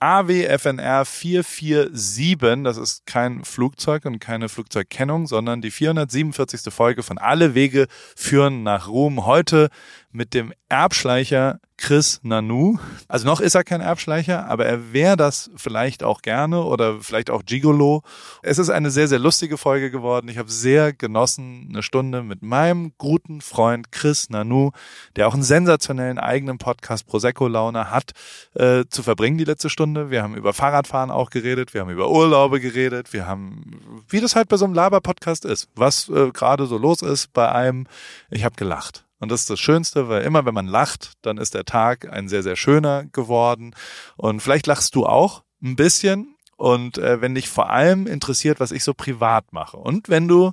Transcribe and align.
AWFNR 0.00 1.04
447, 1.04 2.62
das 2.62 2.76
ist 2.76 3.04
kein 3.06 3.44
Flugzeug 3.44 4.04
und 4.04 4.20
keine 4.20 4.48
Flugzeugkennung, 4.48 5.26
sondern 5.26 5.60
die 5.60 5.72
447. 5.72 6.72
Folge 6.72 7.02
von 7.02 7.18
Alle 7.18 7.54
Wege 7.54 7.88
führen 8.14 8.62
nach 8.62 8.88
Ruhm. 8.88 9.26
Heute 9.26 9.70
mit 10.10 10.34
dem 10.34 10.52
Erbschleicher 10.68 11.60
Chris 11.78 12.18
Nanu. 12.24 12.78
Also 13.06 13.24
noch 13.24 13.40
ist 13.40 13.54
er 13.54 13.62
kein 13.62 13.80
Erbschleicher, 13.80 14.46
aber 14.48 14.66
er 14.66 14.92
wäre 14.92 15.16
das 15.16 15.48
vielleicht 15.54 16.02
auch 16.02 16.22
gerne 16.22 16.62
oder 16.64 17.00
vielleicht 17.00 17.30
auch 17.30 17.44
Gigolo. 17.44 18.02
Es 18.42 18.58
ist 18.58 18.68
eine 18.68 18.90
sehr, 18.90 19.06
sehr 19.06 19.20
lustige 19.20 19.56
Folge 19.56 19.90
geworden. 19.90 20.28
Ich 20.28 20.38
habe 20.38 20.50
sehr 20.50 20.92
genossen, 20.92 21.68
eine 21.70 21.82
Stunde 21.82 22.22
mit 22.22 22.42
meinem 22.42 22.92
guten 22.98 23.40
Freund 23.40 23.92
Chris 23.92 24.28
Nanu, 24.28 24.72
der 25.14 25.28
auch 25.28 25.34
einen 25.34 25.44
sensationellen 25.44 26.18
eigenen 26.18 26.58
Podcast 26.58 27.06
Prosecco 27.06 27.46
Laune 27.46 27.90
hat, 27.90 28.10
äh, 28.54 28.84
zu 28.90 29.04
verbringen 29.04 29.38
die 29.38 29.44
letzte 29.44 29.70
Stunde. 29.70 30.10
Wir 30.10 30.22
haben 30.22 30.34
über 30.34 30.52
Fahrradfahren 30.52 31.12
auch 31.12 31.30
geredet, 31.30 31.74
wir 31.74 31.82
haben 31.82 31.90
über 31.90 32.10
Urlaube 32.10 32.60
geredet, 32.60 33.12
wir 33.12 33.26
haben, 33.26 34.04
wie 34.08 34.20
das 34.20 34.34
halt 34.34 34.48
bei 34.48 34.56
so 34.56 34.64
einem 34.64 34.74
Laber-Podcast 34.74 35.44
ist, 35.44 35.68
was 35.76 36.08
äh, 36.08 36.30
gerade 36.32 36.66
so 36.66 36.76
los 36.76 37.02
ist 37.02 37.32
bei 37.32 37.50
einem. 37.50 37.86
Ich 38.30 38.44
habe 38.44 38.56
gelacht. 38.56 39.07
Und 39.20 39.30
das 39.30 39.40
ist 39.40 39.50
das 39.50 39.60
Schönste, 39.60 40.08
weil 40.08 40.22
immer 40.22 40.44
wenn 40.46 40.54
man 40.54 40.66
lacht, 40.66 41.12
dann 41.22 41.38
ist 41.38 41.54
der 41.54 41.64
Tag 41.64 42.10
ein 42.12 42.28
sehr, 42.28 42.42
sehr 42.42 42.56
schöner 42.56 43.06
geworden. 43.06 43.74
Und 44.16 44.40
vielleicht 44.40 44.66
lachst 44.66 44.94
du 44.94 45.06
auch 45.06 45.42
ein 45.62 45.76
bisschen. 45.76 46.36
Und 46.56 46.98
äh, 46.98 47.20
wenn 47.20 47.34
dich 47.34 47.48
vor 47.48 47.70
allem 47.70 48.06
interessiert, 48.06 48.60
was 48.60 48.72
ich 48.72 48.84
so 48.84 48.94
privat 48.94 49.52
mache. 49.52 49.76
Und 49.76 50.08
wenn 50.08 50.28
du 50.28 50.52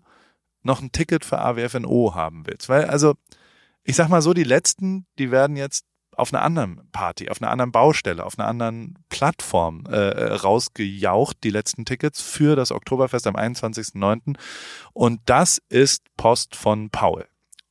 noch 0.65 0.81
ein 0.81 0.91
Ticket 0.91 1.23
für 1.23 1.39
AWFNO 1.39 2.13
haben 2.15 2.45
willst. 2.47 2.69
Weil, 2.69 2.85
also, 2.85 3.13
ich 3.83 3.95
sag 3.95 4.09
mal 4.09 4.21
so, 4.21 4.33
die 4.33 4.43
letzten, 4.43 5.05
die 5.19 5.31
werden 5.31 5.55
jetzt 5.55 5.85
auf 6.17 6.33
einer 6.33 6.43
anderen 6.43 6.89
Party, 6.91 7.29
auf 7.29 7.41
einer 7.41 7.51
anderen 7.51 7.71
Baustelle, 7.71 8.25
auf 8.25 8.39
einer 8.39 8.47
anderen 8.47 8.97
Plattform 9.09 9.83
äh, 9.87 9.95
äh 9.95 10.33
rausgejaucht, 10.33 11.43
die 11.43 11.49
letzten 11.49 11.85
Tickets 11.85 12.21
für 12.21 12.55
das 12.55 12.71
Oktoberfest 12.71 13.27
am 13.27 13.35
21.09. 13.35 14.37
Und 14.93 15.21
das 15.25 15.61
ist 15.69 16.03
Post 16.17 16.55
von 16.55 16.89
Paul. 16.89 17.27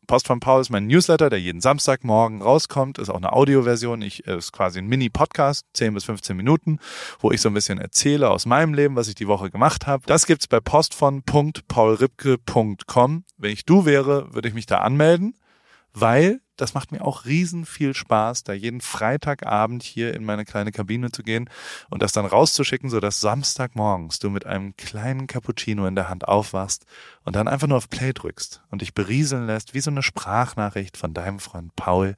Post 0.06 0.26
von 0.26 0.40
Paul 0.40 0.60
ist 0.60 0.70
mein 0.70 0.86
Newsletter, 0.86 1.30
der 1.30 1.40
jeden 1.40 1.60
Samstagmorgen 1.60 2.42
rauskommt, 2.42 2.98
ist 2.98 3.08
auch 3.08 3.16
eine 3.16 3.32
Audioversion. 3.32 4.02
Ich 4.02 4.26
äh, 4.26 4.36
ist 4.36 4.52
quasi 4.52 4.78
ein 4.78 4.86
Mini-Podcast, 4.86 5.66
10 5.72 5.94
bis 5.94 6.04
15 6.04 6.36
Minuten, 6.36 6.78
wo 7.20 7.30
ich 7.30 7.40
so 7.40 7.48
ein 7.48 7.54
bisschen 7.54 7.78
erzähle 7.78 8.28
aus 8.30 8.44
meinem 8.46 8.74
Leben, 8.74 8.96
was 8.96 9.08
ich 9.08 9.14
die 9.14 9.28
Woche 9.28 9.50
gemacht 9.50 9.86
habe. 9.86 10.02
Das 10.06 10.26
gibt's 10.26 10.46
bei 10.46 10.60
postvon.paulripke.com. 10.60 13.24
Wenn 13.36 13.52
ich 13.52 13.64
du 13.64 13.86
wäre, 13.86 14.34
würde 14.34 14.48
ich 14.48 14.54
mich 14.54 14.66
da 14.66 14.78
anmelden, 14.78 15.34
weil 15.92 16.40
das 16.56 16.74
macht 16.74 16.92
mir 16.92 17.04
auch 17.04 17.24
riesen 17.24 17.66
viel 17.66 17.94
Spaß, 17.94 18.44
da 18.44 18.52
jeden 18.52 18.80
Freitagabend 18.80 19.82
hier 19.82 20.14
in 20.14 20.24
meine 20.24 20.44
kleine 20.44 20.72
Kabine 20.72 21.10
zu 21.10 21.22
gehen 21.22 21.50
und 21.90 22.02
das 22.02 22.12
dann 22.12 22.26
rauszuschicken, 22.26 22.90
so 22.90 23.00
dass 23.00 23.20
Samstagmorgens 23.20 24.18
du 24.18 24.30
mit 24.30 24.46
einem 24.46 24.76
kleinen 24.76 25.26
Cappuccino 25.26 25.86
in 25.86 25.94
der 25.94 26.08
Hand 26.08 26.28
aufwachst 26.28 26.86
und 27.24 27.36
dann 27.36 27.48
einfach 27.48 27.66
nur 27.66 27.78
auf 27.78 27.88
Play 27.88 28.12
drückst 28.12 28.62
und 28.70 28.82
dich 28.82 28.94
berieseln 28.94 29.46
lässt, 29.46 29.74
wie 29.74 29.80
so 29.80 29.90
eine 29.90 30.02
Sprachnachricht 30.02 30.96
von 30.96 31.14
deinem 31.14 31.38
Freund 31.38 31.74
Paul, 31.76 32.16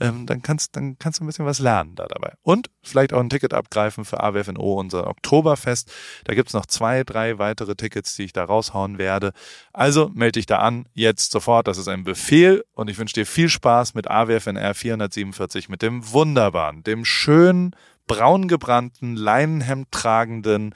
ähm, 0.00 0.26
dann 0.26 0.42
kannst, 0.42 0.76
dann 0.76 0.98
kannst 0.98 1.20
du 1.20 1.24
ein 1.24 1.26
bisschen 1.26 1.46
was 1.46 1.58
lernen 1.58 1.94
da 1.94 2.06
dabei. 2.06 2.34
Und 2.42 2.70
vielleicht 2.88 3.12
auch 3.12 3.20
ein 3.20 3.30
Ticket 3.30 3.54
abgreifen 3.54 4.04
für 4.04 4.22
AWFNO, 4.22 4.74
unser 4.80 5.06
Oktoberfest. 5.06 5.92
Da 6.24 6.34
gibt's 6.34 6.52
noch 6.52 6.66
zwei, 6.66 7.04
drei 7.04 7.38
weitere 7.38 7.74
Tickets, 7.74 8.16
die 8.16 8.24
ich 8.24 8.32
da 8.32 8.44
raushauen 8.44 8.98
werde. 8.98 9.32
Also 9.72 10.10
melde 10.14 10.38
dich 10.38 10.46
da 10.46 10.58
an, 10.58 10.86
jetzt 10.94 11.32
sofort. 11.32 11.68
Das 11.68 11.78
ist 11.78 11.88
ein 11.88 12.04
Befehl 12.04 12.64
und 12.74 12.90
ich 12.90 12.98
wünsche 12.98 13.14
dir 13.14 13.26
viel 13.26 13.48
Spaß 13.48 13.94
mit 13.94 14.10
AWFNR 14.10 14.74
447, 14.74 15.68
mit 15.68 15.82
dem 15.82 16.12
wunderbaren, 16.12 16.82
dem 16.82 17.04
schönen, 17.04 17.74
braun 18.06 18.48
gebrannten, 18.48 19.16
Leinenhemd 19.16 19.90
tragenden, 19.90 20.74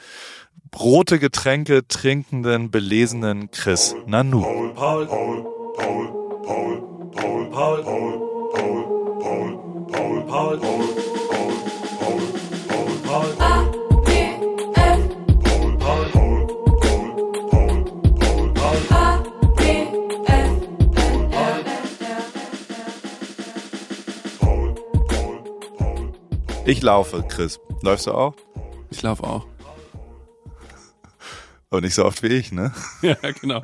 rote 0.78 1.18
Getränke 1.18 1.86
trinkenden, 1.86 2.70
belesenen 2.70 3.50
Chris 3.50 3.94
Nanu. 4.06 4.42
Paul, 4.42 4.74
Paul, 4.74 5.06
Paul, 5.06 5.46
Paul, 5.76 6.12
Paul, 6.44 7.50
Paul, 7.50 7.50
Paul, 7.52 7.82
Paul, 7.82 9.20
Paul, 9.20 9.86
Paul, 9.90 10.26
Paul, 10.26 10.58
Paul. 10.58 11.17
Ich 26.66 26.82
laufe, 26.82 27.24
Chris. 27.26 27.58
Läufst 27.80 28.06
du 28.06 28.12
auch? 28.12 28.34
Ich 28.90 29.00
laufe 29.00 29.24
auch. 29.24 29.46
Aber 31.70 31.80
nicht 31.80 31.94
so 31.94 32.04
oft 32.04 32.22
wie 32.22 32.26
ich, 32.26 32.52
ne? 32.52 32.74
Ja, 33.00 33.16
genau. 33.40 33.62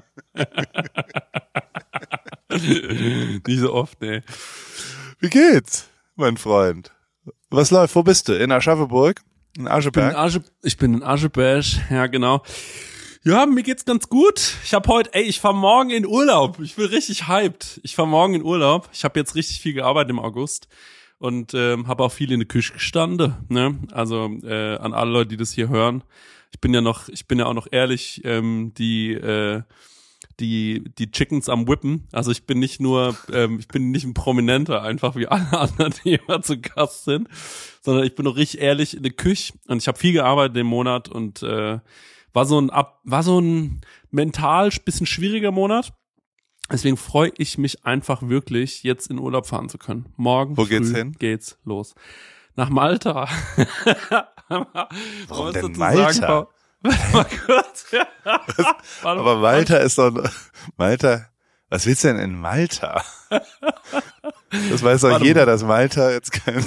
nicht 2.51 3.61
so 3.61 3.75
oft, 3.75 4.01
ne. 4.01 4.23
Wie 5.19 5.29
geht's, 5.29 5.91
mein 6.17 6.39
Freund? 6.39 6.93
Was 7.51 7.71
läuft? 7.71 7.95
Wo 7.95 8.03
bist 8.03 8.29
du? 8.29 8.33
In 8.33 8.51
Aschaffenburg? 8.51 9.21
In 9.57 9.69
Ascheberg? 9.69 10.11
Ich 10.11 10.11
bin 10.11 10.11
in, 10.11 10.17
Asche, 10.17 10.45
ich 10.63 10.77
bin 10.77 10.95
in 10.95 11.03
Ascheberg, 11.03 11.65
ja 11.91 12.07
genau. 12.07 12.43
Ja, 13.23 13.47
mir 13.47 13.63
geht's 13.63 13.85
ganz 13.85 14.09
gut. 14.09 14.55
Ich 14.65 14.75
habe 14.75 14.87
heute, 14.89 15.15
ey, 15.15 15.23
ich 15.23 15.41
fahr 15.41 15.55
morgen 15.55 15.91
in 15.91 16.05
Urlaub. 16.05 16.61
Ich 16.61 16.75
bin 16.75 16.87
richtig 16.87 17.27
hyped. 17.27 17.81
Ich 17.83 17.95
fahr 17.95 18.05
morgen 18.05 18.35
in 18.35 18.43
Urlaub. 18.43 18.91
Ich 18.93 19.05
habe 19.05 19.19
jetzt 19.19 19.35
richtig 19.35 19.61
viel 19.61 19.73
gearbeitet 19.73 20.11
im 20.11 20.19
August 20.19 20.69
und 21.19 21.55
ähm, 21.55 21.89
habe 21.89 22.03
auch 22.03 22.13
viel 22.13 22.33
in 22.33 22.41
der 22.41 22.49
Küche 22.49 22.75
gestanden. 22.75 23.35
Ne? 23.49 23.79
Also 23.93 24.29
äh, 24.43 24.77
an 24.77 24.93
alle 24.93 25.11
Leute, 25.11 25.29
die 25.29 25.37
das 25.39 25.53
hier 25.53 25.71
hören. 25.71 26.05
Ich 26.53 26.61
bin 26.61 26.75
ja 26.75 26.83
noch, 26.83 27.09
ich 27.09 27.27
bin 27.27 27.39
ja 27.39 27.47
auch 27.47 27.55
noch 27.55 27.69
ehrlich, 27.71 28.21
ähm, 28.25 28.75
die 28.77 29.13
äh, 29.15 29.63
die 30.41 30.85
die 30.99 31.11
Chickens 31.11 31.49
am 31.49 31.69
Whippen. 31.69 32.09
Also 32.13 32.31
ich 32.31 32.47
bin 32.47 32.59
nicht 32.59 32.81
nur, 32.81 33.17
ähm, 33.33 33.59
ich 33.59 33.69
bin 33.69 33.91
nicht 33.91 34.05
ein 34.05 34.15
Prominenter 34.15 34.83
einfach 34.83 35.17
wie 35.17 35.27
alle 35.27 35.53
anderen, 35.59 35.95
die 36.05 36.15
immer 36.15 36.43
zu 36.43 36.61
Gast 36.61 37.05
sind, 37.05 37.29
sondern 37.83 38.05
ich 38.05 38.15
bin 38.15 38.25
noch 38.25 38.37
richtig 38.37 38.61
ehrlich 38.61 38.97
in 38.97 39.03
der 39.03 39.13
Küche 39.13 39.55
und 39.69 39.79
ich 39.79 39.89
habe 39.89 39.99
viel 39.99 40.13
gearbeitet 40.13 40.57
im 40.57 40.67
Monat 40.67 41.09
und 41.09 41.43
äh, 41.43 41.79
war 42.33 42.47
so 42.47 42.59
ein 42.59 42.71
ab, 42.71 43.01
war 43.05 43.23
so 43.23 43.41
ein 43.41 43.81
mental 44.11 44.71
bisschen 44.85 45.07
schwieriger 45.07 45.53
Monat 45.53 45.93
Deswegen 46.71 46.97
freue 46.97 47.31
ich 47.37 47.59
mich 47.59 47.85
einfach 47.85 48.23
wirklich, 48.23 48.83
jetzt 48.85 49.11
in 49.11 49.19
Urlaub 49.19 49.47
fahren 49.47 49.69
zu 49.69 49.77
können. 49.77 50.07
Morgen 50.17 50.57
Wo 50.57 50.65
geht's 50.65 50.91
hin? 50.91 51.13
geht's 51.19 51.59
los. 51.65 51.95
Nach 52.57 52.71
Malta. 52.71 53.29
Warum 54.49 55.53
denn 55.53 55.73
Malta? 55.73 56.49
Mal 56.85 57.27
kurz. 57.47 57.87
Aber 59.03 59.37
Malta 59.37 59.79
ist 59.79 59.99
doch 59.99 60.13
Malta. 60.77 61.29
Was 61.71 61.87
willst 61.87 62.05
du 62.05 62.09
denn 62.09 62.19
in 62.19 62.39
Malta? 62.39 63.03
Das 64.71 64.83
weiß 64.83 65.01
doch 65.01 65.21
jeder, 65.21 65.47
dass 65.47 65.65
Malta 65.65 66.11
jetzt 66.11 66.33
kein. 66.33 66.65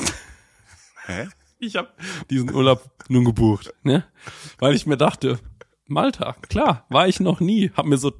Hä? 1.06 1.28
Ich 1.60 1.76
habe 1.76 1.90
diesen 2.30 2.54
Urlaub 2.54 2.84
nun 3.08 3.26
gebucht, 3.26 3.74
ne? 3.84 4.06
Weil 4.60 4.76
ich 4.76 4.86
mir 4.86 4.98
dachte, 4.98 5.40
Malta, 5.86 6.36
klar, 6.50 6.86
war 6.90 7.08
ich 7.08 7.20
noch 7.20 7.40
nie. 7.40 7.72
Hab 7.76 7.86
mir 7.86 7.98
so, 7.98 8.12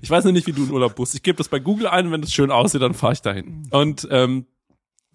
ich 0.00 0.08
weiß 0.08 0.24
noch 0.24 0.32
nicht, 0.32 0.46
wie 0.46 0.52
du 0.52 0.64
in 0.64 0.70
Urlaub 0.70 0.96
bist. 0.96 1.14
Ich 1.14 1.22
gebe 1.22 1.36
das 1.36 1.48
bei 1.48 1.58
Google 1.58 1.88
ein, 1.88 2.10
wenn 2.10 2.22
es 2.22 2.32
schön 2.32 2.50
aussieht, 2.50 2.82
dann 2.82 2.94
fahre 2.94 3.12
ich 3.12 3.22
dahin. 3.22 3.68
Und 3.70 4.08
ähm, 4.10 4.46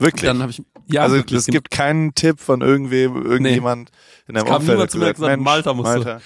wirklich. 0.02 0.30
Dann 0.30 0.42
habe 0.42 0.52
ich, 0.52 0.62
ja, 0.88 1.04
also 1.04 1.18
es 1.18 1.46
gibt 1.48 1.72
keinen 1.72 2.14
Tipp 2.16 2.40
von 2.40 2.62
irgendwem, 2.62 3.16
irgendjemand 3.16 3.92
nee. 3.92 4.30
in 4.30 4.36
deinem 4.36 4.48
es 4.48 4.52
Umfeld. 4.52 4.70
Niemand 4.70 4.92
zu 4.92 4.98
mir 4.98 5.14
gesagt, 5.14 5.32
Mensch, 5.32 5.44
Malta 5.44 5.74
musst 5.74 5.86
Malta. 5.86 6.16
du. 6.16 6.22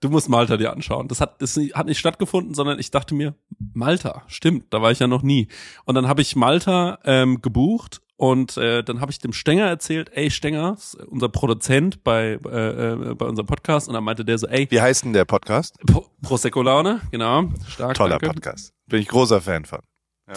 Du 0.00 0.10
musst 0.10 0.28
Malta 0.28 0.58
dir 0.58 0.70
anschauen. 0.70 1.08
Das 1.08 1.22
hat, 1.22 1.40
das 1.40 1.56
hat 1.56 1.86
nicht 1.86 1.98
stattgefunden, 1.98 2.52
sondern 2.52 2.78
ich 2.78 2.90
dachte 2.90 3.14
mir, 3.14 3.34
Malta, 3.72 4.22
stimmt, 4.26 4.66
da 4.74 4.82
war 4.82 4.90
ich 4.90 4.98
ja 4.98 5.06
noch 5.06 5.22
nie. 5.22 5.48
Und 5.86 5.94
dann 5.94 6.08
habe 6.08 6.20
ich 6.20 6.36
Malta 6.36 6.98
ähm, 7.04 7.40
gebucht 7.40 8.02
und 8.16 8.56
äh, 8.58 8.84
dann 8.84 9.00
habe 9.00 9.10
ich 9.10 9.18
dem 9.18 9.32
Stenger 9.32 9.66
erzählt, 9.66 10.10
ey 10.12 10.30
Stenger, 10.30 10.76
unser 11.08 11.28
Produzent 11.28 12.04
bei 12.04 12.38
äh, 12.44 12.92
äh, 12.92 13.14
bei 13.14 13.26
unserem 13.26 13.46
Podcast, 13.46 13.88
und 13.88 13.94
dann 13.94 14.04
meinte 14.04 14.24
der 14.24 14.38
so, 14.38 14.46
ey, 14.46 14.66
wie 14.70 14.80
heißt 14.80 15.04
denn 15.04 15.14
der 15.14 15.24
Podcast? 15.24 15.76
Pro 15.86 16.06
Prosecco 16.22 16.62
Laune, 16.62 17.00
genau, 17.10 17.50
stark. 17.68 17.94
Toller 17.94 18.18
danke. 18.18 18.34
Podcast, 18.34 18.72
bin 18.86 19.00
ich 19.00 19.08
großer 19.08 19.40
Fan 19.40 19.64
von. 19.64 19.80
Ja. 20.26 20.34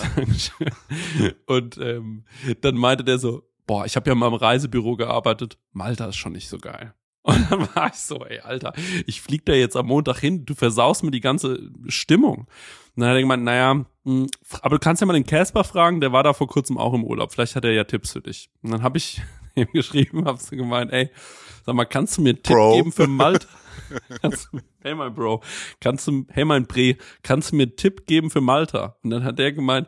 und 1.46 1.78
ähm, 1.78 2.26
dann 2.62 2.76
meinte 2.76 3.04
der 3.04 3.20
so, 3.20 3.44
boah, 3.66 3.86
ich 3.86 3.96
habe 3.96 4.10
ja 4.10 4.16
mal 4.16 4.28
im 4.28 4.34
Reisebüro 4.34 4.96
gearbeitet, 4.96 5.58
Malta 5.72 6.06
ist 6.08 6.16
schon 6.16 6.34
nicht 6.34 6.50
so 6.50 6.58
geil. 6.58 6.94
Und 7.28 7.52
dann 7.52 7.76
war 7.76 7.90
ich 7.90 8.00
so, 8.00 8.24
ey, 8.26 8.40
Alter, 8.40 8.72
ich 9.06 9.22
flieg 9.22 9.46
da 9.46 9.52
jetzt 9.52 9.76
am 9.76 9.88
Montag 9.88 10.20
hin, 10.20 10.46
du 10.46 10.56
versaust 10.56 11.04
mir 11.04 11.12
die 11.12 11.20
ganze 11.20 11.70
Stimmung. 11.90 12.48
Und 12.96 13.02
dann 13.02 13.10
hat 13.10 13.16
er 13.16 13.22
gemeint, 13.22 13.44
naja, 13.44 13.74
mh, 13.74 13.86
hm, 14.06 14.28
aber 14.62 14.76
du 14.76 14.80
kannst 14.80 15.02
ja 15.02 15.08
mal 15.08 15.14
den 15.14 15.26
Casper 15.26 15.66
fragen, 15.66 16.00
der 16.00 16.14
war 16.14 16.24
da 16.24 16.32
vor 16.32 16.48
kurzem 16.48 16.78
auch 16.78 16.94
im 16.94 17.04
Urlaub. 17.04 17.34
Vielleicht 17.34 17.58
hat 17.58 17.66
er 17.66 17.74
ja 17.74 17.84
Tipps 17.84 18.14
für 18.14 18.22
dich. 18.22 18.50
Und 18.62 18.72
dann 18.72 18.82
habe 18.82 18.98
ich 18.98 19.22
ihm 19.56 19.68
geschrieben, 19.74 20.24
hab 20.24 20.40
so 20.40 20.56
gemeint, 20.56 20.94
ey, 20.94 21.10
sag 21.66 21.76
mal, 21.76 21.84
kannst 21.84 22.18
du 22.18 22.22
mir 22.22 22.30
einen 22.30 22.44
Tipp 22.44 22.56
Bro. 22.56 22.76
geben 22.78 22.92
für 22.94 23.08
Malta? 23.08 23.48
hey 24.82 24.96
mein 24.96 25.14
Bro, 25.14 25.44
kannst 25.80 26.08
du, 26.08 26.26
hey 26.30 26.46
mein 26.46 26.66
Bre, 26.66 26.96
kannst 27.24 27.52
du 27.52 27.56
mir 27.56 27.64
einen 27.64 27.76
Tipp 27.76 28.06
geben 28.06 28.30
für 28.30 28.42
Malta? 28.42 28.98
Und 29.04 29.10
dann 29.10 29.24
hat 29.24 29.40
der 29.40 29.52
gemeint, 29.52 29.88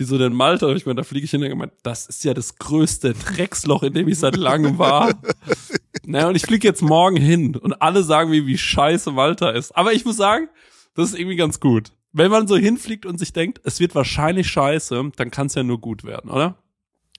wieso 0.00 0.18
denn 0.18 0.32
Malta? 0.32 0.72
Ich 0.74 0.86
meine, 0.86 0.96
da 0.96 1.02
fliege 1.04 1.24
ich 1.24 1.30
hin 1.30 1.42
und 1.42 1.50
gemeint, 1.50 1.72
das 1.82 2.06
ist 2.06 2.24
ja 2.24 2.34
das 2.34 2.56
größte 2.56 3.14
Drecksloch, 3.14 3.82
in 3.82 3.92
dem 3.92 4.08
ich 4.08 4.18
seit 4.18 4.36
langem 4.36 4.78
war. 4.78 5.14
naja, 6.04 6.28
und 6.28 6.34
ich 6.34 6.42
fliege 6.42 6.66
jetzt 6.66 6.82
morgen 6.82 7.16
hin 7.16 7.54
und 7.56 7.80
alle 7.80 8.02
sagen 8.02 8.30
mir, 8.30 8.46
wie 8.46 8.58
scheiße 8.58 9.12
Malta 9.12 9.50
ist. 9.50 9.76
Aber 9.76 9.92
ich 9.92 10.04
muss 10.04 10.16
sagen, 10.16 10.48
das 10.94 11.10
ist 11.10 11.18
irgendwie 11.18 11.36
ganz 11.36 11.60
gut. 11.60 11.92
Wenn 12.12 12.30
man 12.30 12.48
so 12.48 12.56
hinfliegt 12.56 13.06
und 13.06 13.18
sich 13.18 13.32
denkt, 13.32 13.60
es 13.62 13.78
wird 13.78 13.94
wahrscheinlich 13.94 14.48
scheiße, 14.48 15.12
dann 15.14 15.30
kann 15.30 15.46
es 15.46 15.54
ja 15.54 15.62
nur 15.62 15.80
gut 15.80 16.02
werden, 16.02 16.30
oder? 16.30 16.58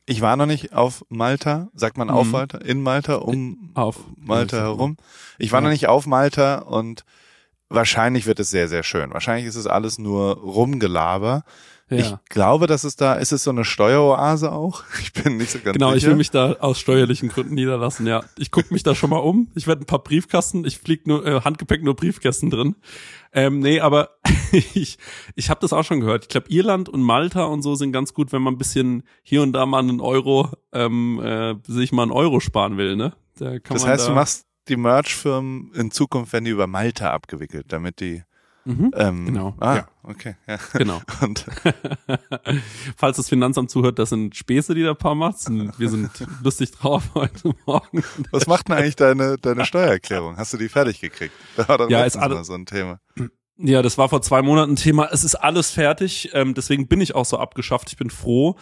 Ich 0.05 0.21
war 0.21 0.35
noch 0.35 0.45
nicht 0.47 0.73
auf 0.73 1.05
Malta, 1.09 1.69
sagt 1.73 1.97
man 1.97 2.09
auf 2.09 2.25
Mhm. 2.25 2.31
Malta, 2.31 2.57
in 2.57 2.81
Malta, 2.81 3.15
um 3.15 3.71
Auf 3.75 3.97
Malta 4.17 4.57
herum. 4.57 4.97
Ich 5.37 5.51
war 5.51 5.59
Ja. 5.59 5.63
noch 5.65 5.69
nicht 5.71 5.87
auf 5.87 6.05
Malta 6.07 6.59
und 6.59 7.05
wahrscheinlich 7.69 8.25
wird 8.25 8.39
es 8.39 8.49
sehr, 8.49 8.67
sehr 8.67 8.83
schön. 8.83 9.13
Wahrscheinlich 9.13 9.45
ist 9.45 9.55
es 9.55 9.67
alles 9.67 9.97
nur 9.99 10.37
Rumgelaber. 10.37 11.43
Ich 11.93 12.09
Ja. 12.09 12.21
glaube, 12.29 12.67
dass 12.67 12.85
es 12.85 12.95
da, 12.95 13.13
ist 13.15 13.33
es 13.33 13.43
so 13.43 13.51
eine 13.51 13.65
Steueroase 13.65 14.51
auch? 14.51 14.83
Ich 15.01 15.11
bin 15.13 15.37
nicht 15.37 15.51
so 15.51 15.59
ganz 15.59 15.73
Genau, 15.73 15.89
ich 15.89 15.95
sicher. 15.95 16.09
will 16.11 16.15
mich 16.17 16.31
da 16.31 16.53
aus 16.53 16.79
steuerlichen 16.79 17.27
Gründen 17.29 17.53
niederlassen, 17.53 18.07
ja. 18.07 18.23
Ich 18.37 18.49
gucke 18.49 18.73
mich 18.73 18.83
da 18.83 18.95
schon 18.95 19.09
mal 19.09 19.17
um. 19.19 19.49
Ich 19.55 19.67
werde 19.67 19.83
ein 19.83 19.85
paar 19.85 19.99
Briefkasten, 20.03 20.65
ich 20.65 20.79
flieg 20.79 21.05
nur, 21.05 21.25
äh, 21.25 21.41
Handgepäck 21.41 21.83
nur 21.83 21.95
Briefkästen 21.95 22.49
drin. 22.49 22.75
Ähm, 23.33 23.59
nee, 23.59 23.79
aber 23.79 24.17
ich, 24.51 24.97
ich 25.35 25.49
habe 25.49 25.61
das 25.61 25.73
auch 25.73 25.83
schon 25.83 26.01
gehört. 26.01 26.25
Ich 26.25 26.29
glaube, 26.29 26.49
Irland 26.49 26.89
und 26.89 27.01
Malta 27.01 27.45
und 27.45 27.61
so 27.61 27.75
sind 27.75 27.91
ganz 27.91 28.13
gut, 28.13 28.31
wenn 28.31 28.41
man 28.41 28.55
ein 28.55 28.57
bisschen 28.57 29.03
hier 29.23 29.41
und 29.41 29.53
da 29.53 29.65
mal 29.65 29.79
einen 29.79 30.01
Euro, 30.01 30.49
ähm, 30.73 31.19
äh, 31.23 31.55
sich 31.65 31.91
mal 31.91 32.03
einen 32.03 32.11
Euro 32.11 32.39
sparen 32.39 32.77
will, 32.77 32.95
ne? 32.95 33.13
Da 33.37 33.59
kann 33.59 33.75
das 33.75 33.85
heißt, 33.85 34.05
da, 34.05 34.09
du 34.09 34.15
machst 34.15 34.45
die 34.67 34.75
Merch-Firmen 34.75 35.71
in 35.73 35.91
Zukunft 35.91 36.33
werden 36.33 36.45
die 36.45 36.51
über 36.51 36.67
Malta 36.67 37.11
abgewickelt, 37.11 37.67
damit 37.69 37.99
die 37.99 38.23
Mhm, 38.65 38.91
ähm, 38.95 39.25
Genau, 39.25 39.55
Ah, 39.59 39.75
ja. 39.77 39.87
okay. 40.03 40.35
Ja. 40.47 40.57
genau. 40.73 41.01
Und 41.21 41.45
Falls 42.97 43.17
das 43.17 43.29
Finanzamt 43.29 43.69
zuhört, 43.71 43.99
das 43.99 44.09
sind 44.09 44.35
Späße, 44.35 44.75
die 44.75 44.83
der 44.83 44.93
Paar 44.93 45.15
macht. 45.15 45.37
Wir 45.49 45.89
sind 45.89 46.09
lustig 46.43 46.71
drauf 46.71 47.11
heute 47.15 47.53
Morgen. 47.65 48.03
was 48.31 48.47
macht 48.47 48.67
denn 48.69 48.77
eigentlich 48.77 48.95
deine, 48.95 49.37
deine 49.37 49.65
Steuererklärung? 49.65 50.37
Hast 50.37 50.53
du 50.53 50.57
die 50.57 50.69
fertig 50.69 50.99
gekriegt? 51.01 51.33
Da 51.55 51.67
war 51.67 51.77
doch 51.79 51.89
Ja, 51.89 52.03
ist 52.03 52.17
alle- 52.17 52.35
mal 52.35 52.43
so 52.43 52.53
ein 52.53 52.65
Thema. 52.65 52.99
Ja, 53.57 53.81
das 53.81 53.97
war 53.97 54.09
vor 54.09 54.21
zwei 54.21 54.41
Monaten 54.41 54.75
Thema. 54.75 55.09
Es 55.11 55.23
ist 55.23 55.35
alles 55.35 55.69
fertig, 55.71 56.29
ähm, 56.33 56.53
deswegen 56.55 56.87
bin 56.87 56.99
ich 57.01 57.13
auch 57.15 57.25
so 57.25 57.37
abgeschafft. 57.37 57.89
Ich 57.91 57.97
bin 57.97 58.09
froh. 58.09 58.55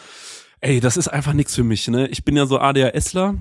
Ey, 0.61 0.81
das 0.81 0.97
ist 0.97 1.07
einfach 1.07 1.31
nichts 1.33 1.55
für 1.55 1.63
mich. 1.63 1.87
Ne? 1.87 2.07
Ich 2.07 2.25
bin 2.25 2.35
ja 2.35 2.45
so 2.45 2.59
ADHSler 2.59 3.35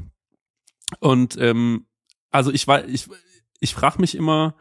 und 1.01 1.37
ähm, 1.41 1.87
also 2.31 2.53
ich 2.53 2.69
war, 2.69 2.85
ich, 2.85 3.09
ich 3.61 3.75
frage 3.75 4.01
mich 4.01 4.15
immer, 4.15 4.55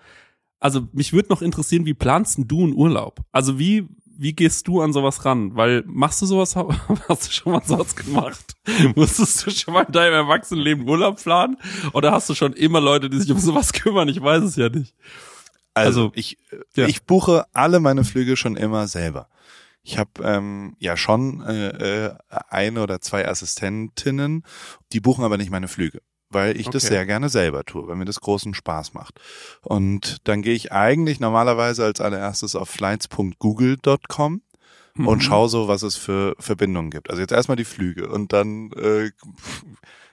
also 0.60 0.88
mich 0.92 1.14
würde 1.14 1.30
noch 1.30 1.42
interessieren, 1.42 1.86
wie 1.86 1.94
planst 1.94 2.38
denn 2.38 2.48
du 2.48 2.64
einen 2.64 2.74
Urlaub? 2.74 3.22
Also 3.32 3.60
wie 3.60 3.88
wie 4.20 4.34
gehst 4.34 4.68
du 4.68 4.82
an 4.82 4.94
sowas 4.94 5.26
ran? 5.26 5.56
Weil 5.56 5.84
machst 5.86 6.22
du 6.22 6.26
sowas, 6.26 6.56
hast 7.08 7.28
du 7.28 7.32
schon 7.32 7.54
mal 7.54 7.64
sowas 7.64 7.96
gemacht? 7.96 8.56
Musstest 8.96 9.46
du 9.46 9.52
schon 9.52 9.74
mal 9.74 9.84
in 9.84 9.92
deinem 9.92 10.14
Erwachsenenleben 10.14 10.88
Urlaub 10.90 11.22
planen? 11.22 11.58
Oder 11.94 12.12
hast 12.12 12.30
du 12.30 12.34
schon 12.34 12.54
immer 12.54 12.82
Leute, 12.82 13.10
die 13.10 13.20
sich 13.20 13.32
um 13.32 13.38
sowas 13.38 13.74
kümmern? 13.74 14.08
Ich 14.10 14.22
weiß 14.22 14.44
es 14.44 14.56
ja 14.56 14.70
nicht. 14.70 14.96
Also, 15.74 16.06
Also, 16.06 16.12
ich, 16.16 16.40
ja. 16.76 16.88
ich 16.88 17.04
buche 17.04 17.46
alle 17.54 17.80
meine 17.80 18.04
Flüge 18.04 18.36
schon 18.36 18.58
immer 18.58 18.88
selber. 18.88 19.30
Ich 19.84 19.98
habe 19.98 20.10
ähm, 20.24 20.76
ja 20.80 20.98
schon 20.98 21.42
äh, 21.42 22.08
äh, 22.08 22.16
eine 22.50 22.82
oder 22.82 23.00
zwei 23.00 23.28
Assistentinnen, 23.28 24.44
die 24.92 25.00
buchen 25.00 25.24
aber 25.24 25.38
nicht 25.38 25.52
meine 25.52 25.68
Flüge, 25.68 26.02
weil 26.30 26.60
ich 26.60 26.66
das 26.70 26.84
Okay. 26.84 26.94
sehr 26.94 27.06
gerne 27.06 27.30
selber 27.30 27.64
tue, 27.64 27.88
weil 27.88 27.96
mir 27.96 28.06
das 28.06 28.20
großen 28.22 28.54
Spaß 28.54 28.94
macht. 28.94 29.20
Und 29.62 30.18
dann 30.26 30.42
gehe 30.42 30.54
ich 30.56 30.72
eigentlich 30.72 31.20
normalerweise 31.20 31.84
als 31.86 32.02
allererstes 32.02 32.56
auf 32.56 32.70
flights.google.com 32.70 34.42
Mhm. 34.96 35.08
und 35.08 35.22
schau 35.22 35.48
so, 35.48 35.68
was 35.68 35.84
es 35.84 35.96
für 35.96 36.36
Verbindungen 36.40 36.90
gibt. 36.90 37.10
Also 37.12 37.22
jetzt 37.22 37.32
erstmal 37.32 37.56
die 37.58 37.66
Flüge 37.66 38.10
und 38.10 38.34
dann 38.34 38.72
äh, 38.72 39.12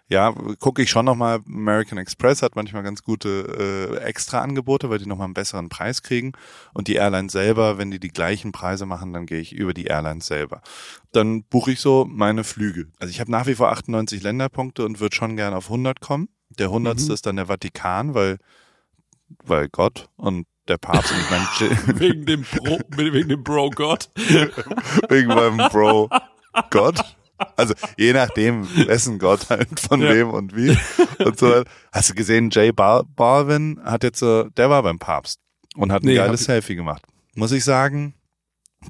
ja, 0.08 0.32
gucke 0.60 0.82
ich 0.82 0.90
schon 0.90 1.06
nochmal, 1.06 1.40
American 1.46 1.96
Express 1.96 2.42
hat 2.42 2.56
manchmal 2.56 2.82
ganz 2.82 3.02
gute 3.02 3.96
äh, 3.98 4.04
Extra-Angebote, 4.04 4.90
weil 4.90 4.98
die 4.98 5.06
nochmal 5.06 5.26
einen 5.26 5.34
besseren 5.34 5.70
Preis 5.70 6.02
kriegen. 6.02 6.32
Und 6.74 6.88
die 6.88 6.96
Airlines 6.96 7.32
selber, 7.32 7.78
wenn 7.78 7.90
die 7.90 7.98
die 7.98 8.08
gleichen 8.08 8.52
Preise 8.52 8.84
machen, 8.84 9.14
dann 9.14 9.24
gehe 9.24 9.40
ich 9.40 9.52
über 9.54 9.72
die 9.72 9.86
Airlines 9.86 10.26
selber. 10.26 10.60
Dann 11.12 11.44
buche 11.44 11.72
ich 11.72 11.80
so 11.80 12.06
meine 12.08 12.44
Flüge. 12.44 12.88
Also 12.98 13.10
ich 13.10 13.20
habe 13.20 13.30
nach 13.30 13.46
wie 13.46 13.54
vor 13.54 13.70
98 13.70 14.22
Länderpunkte 14.22 14.84
und 14.84 15.00
würde 15.00 15.16
schon 15.16 15.36
gern 15.36 15.54
auf 15.54 15.66
100 15.66 16.00
kommen. 16.00 16.28
Der 16.50 16.66
100. 16.66 17.00
Mhm. 17.00 17.10
ist 17.10 17.24
dann 17.24 17.36
der 17.36 17.46
Vatikan, 17.46 18.14
weil, 18.14 18.38
weil 19.42 19.68
Gott 19.68 20.10
und 20.16 20.46
der 20.68 20.78
Papst 20.78 21.12
und 21.12 21.18
ich 21.18 21.30
meine, 21.30 21.98
wegen 22.00 22.26
dem 22.26 22.42
Bro, 22.42 22.78
wegen 22.90 23.28
dem 23.30 23.42
Bro 23.42 23.70
Gott. 23.70 24.10
wegen 25.08 25.28
meinem 25.28 25.68
Bro 25.70 26.10
Gott. 26.70 27.16
Also 27.56 27.74
je 27.98 28.12
nachdem, 28.12 28.66
wessen 28.86 29.18
Gott 29.18 29.50
halt, 29.50 29.80
von 29.80 30.00
Ja. 30.02 30.10
wem 30.14 30.30
und 30.30 30.54
wie. 30.56 30.76
Und 31.24 31.38
so. 31.38 31.62
Hast 31.92 32.10
du 32.10 32.14
gesehen, 32.14 32.50
Jay 32.50 32.70
Bar 32.72 33.04
Balvin 33.16 33.80
hat 33.84 34.04
jetzt 34.04 34.18
so, 34.20 34.44
der 34.50 34.70
war 34.70 34.82
beim 34.82 34.98
Papst 34.98 35.40
und 35.76 35.90
hat 35.92 36.02
ein 36.02 36.06
Nee, 36.06 36.14
geiles 36.16 36.44
Selfie 36.44 36.76
gemacht. 36.76 37.02
Muss 37.34 37.52
ich 37.52 37.64
sagen, 37.64 38.14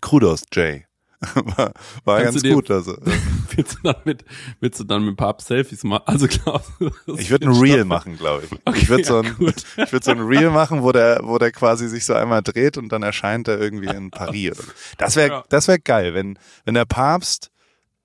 Kudos, 0.00 0.42
Jay. 0.52 0.84
war 1.56 1.72
war 2.04 2.22
ganz 2.22 2.42
dir- 2.42 2.52
gut. 2.54 2.70
Also, 2.70 2.96
Willst 3.56 3.76
du 3.78 3.82
dann 3.92 3.96
mit, 4.04 4.24
willst 4.60 4.80
du 4.80 4.84
dann 4.84 5.04
mit 5.04 5.16
Papst 5.16 5.46
Selfies 5.46 5.84
machen? 5.84 6.02
Also 6.06 6.26
glaubst 6.26 6.72
du, 6.80 6.90
ich 7.16 7.30
würde 7.30 7.46
ein 7.46 7.52
Reel 7.52 7.58
stattfinden? 7.68 7.88
machen, 7.88 8.16
glaube 8.18 8.42
ich. 8.44 8.52
Okay, 8.64 8.78
ich 8.82 8.88
würde 8.88 9.04
so 9.04 9.22
ja, 9.22 9.28
ein, 9.30 9.36
gut. 9.36 9.54
ich 9.76 9.92
würde 9.92 10.04
so 10.04 10.10
ein 10.10 10.20
Reel 10.20 10.50
machen, 10.50 10.82
wo 10.82 10.90
der, 10.92 11.20
wo 11.22 11.38
der 11.38 11.52
quasi 11.52 11.88
sich 11.88 12.04
so 12.04 12.14
einmal 12.14 12.42
dreht 12.42 12.76
und 12.76 12.90
dann 12.90 13.02
erscheint 13.04 13.46
er 13.48 13.60
irgendwie 13.60 13.94
in 13.94 14.10
Paris. 14.10 14.58
Das 14.98 15.14
wäre, 15.16 15.28
Ja. 15.28 15.44
das 15.48 15.68
wäre 15.68 15.78
geil, 15.78 16.14
wenn, 16.14 16.36
wenn 16.64 16.74
der 16.74 16.84
Papst 16.84 17.50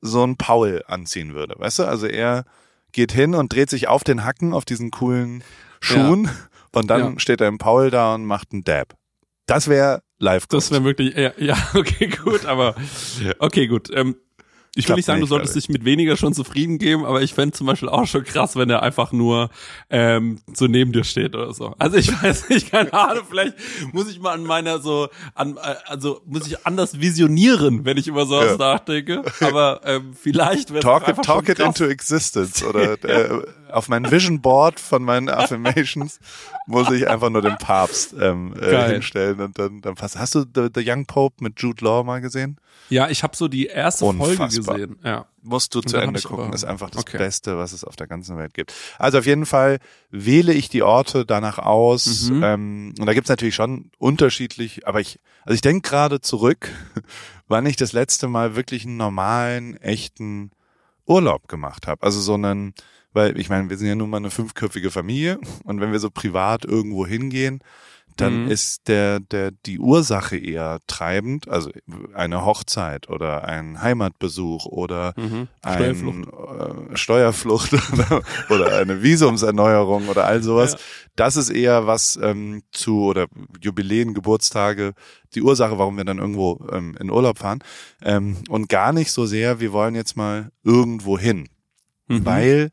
so 0.02 0.24
einen 0.24 0.38
Paul 0.38 0.84
anziehen 0.88 1.34
würde, 1.34 1.56
weißt 1.58 1.80
du? 1.80 1.84
Also 1.86 2.08
er 2.08 2.46
geht 2.92 3.12
hin 3.12 3.36
und 3.36 3.54
dreht 3.54 3.70
sich 3.70 3.88
auf 3.88 4.04
den 4.04 4.24
Hacken 4.24 4.54
auf 4.54 4.66
diesen 4.66 4.92
coolen 4.92 5.44
Schuhen 5.80 6.30
und 6.72 6.90
dann 6.90 7.14
Ja. 7.14 7.20
steht 7.20 7.42
er 7.42 7.48
im 7.48 7.58
Paul 7.58 7.92
da 7.92 8.16
und 8.16 8.26
macht 8.26 8.52
einen 8.52 8.64
Dab. 8.64 8.96
Das 9.46 9.68
wäre 9.68 10.02
live 10.20 10.48
Das 10.48 10.72
wäre 10.72 10.84
wirklich, 10.84 11.16
ja, 11.16 11.32
ja, 11.38 11.58
okay, 11.76 12.08
gut, 12.08 12.46
aber 12.46 12.76
okay, 13.40 13.68
gut. 13.68 13.90
Ähm, 13.94 14.16
ich 14.76 14.88
will 14.88 14.96
nicht 14.96 15.06
sagen, 15.06 15.20
du 15.22 15.28
solltest 15.28 15.56
dich 15.56 15.68
mit 15.70 15.84
weniger 15.84 16.16
schon 16.16 16.34
zufrieden 16.34 16.78
geben, 16.78 17.06
aber 17.06 17.22
ich 17.22 17.34
fänd 17.34 17.56
zum 17.56 17.68
Beispiel 17.68 17.90
auch 17.90 18.06
schon 18.06 18.24
krass, 18.24 18.56
wenn 18.56 18.70
er 18.70 18.84
einfach 18.84 19.12
nur 19.12 19.50
ähm, 19.90 20.40
so 20.54 20.68
neben 20.68 20.92
dir 20.92 21.04
steht 21.04 21.36
oder 21.36 21.54
so. 21.54 21.74
Also 21.80 21.98
ich 21.98 22.10
weiß 22.24 22.50
nicht, 22.50 22.72
keine 22.72 22.94
Ahnung, 22.94 23.24
vielleicht 23.30 23.56
muss 23.94 24.10
ich 24.10 24.20
mal 24.20 24.34
an 24.34 24.44
meiner 24.44 24.80
so, 24.80 25.10
an, 25.34 25.58
äh, 25.58 25.76
also 25.86 26.22
muss 26.26 26.46
ich 26.48 26.66
anders 26.66 27.00
visionieren, 27.02 27.84
wenn 27.86 27.98
ich 27.98 28.08
über 28.08 28.26
sowas 28.26 28.52
Ja. 28.52 28.58
nachdenke. 28.58 29.24
Aber 29.42 29.82
ähm, 29.86 30.14
vielleicht 30.14 30.72
wäre 30.72 30.82
Talk 30.82 31.08
it, 31.08 31.16
talk 31.24 31.50
it 31.50 31.60
into 31.60 31.86
existence 31.86 32.64
oder 32.64 32.94
äh, 33.04 33.42
auf 33.72 33.88
mein 33.90 34.10
Vision 34.12 34.42
Board 34.42 34.80
von 34.80 35.04
meinen 35.04 35.30
Affirmations 35.30 36.20
muss 36.68 36.90
ich 36.92 37.08
einfach 37.08 37.30
nur 37.30 37.42
den 37.42 37.58
Papst 37.58 38.14
ähm, 38.20 38.54
äh, 38.60 38.92
hinstellen 38.94 39.40
und 39.42 39.58
dann, 39.58 39.82
dann 39.82 39.96
passt. 39.96 40.18
Hast 40.18 40.36
du 40.36 40.42
The, 40.42 40.68
The 40.74 40.84
Young 40.86 41.06
Pope 41.06 41.44
mit 41.44 41.60
Jude 41.62 41.84
Law 41.84 42.04
mal 42.04 42.22
gesehen? 42.22 42.58
Ja, 42.90 43.08
ich 43.10 43.22
habe 43.24 43.36
so 43.36 43.48
die 43.48 43.68
erste 43.68 44.06
Folge 44.06 44.24
Unfassbar. 44.24 44.76
gesehen. 44.78 44.98
Ja. 45.04 45.26
Musst 45.42 45.74
du 45.76 45.82
zu 45.82 45.98
Ende 45.98 46.22
gucken. 46.22 46.46
aber- 46.46 46.56
Ist 46.56 46.64
einfach 46.66 46.90
das 46.90 47.02
okay. 47.04 47.18
Beste, 47.18 47.58
was 47.58 47.72
es 47.72 47.84
auf 47.84 47.96
der 47.96 48.08
ganzen 48.08 48.38
Welt 48.38 48.54
gibt. 48.54 48.74
Also 48.98 49.20
auf 49.20 49.26
jeden 49.26 49.46
Fall 49.46 49.80
wähle 50.12 50.54
ich 50.54 50.70
die 50.70 50.82
Orte 50.84 51.26
danach 51.26 51.60
aus. 51.60 52.30
Mhm. 52.30 52.44
Ähm, 52.44 52.94
und 53.00 53.06
da 53.06 53.14
gibt's 53.14 53.30
natürlich 53.30 53.56
schon 53.56 53.92
unterschiedlich, 54.00 54.88
aber 54.88 55.00
ich, 55.02 55.20
also 55.44 55.54
ich 55.54 55.62
denke 55.62 55.88
gerade 55.88 56.20
zurück, 56.22 56.70
wann 57.48 57.66
ich 57.66 57.76
das 57.76 57.94
letzte 57.94 58.28
Mal 58.28 58.56
wirklich 58.56 58.86
einen 58.86 58.98
normalen, 58.98 59.78
echten 59.78 60.52
Urlaub 61.06 61.48
gemacht 61.48 61.88
habe. 61.88 62.04
Also 62.04 62.20
so 62.22 62.34
einen, 62.36 62.74
weil 63.14 63.40
ich 63.40 63.50
meine, 63.50 63.70
wir 63.70 63.78
sind 63.78 63.88
ja 63.88 63.96
nun 63.96 64.10
mal 64.10 64.18
eine 64.18 64.32
fünfköpfige 64.32 64.92
Familie 64.92 65.40
und 65.64 65.80
wenn 65.82 65.92
wir 65.92 66.00
so 66.00 66.10
privat 66.10 66.66
irgendwo 66.66 67.06
hingehen, 67.08 67.60
dann 68.18 68.44
Mhm. 68.46 68.52
ist 68.52 68.90
der, 68.90 69.22
der, 69.22 69.52
die 69.66 69.80
Ursache 69.80 70.36
eher 70.36 70.80
treibend, 70.88 71.48
also 71.48 71.70
eine 72.14 72.44
Hochzeit 72.44 73.08
oder 73.08 73.46
ein 73.46 73.82
Heimatbesuch 73.82 74.66
oder 74.66 75.14
Mhm. 75.16 75.48
ein, 75.62 76.24
äh, 76.92 76.98
Steuerflucht 76.98 77.72
oder, 77.94 78.22
oder 78.50 78.78
eine 78.78 79.02
Visumserneuerung 79.04 80.10
oder 80.10 80.26
all 80.26 80.44
sowas. 80.44 80.74
Ja. 80.74 80.78
Das 81.16 81.38
ist 81.38 81.50
eher 81.50 81.88
was 81.88 82.20
ähm, 82.22 82.62
zu 82.72 83.04
oder 83.06 83.28
Jubiläen, 83.62 84.14
Geburtstage, 84.14 84.94
die 85.34 85.42
Ursache, 85.42 85.78
warum 85.78 85.96
wir 85.96 86.04
dann 86.04 86.18
irgendwo 86.20 86.60
ähm, 86.74 86.98
in 87.00 87.10
Urlaub 87.12 87.38
fahren. 87.38 87.60
Ähm, 88.04 88.38
und 88.50 88.68
gar 88.68 88.92
nicht 88.92 89.14
so 89.14 89.26
sehr, 89.28 89.62
wir 89.62 89.72
wollen 89.72 89.96
jetzt 89.96 90.18
mal 90.18 90.52
irgendwo 90.64 91.18
hin. 91.18 91.48
Mhm. 92.08 92.26
Weil 92.26 92.70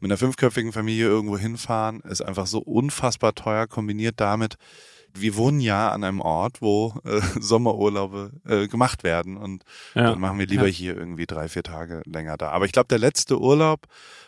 mit 0.00 0.10
einer 0.10 0.18
fünfköpfigen 0.18 0.72
Familie 0.72 1.06
irgendwo 1.06 1.36
hinfahren 1.38 2.00
ist 2.00 2.22
einfach 2.22 2.46
so 2.46 2.58
unfassbar 2.60 3.34
teuer, 3.34 3.66
kombiniert 3.66 4.20
damit, 4.20 4.56
wir 5.12 5.34
wohnen 5.36 5.60
ja 5.60 5.90
an 5.90 6.04
einem 6.04 6.20
Ort, 6.20 6.62
wo 6.62 6.94
äh, 7.04 7.20
Sommerurlaube 7.40 8.30
äh, 8.46 8.68
gemacht 8.68 9.02
werden 9.02 9.36
und 9.36 9.64
ja. 9.94 10.10
dann 10.10 10.20
machen 10.20 10.38
wir 10.38 10.46
lieber 10.46 10.66
Ja. 10.66 10.72
hier 10.72 10.96
irgendwie 10.96 11.26
drei, 11.26 11.48
vier 11.48 11.62
Tage 11.64 12.02
länger 12.06 12.36
da. 12.36 12.50
Aber 12.50 12.64
ich 12.64 12.72
glaube, 12.72 12.88
der 12.88 12.98
letzte 12.98 13.40
Urlaub 13.40 13.86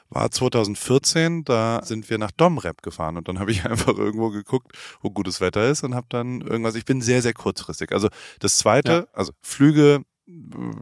war 0.09 0.31
2014, 0.31 1.45
da 1.45 1.81
sind 1.85 2.11
wir 2.11 2.19
nach 2.19 2.33
Domrep 2.33 2.83
gefahren 2.83 3.17
und 3.17 3.29
dann 3.29 3.38
habe 3.38 3.50
ich 3.50 3.64
einfach 3.71 3.97
irgendwo 3.97 4.31
geguckt, 4.31 4.73
wo 5.00 5.11
gutes 5.11 5.41
Wetter 5.41 5.69
ist 5.71 5.85
und 5.85 5.95
habe 5.95 6.07
dann 6.11 6.41
irgendwas, 6.41 6.75
ich 6.75 6.85
bin 6.85 7.00
sehr, 7.00 7.23
sehr 7.23 7.33
kurzfristig. 7.33 7.93
Also 7.93 8.09
das 8.41 8.59
zweite, 8.59 8.93
Ja. 8.93 9.07
also 9.12 9.33
Flüge 9.41 10.02
äh, 10.29 10.33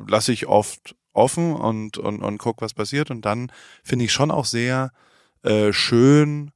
lasse 0.09 0.33
ich 0.33 0.47
oft 0.47 0.97
offen 1.13 1.55
und, 1.55 1.99
und, 1.99 2.23
und 2.23 2.39
guck, 2.39 2.63
was 2.63 2.75
passiert 2.75 3.11
und 3.11 3.25
dann 3.25 3.51
finde 3.83 4.05
ich 4.05 4.13
schon 4.13 4.31
auch 4.31 4.45
sehr 4.45 4.93
äh, 5.43 5.73
schön 5.73 6.51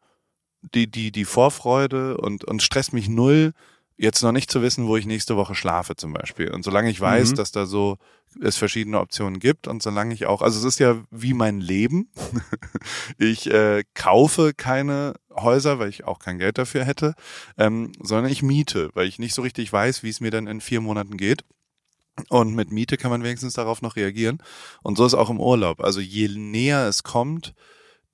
die, 0.75 0.91
die, 0.91 1.13
die 1.13 1.25
Vorfreude 1.25 2.17
und, 2.17 2.45
und 2.45 2.63
stresst 2.63 2.93
mich 2.93 3.09
null, 3.09 3.53
jetzt 3.97 4.23
noch 4.23 4.33
nicht 4.33 4.51
zu 4.51 4.61
wissen, 4.63 4.87
wo 4.87 4.97
ich 4.97 5.07
nächste 5.07 5.37
Woche 5.37 5.55
schlafe 5.55 5.95
zum 5.95 6.13
Beispiel. 6.13 6.51
Und 6.51 6.65
solange 6.65 6.91
ich 6.91 7.01
weiß, 7.01 7.31
Mhm. 7.31 7.35
dass 7.37 7.53
da 7.53 7.67
so 7.67 7.99
es 8.43 8.57
verschiedene 8.57 8.99
Optionen 8.99 9.39
gibt 9.39 9.69
und 9.69 9.83
solange 9.83 10.13
ich 10.15 10.27
auch, 10.27 10.43
also 10.43 10.59
es 10.59 10.65
ist 10.65 10.81
ja 10.81 11.01
wie 11.13 11.35
mein 11.35 11.61
Leben. 11.61 12.09
ich 13.19 13.49
äh, 13.51 13.85
kaufe 13.95 14.53
keine 14.55 15.15
Häuser, 15.31 15.79
weil 15.79 15.91
ich 15.91 16.05
auch 16.05 16.19
kein 16.19 16.39
Geld 16.39 16.59
dafür 16.59 16.85
hätte, 16.85 17.15
ähm, 17.57 17.93
sondern 18.03 18.33
ich 18.33 18.43
miete, 18.43 18.91
weil 18.95 19.07
ich 19.07 19.19
nicht 19.21 19.35
so 19.35 19.43
richtig 19.43 19.73
weiß, 19.73 20.03
wie 20.03 20.11
es 20.11 20.21
mir 20.21 20.31
dann 20.33 20.49
in 20.49 20.61
vier 20.61 20.81
Monaten 20.81 21.17
geht. 21.17 21.45
Und 22.29 22.55
mit 22.55 22.71
Miete 22.71 22.97
kann 22.97 23.11
man 23.11 23.23
wenigstens 23.25 23.55
darauf 23.55 23.83
noch 23.83 23.97
reagieren. 23.97 24.39
Und 24.83 24.97
so 24.97 25.05
ist 25.05 25.15
auch 25.15 25.31
im 25.31 25.41
Urlaub. 25.41 25.81
Also 25.81 26.01
je 26.01 26.29
näher 26.29 26.87
es 26.87 27.03
kommt, 27.03 27.55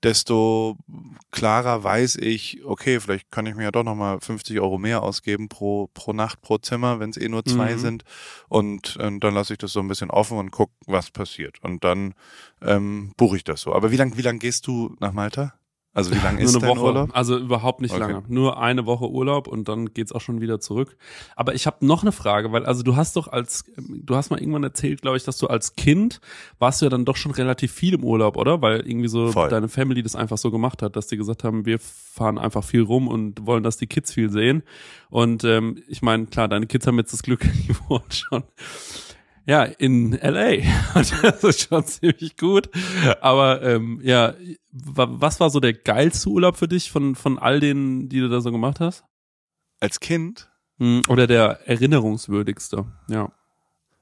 desto 0.03 0.79
klarer 1.31 1.85
weiß 1.85 2.17
ich, 2.17 2.65
okay, 2.65 3.01
vielleicht 3.01 3.31
kann 3.31 3.45
ich 3.45 3.55
mir 3.55 3.65
ja 3.65 3.71
doch 3.71 3.83
nochmal 3.85 4.19
50 4.19 4.59
Euro 4.59 4.79
mehr 4.79 5.03
ausgeben 5.03 5.51
pro, 5.51 5.89
pro 5.93 6.15
Nacht, 6.15 6.41
pro 6.41 6.57
Zimmer, 6.57 7.01
wenn 7.01 7.11
es 7.11 7.19
eh 7.19 7.29
nur 7.29 7.45
zwei 7.45 7.75
Mhm. 7.75 7.79
sind. 7.79 8.05
Und 8.49 8.97
ähm, 9.01 9.21
dann 9.21 9.35
lasse 9.35 9.53
ich 9.53 9.59
das 9.59 9.73
so 9.73 9.81
ein 9.81 9.89
bisschen 9.89 10.11
offen 10.11 10.39
und 10.39 10.51
guck, 10.51 10.71
was 10.87 11.11
passiert. 11.11 11.63
Und 11.63 11.85
dann 11.85 12.15
ähm, 12.63 13.13
buche 13.19 13.37
ich 13.37 13.45
das 13.45 13.61
so. 13.61 13.75
Aber 13.75 13.91
wie 13.91 13.97
lang, 13.97 14.17
wie 14.17 14.23
lang 14.23 14.39
gehst 14.39 14.67
du 14.67 14.97
nach 15.01 15.13
Malta? 15.13 15.53
Also 15.93 16.13
wie 16.13 16.19
lang 16.23 16.37
Nur 16.37 16.45
ist 16.45 16.55
eine 16.55 16.61
dein 16.67 16.71
Woche. 16.77 16.85
Urlaub? 16.87 17.11
Also 17.13 17.37
überhaupt 17.37 17.81
nicht 17.81 17.91
Okay. 17.93 18.01
lange. 18.01 18.23
Nur 18.29 18.61
eine 18.63 18.87
Woche 18.87 19.11
Urlaub 19.11 19.49
und 19.49 19.69
dann 19.69 19.93
geht's 19.93 20.13
auch 20.13 20.21
schon 20.21 20.41
wieder 20.41 20.61
zurück. 20.61 20.97
Aber 21.35 21.55
ich 21.55 21.67
habe 21.67 21.85
noch 21.85 22.03
eine 22.03 22.13
Frage, 22.13 22.53
weil 22.53 22.65
also 22.65 22.83
du 22.83 22.95
hast 22.97 23.17
doch 23.17 23.27
als 23.29 23.65
du 23.77 24.15
hast 24.15 24.31
mal 24.31 24.39
irgendwann 24.41 24.63
erzählt, 24.63 25.03
glaube 25.03 25.17
ich, 25.17 25.25
dass 25.25 25.39
du 25.39 25.49
als 25.49 25.75
Kind 25.75 26.21
warst 26.59 26.81
du 26.81 26.87
ja 26.87 26.91
dann 26.91 27.05
doch 27.05 27.17
schon 27.17 27.33
relativ 27.33 27.73
viel 27.73 27.95
im 27.95 28.05
Urlaub, 28.05 28.37
oder? 28.37 28.63
Weil 28.63 28.81
irgendwie 28.81 29.09
so 29.09 29.33
Voll. 29.33 29.49
deine 29.49 29.69
Family 29.69 30.03
das 30.03 30.15
einfach 30.15 30.39
so 30.39 30.51
gemacht 30.51 30.83
hat, 30.83 30.95
dass 30.95 31.09
die 31.09 31.17
gesagt 31.17 31.43
haben, 31.45 31.67
wir 31.67 31.79
fahren 31.81 32.39
einfach 32.39 32.63
viel 32.63 32.83
rum 32.83 33.09
und 33.09 33.45
wollen, 33.47 33.63
dass 33.65 33.77
die 33.77 33.87
Kids 33.89 34.13
viel 34.13 34.31
sehen. 34.31 34.63
Und 35.11 35.43
ähm, 35.45 35.83
ich 35.89 36.03
meine, 36.03 36.27
klar, 36.27 36.47
deine 36.47 36.67
Kids 36.67 36.87
haben 36.87 36.99
jetzt 36.99 37.13
das 37.13 37.23
Glück, 37.25 37.41
die 37.69 37.75
wohnen 37.89 38.05
schon 38.11 38.45
ja, 39.51 39.65
in 39.65 40.13
LA. 40.13 40.63
Und 40.95 41.13
das 41.23 41.43
ist 41.45 41.69
schon 41.69 41.85
ziemlich 41.85 42.37
gut. 42.37 42.71
Aber 43.21 43.63
ähm, 43.63 44.01
ja, 44.03 44.35
wa- 44.71 45.09
was 45.11 45.41
war 45.41 45.51
so 45.51 45.59
der 45.61 45.73
geilste 45.75 46.29
Urlaub 46.31 46.57
für 46.57 46.69
dich 46.69 46.91
von, 46.91 47.15
von 47.17 47.39
all 47.39 47.61
denen, 47.61 48.09
die 48.09 48.21
du 48.21 48.29
da 48.29 48.41
so 48.41 48.53
gemacht 48.53 48.81
hast? 48.81 49.05
Als 49.81 49.99
Kind 50.01 50.47
Hm, 50.79 51.03
Oder 51.09 51.27
der 51.27 51.69
erinnerungswürdigste? 51.69 52.87
Ja. 53.09 53.31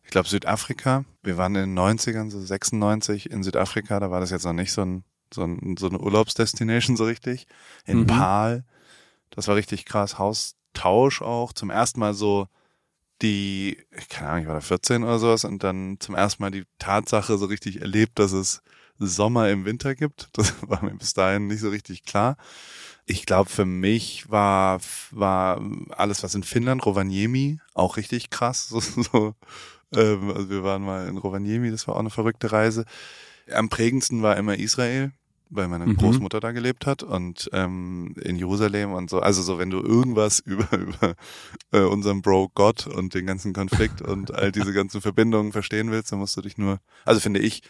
Ich 0.05 0.11
glaube 0.11 0.29
Südafrika. 0.29 1.05
Wir 1.23 1.37
waren 1.37 1.55
in 1.57 1.75
den 1.75 1.79
90ern, 1.79 2.31
so 2.31 2.41
96 2.41 3.31
in 3.31 3.43
Südafrika. 3.43 3.99
Da 4.01 4.11
war 4.11 4.21
das 4.21 4.31
jetzt 4.31 4.45
noch 4.45 4.53
nicht 4.53 4.73
so 4.73 4.83
ein 4.83 5.05
so, 5.35 5.43
ein, 5.45 5.77
so 5.79 5.89
eine 5.89 5.99
Urlaubsdestination 5.99 6.97
so 6.97 7.05
richtig. 7.05 7.47
In 7.85 8.01
Mhm. 8.01 8.07
Paal. 8.07 8.65
Das 9.31 9.47
war 9.49 9.57
richtig 9.57 9.85
krass. 9.85 10.19
Haustausch 10.19 11.21
auch. 11.21 11.53
Zum 11.53 11.69
ersten 11.71 12.01
Mal 12.01 12.15
so 12.15 12.47
die, 13.23 13.79
keine 14.09 14.29
Ahnung, 14.29 14.43
ich 14.43 14.49
war 14.49 14.55
da 14.55 14.61
14 14.61 15.03
oder 15.03 15.19
sowas 15.19 15.45
und 15.45 15.63
dann 15.65 15.97
zum 16.01 16.15
ersten 16.15 16.43
Mal 16.43 16.51
die 16.51 16.65
Tatsache 16.79 17.39
so 17.39 17.47
richtig 17.47 17.81
erlebt, 17.81 18.19
dass 18.19 18.33
es 18.33 18.63
Sommer 18.99 19.49
im 19.51 19.65
Winter 19.65 19.95
gibt. 19.95 20.29
Das 20.37 20.55
war 20.63 20.83
mir 20.85 20.95
bis 20.95 21.15
dahin 21.15 21.47
nicht 21.47 21.61
so 21.61 21.71
richtig 21.71 22.05
klar. 22.05 22.37
Ich 23.07 23.27
glaube, 23.27 23.49
für 23.49 23.65
mich 23.65 24.31
war, 24.31 24.81
war 25.11 25.63
alles, 25.91 26.23
was 26.23 26.35
in 26.35 26.43
Finnland, 26.43 26.85
Rovaniemi, 26.85 27.59
auch 27.75 27.97
richtig 27.97 28.31
krass. 28.31 28.69
So, 28.71 28.81
so, 28.81 29.35
ähm, 29.95 30.31
also 30.31 30.51
wir 30.51 30.63
waren 30.65 30.83
mal 30.83 31.09
in 31.09 31.17
Rovaniemi, 31.17 31.71
das 31.71 31.89
war 31.89 31.97
auch 31.97 32.01
eine 32.01 32.11
verrückte 32.11 32.53
Reise. 32.53 32.85
Am 33.51 33.69
prägendsten 33.71 34.23
war 34.23 34.37
immer 34.37 34.59
Israel, 34.59 35.13
weil 35.51 35.69
meine 35.69 35.87
Mhm. 35.87 35.97
Großmutter 35.97 36.41
da 36.41 36.53
gelebt 36.53 36.87
hat 36.87 37.03
und 37.03 37.49
ähm, 37.53 38.15
in 38.23 38.37
Jerusalem 38.37 38.93
und 38.93 39.09
so. 39.11 39.21
Also 39.21 39.43
so, 39.43 39.59
wenn 39.59 39.71
du 39.71 39.81
irgendwas 39.81 40.39
über, 40.47 40.71
über 40.77 41.15
äh, 41.73 41.81
unseren 41.81 42.23
Bro 42.23 42.51
Gott 42.55 42.87
und 42.87 43.15
den 43.15 43.27
ganzen 43.27 43.53
Konflikt 43.53 44.03
und 44.03 44.35
all 44.35 44.53
diese 44.53 44.73
ganzen 44.73 45.01
Verbindungen 45.01 45.53
verstehen 45.53 45.91
willst, 45.91 46.13
dann 46.13 46.19
musst 46.19 46.37
du 46.37 46.43
dich 46.43 46.59
nur, 46.59 46.81
also 47.05 47.21
finde 47.21 47.41
ich, 47.41 47.63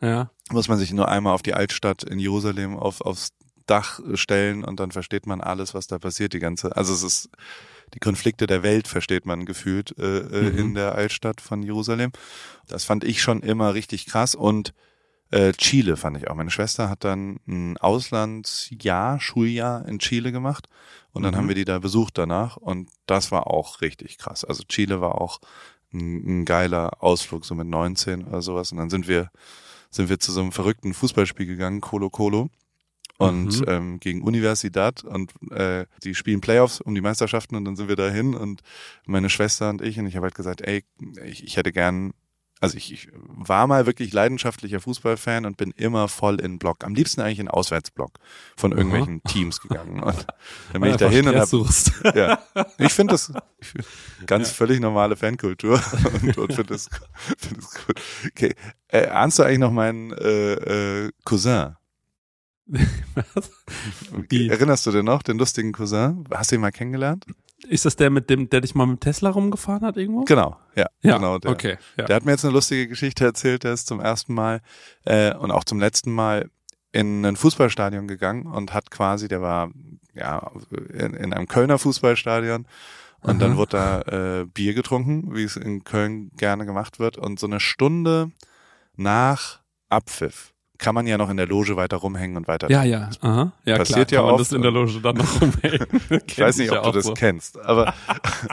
Ja. 0.00 0.30
muss 0.50 0.68
man 0.68 0.78
sich 0.78 0.92
nur 0.92 1.08
einmal 1.08 1.34
auf 1.34 1.42
die 1.42 1.54
Altstadt 1.54 2.02
in 2.02 2.18
Jerusalem 2.18 2.76
auf, 2.76 3.00
aufs 3.00 3.30
Dach 3.66 3.98
stellen 4.14 4.62
und 4.62 4.78
dann 4.78 4.92
versteht 4.92 5.26
man 5.26 5.40
alles, 5.40 5.74
was 5.74 5.88
da 5.88 5.98
passiert, 5.98 6.32
die 6.32 6.38
ganze, 6.38 6.76
also 6.76 6.94
es 6.94 7.02
ist, 7.02 7.30
die 7.94 7.98
Konflikte 7.98 8.46
der 8.46 8.62
Welt 8.62 8.86
versteht 8.88 9.26
man 9.26 9.44
gefühlt 9.44 9.96
äh, 9.98 10.18
äh, 10.18 10.50
Mhm. 10.52 10.58
in 10.58 10.74
der 10.74 10.94
Altstadt 10.94 11.40
von 11.40 11.62
Jerusalem. 11.64 12.12
Das 12.68 12.84
fand 12.84 13.02
ich 13.04 13.22
schon 13.22 13.42
immer 13.42 13.74
richtig 13.74 14.06
krass 14.06 14.34
und 14.36 14.72
äh, 15.30 15.52
Chile 15.52 15.96
fand 15.96 16.16
ich 16.16 16.28
auch. 16.28 16.34
Meine 16.34 16.50
Schwester 16.50 16.88
hat 16.88 17.04
dann 17.04 17.38
ein 17.46 17.76
Auslandsjahr, 17.78 19.20
Schuljahr 19.20 19.86
in 19.88 19.98
Chile 19.98 20.32
gemacht 20.32 20.68
und 21.12 21.22
dann 21.22 21.34
Mhm. 21.34 21.38
haben 21.38 21.48
wir 21.48 21.54
die 21.54 21.64
da 21.64 21.78
besucht 21.78 22.16
danach 22.18 22.56
und 22.56 22.90
das 23.06 23.32
war 23.32 23.46
auch 23.48 23.80
richtig 23.80 24.18
krass. 24.18 24.44
Also 24.44 24.62
Chile 24.64 25.00
war 25.00 25.20
auch 25.20 25.40
ein, 25.92 26.40
ein 26.42 26.44
geiler 26.44 27.02
Ausflug, 27.02 27.44
so 27.44 27.54
mit 27.54 27.66
19 27.66 28.24
oder 28.24 28.42
sowas 28.42 28.72
und 28.72 28.78
dann 28.78 28.90
sind 28.90 29.08
wir 29.08 29.30
sind 29.90 30.08
wir 30.08 30.18
zu 30.18 30.32
so 30.32 30.40
einem 30.40 30.52
verrückten 30.52 30.92
Fußballspiel 30.94 31.46
gegangen, 31.46 31.80
Colo 31.80 32.10
Colo. 32.10 32.50
Und 33.18 33.60
Mhm. 33.60 33.64
ähm, 33.66 34.00
gegen 34.00 34.20
Universidad 34.20 35.02
und 35.02 35.32
äh, 35.50 35.86
die 36.04 36.14
spielen 36.14 36.42
Playoffs 36.42 36.82
um 36.82 36.94
die 36.94 37.00
Meisterschaften 37.00 37.56
und 37.56 37.64
dann 37.64 37.74
sind 37.74 37.88
wir 37.88 37.96
dahin 37.96 38.34
und 38.34 38.60
meine 39.06 39.30
Schwester 39.30 39.70
und 39.70 39.80
ich 39.80 39.98
und 39.98 40.04
ich 40.06 40.16
habe 40.16 40.24
halt 40.24 40.34
gesagt, 40.34 40.60
ey, 40.60 40.84
ich, 41.24 41.42
ich 41.42 41.56
hätte 41.56 41.72
gern, 41.72 42.12
also 42.60 42.76
ich, 42.76 42.92
ich 42.92 43.08
war 43.12 43.66
mal 43.66 43.86
wirklich 43.86 44.12
leidenschaftlicher 44.12 44.80
Fußballfan 44.80 45.44
und 45.44 45.56
bin 45.56 45.72
immer 45.72 46.08
voll 46.08 46.40
in 46.40 46.58
Block, 46.58 46.84
am 46.84 46.94
liebsten 46.94 47.20
eigentlich 47.20 47.38
in 47.38 47.48
Auswärtsblock 47.48 48.12
von 48.56 48.72
irgendwelchen 48.72 49.22
Teams 49.24 49.60
gegangen 49.60 50.02
und 50.02 50.26
dann 50.72 50.80
bin 50.80 50.84
ich 50.84 50.94
Einfach 50.94 51.06
dahin 51.06 51.28
und 51.28 51.36
hab, 51.36 51.48
suchst. 51.48 51.92
ja, 52.14 52.38
ich 52.78 52.92
finde 52.92 53.12
das 53.12 53.30
ich 53.60 53.68
find 53.68 53.86
ganz 54.26 54.50
völlig 54.50 54.80
normale 54.80 55.16
Fankultur 55.16 55.82
und, 56.22 56.38
und 56.38 56.54
finde 56.54 56.72
das, 56.72 56.88
find 57.36 57.58
das 57.58 57.86
gut. 57.86 58.00
Okay, 58.30 58.54
äh, 58.88 59.06
ahnst 59.08 59.38
du 59.38 59.42
eigentlich 59.42 59.58
noch 59.58 59.72
meinen 59.72 60.12
äh, 60.12 61.04
äh, 61.04 61.12
Cousin? 61.24 61.76
Was? 63.14 63.50
Erinnerst 64.30 64.86
du 64.86 64.90
den 64.90 65.04
noch, 65.04 65.22
den 65.22 65.38
lustigen 65.38 65.72
Cousin? 65.72 66.24
Hast 66.32 66.50
du 66.50 66.56
ihn 66.56 66.60
mal 66.60 66.72
kennengelernt? 66.72 67.26
Ist 67.68 67.84
das 67.84 67.96
der 67.96 68.10
mit 68.10 68.28
dem, 68.28 68.50
der 68.50 68.60
dich 68.60 68.74
mal 68.74 68.86
mit 68.86 69.00
Tesla 69.00 69.30
rumgefahren 69.30 69.82
hat 69.82 69.96
irgendwo? 69.96 70.24
Genau, 70.24 70.56
ja, 70.74 70.86
Ja, 71.02 71.16
genau. 71.16 71.38
Der. 71.38 71.50
okay. 71.50 71.78
Ja. 71.96 72.04
Der 72.04 72.16
hat 72.16 72.24
mir 72.24 72.32
jetzt 72.32 72.44
eine 72.44 72.52
lustige 72.52 72.86
Geschichte 72.86 73.24
erzählt. 73.24 73.64
Der 73.64 73.72
ist 73.72 73.86
zum 73.86 74.00
ersten 74.00 74.34
Mal 74.34 74.60
äh, 75.04 75.34
und 75.34 75.50
auch 75.50 75.64
zum 75.64 75.80
letzten 75.80 76.12
Mal 76.12 76.50
in 76.92 77.24
ein 77.24 77.36
Fußballstadion 77.36 78.08
gegangen 78.08 78.46
und 78.46 78.72
hat 78.72 78.90
quasi, 78.90 79.28
der 79.28 79.42
war 79.42 79.70
ja 80.14 80.50
in, 80.92 81.14
in 81.14 81.32
einem 81.32 81.48
Kölner 81.48 81.78
Fußballstadion 81.78 82.66
und 83.20 83.40
dann 83.40 83.56
wurde 83.56 83.70
da 83.76 84.00
äh, 84.40 84.46
Bier 84.46 84.74
getrunken, 84.74 85.34
wie 85.34 85.42
es 85.42 85.56
in 85.56 85.82
Köln 85.84 86.30
gerne 86.36 86.64
gemacht 86.64 86.98
wird. 86.98 87.18
Und 87.18 87.40
so 87.40 87.46
eine 87.46 87.60
Stunde 87.60 88.30
nach 88.94 89.60
Abpfiff 89.88 90.52
kann 90.78 90.94
man 90.94 91.06
ja 91.06 91.16
noch 91.18 91.30
in 91.30 91.36
der 91.36 91.46
Loge 91.46 91.76
weiter 91.76 91.96
rumhängen 91.98 92.36
und 92.36 92.48
weiter 92.48 92.70
Ja, 92.70 92.82
ja. 92.82 93.10
Aha. 93.20 93.52
Ja, 93.64 93.76
Passiert 93.78 94.08
klar, 94.08 94.24
ja 94.24 94.28
oft 94.30 94.40
das 94.40 94.52
in 94.52 94.62
der 94.62 94.70
Loge 94.70 95.00
dann 95.02 95.16
noch 95.16 95.40
rumhängen. 95.40 95.86
Ich 96.26 96.38
weiß 96.38 96.56
nicht, 96.58 96.70
ob 96.72 96.82
du 96.84 96.92
das 96.92 97.12
kennst, 97.14 97.58
aber 97.58 97.94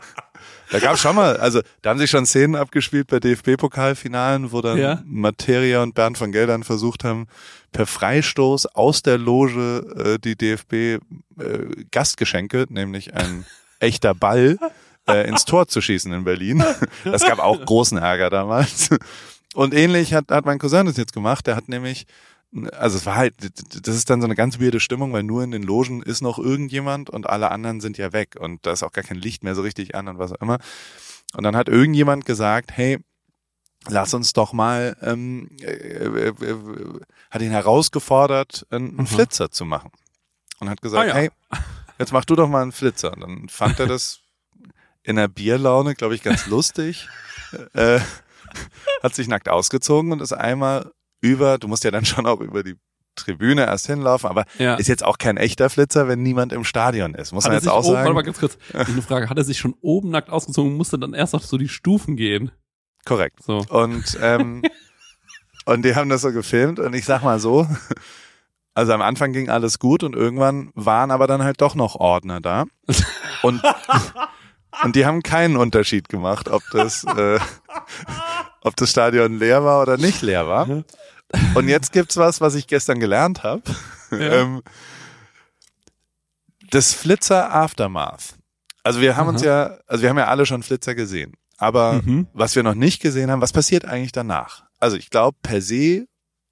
da 0.71 0.79
gab 0.79 0.97
schon 0.97 1.15
mal, 1.15 1.37
also 1.37 1.61
da 1.81 1.91
haben 1.91 1.99
sich 1.99 2.09
schon 2.09 2.25
Szenen 2.25 2.55
abgespielt 2.55 3.07
bei 3.07 3.19
DFB-Pokalfinalen, 3.19 4.51
wo 4.51 4.61
dann 4.61 4.77
Ja. 4.77 5.01
Materia 5.05 5.83
und 5.83 5.93
Bernd 5.95 6.17
von 6.17 6.31
Geldern 6.31 6.63
versucht 6.63 7.03
haben, 7.03 7.27
per 7.71 7.85
Freistoß 7.87 8.67
aus 8.67 9.01
der 9.01 9.17
Loge 9.17 10.15
äh, 10.15 10.19
die 10.19 10.35
DFB-Gastgeschenke, 10.35 12.65
nämlich 12.69 13.13
ein 13.13 13.45
echter 13.79 14.13
Ball, 14.13 14.57
äh, 15.07 15.27
ins 15.27 15.45
Tor 15.45 15.67
zu 15.67 15.81
schießen 15.81 16.13
in 16.13 16.23
Berlin. 16.23 16.63
Das 17.03 17.25
gab 17.25 17.39
auch 17.39 17.63
großen 17.65 17.97
Ärger 17.97 18.29
damals. 18.29 18.89
Und 19.53 19.73
ähnlich 19.73 20.13
hat, 20.13 20.31
hat 20.31 20.45
mein 20.45 20.59
Cousin 20.59 20.85
das 20.85 20.97
jetzt 20.97 21.13
gemacht. 21.13 21.45
Der 21.47 21.55
hat 21.55 21.69
nämlich, 21.69 22.05
also 22.71 22.97
es 22.97 23.05
war 23.05 23.15
halt, 23.15 23.35
das 23.85 23.95
ist 23.95 24.09
dann 24.09 24.21
so 24.21 24.25
eine 24.27 24.35
ganz 24.35 24.59
weirde 24.59 24.79
Stimmung, 24.79 25.13
weil 25.13 25.23
nur 25.23 25.43
in 25.43 25.51
den 25.51 25.63
Logen 25.63 26.01
ist 26.01 26.21
noch 26.21 26.39
irgendjemand 26.39 27.09
und 27.09 27.27
alle 27.27 27.51
anderen 27.51 27.81
sind 27.81 27.97
ja 27.97 28.13
weg 28.13 28.35
und 28.39 28.65
da 28.65 28.71
ist 28.71 28.83
auch 28.83 28.91
gar 28.91 29.03
kein 29.03 29.17
Licht 29.17 29.43
mehr 29.43 29.55
so 29.55 29.61
richtig 29.61 29.95
an 29.95 30.07
und 30.07 30.17
was 30.19 30.31
auch 30.31 30.41
immer. 30.41 30.57
Und 31.35 31.43
dann 31.43 31.55
hat 31.55 31.67
irgendjemand 31.69 32.25
gesagt, 32.25 32.71
hey, 32.71 32.99
lass 33.87 34.13
uns 34.13 34.33
doch 34.33 34.53
mal, 34.53 34.95
ähm, 35.01 35.49
äh, 35.61 35.65
äh, 35.71 36.27
äh, 36.29 36.55
hat 37.31 37.41
ihn 37.41 37.51
herausgefordert, 37.51 38.65
einen, 38.69 38.95
Mhm. 38.95 39.07
Flitzer 39.07 39.51
zu 39.51 39.65
machen. 39.65 39.91
Und 40.59 40.69
hat 40.69 40.81
gesagt, 40.81 41.03
Ah, 41.03 41.07
ja. 41.07 41.13
hey, 41.15 41.29
jetzt 41.99 42.13
mach 42.13 42.25
du 42.25 42.35
doch 42.35 42.47
mal 42.47 42.61
einen 42.61 42.71
Flitzer. 42.71 43.13
Und 43.13 43.21
dann 43.21 43.49
fand 43.49 43.79
er 43.79 43.87
das 43.87 44.19
in 45.03 45.17
der 45.17 45.27
Bierlaune, 45.27 45.95
glaube 45.95 46.15
ich, 46.15 46.23
ganz 46.23 46.45
lustig. 46.47 47.09
äh, 47.73 47.99
hat 49.01 49.15
sich 49.15 49.27
nackt 49.27 49.49
ausgezogen 49.49 50.11
und 50.11 50.21
ist 50.21 50.33
einmal 50.33 50.91
über, 51.21 51.57
du 51.57 51.67
musst 51.67 51.83
ja 51.83 51.91
dann 51.91 52.05
schon 52.05 52.25
auch 52.25 52.39
über 52.41 52.63
die 52.63 52.75
Tribüne 53.15 53.65
erst 53.65 53.85
hinlaufen, 53.85 54.27
aber 54.29 54.45
Ja. 54.57 54.75
ist 54.75 54.87
jetzt 54.87 55.03
auch 55.03 55.17
kein 55.19 55.37
echter 55.37 55.69
Flitzer, 55.69 56.07
wenn 56.07 56.23
niemand 56.23 56.51
im 56.51 56.63
Stadion 56.63 57.13
ist. 57.13 57.31
Muss 57.31 57.45
Hat 57.45 57.51
man 57.51 57.59
jetzt 57.59 57.67
auch 57.69 57.77
oben, 57.83 57.93
sagen. 57.93 57.97
warte 58.05 58.13
mal 58.13 58.21
ganz 58.23 58.39
kurz, 58.39 58.57
eine 58.73 59.01
Frage, 59.03 59.29
hat 59.29 59.37
er 59.37 59.43
sich 59.43 59.59
schon 59.59 59.75
oben 59.81 60.09
nackt 60.09 60.29
ausgezogen 60.29 60.71
und 60.71 60.77
musste 60.77 60.97
dann 60.97 61.13
erst 61.13 61.35
auf 61.35 61.45
so 61.45 61.57
die 61.57 61.69
Stufen 61.69 62.15
gehen? 62.15 62.51
Korrekt. 63.05 63.43
So. 63.43 63.63
Und, 63.69 64.17
ähm, 64.21 64.63
und 65.65 65.85
die 65.85 65.95
haben 65.95 66.09
das 66.09 66.21
so 66.21 66.31
gefilmt 66.31 66.79
und 66.79 66.93
ich 66.95 67.05
sag 67.05 67.21
mal 67.23 67.39
so, 67.39 67.67
Also 68.75 68.91
am 68.93 69.03
Anfang 69.03 69.33
ging 69.33 69.49
alles 69.49 69.77
gut 69.77 70.01
und 70.03 70.15
irgendwann 70.15 70.71
waren 70.73 71.11
aber 71.11 71.27
dann 71.27 71.43
halt 71.43 71.61
doch 71.61 71.75
noch 71.75 71.93
Ordner 71.95 72.41
da. 72.41 72.65
Und, 73.43 73.61
und 74.83 74.95
die 74.95 75.05
haben 75.05 75.23
keinen 75.23 75.55
Unterschied 75.57 76.09
gemacht, 76.09 76.49
ob 76.49 76.61
das, 76.71 77.03
äh, 77.03 77.39
ob 78.61 78.75
das 78.75 78.89
Stadion 78.91 79.37
leer 79.39 79.63
war 79.63 79.81
oder 79.81 79.97
nicht 79.97 80.21
leer 80.21 80.47
war. 80.47 80.83
Und 81.55 81.67
jetzt 81.67 81.91
gibt's 81.91 82.17
was, 82.17 82.41
was 82.41 82.55
ich 82.55 82.67
gestern 82.67 82.99
gelernt 82.99 83.43
habe. 83.43 83.63
Ja. 84.11 84.17
Ähm, 84.19 84.61
das 86.69 86.93
Flitzer 86.93 87.53
Aftermath. 87.53 88.35
Also 88.83 89.01
wir 89.01 89.15
haben 89.15 89.29
uns 89.29 89.41
Aha. 89.41 89.47
ja, 89.47 89.77
also 89.87 90.01
wir 90.01 90.09
haben 90.09 90.17
ja 90.17 90.27
alle 90.27 90.45
schon 90.45 90.63
Flitzer 90.63 90.95
gesehen. 90.95 91.33
Aber 91.57 92.01
Mhm. 92.03 92.27
was 92.33 92.55
wir 92.55 92.63
noch 92.63 92.75
nicht 92.75 93.01
gesehen 93.01 93.31
haben, 93.31 93.41
was 93.41 93.53
passiert 93.53 93.85
eigentlich 93.85 94.11
danach? 94.11 94.63
Also 94.79 94.97
ich 94.97 95.09
glaube 95.09 95.37
per 95.41 95.61
se, 95.61 96.05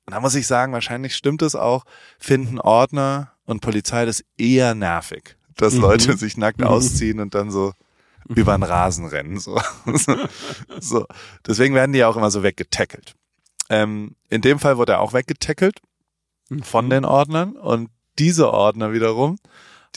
und 0.05 0.13
da 0.13 0.19
muss 0.19 0.35
ich 0.35 0.47
sagen, 0.47 0.73
wahrscheinlich 0.73 1.15
stimmt 1.15 1.41
es 1.41 1.55
auch, 1.55 1.83
finden 2.19 2.59
Ordner 2.59 3.33
und 3.45 3.59
Polizei 3.61 4.05
das 4.05 4.23
eher 4.37 4.73
nervig, 4.75 5.35
dass 5.57 5.73
Mhm. 5.73 5.81
Leute 5.81 6.17
sich 6.17 6.37
nackt 6.37 6.59
Mhm. 6.61 6.67
ausziehen 6.67 7.19
und 7.19 7.35
dann 7.35 7.51
so 7.51 7.73
über 8.27 8.55
den 8.55 8.63
Rasen 8.63 9.05
rennen. 9.05 9.39
So. 9.39 9.59
so. 10.79 11.05
Deswegen 11.45 11.75
werden 11.75 11.93
die 11.93 11.99
ja 11.99 12.07
auch 12.07 12.17
immer 12.17 12.31
so 12.31 12.43
weggetackelt. 12.43 13.15
Ähm, 13.69 14.15
in 14.29 14.41
dem 14.41 14.59
Fall 14.59 14.77
wurde 14.77 14.93
er 14.93 14.99
auch 15.01 15.13
weggetackelt 15.13 15.79
von 16.61 16.89
den 16.89 17.05
Ordnern 17.05 17.55
und 17.55 17.89
diese 18.19 18.51
Ordner 18.51 18.91
wiederum, 18.91 19.37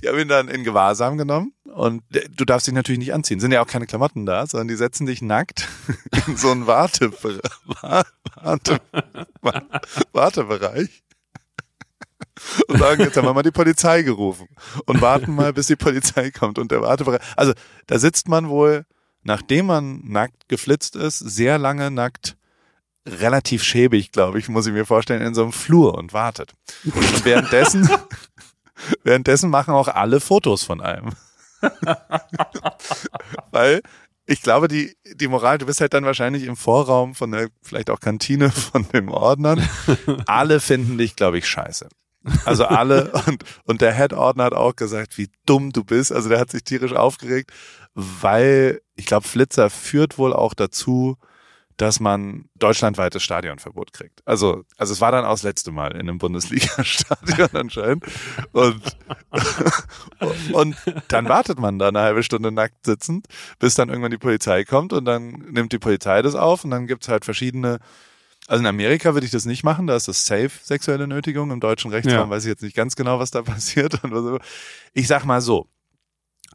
die 0.00 0.08
haben 0.08 0.18
ihn 0.18 0.28
dann 0.28 0.48
in 0.48 0.64
Gewahrsam 0.64 1.18
genommen 1.18 1.52
und 1.64 2.02
du 2.10 2.44
darfst 2.44 2.66
dich 2.66 2.74
natürlich 2.74 2.98
nicht 2.98 3.14
anziehen. 3.14 3.40
Sind 3.40 3.52
ja 3.52 3.62
auch 3.62 3.66
keine 3.66 3.86
Klamotten 3.86 4.26
da, 4.26 4.46
sondern 4.46 4.68
die 4.68 4.76
setzen 4.76 5.06
dich 5.06 5.22
nackt 5.22 5.68
in 6.26 6.36
so 6.36 6.50
einen 6.50 6.66
Warte, 6.66 7.12
Warte, 8.42 8.80
Wartebereich 10.12 11.02
und 12.68 12.78
sagen, 12.78 13.02
jetzt 13.02 13.16
haben 13.16 13.26
wir 13.26 13.34
mal 13.34 13.42
die 13.42 13.50
Polizei 13.50 14.02
gerufen 14.02 14.48
und 14.86 15.00
warten 15.00 15.34
mal, 15.34 15.52
bis 15.52 15.66
die 15.66 15.76
Polizei 15.76 16.30
kommt 16.30 16.58
und 16.58 16.70
der 16.70 16.82
Wartebereich. 16.82 17.20
Also 17.36 17.52
da 17.86 17.98
sitzt 17.98 18.28
man 18.28 18.48
wohl, 18.48 18.84
nachdem 19.22 19.66
man 19.66 20.00
nackt 20.04 20.48
geflitzt 20.48 20.96
ist, 20.96 21.18
sehr 21.18 21.58
lange 21.58 21.90
nackt 21.90 22.36
relativ 23.06 23.62
schäbig, 23.62 24.12
glaube 24.12 24.38
ich, 24.38 24.48
muss 24.48 24.66
ich 24.66 24.72
mir 24.72 24.86
vorstellen, 24.86 25.22
in 25.22 25.34
so 25.34 25.42
einem 25.42 25.52
Flur 25.52 25.96
und 25.98 26.12
wartet. 26.12 26.54
Und 26.84 27.24
währenddessen, 27.24 27.88
währenddessen 29.02 29.50
machen 29.50 29.74
auch 29.74 29.88
alle 29.88 30.20
Fotos 30.20 30.62
von 30.62 30.80
einem. 30.80 31.12
Weil 33.50 33.82
ich 34.26 34.40
glaube, 34.40 34.68
die, 34.68 34.96
die 35.14 35.28
Moral, 35.28 35.58
du 35.58 35.66
bist 35.66 35.80
halt 35.80 35.92
dann 35.92 36.04
wahrscheinlich 36.04 36.44
im 36.44 36.56
Vorraum 36.56 37.14
von 37.14 37.30
der, 37.30 37.48
vielleicht 37.62 37.90
auch 37.90 38.00
Kantine 38.00 38.50
von 38.50 38.88
den 38.88 39.10
Ordnern. 39.10 39.62
Alle 40.26 40.60
finden 40.60 40.96
dich, 40.96 41.14
glaube 41.14 41.38
ich, 41.38 41.46
scheiße. 41.46 41.88
Also 42.44 42.64
alle 42.64 43.10
und, 43.26 43.44
und 43.64 43.80
der 43.80 43.94
Head-Ordner 43.94 44.44
hat 44.44 44.54
auch 44.54 44.76
gesagt, 44.76 45.18
wie 45.18 45.30
dumm 45.46 45.72
du 45.72 45.84
bist. 45.84 46.12
Also 46.12 46.28
der 46.28 46.40
hat 46.40 46.50
sich 46.50 46.64
tierisch 46.64 46.92
aufgeregt, 46.92 47.52
weil 47.94 48.80
ich 48.96 49.06
glaube, 49.06 49.26
Flitzer 49.26 49.70
führt 49.70 50.18
wohl 50.18 50.32
auch 50.32 50.54
dazu, 50.54 51.16
dass 51.76 51.98
man 51.98 52.48
deutschlandweites 52.54 53.22
Stadionverbot 53.22 53.92
kriegt. 53.92 54.22
Also, 54.24 54.64
also 54.76 54.92
es 54.92 55.00
war 55.00 55.10
dann 55.10 55.24
auch 55.24 55.32
das 55.32 55.42
letzte 55.42 55.72
Mal 55.72 55.92
in 55.92 56.02
einem 56.02 56.18
Bundesliga-Stadion 56.18 57.48
anscheinend. 57.52 58.04
Und, 58.52 58.80
und 60.52 60.76
dann 61.08 61.28
wartet 61.28 61.58
man 61.58 61.78
da 61.78 61.88
eine 61.88 62.00
halbe 62.00 62.22
Stunde 62.22 62.52
nackt 62.52 62.86
sitzend, 62.86 63.26
bis 63.58 63.74
dann 63.74 63.88
irgendwann 63.88 64.12
die 64.12 64.18
Polizei 64.18 64.64
kommt 64.64 64.92
und 64.92 65.04
dann 65.04 65.30
nimmt 65.50 65.72
die 65.72 65.80
Polizei 65.80 66.22
das 66.22 66.36
auf 66.36 66.64
und 66.64 66.70
dann 66.70 66.86
gibt's 66.86 67.08
halt 67.08 67.24
verschiedene 67.24 67.80
also 68.46 68.60
in 68.60 68.66
Amerika 68.66 69.14
würde 69.14 69.24
ich 69.26 69.32
das 69.32 69.44
nicht 69.46 69.64
machen, 69.64 69.86
da 69.86 69.96
ist 69.96 70.08
das 70.08 70.26
safe 70.26 70.50
sexuelle 70.62 71.06
Nötigung. 71.06 71.50
Im 71.50 71.60
deutschen 71.60 71.90
Rechtsraum 71.90 72.28
Ja. 72.28 72.30
weiß 72.30 72.44
ich 72.44 72.48
jetzt 72.50 72.62
nicht 72.62 72.76
ganz 72.76 72.94
genau, 72.96 73.18
was 73.18 73.30
da 73.30 73.42
passiert. 73.42 73.98
Ich 74.92 75.06
sag 75.08 75.24
mal 75.24 75.40
so, 75.40 75.66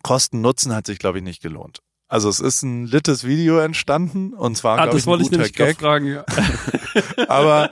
Kosten-Nutzen 0.03 0.73
hat 0.75 0.85
sich, 0.85 0.99
glaube 0.99 1.17
ich, 1.17 1.23
nicht 1.23 1.41
gelohnt. 1.41 1.79
Also 2.07 2.29
es 2.29 2.39
ist 2.39 2.63
ein 2.63 2.85
littes 2.87 3.23
Video 3.23 3.59
entstanden 3.59 4.33
und 4.33 4.55
zwar, 4.57 4.79
Ah, 4.79 4.83
glaube 4.85 4.93
das 4.97 5.01
ich, 5.01 5.07
ein 5.07 5.09
wollte 5.11 5.23
ich 5.23 5.29
guter 5.29 5.49
gerade 5.49 5.73
Gag. 5.73 5.79
fragen. 5.79 6.05
Ja. 6.07 6.25
Aber, 7.27 7.69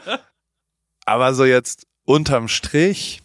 aber 1.06 1.34
so 1.34 1.44
jetzt 1.46 1.88
unterm 2.06 2.48
Strich 2.48 3.22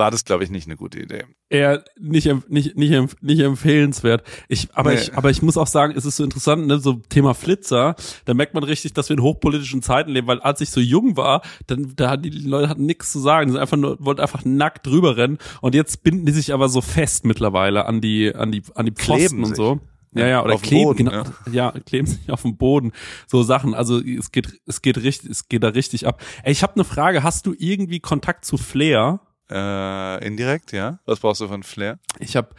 war 0.00 0.10
das, 0.10 0.24
glaube 0.24 0.42
ich, 0.42 0.50
nicht 0.50 0.66
eine 0.66 0.76
gute 0.76 0.98
Idee. 0.98 1.24
eher 1.48 1.84
nicht, 1.96 2.26
nicht, 2.48 2.76
nicht, 2.76 3.22
nicht 3.22 3.40
empfehlenswert. 3.40 4.24
Ich, 4.48 4.68
aber 4.74 4.92
Nee. 4.92 5.00
ich, 5.00 5.14
aber 5.14 5.30
ich 5.30 5.42
muss 5.42 5.56
auch 5.56 5.66
sagen, 5.68 5.94
es 5.96 6.04
ist 6.04 6.16
so 6.16 6.24
interessant, 6.24 6.66
ne, 6.66 6.80
so 6.80 6.94
Thema 7.08 7.34
Flitzer, 7.34 7.94
da 8.24 8.34
merkt 8.34 8.54
man 8.54 8.64
richtig, 8.64 8.94
dass 8.94 9.08
wir 9.08 9.16
in 9.16 9.22
hochpolitischen 9.22 9.82
Zeiten 9.82 10.10
leben, 10.10 10.26
weil 10.26 10.40
als 10.40 10.60
ich 10.60 10.70
so 10.70 10.80
jung 10.80 11.16
war, 11.16 11.42
dann, 11.68 11.92
da 11.94 12.16
die 12.16 12.30
Leute 12.30 12.68
hatten 12.68 12.86
nichts 12.86 13.12
zu 13.12 13.20
sagen, 13.20 13.46
die 13.46 13.52
sind 13.52 13.60
einfach 13.60 13.76
nur, 13.76 13.96
wollten 14.00 14.20
einfach 14.20 14.44
nackt 14.44 14.86
drüber 14.86 15.16
rennen 15.16 15.38
und 15.60 15.74
jetzt 15.74 16.02
binden 16.02 16.26
die 16.26 16.32
sich 16.32 16.52
aber 16.52 16.68
so 16.68 16.80
fest 16.80 17.24
mittlerweile 17.24 17.84
an 17.86 18.00
die, 18.00 18.34
an 18.34 18.50
die, 18.50 18.62
an 18.74 18.86
die 18.86 18.92
Pfosten 18.92 19.16
Kleben 19.28 19.44
und 19.44 19.54
so. 19.56 19.80
Ja, 20.12 20.26
ja, 20.26 20.44
oder 20.44 20.56
kleben, 20.58 20.84
Boden, 20.84 21.04
genau, 21.08 21.22
ja. 21.52 21.72
kleben 21.86 22.06
sich 22.08 22.30
auf 22.32 22.42
dem 22.42 22.56
Boden, 22.56 22.90
so 23.28 23.44
Sachen. 23.44 23.74
Also 23.74 24.00
es 24.00 24.32
geht, 24.32 24.60
es 24.66 24.82
geht 24.82 24.98
richtig, 24.98 25.30
es 25.30 25.48
geht 25.48 25.62
da 25.62 25.68
richtig 25.68 26.06
ab. 26.08 26.20
Ey, 26.42 26.50
ich 26.50 26.64
habe 26.64 26.74
eine 26.74 26.82
Frage. 26.84 27.22
Hast 27.22 27.46
du 27.46 27.54
irgendwie 27.56 28.00
Kontakt 28.00 28.44
zu 28.44 28.56
Flair? 28.56 29.20
Äh, 29.50 30.24
indirekt, 30.26 30.70
ja. 30.72 31.00
Was 31.06 31.18
brauchst 31.20 31.40
du 31.40 31.48
von 31.48 31.62
Flair? 31.64 31.98
Ich 32.20 32.36
habe, 32.36 32.50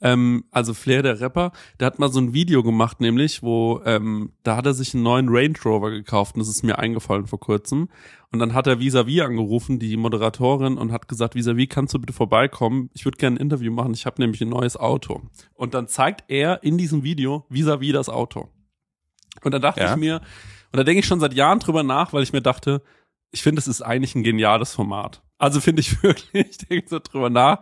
ähm, 0.00 0.44
also 0.50 0.72
Flair, 0.72 1.02
der 1.02 1.20
Rapper, 1.20 1.52
der 1.78 1.86
hat 1.88 1.98
mal 1.98 2.10
so 2.10 2.20
ein 2.20 2.32
Video 2.32 2.62
gemacht, 2.62 3.00
nämlich, 3.00 3.42
wo, 3.42 3.82
ähm, 3.84 4.32
da 4.44 4.56
hat 4.56 4.64
er 4.64 4.72
sich 4.72 4.94
einen 4.94 5.02
neuen 5.02 5.28
Range 5.28 5.54
Rover 5.64 5.90
gekauft 5.90 6.34
und 6.34 6.40
das 6.40 6.48
ist 6.48 6.62
mir 6.62 6.78
eingefallen 6.78 7.26
vor 7.26 7.38
kurzem. 7.38 7.88
Und 8.32 8.38
dann 8.38 8.54
hat 8.54 8.66
er 8.66 8.78
Visavi 8.80 9.20
angerufen, 9.20 9.78
die 9.78 9.96
Moderatorin, 9.96 10.78
und 10.78 10.90
hat 10.92 11.08
gesagt, 11.08 11.34
Visavi, 11.34 11.66
kannst 11.66 11.92
du 11.94 11.98
bitte 11.98 12.12
vorbeikommen? 12.12 12.88
Ich 12.94 13.04
würde 13.04 13.18
gerne 13.18 13.36
ein 13.36 13.40
Interview 13.40 13.72
machen, 13.72 13.92
ich 13.94 14.06
habe 14.06 14.20
nämlich 14.20 14.40
ein 14.40 14.48
neues 14.48 14.76
Auto. 14.76 15.22
Und 15.54 15.74
dann 15.74 15.86
zeigt 15.88 16.24
er 16.28 16.62
in 16.62 16.78
diesem 16.78 17.02
Video 17.02 17.44
Visavi 17.50 17.92
das 17.92 18.08
Auto. 18.08 18.48
Und 19.42 19.52
da 19.52 19.58
dachte 19.58 19.80
Ja. 19.80 19.90
ich 19.92 19.96
mir, 19.98 20.16
und 20.72 20.76
da 20.76 20.84
denke 20.84 21.00
ich 21.00 21.06
schon 21.06 21.20
seit 21.20 21.34
Jahren 21.34 21.58
drüber 21.58 21.82
nach, 21.82 22.12
weil 22.12 22.22
ich 22.22 22.32
mir 22.32 22.42
dachte, 22.42 22.82
ich 23.30 23.42
finde, 23.42 23.58
es 23.60 23.68
ist 23.68 23.82
eigentlich 23.82 24.14
ein 24.14 24.22
geniales 24.22 24.74
Format. 24.74 25.22
Also 25.38 25.60
finde 25.60 25.80
ich 25.80 26.02
wirklich, 26.02 26.46
ich 26.50 26.58
denke 26.58 26.88
so 26.88 26.98
drüber 26.98 27.30
nach 27.30 27.60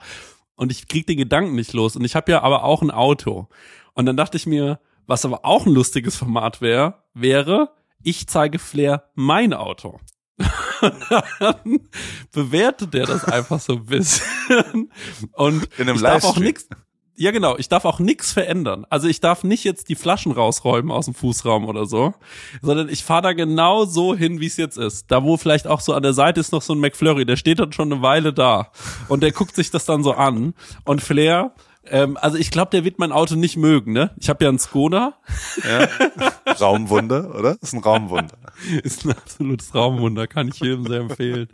und 0.57 0.73
ich 0.73 0.89
krieg 0.89 1.07
den 1.07 1.19
Gedanken 1.19 1.55
nicht 1.55 1.73
los. 1.73 1.97
Und 1.97 2.05
ich 2.05 2.17
habe 2.17 2.33
ja 2.33 2.43
aber 2.43 2.65
auch 2.65 2.83
ein 2.83 2.91
Auto. 2.91 3.49
Und 3.95 4.07
dann 4.07 4.17
dachte 4.17 4.37
ich 4.37 4.47
mir, 4.47 4.81
was 5.07 5.25
aber 5.25 5.45
auch 5.45 5.67
ein 5.67 5.73
lustiges 5.73 6.17
Format 6.17 6.61
wäre, 6.61 7.03
wäre, 7.15 7.73
ich 8.03 8.27
zeige 8.27 8.59
Flair 8.59 9.11
mein 9.15 9.53
Auto. 9.53 10.01
dann 11.41 11.89
bewertet 12.33 12.95
er 12.95 13.07
das 13.07 13.25
einfach 13.25 13.61
so 13.61 13.75
ein 13.75 13.87
bisschen. 13.87 14.91
Und 15.33 15.69
In 15.79 15.89
einem 15.89 15.97
ich 15.97 16.03
darf 16.03 16.25
auch 16.25 16.37
Livestream. 16.37 16.83
Ja, 17.19 17.31
genau. 17.31 17.57
Ich 17.57 17.69
darf 17.69 17.85
auch 17.87 17.99
nix 17.99 18.33
verändern. 18.33 18.87
Also 18.91 19.09
ich 19.09 19.21
darf 19.21 19.43
nicht 19.43 19.65
jetzt 19.65 19.89
die 19.89 19.95
Flaschen 19.95 20.33
rausräumen 20.33 20.91
aus 20.91 21.07
dem 21.07 21.15
Fußraum 21.15 21.65
oder 21.65 21.87
so, 21.87 22.13
sondern 22.61 22.91
ich 22.91 23.05
fahre 23.05 23.23
da 23.23 23.33
genau 23.33 23.87
so 23.87 24.15
hin, 24.15 24.41
wie 24.41 24.47
es 24.47 24.59
jetzt 24.59 24.77
ist. 24.77 25.11
Da, 25.11 25.23
wo 25.25 25.37
vielleicht 25.39 25.67
auch 25.67 25.81
so 25.81 25.95
an 25.95 26.03
der 26.03 26.13
Seite 26.13 26.41
ist 26.41 26.53
noch 26.53 26.63
so 26.63 26.75
ein 26.75 26.81
McFlurry, 26.81 27.25
der 27.25 27.37
steht 27.37 27.59
dann 27.59 27.73
schon 27.73 27.91
eine 27.91 28.03
Weile 28.03 28.35
da 28.35 28.71
und 29.09 29.23
der 29.23 29.33
guckt 29.33 29.57
sich 29.57 29.71
das 29.71 29.87
dann 29.87 30.03
so 30.03 30.13
an. 30.13 30.53
Und 30.85 31.01
Flair, 31.01 31.53
ähm, 31.89 32.19
also 32.21 32.37
ich 32.37 32.51
glaube, 32.51 32.71
der 32.71 32.85
wird 32.85 32.99
mein 32.99 33.13
Auto 33.13 33.35
nicht 33.35 33.57
mögen, 33.57 33.93
ne? 33.93 34.11
Ich 34.19 34.29
habe 34.29 34.45
ja 34.45 34.51
einen 34.51 34.59
Skoda, 34.59 35.15
Ja. 35.67 35.89
Raumwunder, 36.61 37.35
oder? 37.35 37.57
Ist 37.61 37.73
ein 37.73 37.81
Raumwunder. 37.81 38.37
ist 38.83 39.05
ein 39.07 39.13
absolutes 39.13 39.75
Raumwunder, 39.75 40.27
kann 40.27 40.49
ich 40.49 40.61
jedem 40.61 40.87
sehr 40.87 41.01
empfehlen. 41.01 41.49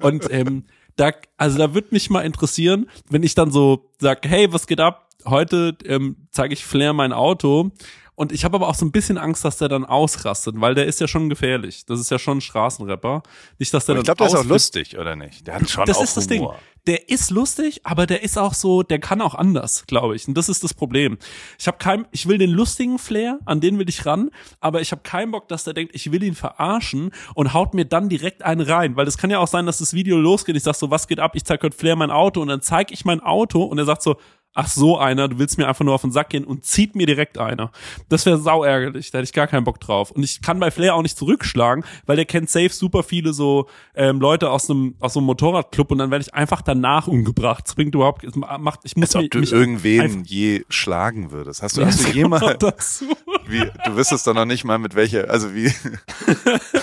Und 0.00 0.30
ähm, 0.30 0.64
da, 0.96 1.12
also 1.36 1.58
da 1.58 1.74
würde 1.74 1.88
mich 1.90 2.10
mal 2.10 2.22
interessieren, 2.22 2.88
wenn 3.08 3.22
ich 3.22 3.34
dann 3.34 3.50
so 3.50 3.90
sag, 4.00 4.26
hey, 4.26 4.52
was 4.52 4.66
geht 4.66 4.80
ab? 4.80 5.08
Heute 5.24 5.76
ähm, 5.86 6.16
zeige 6.30 6.54
ich 6.54 6.64
Flair 6.64 6.92
mein 6.92 7.12
Auto. 7.12 7.70
Und 8.16 8.30
ich 8.30 8.44
habe 8.44 8.56
aber 8.56 8.68
auch 8.68 8.74
so 8.76 8.84
ein 8.86 8.92
bisschen 8.92 9.18
Angst, 9.18 9.44
dass 9.44 9.58
der 9.58 9.68
dann 9.68 9.84
ausrastet, 9.84 10.54
weil 10.60 10.74
der 10.74 10.86
ist 10.86 11.00
ja 11.00 11.08
schon 11.08 11.28
gefährlich. 11.28 11.84
Das 11.86 11.98
ist 11.98 12.10
ja 12.10 12.18
schon 12.18 12.38
ein 12.38 12.40
Straßenrapper. 12.40 13.22
Nicht, 13.58 13.74
dass 13.74 13.86
der 13.86 13.94
Aber 13.94 14.02
ich 14.02 14.06
dann 14.06 14.16
glaube, 14.16 14.30
der 14.30 14.38
ist 14.40 14.46
auch 14.46 14.48
lustig, 14.48 14.98
oder 14.98 15.16
nicht? 15.16 15.46
Der 15.46 15.54
hat 15.56 15.68
schon 15.68 15.84
Das 15.84 15.98
auch 15.98 16.02
ist 16.04 16.16
das 16.16 16.28
Humor. 16.28 16.52
Ding. 16.52 16.60
Der 16.86 17.08
ist 17.08 17.30
lustig, 17.30 17.80
aber 17.84 18.06
der 18.06 18.22
ist 18.22 18.38
auch 18.38 18.52
so, 18.54 18.82
der 18.82 18.98
kann 18.98 19.20
auch 19.22 19.34
anders, 19.34 19.86
glaube 19.86 20.14
ich. 20.16 20.28
Und 20.28 20.34
das 20.34 20.48
ist 20.48 20.62
das 20.62 20.74
Problem. 20.74 21.16
Ich 21.58 21.66
habe 21.66 21.78
kein, 21.78 22.06
ich 22.12 22.28
will 22.28 22.38
den 22.38 22.50
lustigen 22.50 22.98
Flair, 22.98 23.38
an 23.46 23.60
den 23.60 23.78
will 23.78 23.88
ich 23.88 24.04
ran, 24.04 24.30
aber 24.60 24.80
ich 24.82 24.92
habe 24.92 25.02
keinen 25.02 25.30
Bock, 25.30 25.48
dass 25.48 25.64
der 25.64 25.72
denkt, 25.72 25.94
ich 25.94 26.12
will 26.12 26.22
ihn 26.22 26.34
verarschen 26.34 27.10
und 27.34 27.54
haut 27.54 27.72
mir 27.74 27.86
dann 27.86 28.08
direkt 28.10 28.42
einen 28.42 28.60
rein, 28.60 28.96
weil 28.96 29.06
das 29.06 29.16
kann 29.16 29.30
ja 29.30 29.38
auch 29.38 29.48
sein, 29.48 29.64
dass 29.66 29.78
das 29.78 29.94
Video 29.94 30.18
losgeht. 30.18 30.56
Ich 30.56 30.62
sag 30.62 30.74
so, 30.74 30.90
was 30.90 31.08
geht 31.08 31.20
ab? 31.20 31.32
Ich 31.34 31.44
zeig 31.44 31.62
heute 31.62 31.76
Flair 31.76 31.96
mein 31.96 32.10
Auto 32.10 32.42
und 32.42 32.48
dann 32.48 32.60
zeig 32.60 32.92
ich 32.92 33.04
mein 33.06 33.20
Auto 33.20 33.62
und 33.64 33.78
er 33.78 33.86
sagt 33.86 34.02
so, 34.02 34.16
ach 34.54 34.68
so 34.68 34.98
einer, 34.98 35.28
du 35.28 35.38
willst 35.38 35.58
mir 35.58 35.68
einfach 35.68 35.84
nur 35.84 35.94
auf 35.94 36.02
den 36.02 36.12
Sack 36.12 36.30
gehen 36.30 36.44
und 36.44 36.64
zieht 36.64 36.94
mir 36.94 37.06
direkt 37.06 37.38
einer. 37.38 37.70
Das 38.08 38.24
wäre 38.24 38.38
sau 38.38 38.64
ärgerlich, 38.64 39.10
da 39.10 39.18
hätte 39.18 39.24
ich 39.24 39.32
gar 39.32 39.46
keinen 39.46 39.64
Bock 39.64 39.80
drauf. 39.80 40.10
Und 40.10 40.22
ich 40.22 40.40
kann 40.40 40.60
bei 40.60 40.70
Flair 40.70 40.94
auch 40.94 41.02
nicht 41.02 41.18
zurückschlagen, 41.18 41.84
weil 42.06 42.16
der 42.16 42.24
kennt 42.24 42.48
safe 42.48 42.70
super 42.70 43.02
viele 43.02 43.32
so 43.32 43.68
ähm, 43.94 44.20
Leute 44.20 44.50
aus 44.50 44.70
einem 44.70 44.94
aus 45.00 45.14
so 45.14 45.20
einem 45.20 45.26
Motorradclub 45.26 45.90
und 45.90 45.98
dann 45.98 46.10
werde 46.10 46.22
ich 46.22 46.34
einfach 46.34 46.62
danach 46.62 47.08
umgebracht. 47.08 47.64
Das 47.66 47.74
bringt 47.74 47.94
überhaupt, 47.94 48.24
macht, 48.36 48.80
ich 48.84 48.96
muss 48.96 49.08
Als 49.08 49.16
ob 49.16 49.22
mich, 49.22 49.30
du 49.30 49.38
mich 49.38 49.52
irgendwen 49.52 50.24
je 50.24 50.64
schlagen 50.68 51.32
würdest. 51.32 51.62
Hast 51.62 51.76
du, 51.76 51.84
hast 51.84 52.00
du 52.00 52.04
das 52.06 52.14
jemals, 52.14 53.04
wie, 53.46 53.60
du 53.84 53.96
wüsstest 53.96 54.26
doch 54.26 54.34
noch 54.34 54.46
nicht 54.46 54.64
mal 54.64 54.78
mit 54.78 54.94
welcher, 54.94 55.30
also 55.30 55.54
wie, 55.54 55.64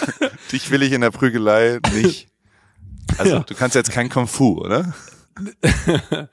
dich 0.52 0.70
will 0.72 0.84
ich 0.84 0.92
in 0.92 1.02
der 1.02 1.12
Prügelei 1.12 1.80
nicht 1.94 2.28
Also 3.18 3.36
ja. 3.36 3.40
du 3.40 3.56
kannst 3.56 3.76
jetzt 3.76 3.92
kein 3.92 4.10
Kung 4.10 4.28
Fu, 4.28 4.60
oder? 4.60 4.94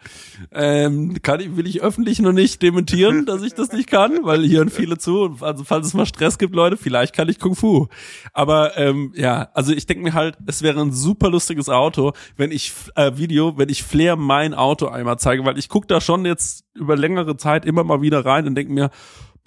ähm, 0.52 1.16
kann 1.22 1.40
ich, 1.40 1.56
will 1.56 1.66
ich 1.66 1.82
öffentlich 1.82 2.20
noch 2.20 2.32
nicht 2.32 2.62
dementieren, 2.62 3.26
dass 3.26 3.42
ich 3.42 3.54
das 3.54 3.72
nicht 3.72 3.88
kann, 3.88 4.20
weil 4.22 4.44
hier 4.44 4.58
hören 4.58 4.68
viele 4.70 4.98
zu. 4.98 5.36
Also 5.40 5.64
falls 5.64 5.86
es 5.86 5.94
mal 5.94 6.06
Stress 6.06 6.38
gibt, 6.38 6.54
Leute, 6.54 6.76
vielleicht 6.76 7.14
kann 7.14 7.28
ich 7.28 7.38
Kung 7.38 7.54
Fu. 7.54 7.88
Aber 8.32 8.76
ähm, 8.76 9.12
ja, 9.14 9.48
also 9.54 9.72
ich 9.72 9.86
denke 9.86 10.04
mir 10.04 10.14
halt, 10.14 10.36
es 10.46 10.62
wäre 10.62 10.80
ein 10.80 10.92
super 10.92 11.30
lustiges 11.30 11.68
Auto, 11.68 12.12
wenn 12.36 12.50
ich 12.50 12.72
äh, 12.94 13.12
Video, 13.16 13.56
wenn 13.56 13.68
ich 13.68 13.82
Flair 13.82 14.16
mein 14.16 14.54
Auto 14.54 14.86
einmal 14.88 15.18
zeige, 15.18 15.44
weil 15.44 15.58
ich 15.58 15.68
gucke 15.68 15.86
da 15.86 16.00
schon 16.00 16.24
jetzt 16.24 16.64
über 16.74 16.96
längere 16.96 17.36
Zeit 17.36 17.64
immer 17.64 17.84
mal 17.84 18.02
wieder 18.02 18.24
rein 18.24 18.46
und 18.46 18.54
denke 18.54 18.72
mir, 18.72 18.90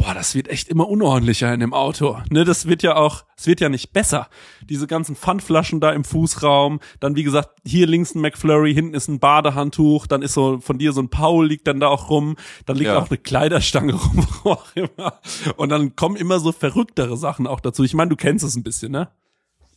boah, 0.02 0.14
das 0.16 0.34
wird 0.34 0.48
echt 0.48 0.68
immer 0.68 0.90
unordentlicher 0.90 1.54
in 1.54 1.60
dem 1.60 1.74
Auto. 1.74 2.18
Ne, 2.30 2.44
das 2.44 2.66
wird 2.66 2.82
ja 2.82 2.96
auch, 2.96 3.24
es 3.38 3.46
wird 3.46 3.62
ja 3.62 3.70
nicht 3.70 3.94
besser. 3.94 4.30
Diese 4.68 4.88
ganzen 4.88 5.16
Pfandflaschen 5.16 5.80
da 5.80 5.92
im 5.92 6.04
Fußraum, 6.04 6.80
dann 7.00 7.16
wie 7.16 7.24
gesagt, 7.24 7.50
hier 7.64 7.86
links 7.86 8.16
ein 8.16 8.22
McFlurry, 8.22 8.74
hinten 8.74 8.96
ist 8.96 9.08
ein 9.08 9.20
Badehandtuch, 9.20 10.08
dann 10.08 10.24
ist 10.24 10.34
so 10.34 10.60
von 10.60 10.80
dir 10.80 10.92
so 10.94 11.02
ein 11.02 11.10
Paul 11.10 11.48
liegt 11.48 11.68
dann 11.68 11.80
da 11.80 11.88
auch 11.88 12.10
rum, 12.10 12.36
dann 12.66 12.78
liegt 12.78 12.88
ja. 12.88 12.98
auch 12.98 13.10
eine 13.10 13.18
Kleiderstange 13.18 13.94
rum, 13.94 14.28
wo 14.44 14.52
auch 14.52 14.76
immer. 14.76 15.20
Und 15.58 15.70
dann 15.70 15.96
kommen 15.96 16.16
immer 16.16 16.40
so 16.40 16.52
verrücktere 16.52 17.16
Sachen 17.16 17.46
auch 17.46 17.60
dazu. 17.60 17.84
Ich 17.84 17.94
meine, 17.94 18.10
du 18.10 18.16
kennst 18.16 18.44
es 18.44 18.56
ein 18.56 18.64
bisschen, 18.64 18.92
ne? 18.92 19.10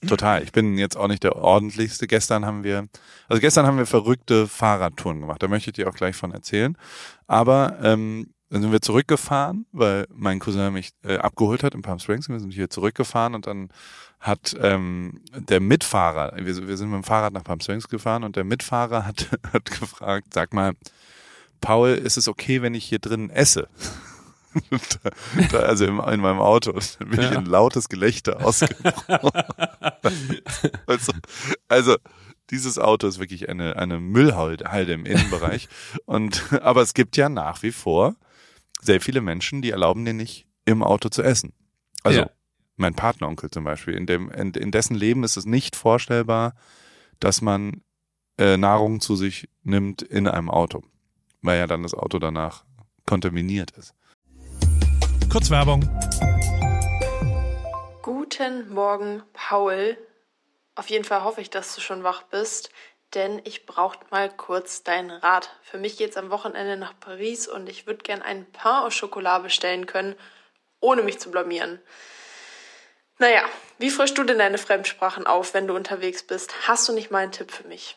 Total. 0.06 0.42
Ich 0.42 0.52
bin 0.52 0.76
jetzt 0.76 0.96
auch 0.96 1.08
nicht 1.08 1.22
der 1.22 1.36
ordentlichste. 1.36 2.06
Gestern 2.06 2.44
haben 2.44 2.62
wir, 2.62 2.88
also 3.28 3.40
gestern 3.40 3.66
haben 3.66 3.78
wir 3.78 3.86
verrückte 3.86 4.48
Fahrradtouren 4.48 5.20
gemacht. 5.20 5.42
Da 5.42 5.48
möchte 5.48 5.70
ich 5.70 5.76
dir 5.76 5.88
auch 5.88 5.94
gleich 5.94 6.14
von 6.14 6.30
erzählen. 6.30 6.76
Aber 7.26 7.78
ähm, 7.82 8.34
dann 8.54 8.62
sind 8.62 8.70
wir 8.70 8.80
zurückgefahren, 8.80 9.66
weil 9.72 10.06
mein 10.14 10.38
Cousin 10.38 10.72
mich 10.72 10.90
äh, 11.02 11.16
abgeholt 11.16 11.64
hat 11.64 11.74
in 11.74 11.82
Palm 11.82 11.98
Springs. 11.98 12.28
Wir 12.28 12.38
sind 12.38 12.52
hier 12.52 12.70
zurückgefahren 12.70 13.34
und 13.34 13.48
dann 13.48 13.68
hat 14.20 14.54
ähm, 14.60 15.22
der 15.34 15.58
Mitfahrer, 15.58 16.36
wir, 16.36 16.68
wir 16.68 16.76
sind 16.76 16.88
mit 16.90 16.98
dem 16.98 17.02
Fahrrad 17.02 17.32
nach 17.32 17.42
Palm 17.42 17.58
Springs 17.58 17.88
gefahren 17.88 18.22
und 18.22 18.36
der 18.36 18.44
Mitfahrer 18.44 19.06
hat, 19.06 19.28
hat 19.52 19.64
gefragt, 19.64 20.28
sag 20.32 20.54
mal, 20.54 20.74
Paul, 21.60 21.88
ist 21.88 22.16
es 22.16 22.28
okay, 22.28 22.62
wenn 22.62 22.74
ich 22.74 22.84
hier 22.84 23.00
drinnen 23.00 23.28
esse? 23.28 23.66
da, 24.70 25.10
da, 25.50 25.58
also 25.58 25.84
im, 25.84 25.98
in 25.98 26.20
meinem 26.20 26.38
Auto 26.38 26.70
ist 26.70 26.98
bin 27.10 27.20
ja. 27.20 27.32
ich 27.32 27.36
ein 27.36 27.46
lautes 27.46 27.88
Gelächter 27.88 28.46
ausgebrochen. 28.46 29.32
also, 30.86 31.12
also 31.66 31.96
dieses 32.50 32.78
Auto 32.78 33.08
ist 33.08 33.18
wirklich 33.18 33.48
eine, 33.48 33.74
eine 33.74 33.98
Müllhalde 33.98 34.92
im 34.92 35.06
Innenbereich. 35.06 35.68
Und, 36.04 36.52
aber 36.62 36.82
es 36.82 36.94
gibt 36.94 37.16
ja 37.16 37.28
nach 37.28 37.64
wie 37.64 37.72
vor 37.72 38.14
sehr 38.84 39.00
viele 39.00 39.20
Menschen, 39.22 39.62
die 39.62 39.70
erlauben 39.70 40.04
dir 40.04 40.12
nicht, 40.12 40.46
im 40.66 40.82
Auto 40.82 41.08
zu 41.08 41.22
essen. 41.22 41.52
Also 42.02 42.20
ja. 42.20 42.30
mein 42.76 42.94
Partneronkel 42.94 43.50
zum 43.50 43.64
Beispiel, 43.64 43.94
in, 43.94 44.06
dem, 44.06 44.30
in, 44.30 44.52
in 44.52 44.70
dessen 44.70 44.94
Leben 44.94 45.24
ist 45.24 45.36
es 45.36 45.46
nicht 45.46 45.74
vorstellbar, 45.74 46.54
dass 47.18 47.40
man 47.40 47.82
äh, 48.38 48.56
Nahrung 48.56 49.00
zu 49.00 49.16
sich 49.16 49.48
nimmt 49.62 50.02
in 50.02 50.28
einem 50.28 50.50
Auto, 50.50 50.82
weil 51.40 51.58
ja 51.58 51.66
dann 51.66 51.82
das 51.82 51.94
Auto 51.94 52.18
danach 52.18 52.64
kontaminiert 53.06 53.70
ist. 53.72 53.94
Kurzwerbung. 55.30 55.88
Guten 58.02 58.68
Morgen, 58.72 59.22
Paul. 59.32 59.96
Auf 60.74 60.90
jeden 60.90 61.04
Fall 61.04 61.24
hoffe 61.24 61.40
ich, 61.40 61.50
dass 61.50 61.74
du 61.74 61.80
schon 61.80 62.02
wach 62.02 62.24
bist 62.24 62.70
denn 63.14 63.40
ich 63.44 63.66
brauche 63.66 63.98
mal 64.10 64.30
kurz 64.30 64.82
deinen 64.82 65.10
Rat. 65.10 65.50
Für 65.62 65.78
mich 65.78 65.96
geht's 65.96 66.16
am 66.16 66.30
Wochenende 66.30 66.76
nach 66.76 66.98
Paris 66.98 67.48
und 67.48 67.68
ich 67.68 67.86
würde 67.86 68.02
gern 68.02 68.22
einen 68.22 68.50
Pain 68.52 68.84
au 68.84 68.88
Chocolat 68.90 69.42
bestellen 69.42 69.86
können, 69.86 70.14
ohne 70.80 71.02
mich 71.02 71.18
zu 71.18 71.30
blamieren. 71.30 71.80
Naja, 73.18 73.42
wie 73.78 73.90
frischst 73.90 74.18
du 74.18 74.24
denn 74.24 74.38
deine 74.38 74.58
Fremdsprachen 74.58 75.26
auf, 75.26 75.54
wenn 75.54 75.66
du 75.66 75.74
unterwegs 75.74 76.24
bist? 76.24 76.68
Hast 76.68 76.88
du 76.88 76.92
nicht 76.92 77.10
mal 77.10 77.20
einen 77.20 77.32
Tipp 77.32 77.50
für 77.52 77.66
mich? 77.68 77.96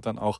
dort 0.01 0.17
dann 0.17 0.19
auch 0.19 0.39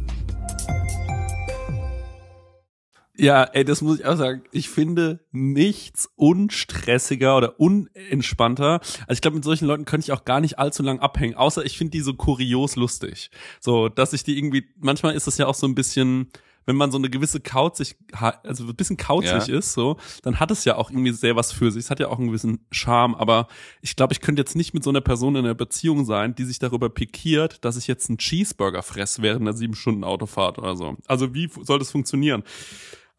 Ja, 3.21 3.43
ey, 3.43 3.63
das 3.63 3.81
muss 3.81 3.99
ich 3.99 4.05
auch 4.05 4.17
sagen. 4.17 4.41
Ich 4.51 4.69
finde 4.69 5.19
nichts 5.31 6.09
unstressiger 6.15 7.37
oder 7.37 7.59
unentspannter. 7.59 8.79
Also 9.01 9.13
ich 9.13 9.21
glaube, 9.21 9.35
mit 9.35 9.43
solchen 9.43 9.65
Leuten 9.67 9.85
könnte 9.85 10.05
ich 10.05 10.11
auch 10.11 10.25
gar 10.25 10.41
nicht 10.41 10.57
allzu 10.57 10.81
lang 10.81 10.99
abhängen, 10.99 11.35
außer 11.35 11.63
ich 11.63 11.77
finde 11.77 11.91
die 11.91 12.01
so 12.01 12.15
kurios 12.15 12.75
lustig. 12.75 13.29
So, 13.59 13.89
dass 13.89 14.13
ich 14.13 14.23
die 14.23 14.37
irgendwie, 14.37 14.65
manchmal 14.79 15.13
ist 15.13 15.27
das 15.27 15.37
ja 15.37 15.45
auch 15.45 15.53
so 15.53 15.67
ein 15.67 15.75
bisschen, 15.75 16.29
wenn 16.65 16.75
man 16.75 16.91
so 16.91 16.97
eine 16.97 17.09
gewisse 17.11 17.39
kauzig, 17.39 17.95
also 18.43 18.65
ein 18.65 18.75
bisschen 18.75 18.97
kauzig 18.97 19.47
Ja. 19.47 19.57
ist, 19.57 19.73
so, 19.73 19.97
dann 20.23 20.39
hat 20.39 20.49
es 20.49 20.65
ja 20.65 20.75
auch 20.75 20.89
irgendwie 20.89 21.11
sehr 21.11 21.35
was 21.35 21.51
für 21.51 21.71
sich. 21.71 21.85
Es 21.85 21.89
hat 21.91 21.99
ja 21.99 22.07
auch 22.07 22.17
einen 22.17 22.27
gewissen 22.27 22.65
Charme, 22.71 23.13
aber 23.15 23.47
ich 23.81 23.95
glaube, 23.95 24.13
ich 24.13 24.21
könnte 24.21 24.41
jetzt 24.41 24.55
nicht 24.55 24.73
mit 24.73 24.83
so 24.83 24.89
einer 24.89 25.01
Person 25.01 25.35
in 25.35 25.45
einer 25.45 25.53
Beziehung 25.53 26.05
sein, 26.05 26.33
die 26.33 26.45
sich 26.45 26.57
darüber 26.57 26.89
pikiert, 26.89 27.63
dass 27.65 27.77
ich 27.77 27.85
jetzt 27.85 28.09
einen 28.09 28.17
Cheeseburger 28.17 28.81
fress 28.81 29.21
während 29.21 29.41
einer 29.41 29.53
sieben 29.53 29.75
Stunden 29.75 30.03
Autofahrt 30.03 30.57
oder 30.57 30.75
so. 30.75 30.97
Also 31.07 31.35
wie 31.35 31.49
soll 31.61 31.77
das 31.77 31.91
funktionieren? 31.91 32.43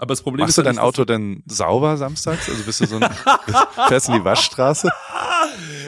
Aber 0.02 0.08
das 0.08 0.22
Problem 0.22 0.40
Machst 0.40 0.58
ist 0.58 0.58
du 0.58 0.62
ja 0.62 0.72
dein 0.72 0.80
Auto 0.80 1.04
denn 1.04 1.44
sauber 1.46 1.96
samstags? 1.96 2.50
Also 2.50 2.64
bist 2.64 2.80
du 2.80 2.86
so 2.86 2.96
ein, 2.96 3.08
fährst 3.86 4.08
in 4.08 4.14
die 4.14 4.24
Waschstraße? 4.24 4.90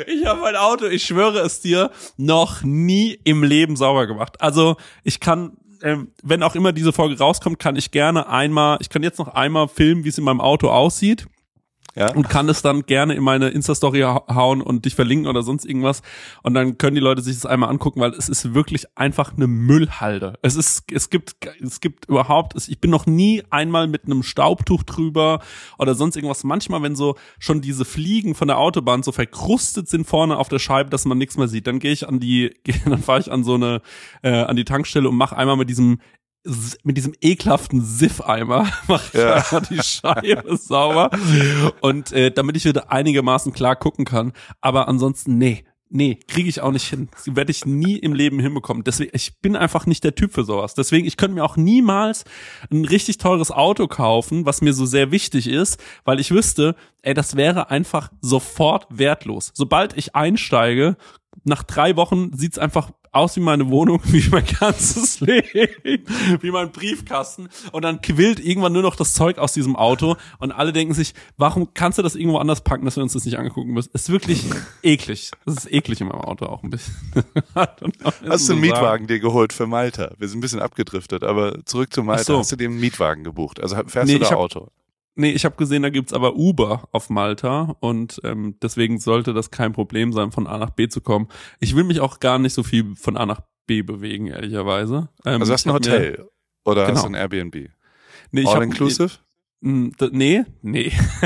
Ich 0.07 0.27
habe 0.27 0.41
mein 0.41 0.57
Auto, 0.57 0.87
ich 0.87 1.05
schwöre 1.05 1.39
es 1.39 1.61
dir, 1.61 1.91
noch 2.17 2.63
nie 2.63 3.19
im 3.25 3.43
Leben 3.43 3.77
sauber 3.77 4.07
gemacht. 4.07 4.41
Also 4.41 4.77
ich 5.05 5.21
kann, 5.21 5.57
ähm, 5.83 6.09
wenn 6.23 6.43
auch 6.43 6.55
immer 6.55 6.73
diese 6.73 6.93
Folge 6.93 7.17
rauskommt, 7.17 7.59
kann 7.59 7.77
ich 7.77 7.91
gerne 7.91 8.29
einmal, 8.29 8.79
ich 8.81 8.89
kann 8.89 9.03
jetzt 9.03 9.19
noch 9.19 9.29
einmal 9.29 9.69
filmen, 9.69 10.05
wie 10.05 10.09
es 10.09 10.19
in 10.19 10.25
meinem 10.25 10.41
Auto 10.41 10.69
aussieht 10.69 11.27
Ja. 11.97 12.13
und 12.13 12.29
kann 12.29 12.49
es 12.49 12.61
dann 12.63 12.83
gerne 12.87 13.15
in 13.15 13.23
meine 13.23 13.51
Insta-Story 13.51 14.01
hau- 14.01 14.27
hauen 14.29 14.61
und 14.63 14.85
dich 14.85 14.95
verlinken 14.95 15.29
oder 15.29 15.43
sonst 15.43 15.65
irgendwas. 15.65 16.03
Und 16.43 16.55
dann 16.55 16.77
können 16.77 16.95
die 16.97 17.01
Leute 17.01 17.23
sich 17.23 17.35
das 17.37 17.47
einmal 17.47 17.69
angucken, 17.71 18.01
weil 18.01 18.11
es 18.13 18.29
ist 18.29 18.53
wirklich 18.55 18.87
einfach 18.97 19.35
eine 19.37 19.47
Müllhalde. 19.47 20.35
Es 20.43 20.57
ist, 20.57 20.85
es 20.93 21.09
gibt, 21.11 21.37
es 21.63 21.81
gibt 21.81 22.07
überhaupt, 22.07 22.55
ich 22.69 22.81
bin 22.81 22.91
noch 22.91 23.07
nie 23.07 23.43
einmal 23.51 23.87
mit 23.87 24.07
einem 24.07 24.23
Staubtuch 24.23 24.83
drüber 24.83 25.41
oder 25.79 25.95
sonst 25.95 26.17
irgendwas. 26.17 26.43
Manchmal, 26.45 26.83
wenn 26.83 26.97
so 26.97 27.15
schon 27.39 27.61
diese 27.61 27.85
Fliegen 27.85 28.35
von 28.35 28.49
der 28.49 28.59
Autobahn 28.59 29.03
so 29.03 29.13
verkrustet 29.13 29.89
sind 29.89 30.05
vorne 30.07 30.37
auf 30.39 30.49
der 30.49 30.59
Scheibe, 30.59 30.91
dass 30.91 31.05
man 31.05 31.19
nichts 31.19 31.37
mehr 31.37 31.49
sieht, 31.49 31.67
dann 31.67 31.79
gehe 31.79 31.93
ich 31.93 32.09
an 32.09 32.19
die, 32.21 32.55
dann 32.87 33.03
fahre 33.03 33.21
ich 33.21 33.31
an 33.31 33.45
so 33.45 33.55
eine, 33.55 33.83
äh, 34.23 34.31
an 34.31 34.57
die 34.57 34.65
Tankstelle 34.65 35.09
und 35.09 35.17
mache 35.17 35.37
einmal 35.37 35.57
mit 35.57 35.69
diesem 35.71 35.99
mit 36.83 36.97
diesem 36.97 37.15
ekelhaften 37.21 37.83
Siff-Eimer 37.83 38.69
mache 38.89 39.05
ich 39.13 39.21
Ja. 39.21 39.35
einfach 39.37 39.67
die 39.67 39.83
Scheibe 39.83 40.57
sauber 40.59 41.11
und 41.81 42.13
äh, 42.13 42.31
damit 42.31 42.57
ich 42.57 42.65
wieder 42.65 42.91
einigermaßen 42.93 43.53
klar 43.53 43.77
gucken 43.77 44.05
kann. 44.05 44.33
Aber 44.61 44.89
ansonsten, 44.89 45.39
nee, 45.39 45.65
nee, 45.89 46.19
kriege 46.29 46.49
ich 46.49 46.61
auch 46.61 46.73
nicht 46.73 46.89
hin. 46.89 47.09
Das 47.13 47.35
werde 47.37 47.51
ich 47.51 47.65
nie 47.67 47.97
im 47.97 48.13
Leben 48.15 48.41
hinbekommen. 48.41 48.85
Deswegen, 48.85 49.11
ich 49.15 49.41
bin 49.41 49.55
einfach 49.57 49.87
nicht 49.87 50.03
der 50.05 50.15
Typ 50.17 50.33
für 50.33 50.45
sowas. 50.45 50.75
Deswegen, 50.75 51.07
ich 51.07 51.17
könnte 51.17 51.37
mir 51.37 51.45
auch 51.45 51.57
niemals 51.57 52.25
ein 52.71 52.85
richtig 52.85 53.19
teures 53.19 53.51
Auto 53.51 53.87
kaufen, 53.87 54.45
was 54.45 54.61
mir 54.61 54.73
so 54.75 54.87
sehr 54.87 55.13
wichtig 55.13 55.47
ist, 55.47 55.81
weil 56.05 56.21
ich 56.21 56.31
wüsste, 56.31 56.75
ey, 57.03 57.15
das 57.15 57.37
wäre 57.37 57.71
einfach 57.71 58.11
sofort 58.21 58.87
wertlos. 58.91 59.51
Sobald 59.55 59.97
ich 59.97 60.15
einsteige, 60.17 60.97
nach 61.45 61.63
drei 61.65 61.97
Wochen 61.97 62.33
sieht's 62.37 62.59
einfach 62.59 62.91
aus 63.13 63.37
wie 63.37 63.41
meine 63.41 63.69
Wohnung, 63.71 64.01
wie 64.05 64.29
mein 64.31 64.45
ganzes 64.61 65.21
Leben, 65.21 66.05
wie 66.41 66.51
mein 66.51 66.73
Briefkasten. 66.73 67.49
Und 67.73 67.83
dann 67.83 68.01
quillt 68.01 68.41
irgendwann 68.41 68.73
nur 68.73 68.83
noch 68.83 68.97
das 68.97 69.15
Zeug 69.15 69.39
aus 69.39 69.53
diesem 69.53 69.77
Auto 69.77 70.17
und 70.39 70.51
alle 70.53 70.73
denken 70.73 70.95
sich, 70.95 71.15
warum 71.37 71.75
kannst 71.75 71.99
du 71.99 72.03
das 72.03 72.17
irgendwo 72.17 72.39
anders 72.39 72.63
packen, 72.63 72.85
dass 72.85 72.97
wir 72.97 73.03
uns 73.05 73.13
das 73.13 73.25
nicht 73.25 73.39
angucken 73.39 73.73
müssen? 73.73 73.91
Es 73.93 74.03
ist 74.03 74.09
wirklich 74.11 74.45
eklig. 74.83 75.31
Es 75.47 75.55
ist 75.57 75.73
eklig 75.73 76.01
in 76.01 76.09
meinem 76.09 76.23
Auto 76.23 76.47
auch 76.47 76.63
ein 76.65 76.71
bisschen. 76.71 76.95
Hast 77.55 78.49
du 78.49 78.53
einen 78.53 78.61
Mietwagen 78.61 79.07
dir 79.07 79.21
geholt 79.21 79.53
für 79.53 79.67
Malta? 79.67 80.13
Wir 80.19 80.29
sind 80.29 80.39
ein 80.39 80.41
bisschen 80.41 80.61
abgedriftet, 80.61 81.23
aber 81.23 81.65
zurück 81.65 81.93
zu 81.93 82.03
Malta. 82.03 82.25
So. 82.25 82.39
Hast 82.39 82.53
du 82.53 82.57
dir 82.57 82.69
einen 82.69 82.81
Mietwagen 82.81 83.23
gebucht? 83.25 83.61
Also 83.61 83.77
fährst 83.87 84.09
Nee, 84.09 84.15
du 84.15 84.25
da 84.25 84.31
hab- 84.31 84.39
Auto? 84.39 84.69
Nee, 85.17 85.31
ich 85.31 85.45
habe 85.45 85.55
gesehen, 85.57 85.83
da 85.83 85.91
gibt's 85.91 86.13
aber 86.13 86.35
Uber 86.35 86.89
auf 86.91 87.09
Malta 87.09 87.77
und 87.81 88.21
ähm, 88.25 88.57
deswegen 88.61 88.99
sollte 88.99 89.33
das 89.33 89.51
kein 89.53 89.73
Problem 89.73 90.13
sein, 90.13 90.33
von 90.33 90.47
A 90.49 90.59
nach 90.59 90.71
B 90.71 90.89
zu 90.89 91.01
kommen. 91.01 91.29
Ich 91.61 91.77
will 91.77 91.85
mich 91.85 92.01
auch 92.01 92.19
gar 92.19 92.39
nicht 92.41 92.53
so 92.53 92.63
viel 92.65 92.97
von 92.97 93.17
A 93.17 93.25
nach 93.25 93.41
B 93.67 93.83
bewegen, 93.83 94.27
ehrlicherweise. 94.27 95.09
Ähm, 95.25 95.41
Also 95.41 95.53
hast 95.53 95.67
du 95.67 95.71
ein 95.71 95.75
hab 95.77 95.85
mir- 95.85 95.93
Hotel? 95.93 96.29
Oder 96.65 96.87
Genau. 96.87 96.97
hast 96.97 97.05
du 97.05 97.09
ein 97.09 97.15
Airbnb? 97.15 97.55
Nee, 98.33 98.41
ich 98.41 98.49
All 98.49 98.57
hab- 98.57 98.63
inclusive? 98.65 99.11
Nee, 99.61 100.45
nee. 100.63 100.93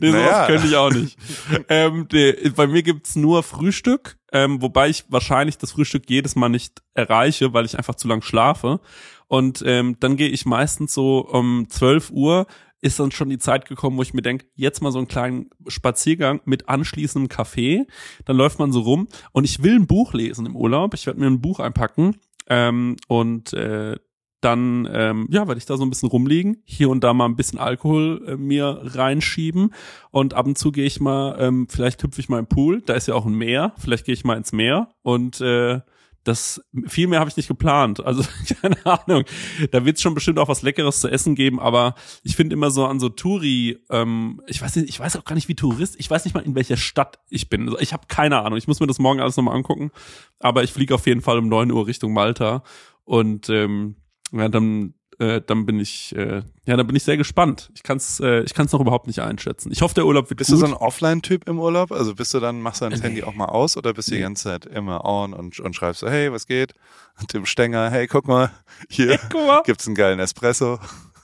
nee, 0.00 0.10
sowas 0.10 0.22
Naja. 0.22 0.46
könnte 0.46 0.66
ich 0.66 0.76
auch 0.76 0.90
nicht. 0.90 1.18
ähm, 1.68 2.06
nee, 2.12 2.32
bei 2.54 2.66
mir 2.66 2.82
gibt's 2.82 3.16
nur 3.16 3.42
Frühstück, 3.42 4.16
ähm, 4.32 4.62
wobei 4.62 4.88
ich 4.88 5.04
wahrscheinlich 5.08 5.58
das 5.58 5.72
Frühstück 5.72 6.04
jedes 6.08 6.36
Mal 6.36 6.48
nicht 6.48 6.82
erreiche, 6.94 7.52
weil 7.52 7.64
ich 7.66 7.76
einfach 7.76 7.94
zu 7.96 8.08
lang 8.08 8.22
schlafe. 8.22 8.80
Und 9.28 9.62
ähm, 9.66 9.96
dann 10.00 10.16
gehe 10.16 10.28
ich 10.28 10.46
meistens 10.46 10.94
so 10.94 11.20
um 11.20 11.66
12 11.68 12.10
Uhr, 12.10 12.46
ist 12.80 12.98
dann 12.98 13.10
schon 13.10 13.28
die 13.28 13.38
Zeit 13.38 13.66
gekommen, 13.66 13.96
wo 13.96 14.02
ich 14.02 14.14
mir 14.14 14.22
denke, 14.22 14.46
jetzt 14.54 14.82
mal 14.82 14.92
so 14.92 14.98
einen 14.98 15.08
kleinen 15.08 15.50
Spaziergang 15.66 16.40
mit 16.44 16.68
anschließendem 16.68 17.28
Kaffee. 17.28 17.86
Dann 18.24 18.36
läuft 18.36 18.58
man 18.58 18.72
so 18.72 18.80
rum 18.80 19.08
und 19.32 19.44
ich 19.44 19.62
will 19.62 19.74
ein 19.74 19.86
Buch 19.86 20.14
lesen 20.14 20.46
im 20.46 20.56
Urlaub. 20.56 20.94
Ich 20.94 21.06
werde 21.06 21.20
mir 21.20 21.26
ein 21.26 21.40
Buch 21.40 21.60
einpacken. 21.60 22.16
Ähm, 22.48 22.96
und 23.08 23.52
äh, 23.52 23.96
dann 24.40 24.88
ähm, 24.92 25.26
ja, 25.30 25.48
werde 25.48 25.58
ich 25.58 25.66
da 25.66 25.76
so 25.76 25.84
ein 25.84 25.90
bisschen 25.90 26.08
rumliegen, 26.08 26.62
hier 26.64 26.90
und 26.90 27.02
da 27.02 27.12
mal 27.12 27.24
ein 27.24 27.36
bisschen 27.36 27.58
Alkohol 27.58 28.24
äh, 28.26 28.36
mir 28.36 28.80
reinschieben. 28.82 29.74
Und 30.10 30.34
ab 30.34 30.46
und 30.46 30.56
zu 30.56 30.70
gehe 30.70 30.86
ich 30.86 31.00
mal, 31.00 31.36
ähm, 31.40 31.66
vielleicht 31.68 32.02
hüpfe 32.02 32.20
ich 32.20 32.28
mal 32.28 32.38
im 32.38 32.46
Pool, 32.46 32.80
da 32.82 32.94
ist 32.94 33.08
ja 33.08 33.14
auch 33.14 33.26
ein 33.26 33.34
Meer, 33.34 33.72
vielleicht 33.78 34.04
gehe 34.04 34.14
ich 34.14 34.24
mal 34.24 34.36
ins 34.36 34.52
Meer. 34.52 34.90
Und 35.02 35.40
äh, 35.40 35.80
das 36.24 36.60
viel 36.86 37.06
mehr 37.06 37.20
habe 37.20 37.30
ich 37.30 37.36
nicht 37.36 37.48
geplant. 37.48 38.04
Also 38.04 38.22
keine 38.60 38.84
Ahnung. 38.84 39.24
Da 39.70 39.84
wird 39.84 39.96
es 39.96 40.02
schon 40.02 40.14
bestimmt 40.14 40.38
auch 40.38 40.48
was 40.48 40.62
Leckeres 40.62 41.00
zu 41.00 41.08
essen 41.08 41.34
geben, 41.34 41.60
aber 41.60 41.94
ich 42.22 42.36
finde 42.36 42.54
immer 42.54 42.70
so 42.70 42.86
an 42.86 43.00
so 43.00 43.08
Touri, 43.08 43.78
ähm, 43.90 44.42
ich 44.46 44.60
weiß 44.60 44.76
nicht, 44.76 44.88
ich 44.88 45.00
weiß 45.00 45.16
auch 45.16 45.24
gar 45.24 45.34
nicht 45.34 45.48
wie 45.48 45.54
Tourist, 45.54 45.96
ich 45.98 46.10
weiß 46.10 46.24
nicht 46.24 46.34
mal 46.34 46.44
in 46.44 46.54
welcher 46.54 46.76
Stadt 46.76 47.18
ich 47.30 47.48
bin. 47.48 47.62
Also 47.62 47.78
ich 47.78 47.92
habe 47.92 48.06
keine 48.08 48.42
Ahnung. 48.42 48.58
Ich 48.58 48.68
muss 48.68 48.80
mir 48.80 48.86
das 48.86 48.98
morgen 48.98 49.20
alles 49.20 49.36
nochmal 49.36 49.56
angucken. 49.56 49.90
Aber 50.38 50.62
ich 50.62 50.72
fliege 50.72 50.94
auf 50.94 51.06
jeden 51.06 51.22
Fall 51.22 51.38
um 51.38 51.48
9 51.48 51.70
Uhr 51.70 51.86
Richtung 51.86 52.12
Malta 52.12 52.62
und 53.04 53.48
ähm, 53.48 53.96
ja, 54.32 54.48
dann 54.48 54.94
äh, 55.18 55.40
dann 55.46 55.66
bin 55.66 55.80
ich 55.80 56.14
äh, 56.16 56.42
ja, 56.66 56.76
dann 56.76 56.86
bin 56.86 56.94
ich 56.96 57.02
sehr 57.04 57.16
gespannt. 57.16 57.70
Ich 57.74 57.82
kann's 57.82 58.20
äh, 58.20 58.42
ich 58.42 58.54
kann's 58.54 58.72
noch 58.72 58.80
überhaupt 58.80 59.06
nicht 59.06 59.20
einschätzen. 59.20 59.70
Ich 59.72 59.82
hoffe, 59.82 59.94
der 59.94 60.06
Urlaub 60.06 60.30
wird 60.30 60.38
Bist 60.38 60.50
gut. 60.50 60.62
du 60.62 60.66
so 60.66 60.72
ein 60.72 60.74
Offline-Typ 60.74 61.48
im 61.48 61.58
Urlaub? 61.58 61.90
Also 61.92 62.14
bist 62.14 62.32
du 62.34 62.40
dann, 62.40 62.60
machst 62.60 62.80
du 62.80 62.84
dein 62.88 62.98
Nee. 62.98 63.04
Handy 63.04 63.22
auch 63.24 63.34
mal 63.34 63.46
aus 63.46 63.76
oder 63.76 63.92
bist 63.94 64.08
du 64.08 64.12
die 64.12 64.18
Nee. 64.18 64.22
ganze 64.22 64.44
Zeit 64.44 64.66
immer 64.66 65.04
on 65.04 65.32
und, 65.34 65.58
und 65.60 65.74
schreibst 65.74 66.00
so, 66.00 66.08
hey, 66.08 66.32
was 66.32 66.46
geht? 66.46 66.74
Und 67.20 67.34
dem 67.34 67.46
Stänger, 67.46 67.90
hey, 67.90 68.06
guck 68.06 68.28
mal, 68.28 68.52
hier 68.88 69.18
Guck 69.32 69.44
mal. 69.44 69.62
gibt's 69.64 69.86
einen 69.88 69.96
geilen 69.96 70.20
Espresso. 70.20 70.78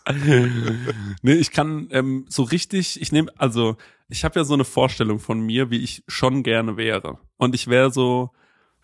nee, 1.23 1.35
ich 1.35 1.51
kann 1.53 1.89
ähm, 1.91 2.27
so 2.29 2.43
richtig, 2.43 3.01
ich 3.01 3.13
nehme, 3.13 3.31
also 3.39 3.77
ich 4.09 4.25
habe 4.25 4.39
ja 4.39 4.45
so 4.45 4.55
eine 4.55 4.65
Vorstellung 4.65 5.19
von 5.19 5.41
mir, 5.41 5.71
wie 5.71 5.79
ich 5.79 6.03
schon 6.09 6.43
gerne 6.43 6.77
wäre. 6.77 7.19
Und 7.37 7.55
ich 7.55 7.69
wäre 7.69 7.91
so, 7.91 8.31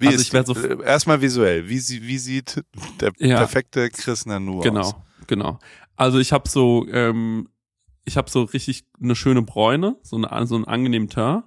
Wie 0.00 0.06
Also 0.06 0.16
ist 0.18 0.26
ich 0.28 0.32
wär 0.32 0.44
so- 0.44 0.54
erstmal 0.82 1.20
visuell, 1.20 1.68
wie, 1.68 1.78
wie 1.78 2.18
sieht 2.18 2.64
der 3.00 3.12
Ja. 3.18 3.36
perfekte 3.36 3.88
Chris 3.90 4.26
Nanu 4.26 4.60
genau, 4.60 4.80
aus? 4.80 4.94
genau. 5.26 5.58
Also 5.96 6.18
ich 6.18 6.32
habe 6.32 6.48
so, 6.48 6.86
ähm, 6.90 7.48
ich 8.04 8.16
habe 8.16 8.30
so 8.30 8.42
richtig 8.44 8.84
eine 9.00 9.14
schöne 9.14 9.42
Bräune, 9.42 9.96
so, 10.02 10.16
eine, 10.16 10.46
so 10.46 10.56
einen 10.56 10.64
angenehmen 10.64 11.08
Teint 11.10 11.44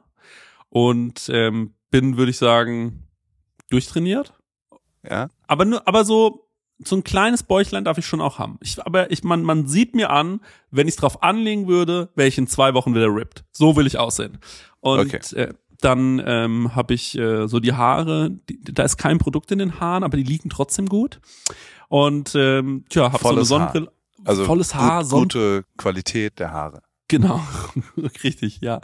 und 0.69 1.29
ähm, 1.33 1.73
bin, 1.89 2.15
würde 2.17 2.29
ich 2.31 2.37
sagen, 2.37 3.07
durchtrainiert. 3.69 4.33
Ja? 5.07 5.29
Aber 5.47 5.65
nur, 5.65 5.87
aber 5.87 6.05
so, 6.05 6.47
so 6.83 6.95
ein 6.95 7.03
kleines 7.03 7.43
Bäuchlein 7.43 7.83
darf 7.85 7.97
ich 7.97 8.05
schon 8.05 8.21
auch 8.21 8.39
haben. 8.39 8.57
Ich, 8.61 8.83
aber 8.85 9.11
ich, 9.11 9.23
man, 9.23 9.43
man 9.43 9.67
sieht 9.67 9.95
mir 9.95 10.09
an, 10.09 10.41
wenn 10.71 10.87
ich 10.87 10.93
es 10.93 10.99
drauf 10.99 11.23
anlegen 11.23 11.67
würde, 11.67 12.09
wäre 12.15 12.27
ich 12.27 12.37
in 12.37 12.47
zwei 12.47 12.73
Wochen 12.73 12.93
wieder 12.95 13.07
ripped. 13.07 13.45
So 13.51 13.75
will 13.75 13.87
ich 13.87 13.97
aussehen. 13.97 14.37
Und 14.79 14.99
Okay. 14.99 15.19
äh, 15.35 15.53
dann 15.83 16.21
ähm, 16.25 16.75
habe 16.75 16.93
ich 16.93 17.17
äh, 17.17 17.47
so 17.47 17.59
die 17.59 17.73
Haare, 17.73 18.31
die, 18.49 18.61
da 18.61 18.83
ist 18.83 18.97
kein 18.97 19.17
Produkt 19.17 19.51
in 19.51 19.59
den 19.59 19.79
Haaren, 19.79 20.03
aber 20.03 20.17
die 20.17 20.23
liegen 20.23 20.49
trotzdem 20.49 20.87
gut. 20.87 21.19
Und 21.89 22.33
ähm, 22.35 22.85
tja, 22.89 23.11
habe 23.11 23.21
so 23.21 23.29
eine 23.29 23.35
Volles 23.35 23.51
Haar. 23.51 23.59
Sonnenbrille. 23.59 23.91
Also 24.25 24.45
volles 24.45 24.75
Haar, 24.75 25.01
gut, 25.01 25.09
Sonnen 25.09 25.23
gute 25.23 25.65
Qualität 25.77 26.39
der 26.39 26.51
Haare. 26.51 26.81
Genau, 27.09 27.41
richtig, 28.23 28.61
ja. 28.61 28.79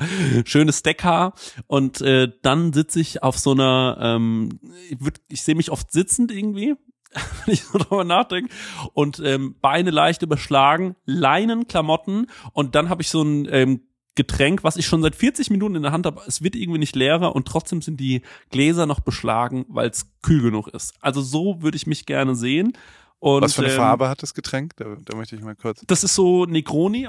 Schönes 0.45 0.83
Deckhaar 0.83 1.33
und 1.67 2.01
äh, 2.01 2.29
dann 2.41 2.73
sitze 2.73 2.99
ich 2.99 3.23
auf 3.23 3.39
so 3.39 3.51
einer, 3.51 3.97
ähm, 4.01 4.59
ich, 4.89 4.99
würd, 4.99 5.21
ich 5.29 5.41
sehe 5.41 5.55
mich 5.55 5.71
oft 5.71 5.91
sitzend 5.91 6.31
irgendwie, 6.31 6.75
wenn 7.45 7.53
ich 7.53 7.63
so 7.63 7.77
drüber 7.77 8.03
nachdenke 8.03 8.53
und 8.93 9.19
ähm, 9.23 9.55
Beine 9.61 9.89
leicht 9.91 10.21
überschlagen, 10.21 10.95
Leinenklamotten 11.05 12.27
und 12.51 12.75
dann 12.75 12.89
habe 12.89 13.01
ich 13.01 13.09
so 13.09 13.21
ein 13.23 13.47
ähm, 13.49 13.88
Getränk, 14.19 14.65
was 14.65 14.75
ich 14.75 14.85
schon 14.85 15.01
seit 15.01 15.15
40 15.15 15.49
Minuten 15.49 15.75
in 15.75 15.81
der 15.81 15.93
Hand 15.93 16.05
habe. 16.05 16.21
Es 16.27 16.43
wird 16.43 16.57
irgendwie 16.57 16.77
nicht 16.77 16.93
leerer 16.93 17.33
und 17.33 17.47
trotzdem 17.47 17.81
sind 17.81 18.01
die 18.01 18.21
Gläser 18.49 18.85
noch 18.85 18.99
beschlagen, 18.99 19.65
weil 19.69 19.89
es 19.89 20.11
kühl 20.21 20.41
genug 20.41 20.67
ist. 20.67 20.93
Also 20.99 21.21
so 21.21 21.61
würde 21.61 21.77
ich 21.77 21.87
mich 21.87 22.05
gerne 22.05 22.35
sehen. 22.35 22.73
Und, 23.19 23.43
Was 23.43 23.53
für 23.53 23.61
eine 23.61 23.71
ähm, 23.71 23.77
Farbe 23.77 24.09
hat 24.09 24.21
das 24.21 24.33
Getränk? 24.33 24.75
Da, 24.75 24.97
da 25.05 25.15
möchte 25.15 25.37
ich 25.37 25.41
mal 25.41 25.55
kurz. 25.55 25.85
Das 25.87 26.03
ist 26.03 26.15
so 26.15 26.45
Negroni. 26.45 27.07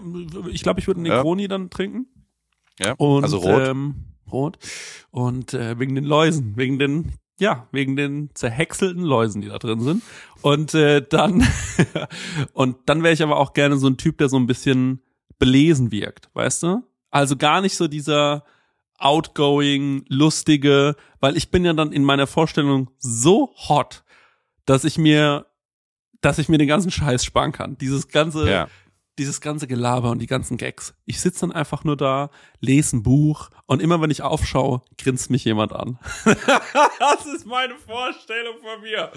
Ich 0.52 0.62
glaube, 0.62 0.78
ich 0.78 0.86
würde 0.86 1.00
Negroni 1.00 1.42
ja. 1.42 1.48
dann 1.48 1.68
trinken. 1.68 2.06
Ja, 2.78 2.92
Und, 2.92 3.24
also 3.24 3.38
rot. 3.38 3.66
Ähm, 3.66 3.94
rot. 4.30 4.58
Und 5.10 5.52
äh, 5.52 5.80
wegen 5.80 5.96
den 5.96 6.04
Läusen, 6.04 6.56
wegen 6.56 6.78
den, 6.78 7.14
ja, 7.40 7.66
wegen 7.72 7.96
den 7.96 8.30
zerhäckselten 8.34 9.02
Läusen, 9.02 9.40
die 9.40 9.48
da 9.48 9.58
drin 9.58 9.80
sind. 9.80 10.04
Und 10.42 10.74
äh, 10.74 11.04
dann, 11.04 11.44
und 12.52 12.76
dann 12.86 13.02
wäre 13.02 13.14
ich 13.14 13.22
aber 13.24 13.36
auch 13.36 13.52
gerne 13.52 13.78
so 13.78 13.88
ein 13.88 13.96
Typ, 13.96 14.18
der 14.18 14.28
so 14.28 14.36
ein 14.36 14.46
bisschen 14.46 15.02
belesen 15.40 15.90
wirkt, 15.90 16.30
weißt 16.34 16.62
du? 16.62 16.84
Also 17.10 17.36
gar 17.36 17.60
nicht 17.60 17.76
so 17.76 17.88
dieser 17.88 18.44
outgoing, 18.98 20.04
lustige, 20.08 20.94
weil 21.20 21.36
ich 21.36 21.50
bin 21.50 21.64
ja 21.64 21.72
dann 21.72 21.92
in 21.92 22.04
meiner 22.04 22.26
Vorstellung 22.26 22.90
so 22.98 23.54
hot, 23.68 24.04
dass 24.66 24.84
ich 24.84 24.98
mir, 24.98 25.46
dass 26.20 26.38
ich 26.38 26.48
mir 26.48 26.58
den 26.58 26.68
ganzen 26.68 26.90
Scheiß 26.90 27.24
sparen 27.24 27.52
kann. 27.52 27.78
Dieses 27.78 28.08
ganze, 28.08 28.48
Ja. 28.48 28.68
dieses 29.18 29.40
ganze 29.40 29.66
Gelaber 29.66 30.10
und 30.10 30.18
die 30.18 30.26
ganzen 30.26 30.58
Gags. 30.58 30.92
Ich 31.06 31.20
sitze 31.20 31.40
dann 31.40 31.52
einfach 31.52 31.82
nur 31.82 31.96
da, 31.96 32.30
lese 32.60 32.96
ein 32.96 33.02
Buch 33.02 33.48
und 33.64 33.80
immer 33.80 34.02
wenn 34.02 34.10
ich 34.10 34.20
aufschaue, 34.20 34.82
grinst 34.98 35.30
mich 35.30 35.46
jemand 35.46 35.72
an. 35.72 35.98
das 36.24 37.26
ist 37.34 37.46
meine 37.46 37.74
Vorstellung 37.76 38.56
von 38.60 38.82
mir. 38.82 39.10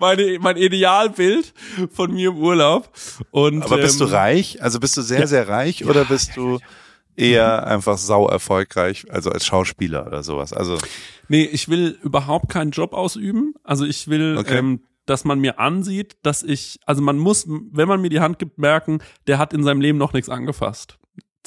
Meine, 0.00 0.38
mein 0.40 0.56
Idealbild 0.56 1.54
von 1.92 2.12
mir 2.12 2.30
im 2.30 2.36
Urlaub. 2.36 2.90
Und, 3.30 3.62
Aber 3.62 3.76
bist 3.76 4.00
du 4.00 4.06
ähm, 4.06 4.10
reich? 4.10 4.60
Also 4.60 4.80
bist 4.80 4.96
du 4.96 5.02
sehr, 5.02 5.28
sehr 5.28 5.48
reich 5.48 5.84
oder 5.84 6.04
bist 6.04 6.36
du 6.36 6.58
eher 7.20 7.66
einfach 7.66 7.98
sau 7.98 8.28
erfolgreich, 8.28 9.06
also 9.10 9.30
als 9.30 9.44
Schauspieler 9.46 10.06
oder 10.06 10.22
sowas? 10.22 10.52
Also 10.52 10.78
Nee, 11.28 11.44
ich 11.44 11.68
will 11.68 11.98
überhaupt 12.02 12.48
keinen 12.50 12.70
Job 12.72 12.92
ausüben. 12.92 13.54
Also 13.62 13.84
ich 13.84 14.08
will, 14.08 14.36
Okay. 14.38 14.58
ähm, 14.58 14.80
dass 15.06 15.24
man 15.24 15.38
mir 15.40 15.58
ansieht, 15.58 16.16
dass 16.22 16.42
ich, 16.42 16.78
also 16.86 17.02
man 17.02 17.18
muss, 17.18 17.46
wenn 17.48 17.88
man 17.88 18.00
mir 18.00 18.10
die 18.10 18.20
Hand 18.20 18.38
gibt, 18.38 18.58
merken, 18.58 19.00
der 19.26 19.38
hat 19.38 19.52
in 19.52 19.62
seinem 19.64 19.80
Leben 19.80 19.98
noch 19.98 20.12
nichts 20.12 20.28
angefasst. 20.28 20.98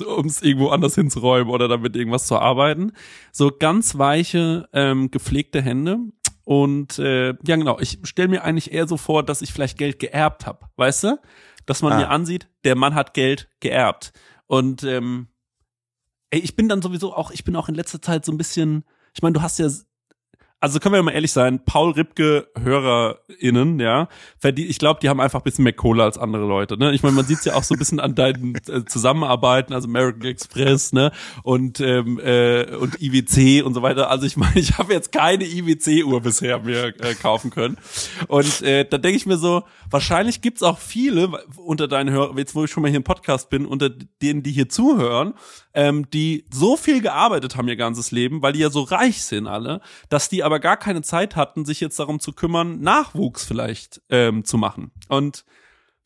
Um 0.05 0.25
es 0.25 0.41
irgendwo 0.41 0.69
anders 0.69 0.95
hinzuräumen 0.95 1.53
oder 1.53 1.67
damit 1.67 1.95
irgendwas 1.95 2.25
zu 2.27 2.37
arbeiten. 2.39 2.93
So 3.31 3.51
ganz 3.51 3.97
weiche, 3.97 4.67
ähm, 4.73 5.11
gepflegte 5.11 5.61
Hände. 5.61 5.99
Und 6.45 6.97
äh, 6.99 7.27
ja, 7.45 7.55
genau, 7.55 7.79
ich 7.79 7.99
stelle 8.03 8.27
mir 8.27 8.43
eigentlich 8.43 8.71
eher 8.73 8.87
so 8.87 8.97
vor, 8.97 9.23
dass 9.23 9.41
ich 9.43 9.53
vielleicht 9.53 9.77
Geld 9.77 9.99
geerbt 9.99 10.45
habe, 10.47 10.65
weißt 10.77 11.03
du? 11.05 11.19
Dass 11.65 11.81
man 11.81 11.93
Ah. 11.93 11.97
mir 11.97 12.09
ansieht, 12.09 12.47
der 12.65 12.75
Mann 12.75 12.95
hat 12.95 13.13
Geld 13.13 13.47
geerbt. 13.59 14.11
Und 14.47 14.83
ähm, 14.83 15.27
ey, 16.33 16.39
ich 16.39 16.55
bin 16.55 16.67
dann 16.67 16.81
sowieso 16.81 17.13
auch, 17.13 17.29
ich 17.29 17.43
bin 17.43 17.55
auch 17.55 17.69
in 17.69 17.75
letzter 17.75 18.01
Zeit 18.01 18.25
so 18.25 18.31
ein 18.31 18.37
bisschen, 18.39 18.83
ich 19.13 19.21
meine, 19.21 19.33
du 19.33 19.43
hast 19.43 19.59
ja, 19.59 19.69
also 20.63 20.79
können 20.79 20.95
wir 20.95 21.03
mal 21.03 21.11
ehrlich 21.11 21.33
sein, 21.33 21.59
Paul 21.65 21.91
Ripke 21.91 22.47
HörerInnen, 22.57 23.81
ja, 23.81 24.07
ich 24.55 24.79
glaube, 24.79 25.01
die 25.01 25.09
haben 25.09 25.19
einfach 25.19 25.41
ein 25.41 25.43
bisschen 25.43 25.65
mehr 25.65 25.73
Kohle 25.73 26.05
als 26.05 26.17
andere 26.17 26.45
Leute, 26.45 26.77
ne? 26.77 26.93
Ich 26.93 27.03
meine, 27.03 27.17
man 27.17 27.25
sieht's 27.25 27.43
ja 27.43 27.55
auch 27.55 27.63
so 27.63 27.75
ein 27.75 27.79
bisschen 27.79 27.99
an 27.99 28.15
deinen 28.15 28.55
äh, 28.69 28.85
Zusammenarbeiten, 28.85 29.73
also 29.73 29.89
American 29.89 30.23
Express, 30.23 30.93
ne? 30.93 31.11
Und 31.43 31.81
ähm, 31.81 32.17
äh, 32.17 32.77
und 32.77 33.01
IWC 33.01 33.61
und 33.65 33.73
so 33.73 33.81
weiter. 33.81 34.09
Also 34.09 34.25
ich 34.25 34.37
meine, 34.37 34.55
ich 34.57 34.77
habe 34.77 34.93
jetzt 34.93 35.11
keine 35.11 35.43
IWC-Uhr 35.43 36.21
bisher 36.21 36.59
mir 36.59 36.93
äh, 37.01 37.13
kaufen 37.13 37.49
können. 37.51 37.77
Und 38.29 38.61
äh, 38.61 38.85
da 38.85 38.97
denke 38.97 39.17
ich 39.17 39.25
mir 39.25 39.37
so, 39.37 39.63
wahrscheinlich 39.89 40.39
gibt's 40.39 40.63
auch 40.63 40.79
viele 40.79 41.43
unter 41.57 41.89
deinen 41.89 42.09
Hörern, 42.09 42.37
jetzt 42.37 42.55
wo 42.55 42.63
ich 42.63 42.71
schon 42.71 42.83
mal 42.83 42.89
hier 42.89 42.97
im 42.97 43.03
Podcast 43.03 43.49
bin, 43.49 43.65
unter 43.65 43.89
denen, 43.89 44.43
die 44.43 44.53
hier 44.53 44.69
zuhören, 44.69 45.33
ähm, 45.73 46.09
die 46.09 46.45
so 46.51 46.77
viel 46.77 47.01
gearbeitet 47.01 47.57
haben 47.57 47.67
ihr 47.67 47.75
ganzes 47.75 48.11
Leben, 48.11 48.41
weil 48.41 48.53
die 48.53 48.59
ja 48.59 48.69
so 48.69 48.81
reich 48.81 49.23
sind 49.23 49.47
alle, 49.47 49.81
dass 50.07 50.29
die 50.29 50.43
aber 50.43 50.52
gar 50.59 50.77
keine 50.77 51.01
Zeit 51.01 51.35
hatten, 51.35 51.65
sich 51.65 51.79
jetzt 51.79 51.99
darum 51.99 52.19
zu 52.19 52.33
kümmern, 52.33 52.79
Nachwuchs 52.81 53.45
vielleicht 53.45 54.01
ähm, 54.09 54.45
zu 54.45 54.57
machen. 54.57 54.91
Und 55.09 55.45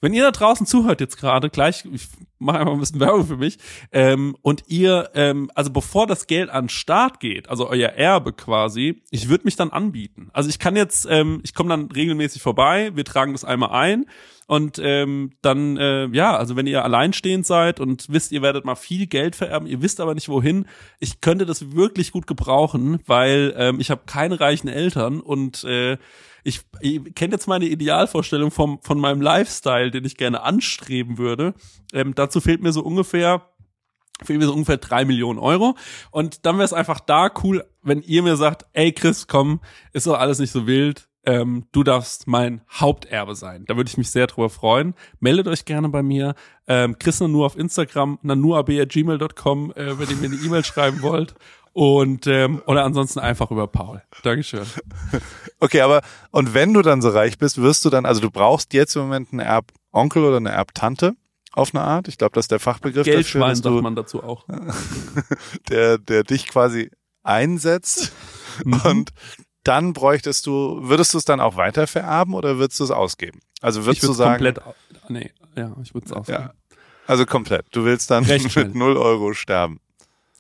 wenn 0.02 0.14
ihr 0.14 0.24
da 0.24 0.32
draußen 0.32 0.68
zuhört 0.68 1.02
jetzt 1.02 1.18
gerade, 1.18 1.50
gleich, 1.50 1.86
ich 1.92 2.08
mache 2.40 2.60
einfach 2.60 2.74
ein 2.74 2.80
bisschen 2.80 3.00
Werbung 3.00 3.26
für 3.26 3.38
mich, 3.38 3.58
ähm, 3.92 4.36
und 4.42 4.64
ihr, 4.68 5.10
ähm, 5.16 5.50
also 5.56 5.72
bevor 5.72 6.06
das 6.08 6.28
Geld 6.28 6.50
an 6.50 6.70
Start 6.70 7.20
geht, 7.20 7.50
also 7.50 7.68
euer 7.68 7.90
Erbe 7.90 8.34
quasi, 8.34 9.02
ich 9.10 9.30
würde 9.30 9.46
mich 9.46 9.56
dann 9.56 9.72
anbieten. 9.72 10.30
Also 10.34 10.50
ich 10.50 10.60
kann 10.60 10.76
jetzt, 10.76 11.08
ähm, 11.10 11.42
ich 11.44 11.54
komme 11.54 11.70
dann 11.70 11.92
regelmäßig 11.92 12.42
vorbei, 12.42 12.92
wir 12.94 13.06
tragen 13.06 13.32
das 13.32 13.44
einmal 13.44 13.72
ein 13.72 14.06
und 14.48 14.80
ähm, 14.82 15.32
dann, 15.42 15.78
äh, 15.78 16.08
ja, 16.08 16.38
also 16.38 16.56
wenn 16.56 16.68
ihr 16.68 16.84
alleinstehend 16.84 17.46
seid 17.46 17.80
und 17.80 18.06
wisst, 18.10 18.32
ihr 18.32 18.42
werdet 18.42 18.66
mal 18.66 18.76
viel 18.76 19.08
Geld 19.08 19.36
vererben, 19.36 19.68
ihr 19.68 19.82
wisst 19.82 20.00
aber 20.00 20.14
nicht 20.14 20.30
wohin, 20.30 20.66
ich 21.00 21.22
könnte 21.22 21.46
das 21.46 21.74
wirklich 21.74 22.12
gut 22.12 22.28
gebrauchen, 22.28 23.00
weil 23.06 23.54
ähm, 23.58 23.80
ich 23.80 23.92
habe 23.92 24.04
keine 24.06 24.40
reichen 24.40 24.70
Eltern 24.70 25.20
und 25.20 25.64
äh, 25.66 25.98
ich, 26.48 26.62
ich 26.80 27.14
kenne 27.14 27.34
jetzt 27.34 27.48
meine 27.48 27.66
Idealvorstellung 27.66 28.52
vom, 28.52 28.80
von 28.82 29.00
meinem 29.00 29.22
Lifestyle, 29.22 29.92
den 29.92 30.06
ich 30.06 30.16
gerne 30.16 30.44
anstreben 30.44 31.18
würde. 31.18 31.54
Ähm, 31.92 32.16
dazu 32.16 32.40
fehlt 32.40 32.62
mir 32.62 32.72
so 32.72 32.82
ungefähr 32.82 33.46
fehlen 34.24 34.40
mir 34.40 34.48
so 34.48 34.54
ungefähr 34.54 34.78
drei 34.78 35.06
Millionen 35.06 35.38
Euro. 35.38 35.76
Und 36.10 36.46
dann 36.46 36.56
wäre 36.56 36.66
es 36.66 36.74
einfach 36.74 37.00
da 37.00 37.30
cool, 37.44 37.64
wenn 37.84 38.02
ihr 38.02 38.24
mir 38.24 38.36
sagt, 38.36 38.66
ey 38.74 38.92
Chris, 38.92 39.28
komm, 39.28 39.60
ist 39.94 40.08
doch 40.08 40.18
alles 40.18 40.40
nicht 40.40 40.52
so 40.52 40.66
wild. 40.66 41.08
Ähm, 41.24 41.66
du 41.72 41.84
darfst 41.84 42.26
mein 42.26 42.62
Haupterbe 42.72 43.36
sein. 43.36 43.66
Da 43.68 43.76
würde 43.76 43.90
ich 43.90 43.98
mich 43.98 44.10
sehr 44.10 44.28
drüber 44.28 44.50
freuen. 44.50 44.96
Meldet 45.20 45.48
euch 45.48 45.66
gerne 45.66 45.90
bei 45.90 46.02
mir. 46.02 46.34
Ähm, 46.68 46.98
Chris 46.98 47.20
Nanu 47.20 47.46
auf 47.46 47.58
Instagram, 47.58 48.18
nanuab.gmail.com, 48.22 49.74
äh, 49.74 50.00
wenn 50.00 50.10
ihr 50.10 50.16
mir 50.16 50.28
eine 50.28 50.44
E-Mail 50.44 50.64
schreiben 50.64 51.02
wollt. 51.02 51.36
Und 51.78 52.26
ähm, 52.26 52.64
oder 52.66 52.84
ansonsten 52.86 53.20
einfach 53.20 53.52
über 53.52 53.68
Paul. 53.68 54.02
Dankeschön. 54.24 54.66
Okay, 55.60 55.82
aber 55.82 56.02
und 56.30 56.54
wenn 56.54 56.72
du 56.72 56.84
dann 56.84 57.02
so 57.02 57.10
reich 57.10 57.40
bist, 57.40 57.60
wirst 57.60 57.84
du 57.84 57.90
dann, 57.90 58.06
also 58.06 58.22
du 58.22 58.30
brauchst 58.30 58.76
jetzt 58.76 58.96
im 58.96 59.02
Moment 59.04 59.30
einen 59.32 59.40
Erbonkel 59.40 60.24
oder 60.24 60.38
eine 60.38 60.52
Erbtante 60.52 61.16
auf 61.52 61.74
eine 61.74 61.84
Art. 61.84 62.08
Ich 62.08 62.20
glaube, 62.20 62.34
das 62.36 62.44
ist 62.44 62.52
der 62.52 62.60
Fachbegriff 62.60 63.06
dafür, 63.06 63.14
Geldschwein 63.14 63.56
sagt 63.56 63.82
man 63.82 63.96
dazu 63.96 64.24
auch. 64.24 64.46
der, 65.70 65.98
der 65.98 66.24
dich 66.24 66.48
quasi 66.48 66.92
einsetzt 67.24 68.12
und 68.84 69.10
dann 69.64 69.94
bräuchtest 69.94 70.46
du, 70.46 70.80
würdest 70.84 71.16
du 71.16 71.18
es 71.18 71.26
dann 71.26 71.40
auch 71.40 71.58
weiter 71.58 71.88
vererben 71.88 72.36
oder 72.36 72.60
würdest 72.60 72.80
du 72.80 72.84
es 72.84 72.92
ausgeben? 72.92 73.40
Also 73.62 73.86
würdest 73.86 74.04
du 74.04 74.10
würde 74.10 74.18
sagen, 74.18 74.44
komplett, 74.44 74.62
nee, 75.10 75.32
ja, 75.56 75.76
ich 75.82 75.96
würde 75.96 76.06
es 76.06 76.12
sagen. 76.12 76.26
ja, 76.32 76.54
also 77.08 77.26
komplett. 77.26 77.66
Du 77.72 77.84
willst 77.84 78.12
dann 78.12 78.28
mit 78.28 78.76
null 78.76 78.96
Euro 78.96 79.34
sterben. 79.34 79.80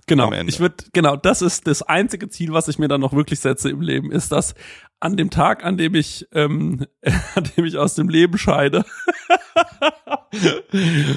Genau. 0.08 0.32
Ich 0.32 0.62
würde, 0.62 0.76
genau, 0.93 1.17
das 1.17 1.41
ist 1.41 1.67
das 1.67 1.82
einzige 1.82 2.30
Ziel, 2.30 2.54
was 2.54 2.70
ich 2.70 2.80
mir 2.80 2.88
dann 2.88 3.02
noch 3.02 3.12
wirklich 3.12 3.41
setze 3.41 3.70
im 3.70 3.82
Leben, 3.82 4.10
ist, 4.10 4.32
dass 4.32 4.56
an 4.99 5.15
dem 5.15 5.29
Tag, 5.29 5.63
an 5.63 5.77
dem 5.77 5.95
ich, 5.95 6.27
ähm, 6.33 6.86
an 7.36 7.49
dem 7.55 7.65
ich 7.65 7.77
aus 7.77 7.95
dem 7.95 8.10
Leben 8.10 8.38
scheide, 8.38 8.83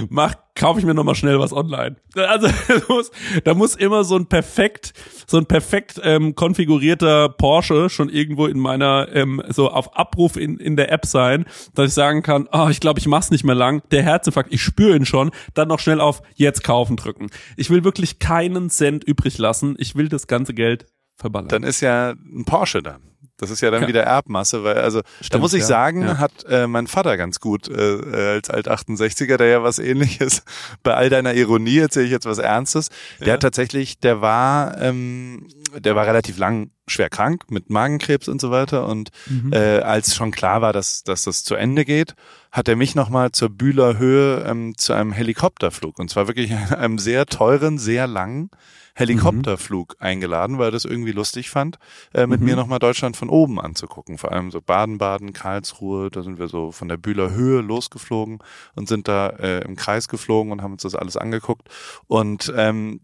mach, 0.09 0.35
kaufe 0.55 0.79
ich 0.79 0.87
mir 0.87 0.95
nochmal 0.95 1.15
schnell 1.15 1.39
was 1.39 1.53
online. 1.53 1.97
Also 2.15 2.49
da 2.69 2.81
muss, 2.89 3.11
da 3.45 3.55
muss 3.55 3.77
immer 3.77 4.05
so 4.05 4.17
ein 4.17 4.27
perfekt, 4.27 4.93
so 5.27 5.39
ein 5.39 5.47
perfekt 5.47 6.01
ähm, 6.03 6.35
konfigurierter 6.35 7.29
Porsche 7.31 7.89
schon 7.89 8.09
irgendwo 8.09 8.47
in 8.47 8.59
meiner, 8.59 9.09
ähm, 9.15 9.43
so 9.49 9.71
auf 9.71 9.97
Abruf 9.97 10.37
in, 10.37 10.59
in 10.59 10.77
der 10.77 10.93
App 10.93 11.07
sein, 11.07 11.47
dass 11.75 11.89
ich 11.89 11.95
sagen 11.95 12.23
kann, 12.23 12.49
oh, 12.53 12.69
ich 12.71 12.81
glaube, 12.81 13.01
ich 13.01 13.07
mach's 13.07 13.31
nicht 13.31 13.45
mehr 13.45 13.55
lang. 13.55 13.83
Der 13.91 14.03
Herzinfarkt, 14.03 14.53
ich 14.53 14.63
spüre 14.63 14.97
ihn 14.97 15.07
schon. 15.07 15.31
Dann 15.55 15.69
noch 15.69 15.81
schnell 15.81 16.01
auf 16.01 16.23
Jetzt 16.35 16.65
kaufen 16.65 16.97
drücken. 16.97 17.31
Ich 17.57 17.71
will 17.71 17.85
wirklich 17.85 18.19
keinen 18.19 18.71
Cent 18.71 19.05
übrig 19.05 19.39
lassen. 19.39 19.77
Ich 19.79 19.97
will 19.97 20.09
das 20.09 20.27
ganze 20.27 20.55
Geld 20.55 20.87
verballern. 21.17 21.49
Dann 21.49 21.63
ist 21.63 21.81
ja 21.81 22.11
ein 22.11 22.45
Porsche 22.45 22.83
da. 22.83 22.99
Das 23.41 23.51
ist 23.51 23.61
ja 23.61 23.71
dann 23.71 23.83
Ja. 23.83 23.89
wieder 23.89 24.03
Erbmasse, 24.03 24.63
weil 24.65 24.79
also 24.79 25.01
da 25.03 25.07
Stimmt, 25.23 25.43
muss 25.43 25.53
ich 25.55 25.61
ja. 25.61 25.67
sagen, 25.67 26.03
Ja. 26.03 26.19
hat 26.19 26.33
äh, 26.49 26.67
mein 26.67 26.87
Vater 26.87 27.17
ganz 27.17 27.41
gut 27.41 27.69
äh, 27.69 28.35
als 28.37 28.51
Alt-68er, 28.51 29.37
der 29.37 29.47
ja 29.49 29.63
was 29.63 29.79
ähnliches, 29.79 30.43
bei 30.83 30.95
all 30.95 31.09
deiner 31.11 31.35
Ironie 31.35 31.79
erzähle 31.79 32.07
ich 32.07 32.13
jetzt 32.13 32.27
was 32.27 32.39
Ernstes, 32.39 32.89
der 33.21 33.35
hat 33.35 33.41
tatsächlich, 33.41 33.99
der 33.99 34.21
war, 34.21 34.81
ähm, 34.81 35.49
der 35.79 35.95
war 35.97 36.07
relativ 36.07 36.39
lang 36.39 36.71
schwer 36.87 37.09
krank 37.09 37.45
mit 37.51 37.71
Magenkrebs 37.71 38.27
und 38.29 38.41
so 38.41 38.51
weiter. 38.51 38.87
Und 38.87 39.11
Mhm. 39.29 39.53
äh, 39.53 39.79
als 39.79 40.15
schon 40.17 40.33
klar 40.33 40.61
war, 40.61 40.73
dass, 40.73 41.05
dass 41.05 41.23
das 41.25 41.45
zu 41.45 41.55
Ende 41.55 41.85
geht, 41.85 42.15
hat 42.51 42.67
er 42.69 42.75
mich 42.75 42.97
nochmal 42.97 43.31
zur 43.31 43.49
Bühler 43.49 43.97
Höhe 43.97 44.45
ähm, 44.47 44.75
zu 44.77 44.93
einem 44.93 45.13
Helikopterflug. 45.13 45.99
Und 46.01 46.11
zwar 46.11 46.27
wirklich 46.27 46.51
einem 46.77 46.99
sehr 46.99 47.27
teuren, 47.27 47.79
sehr 47.79 48.07
langen 48.09 48.51
Helikopterflug 48.95 49.97
eingeladen, 49.99 50.59
weil 50.59 50.69
er 50.69 50.73
das 50.73 50.85
irgendwie 50.85 51.13
lustig 51.13 51.51
fand, 51.51 51.79
äh, 52.15 52.27
mit 52.27 52.41
Mhm. 52.41 52.47
mir 52.47 52.57
nochmal 52.57 52.79
Deutschland 52.79 53.17
von 53.17 53.29
oben 53.29 53.61
anzugucken. 53.61 54.19
Vor 54.19 54.33
allem 54.33 54.51
so 54.51 54.61
Baden-Baden, 54.61 55.33
Karlsruhe, 55.33 56.11
da 56.11 56.23
sind 56.23 56.39
wir 56.39 56.49
so 56.49 56.73
von 56.73 56.89
der 56.89 56.97
Bühler 56.97 57.31
Höhe 57.31 57.61
losgeflogen 57.61 58.39
und 58.75 58.89
sind 58.89 59.09
da 59.09 59.29
äh, 59.29 59.61
im 59.65 59.77
Kreis 59.77 60.09
geflogen 60.09 60.53
und 60.53 60.63
haben 60.63 60.73
uns 60.73 60.83
das 60.83 60.95
alles 60.95 61.17
angeguckt. 61.17 61.69
Und 62.07 62.53
ähm, 62.57 63.01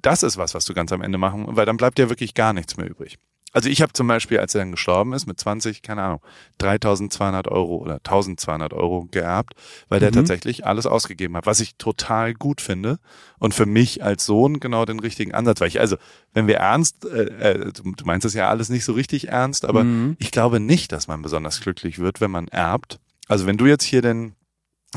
das 0.00 0.22
ist 0.22 0.36
was, 0.36 0.54
was 0.54 0.64
du 0.64 0.74
ganz 0.74 0.92
am 0.92 1.02
Ende 1.02 1.18
machen, 1.18 1.46
weil 1.48 1.66
dann 1.66 1.76
bleibt 1.76 1.98
ja 1.98 2.08
wirklich 2.08 2.34
gar 2.34 2.52
nichts 2.52 2.76
mehr 2.76 2.88
übrig. 2.88 3.18
Also 3.54 3.68
ich 3.68 3.80
habe 3.80 3.92
zum 3.92 4.06
Beispiel, 4.08 4.38
als 4.40 4.54
er 4.54 4.60
dann 4.60 4.72
gestorben 4.72 5.12
ist, 5.12 5.26
mit 5.26 5.38
20, 5.40 5.80
keine 5.80 6.02
Ahnung, 6.02 6.20
3200 6.58 7.48
Euro 7.48 7.76
oder 7.76 7.94
1200 7.94 8.72
Euro 8.72 9.06
geerbt, 9.10 9.54
weil 9.88 10.00
der 10.00 10.10
Mhm. 10.10 10.16
tatsächlich 10.16 10.66
alles 10.66 10.86
ausgegeben 10.86 11.36
hat, 11.36 11.46
was 11.46 11.60
ich 11.60 11.76
total 11.76 12.34
gut 12.34 12.60
finde 12.60 12.98
und 13.38 13.54
für 13.54 13.64
mich 13.66 14.02
als 14.02 14.26
Sohn 14.26 14.58
genau 14.60 14.84
den 14.84 14.98
richtigen 14.98 15.32
Ansatz, 15.34 15.60
weil 15.60 15.68
ich, 15.68 15.80
also 15.80 15.96
wenn 16.32 16.48
wir 16.48 16.56
ernst, 16.56 17.04
äh, 17.04 17.52
äh, 17.52 17.72
du, 17.72 18.04
meinst 18.04 18.24
das 18.24 18.34
ja 18.34 18.48
alles 18.48 18.68
nicht 18.68 18.84
so 18.84 18.92
richtig 18.92 19.28
ernst, 19.28 19.64
aber 19.64 19.84
Mhm. 19.84 20.16
ich 20.18 20.32
glaube 20.32 20.58
nicht, 20.60 20.90
dass 20.92 21.06
man 21.06 21.22
besonders 21.22 21.60
glücklich 21.60 21.98
wird, 22.00 22.20
wenn 22.20 22.32
man 22.32 22.48
erbt. 22.48 22.98
Also 23.28 23.46
wenn 23.46 23.56
du 23.56 23.66
jetzt 23.66 23.84
hier 23.84 24.02
den, 24.02 24.34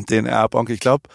den 0.09 0.25
Erbonkel, 0.25 0.73
ich 0.73 0.81
glaube, 0.81 1.07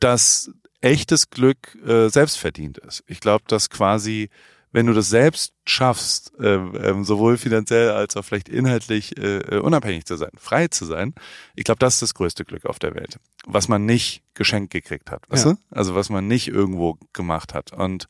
dass 0.00 0.50
echtes 0.80 1.30
Glück 1.30 1.76
äh, 1.86 2.08
selbstverdient 2.08 2.78
ist. 2.78 3.04
Ich 3.06 3.20
glaube, 3.20 3.44
dass 3.46 3.70
quasi 3.70 4.30
wenn 4.72 4.86
du 4.86 4.92
das 4.92 5.08
selbst 5.08 5.52
schaffst, 5.66 6.32
äh, 6.38 6.54
ähm, 6.54 7.04
sowohl 7.04 7.36
finanziell 7.38 7.90
als 7.90 8.16
auch 8.16 8.24
vielleicht 8.24 8.48
inhaltlich 8.48 9.16
äh, 9.18 9.38
äh, 9.38 9.58
unabhängig 9.58 10.04
zu 10.04 10.16
sein, 10.16 10.30
frei 10.36 10.68
zu 10.68 10.84
sein, 10.84 11.14
ich 11.56 11.64
glaube, 11.64 11.78
das 11.80 11.94
ist 11.94 12.02
das 12.02 12.14
größte 12.14 12.44
Glück 12.44 12.66
auf 12.66 12.78
der 12.78 12.94
Welt. 12.94 13.18
Was 13.46 13.68
man 13.68 13.84
nicht 13.84 14.22
geschenkt 14.34 14.72
gekriegt 14.72 15.10
hat, 15.10 15.28
weißt 15.28 15.46
Ja. 15.46 15.52
du? 15.54 15.58
Also 15.70 15.94
was 15.94 16.08
man 16.08 16.26
nicht 16.28 16.48
irgendwo 16.48 16.98
gemacht 17.12 17.52
hat. 17.54 17.72
Und 17.72 18.06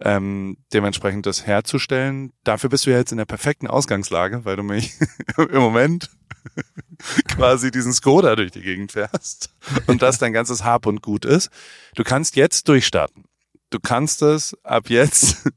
ähm, 0.00 0.56
dementsprechend 0.72 1.26
das 1.26 1.46
herzustellen, 1.46 2.32
dafür 2.44 2.70
bist 2.70 2.86
du 2.86 2.90
ja 2.90 2.98
jetzt 2.98 3.12
in 3.12 3.18
der 3.18 3.24
perfekten 3.24 3.66
Ausgangslage, 3.68 4.44
weil 4.44 4.56
du 4.56 4.62
mich 4.62 4.94
im 5.36 5.60
Moment 5.60 6.10
quasi 7.28 7.70
diesen 7.70 7.92
Skoda 7.92 8.34
durch 8.36 8.50
die 8.50 8.62
Gegend 8.62 8.92
fährst 8.92 9.50
und 9.86 10.02
das 10.02 10.18
dein 10.18 10.32
ganzes 10.32 10.64
Hab 10.64 10.86
und 10.86 11.02
Gut 11.02 11.24
ist. 11.24 11.50
Du 11.94 12.02
kannst 12.04 12.36
jetzt 12.36 12.68
durchstarten. 12.68 13.24
Du 13.70 13.78
kannst 13.78 14.22
es 14.22 14.56
ab 14.64 14.90
jetzt. 14.90 15.48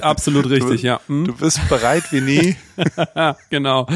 Absolut 0.00 0.48
richtig, 0.50 0.82
ja. 0.82 1.00
Hm? 1.08 1.24
Du 1.24 1.34
bist 1.34 1.60
bereit 1.68 2.04
wie 2.12 2.20
nie. 2.20 2.56
Genau. 3.50 3.86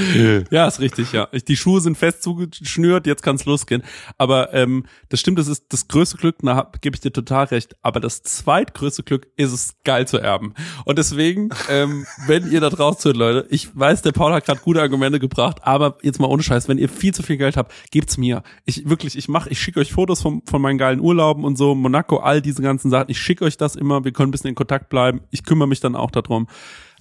Ja, 0.50 0.66
ist 0.66 0.80
richtig, 0.80 1.12
ja. 1.12 1.26
Die 1.26 1.56
Schuhe 1.56 1.80
sind 1.80 1.96
fest 1.96 2.22
zugeschnürt, 2.22 3.06
jetzt 3.06 3.22
kann's 3.22 3.44
losgehen. 3.44 3.82
Aber 4.18 4.52
ähm, 4.54 4.84
das 5.08 5.20
stimmt, 5.20 5.38
das 5.38 5.48
ist 5.48 5.66
das 5.70 5.88
größte 5.88 6.16
Glück, 6.16 6.36
da 6.42 6.70
gebe 6.80 6.96
ich 6.96 7.00
dir 7.00 7.12
total 7.12 7.46
recht. 7.46 7.76
Aber 7.82 8.00
das 8.00 8.22
zweitgrößte 8.22 9.02
Glück 9.02 9.28
ist 9.36 9.52
es, 9.52 9.74
geil 9.84 10.06
zu 10.06 10.18
erben. 10.18 10.54
Und 10.84 10.98
deswegen, 10.98 11.50
ähm, 11.68 12.06
wenn 12.26 12.50
ihr 12.50 12.60
da 12.60 12.70
draußen 12.70 13.00
zuhört, 13.00 13.16
Leute, 13.16 13.46
ich 13.50 13.76
weiß, 13.76 14.02
der 14.02 14.12
Paul 14.12 14.32
hat 14.32 14.46
gerade 14.46 14.60
gute 14.60 14.80
Argumente 14.80 15.18
gebracht, 15.18 15.58
aber 15.62 15.98
jetzt 16.02 16.20
mal 16.20 16.28
ohne 16.28 16.42
Scheiß, 16.42 16.68
wenn 16.68 16.78
ihr 16.78 16.88
viel 16.88 17.14
zu 17.14 17.22
viel 17.22 17.36
Geld 17.36 17.56
habt, 17.56 17.72
gebt's 17.90 18.16
mir. 18.16 18.42
Ich 18.64 18.88
wirklich, 18.88 19.16
ich 19.16 19.28
mache, 19.28 19.50
ich 19.50 19.60
schicke 19.60 19.80
euch 19.80 19.92
Fotos 19.92 20.22
von, 20.22 20.42
von 20.48 20.62
meinen 20.62 20.78
geilen 20.78 21.00
Urlauben 21.00 21.44
und 21.44 21.56
so, 21.56 21.74
Monaco, 21.74 22.18
all 22.18 22.40
diese 22.42 22.62
ganzen 22.62 22.90
Sachen. 22.90 23.10
Ich 23.10 23.18
schicke 23.18 23.44
euch 23.44 23.56
das 23.56 23.76
immer, 23.76 24.04
wir 24.04 24.12
können 24.12 24.28
ein 24.28 24.32
bisschen 24.32 24.48
in 24.48 24.54
Kontakt 24.54 24.88
bleiben. 24.88 25.20
Ich 25.30 25.44
kümmere 25.44 25.68
mich 25.68 25.80
dann 25.80 25.96
auch 25.96 26.10
darum. 26.10 26.46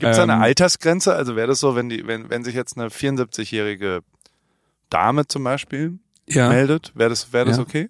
Gibt 0.02 0.14
es 0.14 0.20
eine 0.20 0.34
Ähm, 0.34 0.41
Altersgrenze? 0.41 1.14
Also 1.16 1.36
wäre 1.36 1.47
das 1.47 1.60
so, 1.60 1.76
wenn 1.76 1.88
die, 1.89 2.06
wenn, 2.08 2.30
wenn 2.30 2.43
sich 2.43 2.56
jetzt 2.56 2.78
eine 2.78 2.89
74-jährige 2.89 4.02
Dame 4.89 5.28
zum 5.28 5.43
Beispiel 5.43 5.99
Ja. 6.28 6.49
meldet, 6.49 6.91
wäre 6.95 7.10
das, 7.12 7.32
wäre 7.32 7.45
das 7.45 7.58
Ja. 7.58 7.64
okay? 7.64 7.89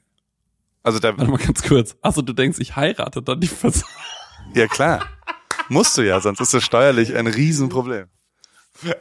Also 0.84 1.00
da, 1.00 1.18
Warte 1.18 1.32
mal 1.32 1.38
ganz 1.38 1.64
kurz. 1.64 1.96
Also 2.02 2.22
du 2.22 2.34
denkst, 2.34 2.60
ich 2.60 2.76
heirate 2.76 3.22
dann 3.22 3.40
die 3.40 3.48
Person. 3.48 3.88
ja 4.54 4.68
klar. 4.68 5.06
Musst 5.70 5.98
du 5.98 6.02
ja, 6.02 6.20
sonst 6.20 6.42
ist 6.42 6.54
das 6.54 6.64
steuerlich 6.64 7.16
ein 7.16 7.28
Riesenproblem. 7.28 8.08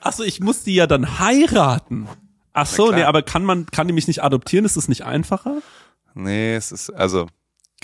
Achso, 0.02 0.22
ich 0.22 0.40
muss 0.40 0.62
die 0.62 0.74
ja 0.74 0.86
dann 0.86 1.18
heiraten. 1.18 2.06
Ach 2.52 2.66
so, 2.66 2.92
nee, 2.92 3.02
aber 3.04 3.22
kann 3.22 3.44
man, 3.44 3.66
kann 3.66 3.86
die 3.86 3.92
mich 3.92 4.06
nicht 4.08 4.22
adoptieren? 4.22 4.64
Ist 4.64 4.76
das 4.76 4.88
nicht 4.88 5.04
einfacher? 5.04 5.62
Nee, 6.14 6.54
es 6.54 6.70
ist, 6.70 6.90
also, 6.90 7.28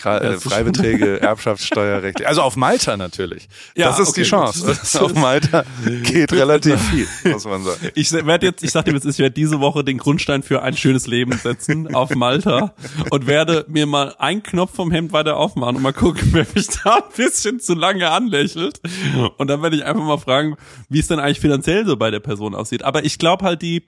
äh, 0.05 0.39
Freibeträge, 0.39 1.21
Erbschaftssteuerrecht. 1.23 2.25
Also 2.27 2.43
auf 2.43 2.57
Malta 2.57 2.97
natürlich. 2.97 3.49
Ja, 3.75 3.89
das 3.89 4.01
ist 4.01 4.11
okay, 4.11 4.23
die 4.23 4.29
Chance. 4.29 4.67
gut. 4.67 5.03
Auf 5.03 5.15
Malta 5.15 5.65
geht 6.03 6.33
relativ 6.33 6.81
viel, 6.91 7.07
muss 7.33 7.45
man 7.45 7.65
sagen. 7.65 7.77
Ich 7.95 8.13
werde 8.13 8.47
jetzt, 8.47 8.63
ich 8.63 8.73
sag 8.73 8.85
dir 8.85 8.93
jetzt, 8.93 9.05
ich 9.05 9.19
werde 9.19 9.33
diese 9.33 9.61
Woche 9.61 9.85
den 9.85 9.99
Grundstein 9.99 10.43
für 10.43 10.63
ein 10.63 10.77
schönes 10.77 11.07
Leben 11.07 11.33
setzen 11.33 11.95
auf 11.95 12.15
Malta 12.15 12.75
und 13.11 13.27
werde 13.27 13.65
mir 13.69 13.87
mal 13.87 14.15
einen 14.19 14.43
Knopf 14.43 14.75
vom 14.75 14.91
Hemd 14.91 15.13
weiter 15.13 15.37
aufmachen 15.37 15.77
und 15.77 15.83
mal 15.83 15.93
gucken, 15.93 16.29
wer 16.33 16.47
mich 16.55 16.67
da 16.69 16.97
ein 16.97 17.03
bisschen 17.17 17.61
zu 17.61 17.75
lange 17.75 18.11
anlächelt. 18.11 18.81
Und 19.39 19.49
dann 19.49 19.63
werde 19.63 19.77
ich 19.77 19.85
einfach 19.85 20.05
mal 20.05 20.19
fragen, 20.19 20.57
wie 20.89 20.99
es 20.99 21.07
denn 21.09 21.19
eigentlich 21.19 21.41
finanziell 21.41 21.87
so 21.87 21.97
bei 21.97 22.11
der 22.11 22.21
Person 22.21 22.55
aussieht. 22.55 22.83
Aber 22.83 23.05
ich 23.05 23.19
glaube 23.19 23.45
halt 23.45 23.63
die, 23.63 23.87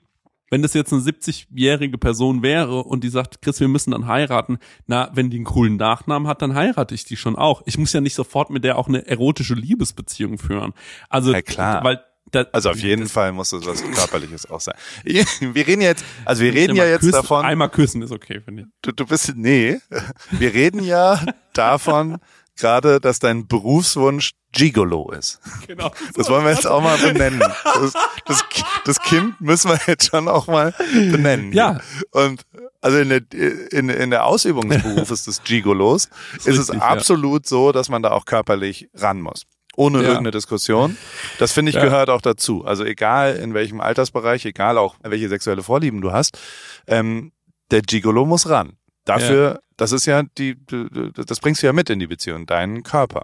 wenn 0.49 0.61
das 0.61 0.73
jetzt 0.73 0.91
eine 0.93 1.01
70-jährige 1.01 1.97
Person 1.97 2.41
wäre 2.43 2.83
und 2.83 3.03
die 3.03 3.09
sagt, 3.09 3.41
Chris, 3.41 3.59
wir 3.59 3.67
müssen 3.67 3.91
dann 3.91 4.07
heiraten, 4.07 4.57
na, 4.87 5.09
wenn 5.13 5.29
die 5.29 5.37
einen 5.37 5.45
coolen 5.45 5.75
Nachnamen 5.77 6.27
hat, 6.27 6.41
dann 6.41 6.55
heirate 6.55 6.95
ich 6.95 7.05
die 7.05 7.17
schon 7.17 7.35
auch. 7.35 7.61
Ich 7.65 7.77
muss 7.77 7.93
ja 7.93 8.01
nicht 8.01 8.15
sofort 8.15 8.49
mit 8.49 8.63
der 8.63 8.77
auch 8.77 8.87
eine 8.87 9.05
erotische 9.07 9.53
Liebesbeziehung 9.53 10.37
führen. 10.37 10.73
Also, 11.09 11.31
Ja, 11.33 11.41
klar. 11.41 11.83
weil 11.83 12.03
da, 12.31 12.45
Also 12.51 12.69
auf 12.69 12.79
jeden 12.79 13.07
Fall 13.07 13.31
muss 13.31 13.51
es 13.53 13.65
was 13.65 13.81
Körperliches 13.83 14.49
auch 14.49 14.61
sein. 14.61 14.75
Wir 15.03 15.65
reden 15.67 15.81
jetzt, 15.81 16.05
also 16.25 16.43
wir 16.43 16.53
reden 16.53 16.75
ja 16.75 16.85
jetzt 16.85 16.99
küssen, 16.99 17.13
davon, 17.13 17.43
Einmal 17.43 17.69
küssen 17.69 18.03
ist 18.03 18.11
okay, 18.11 18.39
finde 18.39 18.63
ich. 18.63 18.67
du, 18.83 18.91
du 18.91 19.05
bist, 19.07 19.33
nee, 19.35 19.79
wir 20.29 20.53
reden 20.53 20.83
ja 20.83 21.25
davon 21.53 22.17
gerade, 22.55 22.99
dass 22.99 23.17
dein 23.17 23.47
Berufswunsch 23.47 24.31
Gigolo 24.51 25.11
ist. 25.11 25.39
Genau. 25.67 25.91
Das 26.15 26.29
wollen 26.29 26.43
wir 26.45 26.51
jetzt 26.51 26.65
auch 26.65 26.81
mal 26.81 26.97
benennen. 26.97 27.39
Das, 27.39 27.93
das, 28.25 28.43
das 28.85 28.99
Kind 29.01 29.39
müssen 29.39 29.69
wir 29.69 29.79
jetzt 29.85 30.09
schon 30.09 30.27
auch 30.27 30.47
mal 30.47 30.73
benennen. 30.93 31.53
Ja. 31.53 31.79
Und 32.11 32.41
also 32.81 32.97
in 32.97 33.09
der, 33.09 33.21
in, 33.71 33.89
in 33.89 34.09
der 34.09 34.25
Ausübung 34.25 34.67
des 34.69 34.81
Berufes 34.81 35.23
des 35.25 35.43
Gigolos 35.43 36.09
ist, 36.37 36.47
es 36.47 36.57
richtig, 36.69 36.75
ja. 36.75 36.81
absolut 36.87 37.45
so, 37.45 37.71
dass 37.71 37.89
man 37.89 38.01
da 38.01 38.11
auch 38.11 38.25
körperlich 38.25 38.89
ran 38.95 39.21
muss. 39.21 39.43
Ohne 39.75 39.99
Ja. 39.99 40.03
irgendeine 40.05 40.31
Diskussion. 40.31 40.97
Das 41.37 41.51
finde 41.51 41.69
ich 41.69 41.75
Ja. 41.75 41.83
gehört 41.83 42.09
auch 42.09 42.21
dazu. 42.21 42.65
Also 42.65 42.83
egal 42.83 43.35
in 43.35 43.53
welchem 43.53 43.79
Altersbereich, 43.81 44.43
egal 44.45 44.77
auch 44.79 44.95
welche 45.03 45.29
sexuelle 45.29 45.61
Vorlieben 45.61 46.01
du 46.01 46.11
hast, 46.11 46.37
ähm, 46.87 47.31
der 47.69 47.81
Gigolo 47.83 48.25
muss 48.25 48.49
ran. 48.49 48.73
Dafür, 49.05 49.59
das 49.77 49.91
ist 49.91 50.05
ja 50.07 50.23
die- 50.37 50.57
das 51.15 51.39
bringst 51.39 51.61
du 51.61 51.67
ja 51.67 51.73
mit 51.73 51.89
in 51.91 51.99
die 51.99 52.07
Beziehung, 52.07 52.45
deinen 52.47 52.81
Körper. 52.83 53.23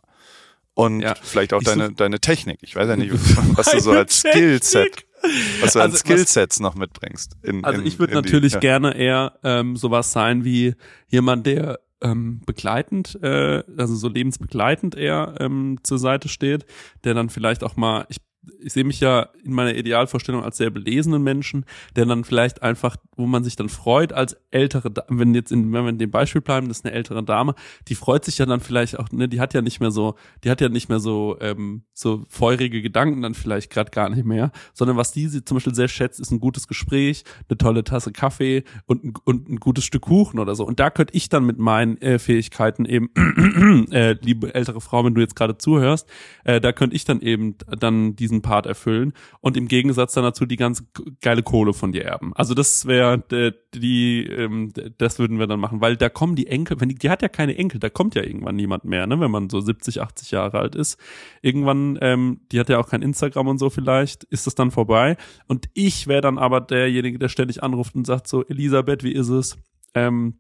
Und 0.76 1.00
Ja. 1.02 1.16
vielleicht 1.22 1.54
auch 1.54 1.62
Ich 1.62 1.68
deine, 1.68 1.92
deine 1.94 2.20
Technik. 2.20 2.60
Ich 2.62 2.76
weiß 2.76 2.88
ja 2.88 2.96
nicht, 2.98 3.12
was 3.58 3.72
du 3.72 3.80
so 3.80 3.92
als 3.92 4.20
Skillset, 4.20 5.06
was 5.24 5.32
du 5.32 5.64
Also, 5.64 5.80
als 5.80 5.94
was- 5.94 6.00
Skillsets 6.02 6.60
noch 6.60 6.76
mitbringst. 6.76 7.38
In, 7.44 7.64
Also 7.66 7.82
in, 7.82 7.88
ich 7.88 7.98
würde 7.98 8.14
in 8.14 8.22
die- 8.22 8.26
natürlich 8.28 8.54
ja. 8.54 8.60
gerne 8.60 8.96
eher 8.96 9.40
ähm, 9.44 9.76
sowas 9.78 10.12
sein 10.12 10.44
wie 10.44 10.76
jemand, 11.08 11.48
der 11.48 11.80
ähm, 12.02 12.42
begleitend, 12.46 13.18
äh, 13.24 13.64
also 13.78 13.96
so 13.96 14.10
lebensbegleitend 14.10 14.96
eher 14.96 15.36
ähm, 15.40 15.80
zur 15.84 15.98
Seite 15.98 16.28
steht, 16.28 16.66
der 17.06 17.14
dann 17.14 17.30
vielleicht 17.30 17.64
auch 17.64 17.78
mal, 17.78 18.06
ich, 18.10 18.18
ich 18.60 18.74
sehe 18.74 18.84
mich 18.84 19.00
ja 19.00 19.30
in 19.44 19.54
meiner 19.54 19.76
Idealvorstellung 19.76 20.44
als 20.44 20.58
sehr 20.58 20.70
belesenen 20.70 21.22
Menschen, 21.22 21.66
der 21.96 22.06
dann 22.06 22.24
vielleicht 22.24 22.64
einfach, 22.64 22.98
wo 23.16 23.26
man 23.26 23.44
sich 23.44 23.56
dann 23.56 23.70
freut 23.70 24.14
als 24.14 24.38
ältere, 24.52 24.92
wenn 25.10 25.34
jetzt 25.36 25.52
in, 25.52 25.72
wenn 25.74 25.84
wir 25.84 25.90
in 25.90 25.98
dem 25.98 26.12
Beispiel 26.12 26.42
bleiben, 26.42 26.68
das 26.68 26.80
ist 26.80 26.86
eine 26.86 26.94
ältere 26.94 27.24
Dame, 27.24 27.56
die 27.88 27.96
freut 27.96 28.26
sich 28.26 28.38
ja 28.38 28.46
dann 28.46 28.60
vielleicht 28.60 28.98
auch, 29.00 29.10
ne, 29.12 29.28
die 29.28 29.40
hat 29.40 29.54
ja 29.54 29.62
nicht 29.62 29.80
mehr 29.80 29.92
so, 29.92 30.16
die 30.44 30.50
hat 30.50 30.62
ja 30.62 30.70
nicht 30.70 30.90
mehr 30.90 31.00
so 31.00 31.38
ähm, 31.42 31.84
so 31.94 32.26
feurige 32.30 32.82
Gedanken 32.82 33.22
dann 33.22 33.34
vielleicht 33.34 33.70
gerade 33.70 33.92
gar 33.92 34.10
nicht 34.10 34.26
mehr, 34.26 34.52
sondern 34.74 34.98
was 34.98 35.12
die 35.12 35.28
sie 35.28 35.44
zum 35.44 35.56
Beispiel 35.56 35.76
sehr 35.76 35.88
schätzt, 35.88 36.20
ist 36.20 36.32
ein 36.32 36.40
gutes 36.40 36.68
Gespräch, 36.68 37.24
eine 37.50 37.58
tolle 37.58 37.84
Tasse 37.84 38.12
Kaffee 38.12 38.64
und, 38.86 39.04
ein- 39.04 39.14
und 39.24 39.50
ein 39.50 39.58
gutes 39.58 39.84
Stück 39.86 40.06
Kuchen 40.06 40.40
oder 40.40 40.56
so. 40.56 40.66
Und 40.66 40.80
da 40.80 40.90
könnte 40.90 41.16
ich 41.16 41.30
dann 41.30 41.46
mit 41.46 41.58
meinen 41.58 41.98
äh, 41.98 42.20
Fähigkeiten 42.20 42.86
eben, 42.86 43.10
äh, 43.92 44.16
liebe 44.22 44.54
ältere 44.54 44.80
Frau, 44.82 45.04
wenn 45.04 45.16
du 45.16 45.22
jetzt 45.22 45.36
gerade 45.36 45.58
zuhörst, 45.58 46.08
äh, 46.44 46.62
da 46.62 46.72
könnte 46.72 46.96
ich 46.96 47.06
dann 47.06 47.22
eben 47.22 47.56
dann 47.80 48.16
diesen 48.16 48.35
Part 48.42 48.66
erfüllen 48.66 49.14
und 49.42 49.58
im 49.58 49.68
Gegensatz 49.68 50.14
dann 50.14 50.24
dazu 50.24 50.46
die 50.46 50.56
ganze 50.56 50.86
geile 51.22 51.44
Kohle 51.44 51.74
von 51.74 51.92
dir 51.92 52.06
erben. 52.06 52.34
Also 52.36 52.54
das 52.54 52.86
wäre 52.86 53.24
äh, 53.32 53.52
die, 53.74 54.26
ähm, 54.28 54.72
das 54.98 55.20
würden 55.20 55.40
wir 55.40 55.48
dann 55.48 55.60
machen, 55.60 55.82
weil 55.82 55.98
da 55.98 56.10
kommen 56.10 56.36
die 56.36 56.48
Enkel, 56.48 56.80
wenn 56.80 56.90
die, 56.90 56.96
die 56.96 57.10
hat 57.10 57.22
ja 57.22 57.28
keine 57.28 57.58
Enkel, 57.58 57.80
da 57.80 57.90
kommt 57.90 58.16
ja 58.16 58.24
irgendwann 58.24 58.56
niemand 58.56 58.86
mehr, 58.86 59.08
ne, 59.08 59.20
wenn 59.20 59.32
man 59.32 59.50
so 59.50 59.60
70, 59.60 60.02
80 60.02 60.32
Jahre 60.32 60.60
alt 60.60 60.76
ist. 60.76 61.00
Irgendwann, 61.42 61.98
ähm, 62.02 62.42
die 62.52 62.60
hat 62.60 62.70
ja 62.70 62.80
auch 62.80 62.90
kein 62.90 63.02
Instagram 63.02 63.48
und 63.48 63.58
so 63.58 63.70
vielleicht, 63.70 64.24
ist 64.26 64.48
das 64.48 64.56
dann 64.56 64.72
vorbei. 64.72 65.18
Und 65.48 65.68
ich 65.74 66.08
wäre 66.08 66.22
dann 66.22 66.38
aber 66.38 66.62
derjenige, 66.62 67.20
der 67.20 67.30
ständig 67.30 67.64
anruft 67.64 67.96
und 67.96 68.06
sagt 68.06 68.28
so, 68.28 68.46
Elisabeth, 68.46 69.04
wie 69.04 69.14
ist 69.14 69.30
es? 69.30 69.58
Ähm, 69.94 70.40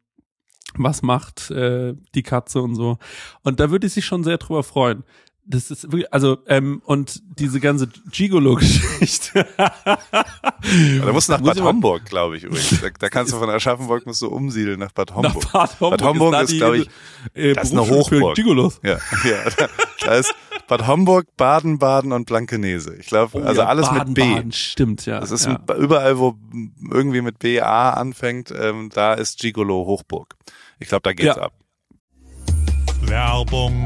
was 0.77 1.01
macht 1.01 1.51
äh, 1.51 1.93
die 2.15 2.23
Katze 2.23 2.61
und 2.61 2.75
so. 2.75 2.97
Und 3.43 3.59
da 3.59 3.71
würde 3.71 3.87
ich 3.87 3.93
sich 3.93 4.05
schon 4.05 4.23
sehr 4.23 4.37
drüber 4.37 4.63
freuen. 4.63 5.03
Das 5.47 5.69
ist 5.69 5.83
wirklich, 5.83 6.11
also, 6.11 6.39
ähm, 6.47 6.81
und 6.85 7.21
diese 7.39 7.59
ganze 7.59 7.87
Gigolo-Geschichte. 8.11 9.45
da 9.57 11.11
musst 11.11 11.29
du 11.29 11.33
nach 11.33 11.41
Bad 11.41 11.61
Homburg, 11.61 12.05
glaube 12.05 12.37
ich 12.37 12.43
übrigens. 12.43 12.81
Da, 12.81 12.89
da 12.97 13.09
kannst 13.09 13.31
du 13.31 13.37
von 13.37 13.49
Aschaffenburg 13.49 14.05
musst 14.05 14.21
du 14.21 14.27
umsiedeln 14.27 14.79
nach 14.79 14.91
Bad 14.91 15.13
Homburg. 15.13 15.35
Nach 15.35 15.51
Bad 15.51 15.79
Homburg, 15.79 15.99
Bad 15.99 16.07
Homburg 16.07 16.41
ist, 16.41 16.51
die, 16.51 16.57
glaube 16.57 16.77
ich, 16.79 16.89
äh, 17.35 17.53
das 17.53 17.65
ist 17.65 17.71
eine 17.73 17.87
Hochburg. 17.87 18.35
Gigolos. 18.35 18.79
Ja, 18.83 18.93
ja. 19.23 19.49
Da, 19.57 19.67
da 20.01 20.13
ist 20.15 20.33
Bad 20.67 20.87
Homburg, 20.87 21.27
Baden, 21.37 21.77
Baden 21.77 22.11
und 22.11 22.25
Blankenese. 22.25 22.95
Ich 22.95 23.05
glaube, 23.05 23.37
Oh 23.37 23.43
also 23.45 23.61
ja, 23.61 23.67
alles 23.67 23.87
Baden, 23.87 24.07
mit 24.07 24.13
B. 24.15 24.33
Baden, 24.33 24.51
stimmt, 24.51 25.05
ja. 25.05 25.19
Das 25.19 25.29
ist 25.29 25.45
ja. 25.45 25.59
überall, 25.77 26.17
wo 26.17 26.35
irgendwie 26.91 27.21
mit 27.21 27.37
BA 27.37 27.91
anfängt, 27.91 28.51
ähm, 28.51 28.89
da 28.91 29.13
ist 29.13 29.39
Gigolo 29.39 29.85
Hochburg. 29.85 30.35
Ich 30.79 30.87
glaube, 30.87 31.03
da 31.03 31.13
geht's 31.13 31.35
Ja. 31.35 31.43
ab. 31.43 31.53
Werbung. 33.03 33.85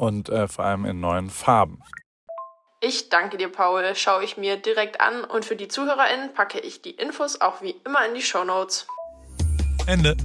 und 0.00 0.30
äh, 0.30 0.48
vor 0.48 0.64
allem 0.64 0.86
in 0.86 0.98
neuen 0.98 1.28
Farben. 1.28 1.82
Ich 2.80 3.10
danke 3.10 3.36
dir, 3.36 3.50
Paul. 3.52 3.94
Schaue 3.94 4.24
ich 4.24 4.38
mir 4.38 4.56
direkt 4.56 5.02
an 5.02 5.24
und 5.24 5.44
für 5.44 5.56
die 5.56 5.68
ZuhörerInnen 5.68 6.32
packe 6.32 6.58
ich 6.58 6.80
die 6.80 6.92
Infos 6.92 7.42
auch 7.42 7.60
wie 7.60 7.74
immer 7.84 8.06
in 8.06 8.14
die 8.14 8.22
Shownotes. 8.22 8.86
Ende. 9.86 10.16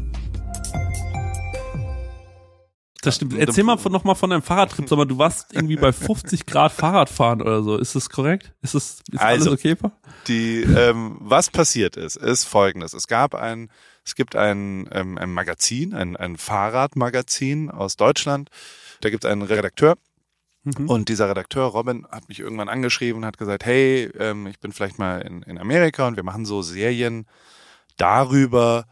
Das 3.01 3.17
stimmt. 3.17 3.37
Erzähl 3.37 3.65
mal 3.65 3.77
von, 3.77 3.91
noch 3.91 4.05
mal 4.05 4.15
von 4.15 4.29
deinem 4.29 4.41
Fahrradtrip. 4.41 4.87
Sag 4.87 4.97
mal, 4.97 5.05
du 5.05 5.17
warst 5.17 5.53
irgendwie 5.53 5.75
bei 5.75 5.91
50 5.91 6.45
Grad 6.45 6.71
Fahrradfahren 6.71 7.41
oder 7.41 7.61
so. 7.61 7.77
Ist 7.77 7.95
das 7.95 8.09
korrekt? 8.09 8.53
Ist 8.61 8.75
das 8.75 9.01
ist 9.11 9.19
Also, 9.19 9.49
alles 9.51 9.59
okay? 9.59 9.75
Die, 10.27 10.61
ähm, 10.61 11.17
was 11.19 11.49
passiert 11.49 11.97
ist, 11.97 12.15
ist 12.15 12.45
folgendes. 12.45 12.93
Es 12.93 13.07
gab 13.07 13.35
ein, 13.35 13.69
es 14.05 14.15
gibt 14.15 14.37
ein, 14.37 14.87
ähm, 14.91 15.17
ein 15.17 15.33
Magazin, 15.33 15.93
ein, 15.93 16.15
ein 16.15 16.37
Fahrradmagazin 16.37 17.69
aus 17.69 17.97
Deutschland. 17.97 18.49
Da 19.01 19.09
gibt 19.09 19.25
es 19.25 19.31
einen 19.31 19.41
Redakteur, 19.41 19.97
Mhm. 20.65 20.89
Und 20.89 21.09
dieser 21.09 21.29
Redakteur 21.29 21.65
Robin 21.65 22.07
hat 22.09 22.27
mich 22.27 22.39
irgendwann 22.39 22.69
angeschrieben 22.69 23.21
und 23.21 23.25
hat 23.25 23.37
gesagt, 23.37 23.65
hey, 23.65 24.09
ähm, 24.17 24.47
ich 24.47 24.59
bin 24.59 24.71
vielleicht 24.71 24.97
mal 24.97 25.21
in, 25.21 25.43
in 25.43 25.59
Amerika 25.59 26.07
und 26.07 26.15
wir 26.15 26.23
machen 26.23 26.45
so 26.45 26.63
Serien 26.63 27.27
darüber, 27.97 28.85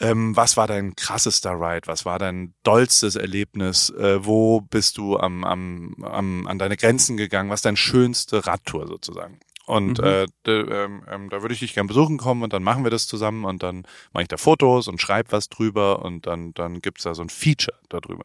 ähm, 0.00 0.34
was 0.34 0.56
war 0.56 0.66
dein 0.66 0.96
krassester 0.96 1.52
Ride, 1.52 1.86
was 1.86 2.06
war 2.06 2.18
dein 2.18 2.54
dollstes 2.62 3.16
Erlebnis, 3.16 3.90
äh, 3.90 4.24
wo 4.24 4.62
bist 4.62 4.96
du 4.96 5.18
am, 5.18 5.44
am, 5.44 5.94
am, 6.02 6.46
an 6.46 6.58
deine 6.58 6.76
Grenzen 6.76 7.18
gegangen, 7.18 7.50
was 7.50 7.62
deine 7.62 7.76
schönste 7.76 8.46
Radtour 8.46 8.86
sozusagen. 8.86 9.38
Und 9.68 9.98
Mhm. 9.98 10.04
äh, 10.04 10.26
de, 10.46 10.66
ähm, 10.84 11.02
ähm, 11.10 11.28
da 11.28 11.42
würde 11.42 11.52
ich 11.52 11.60
dich 11.60 11.74
gern 11.74 11.86
besuchen 11.86 12.16
kommen 12.16 12.42
und 12.42 12.54
dann 12.54 12.62
machen 12.62 12.84
wir 12.84 12.90
das 12.90 13.06
zusammen 13.06 13.44
und 13.44 13.62
dann 13.62 13.84
mache 14.14 14.22
ich 14.22 14.28
da 14.28 14.38
Fotos 14.38 14.88
und 14.88 14.98
schreibe 15.00 15.30
was 15.32 15.50
drüber 15.50 16.02
und 16.02 16.26
dann, 16.26 16.54
dann 16.54 16.80
gibt's 16.80 17.02
da 17.04 17.14
so 17.14 17.20
ein 17.20 17.28
Feature 17.28 17.76
darüber. 17.90 18.24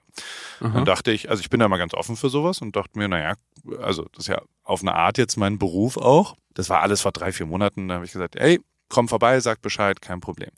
Aha. 0.61 0.69
Dann 0.69 0.85
dachte 0.85 1.11
ich, 1.11 1.29
also 1.29 1.41
ich 1.41 1.49
bin 1.49 1.59
da 1.59 1.67
mal 1.67 1.77
ganz 1.77 1.93
offen 1.93 2.15
für 2.15 2.29
sowas 2.29 2.61
und 2.61 2.77
dachte 2.77 2.97
mir, 2.97 3.09
naja, 3.09 3.33
also 3.81 4.03
das 4.13 4.19
ist 4.19 4.27
ja 4.29 4.41
auf 4.63 4.81
eine 4.81 4.95
Art 4.95 5.17
jetzt 5.17 5.35
mein 5.35 5.59
Beruf 5.59 5.97
auch. 5.97 6.37
Das 6.53 6.69
war 6.69 6.79
alles 6.81 7.01
vor 7.01 7.11
drei, 7.11 7.33
vier 7.33 7.45
Monaten. 7.45 7.89
Da 7.89 7.95
habe 7.95 8.05
ich 8.05 8.13
gesagt, 8.13 8.37
ey, 8.37 8.61
komm 8.93 9.07
vorbei, 9.07 9.39
sag 9.39 9.61
Bescheid, 9.61 10.01
kein 10.01 10.19
Problem. 10.19 10.51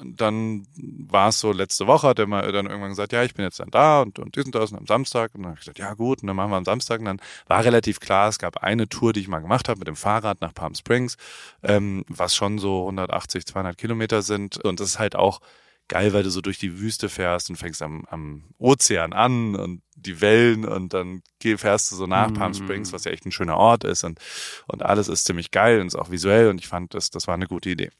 Und 0.00 0.20
dann 0.20 0.66
war 0.76 1.28
es 1.28 1.40
so, 1.40 1.52
letzte 1.52 1.86
Woche 1.86 2.08
hat 2.08 2.18
er 2.18 2.26
mal 2.26 2.50
dann 2.50 2.66
irgendwann 2.66 2.88
gesagt, 2.88 3.12
ja, 3.12 3.22
ich 3.22 3.34
bin 3.34 3.44
jetzt 3.44 3.60
dann 3.60 3.70
da 3.70 4.00
und, 4.00 4.18
und 4.18 4.34
dies 4.34 4.46
und 4.46 4.56
am 4.56 4.86
Samstag. 4.86 5.34
Und 5.34 5.42
dann 5.42 5.50
habe 5.50 5.58
ich 5.58 5.66
gesagt, 5.66 5.78
ja 5.78 5.92
gut, 5.92 6.22
und 6.22 6.26
dann 6.26 6.36
machen 6.36 6.50
wir 6.50 6.56
am 6.56 6.64
Samstag. 6.64 7.00
Und 7.00 7.04
dann 7.04 7.20
war 7.46 7.62
relativ 7.62 8.00
klar, 8.00 8.28
es 8.28 8.38
gab 8.38 8.56
eine 8.62 8.88
Tour, 8.88 9.12
die 9.12 9.20
ich 9.20 9.28
mal 9.28 9.40
gemacht 9.40 9.68
habe 9.68 9.78
mit 9.78 9.88
dem 9.88 9.96
Fahrrad 9.96 10.40
nach 10.40 10.54
Palm 10.54 10.74
Springs, 10.74 11.18
ähm, 11.62 12.04
was 12.08 12.34
schon 12.34 12.58
so 12.58 12.80
180, 12.82 13.44
200 13.44 13.76
Kilometer 13.76 14.22
sind. 14.22 14.56
Und 14.64 14.80
das 14.80 14.88
ist 14.88 14.98
halt 14.98 15.14
auch 15.14 15.40
geil, 15.88 16.12
weil 16.12 16.22
du 16.22 16.30
so 16.30 16.40
durch 16.40 16.58
die 16.58 16.78
Wüste 16.78 17.08
fährst 17.08 17.50
und 17.50 17.56
fängst 17.56 17.82
am, 17.82 18.04
am 18.10 18.44
Ozean 18.58 19.12
an 19.12 19.54
und 19.56 19.82
die 19.94 20.20
Wellen 20.20 20.64
und 20.64 20.94
dann 20.94 21.22
fährst 21.40 21.92
du 21.92 21.96
so 21.96 22.06
nach 22.06 22.30
Mhm. 22.30 22.34
Palm 22.34 22.54
Springs, 22.54 22.92
was 22.92 23.04
ja 23.04 23.12
echt 23.12 23.26
ein 23.26 23.32
schöner 23.32 23.56
Ort 23.56 23.84
ist 23.84 24.04
und, 24.04 24.18
und 24.66 24.82
alles 24.82 25.08
ist 25.08 25.24
ziemlich 25.24 25.50
geil 25.50 25.80
und 25.80 25.88
ist 25.88 25.96
auch 25.96 26.10
visuell 26.10 26.48
und 26.48 26.58
ich 26.58 26.68
fand, 26.68 26.94
das, 26.94 27.10
das 27.10 27.26
war 27.26 27.34
eine 27.34 27.46
gute 27.46 27.70
Idee. 27.70 27.90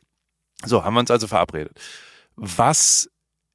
So, 0.64 0.84
haben 0.84 0.94
wir 0.94 1.00
uns 1.00 1.10
also 1.10 1.26
verabredet. 1.26 1.78
Was 2.36 3.10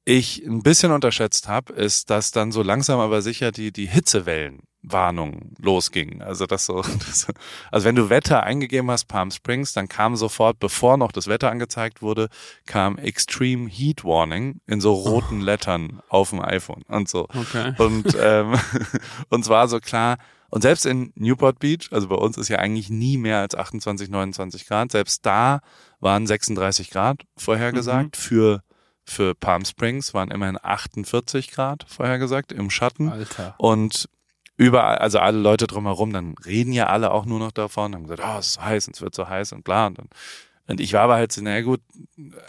ich 0.08 0.42
ein 0.46 0.62
bisschen 0.62 0.90
unterschätzt 0.90 1.48
habe, 1.48 1.74
ist, 1.74 2.08
dass 2.08 2.30
dann 2.30 2.50
so 2.50 2.62
langsam 2.62 2.98
aber 2.98 3.20
sicher 3.20 3.52
die, 3.52 3.72
die 3.72 3.86
Hitzewellenwarnung 3.86 5.52
losging. 5.58 6.22
Also 6.22 6.46
das 6.46 6.64
so, 6.64 6.80
das, 7.06 7.26
also 7.70 7.84
wenn 7.84 7.94
du 7.94 8.08
Wetter 8.08 8.42
eingegeben 8.42 8.90
hast, 8.90 9.04
Palm 9.04 9.30
Springs, 9.30 9.74
dann 9.74 9.86
kam 9.86 10.16
sofort, 10.16 10.58
bevor 10.60 10.96
noch 10.96 11.12
das 11.12 11.26
Wetter 11.26 11.50
angezeigt 11.50 12.00
wurde, 12.00 12.28
kam 12.64 12.96
Extreme 12.96 13.68
Heat 13.68 14.02
Warning 14.02 14.62
in 14.66 14.80
so 14.80 14.94
roten 14.94 15.42
Lettern 15.42 16.00
auf 16.08 16.30
dem 16.30 16.40
iPhone 16.40 16.84
und 16.88 17.06
so. 17.10 17.28
Okay. 17.28 17.74
Und, 17.76 18.16
ähm, 18.18 18.54
und 19.28 19.44
zwar 19.44 19.68
so 19.68 19.78
klar, 19.78 20.16
Und 20.48 20.62
selbst 20.62 20.86
in 20.86 21.12
Newport 21.16 21.58
Beach, 21.58 21.88
also 21.90 22.08
bei 22.08 22.16
uns 22.16 22.38
ist 22.38 22.48
ja 22.48 22.58
eigentlich 22.58 22.88
nie 22.88 23.18
mehr 23.18 23.40
als 23.40 23.54
28, 23.54 24.08
29 24.08 24.66
Grad, 24.66 24.90
selbst 24.90 25.26
da 25.26 25.60
waren 26.00 26.26
36 26.26 26.88
Grad 26.88 27.24
vorhergesagt. 27.36 28.16
Mhm. 28.16 28.20
Für, 28.22 28.62
für 29.08 29.34
Palm 29.34 29.64
Springs 29.64 30.14
waren 30.14 30.30
immerhin 30.30 30.58
48 30.60 31.50
Grad 31.50 31.84
vorhergesagt 31.88 32.52
im 32.52 32.70
Schatten. 32.70 33.08
Alter. 33.08 33.54
Und 33.58 34.08
überall, 34.56 34.98
also 34.98 35.18
alle 35.18 35.38
Leute 35.38 35.66
drumherum, 35.66 36.12
dann 36.12 36.34
reden 36.44 36.72
ja 36.72 36.88
alle 36.88 37.10
auch 37.10 37.24
nur 37.24 37.38
noch 37.38 37.52
davon, 37.52 37.94
haben 37.94 38.02
gesagt, 38.02 38.22
oh, 38.24 38.38
es 38.38 38.48
ist 38.48 38.52
so 38.54 38.62
heiß 38.62 38.86
und 38.88 38.96
es 38.96 39.02
wird 39.02 39.14
so 39.14 39.28
heiß 39.28 39.52
und 39.52 39.64
bla. 39.64 39.86
Und, 39.86 39.98
und 40.66 40.80
ich 40.80 40.92
war 40.92 41.02
aber 41.02 41.14
halt 41.14 41.32
so, 41.32 41.42
naja 41.42 41.62
gut, 41.62 41.80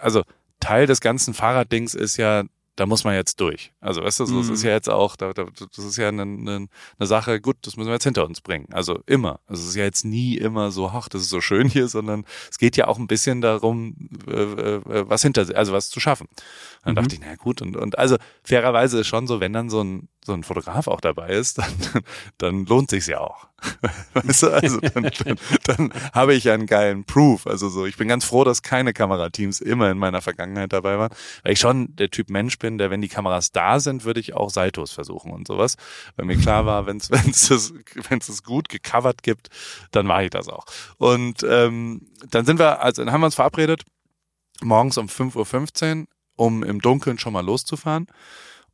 also 0.02 0.24
Teil 0.60 0.86
des 0.86 1.02
ganzen 1.02 1.34
Fahrraddings 1.34 1.94
ist 1.94 2.18
ja, 2.18 2.44
da 2.80 2.86
muss 2.86 3.04
man 3.04 3.14
jetzt 3.14 3.42
durch. 3.42 3.74
Also 3.82 4.02
weißt 4.02 4.22
du, 4.22 4.24
das 4.24 4.50
ist 4.50 4.64
mhm. 4.64 4.70
ja 4.70 4.74
jetzt 4.74 4.90
auch, 4.90 5.18
das 5.18 5.36
ist 5.78 5.98
ja 5.98 6.08
eine, 6.08 6.22
eine, 6.22 6.68
eine 6.98 7.08
Sache, 7.08 7.42
gut, 7.42 7.58
das 7.64 7.76
müssen 7.76 7.90
wir 7.90 7.94
jetzt 7.96 8.06
hinter 8.06 8.26
uns 8.26 8.40
bringen. 8.40 8.68
Also 8.72 9.02
immer. 9.06 9.42
Also 9.48 9.64
es 9.64 9.70
ist 9.70 9.76
ja 9.76 9.84
jetzt 9.84 10.06
nie 10.06 10.38
immer 10.38 10.72
so, 10.72 10.88
ach, 10.88 11.10
das 11.10 11.24
ist 11.24 11.30
so 11.30 11.42
schön 11.42 11.68
hier, 11.68 11.90
sondern 11.90 12.24
es 12.50 12.58
geht 12.58 12.78
ja 12.78 12.88
auch 12.88 12.98
ein 12.98 13.08
bisschen 13.08 13.42
darum, 13.42 14.10
äh, 14.28 14.32
äh, 14.32 14.82
was 15.10 15.24
hinter, 15.24 15.46
also 15.56 15.74
was 15.74 15.90
zu 15.90 16.00
schaffen. 16.00 16.30
Dann 16.86 16.94
mhm. 16.94 16.96
dachte 16.96 17.16
ich, 17.16 17.22
na 17.22 17.36
gut, 17.36 17.62
und, 17.62 17.76
und 17.76 18.00
also 18.00 18.16
fairerweise 18.44 19.02
ist 19.02 19.08
schon 19.08 19.28
so, 19.28 19.42
wenn 19.42 19.52
dann 19.52 19.70
so 19.70 19.84
ein, 19.84 20.08
so 20.26 20.34
ein 20.34 20.44
Fotograf 20.44 20.88
auch 20.88 21.02
dabei 21.02 21.30
ist, 21.30 21.58
dann, 21.58 21.74
dann 22.38 22.66
lohnt 22.66 22.90
sich's 22.90 23.08
ja 23.08 23.20
auch. 23.20 23.48
Weißt 24.14 24.44
du, 24.44 24.50
also 24.50 24.80
dann, 24.80 25.10
dann, 25.24 25.40
dann 25.66 25.94
habe 26.14 26.34
ich 26.34 26.50
einen 26.50 26.66
geilen 26.66 27.04
Proof. 27.04 27.48
Also 27.48 27.70
so, 27.70 27.86
ich 27.86 27.98
bin 27.98 28.08
ganz 28.08 28.26
froh, 28.26 28.44
dass 28.44 28.62
keine 28.62 28.94
Kamerateams 28.94 29.60
immer 29.62 29.90
in 29.92 29.98
meiner 29.98 30.22
Vergangenheit 30.22 30.72
dabei 30.72 30.98
waren, 30.98 31.12
weil 31.44 31.54
ich 31.54 31.60
schon 31.60 31.96
der 31.96 32.10
Typ 32.10 32.30
Mensch 32.30 32.58
bin, 32.60 32.78
der, 32.78 32.90
wenn 32.90 33.02
die 33.02 33.08
Kameras 33.08 33.52
da 33.52 33.80
sind, 33.80 34.06
würde 34.06 34.20
ich 34.20 34.34
auch 34.34 34.50
Saitos 34.50 34.92
versuchen 34.92 35.32
und 35.32 35.48
sowas. 35.48 35.76
Weil 36.16 36.26
mir 36.26 36.38
klar 36.38 36.66
war, 36.66 36.86
wenn 36.86 36.98
es 36.98 37.12
wenn's 37.12 37.48
das, 37.50 37.74
wenn's 38.10 38.28
das 38.28 38.44
gut 38.44 38.70
gecovert 38.70 39.24
gibt, 39.24 39.50
dann 39.92 40.06
mache 40.06 40.26
ich 40.26 40.30
das 40.30 40.48
auch. 40.48 40.66
Und 40.98 41.44
ähm, 41.48 42.08
dann 42.30 42.46
sind 42.46 42.60
wir, 42.60 42.82
also 42.82 43.04
dann 43.04 43.12
haben 43.12 43.22
wir 43.22 43.26
uns 43.26 43.36
verabredet, 43.36 43.84
morgens 44.62 44.98
um 44.98 45.08
5.15 45.08 46.02
Uhr 46.02 46.08
um 46.36 46.64
im 46.64 46.80
Dunkeln 46.80 47.20
schon 47.20 47.34
mal 47.34 47.46
loszufahren 47.46 48.08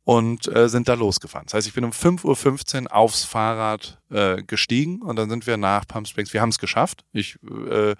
und 0.06 0.46
äh, 0.54 0.68
sind 0.68 0.88
da 0.88 0.94
losgefahren. 0.94 1.46
Das 1.46 1.54
heißt, 1.54 1.66
ich 1.66 1.74
bin 1.74 1.82
um 1.82 1.90
5.15 1.90 2.84
Uhr 2.84 2.94
aufs 2.94 3.24
Fahrrad 3.24 4.00
äh, 4.08 4.40
gestiegen 4.44 5.02
und 5.02 5.16
dann 5.16 5.28
sind 5.28 5.48
wir 5.48 5.56
nach 5.56 5.84
Palm 5.84 6.04
Springs. 6.04 6.32
Wir 6.32 6.40
haben 6.40 6.50
es 6.50 6.60
geschafft. 6.60 7.04
Ich 7.12 7.40
äh, 7.68 7.96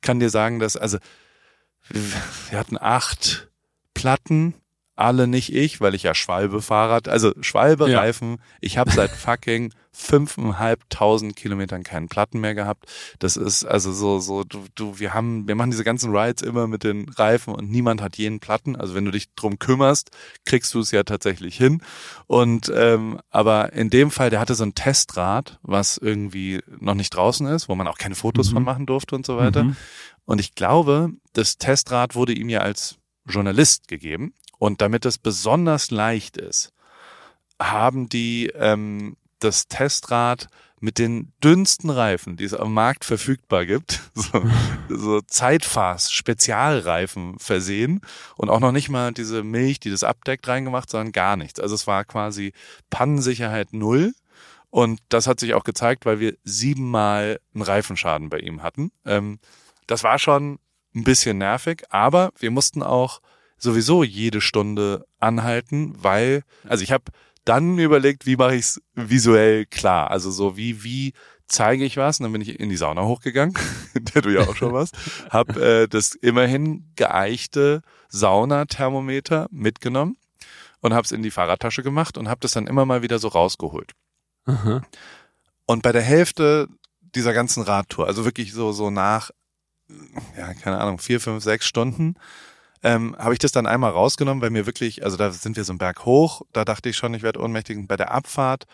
kann 0.00 0.20
dir 0.20 0.30
sagen, 0.30 0.60
dass, 0.60 0.76
also 0.76 0.98
wir 1.88 2.58
hatten 2.58 2.78
acht 2.80 3.48
Platten 3.92 4.54
alle 4.94 5.26
nicht 5.26 5.52
ich, 5.52 5.80
weil 5.80 5.96
ich 5.96 6.04
ja 6.04 6.14
Schwalbe 6.14 6.62
Fahrrad, 6.62 7.08
also 7.08 7.32
Schwalbe 7.40 7.92
Reifen. 7.92 8.36
Ja. 8.36 8.42
Ich 8.60 8.78
habe 8.78 8.92
seit 8.92 9.10
fucking 9.10 9.74
fünfeinhalbtausend 9.98 11.34
Kilometern 11.34 11.82
keinen 11.82 12.08
Platten 12.08 12.38
mehr 12.38 12.54
gehabt. 12.54 12.86
Das 13.18 13.36
ist 13.36 13.64
also 13.64 13.92
so, 13.92 14.20
so, 14.20 14.44
du, 14.44 14.64
du, 14.76 14.98
wir 15.00 15.12
haben, 15.12 15.48
wir 15.48 15.56
machen 15.56 15.72
diese 15.72 15.82
ganzen 15.82 16.16
Rides 16.16 16.40
immer 16.42 16.68
mit 16.68 16.84
den 16.84 17.08
Reifen 17.08 17.52
und 17.52 17.68
niemand 17.68 18.00
hat 18.00 18.16
jeden 18.16 18.38
Platten. 18.38 18.76
Also 18.76 18.94
wenn 18.94 19.04
du 19.04 19.10
dich 19.10 19.34
drum 19.34 19.58
kümmerst, 19.58 20.10
kriegst 20.44 20.72
du 20.72 20.80
es 20.80 20.92
ja 20.92 21.02
tatsächlich 21.02 21.56
hin. 21.56 21.82
Und 22.28 22.72
ähm, 22.74 23.20
aber 23.30 23.72
in 23.72 23.90
dem 23.90 24.12
Fall, 24.12 24.30
der 24.30 24.38
hatte 24.38 24.54
so 24.54 24.64
ein 24.64 24.74
Testrad, 24.74 25.58
was 25.62 25.98
irgendwie 25.98 26.60
noch 26.78 26.94
nicht 26.94 27.10
draußen 27.10 27.46
ist, 27.48 27.68
wo 27.68 27.74
man 27.74 27.88
auch 27.88 27.98
keine 27.98 28.14
Fotos 28.14 28.50
mhm. 28.50 28.54
von 28.54 28.62
machen 28.62 28.86
durfte 28.86 29.16
und 29.16 29.26
so 29.26 29.36
weiter. 29.36 29.64
Mhm. 29.64 29.76
Und 30.24 30.40
ich 30.40 30.54
glaube, 30.54 31.10
das 31.32 31.58
Testrad 31.58 32.14
wurde 32.14 32.32
ihm 32.32 32.48
ja 32.48 32.60
als 32.60 32.98
Journalist 33.26 33.88
gegeben. 33.88 34.32
Und 34.58 34.80
damit 34.80 35.06
es 35.06 35.18
besonders 35.18 35.90
leicht 35.90 36.36
ist, 36.36 36.72
haben 37.60 38.08
die 38.08 38.46
ähm, 38.54 39.16
das 39.38 39.68
Testrad 39.68 40.48
mit 40.80 40.98
den 40.98 41.32
dünnsten 41.42 41.90
Reifen, 41.90 42.36
die 42.36 42.44
es 42.44 42.54
am 42.54 42.72
Markt 42.72 43.04
verfügbar 43.04 43.66
gibt, 43.66 44.00
so, 44.14 44.42
so 44.88 45.20
Zeitfass 45.22 46.12
Spezialreifen 46.12 47.38
versehen 47.38 48.00
und 48.36 48.50
auch 48.50 48.60
noch 48.60 48.72
nicht 48.72 48.88
mal 48.88 49.12
diese 49.12 49.42
Milch, 49.42 49.80
die 49.80 49.90
das 49.90 50.04
abdeckt, 50.04 50.46
reingemacht, 50.46 50.90
sondern 50.90 51.12
gar 51.12 51.36
nichts. 51.36 51.60
Also 51.60 51.74
es 51.74 51.86
war 51.86 52.04
quasi 52.04 52.52
Pannensicherheit 52.90 53.72
null. 53.72 54.12
Und 54.70 55.00
das 55.08 55.26
hat 55.26 55.40
sich 55.40 55.54
auch 55.54 55.64
gezeigt, 55.64 56.04
weil 56.04 56.20
wir 56.20 56.36
siebenmal 56.44 57.40
einen 57.54 57.62
Reifenschaden 57.62 58.28
bei 58.28 58.38
ihm 58.38 58.62
hatten. 58.62 58.90
Ähm, 59.06 59.38
das 59.86 60.04
war 60.04 60.18
schon 60.18 60.58
ein 60.94 61.04
bisschen 61.04 61.38
nervig, 61.38 61.84
aber 61.88 62.32
wir 62.38 62.50
mussten 62.50 62.82
auch 62.82 63.20
sowieso 63.56 64.04
jede 64.04 64.40
Stunde 64.40 65.06
anhalten, 65.18 65.94
weil, 65.96 66.42
also 66.68 66.84
ich 66.84 66.92
habe 66.92 67.04
dann 67.48 67.78
überlegt, 67.78 68.26
wie 68.26 68.36
mache 68.36 68.54
ich 68.54 68.60
es 68.60 68.82
visuell 68.94 69.66
klar. 69.66 70.10
Also 70.10 70.30
so 70.30 70.56
wie, 70.56 70.84
wie 70.84 71.14
zeige 71.46 71.84
ich 71.84 71.96
was? 71.96 72.20
Und 72.20 72.24
dann 72.24 72.32
bin 72.32 72.42
ich 72.42 72.60
in 72.60 72.68
die 72.68 72.76
Sauna 72.76 73.02
hochgegangen, 73.02 73.56
der 73.94 74.22
du 74.22 74.30
ja 74.30 74.46
auch 74.46 74.56
schon 74.56 74.72
warst, 74.72 74.96
hab 75.30 75.56
äh, 75.56 75.86
das 75.86 76.14
immerhin 76.14 76.92
geeichte 76.96 77.82
Saunathermometer 78.08 79.48
mitgenommen 79.50 80.16
und 80.80 80.92
habe 80.92 81.04
es 81.04 81.12
in 81.12 81.22
die 81.22 81.30
Fahrradtasche 81.30 81.82
gemacht 81.82 82.18
und 82.18 82.28
habe 82.28 82.40
das 82.40 82.52
dann 82.52 82.66
immer 82.66 82.84
mal 82.84 83.02
wieder 83.02 83.18
so 83.18 83.28
rausgeholt. 83.28 83.92
Aha. 84.44 84.82
Und 85.66 85.82
bei 85.82 85.92
der 85.92 86.02
Hälfte 86.02 86.68
dieser 87.00 87.32
ganzen 87.32 87.62
Radtour, 87.62 88.06
also 88.06 88.24
wirklich 88.24 88.52
so 88.52 88.72
so 88.72 88.90
nach, 88.90 89.30
ja 90.36 90.52
keine 90.54 90.78
Ahnung, 90.78 90.98
vier, 90.98 91.20
fünf, 91.20 91.42
sechs 91.42 91.66
Stunden, 91.66 92.14
ähm, 92.82 93.16
habe 93.18 93.32
ich 93.32 93.38
das 93.38 93.52
dann 93.52 93.66
einmal 93.66 93.90
rausgenommen, 93.90 94.42
weil 94.42 94.50
mir 94.50 94.66
wirklich, 94.66 95.04
also 95.04 95.16
da 95.16 95.30
sind 95.30 95.56
wir 95.56 95.64
so 95.64 95.72
einen 95.72 95.78
Berg 95.78 96.04
hoch, 96.04 96.42
da 96.52 96.64
dachte 96.64 96.88
ich 96.88 96.96
schon, 96.96 97.14
ich 97.14 97.22
werde 97.22 97.40
ohnmächtig. 97.40 97.76
Und 97.76 97.88
bei 97.88 97.96
der 97.96 98.12
Abfahrt, 98.12 98.66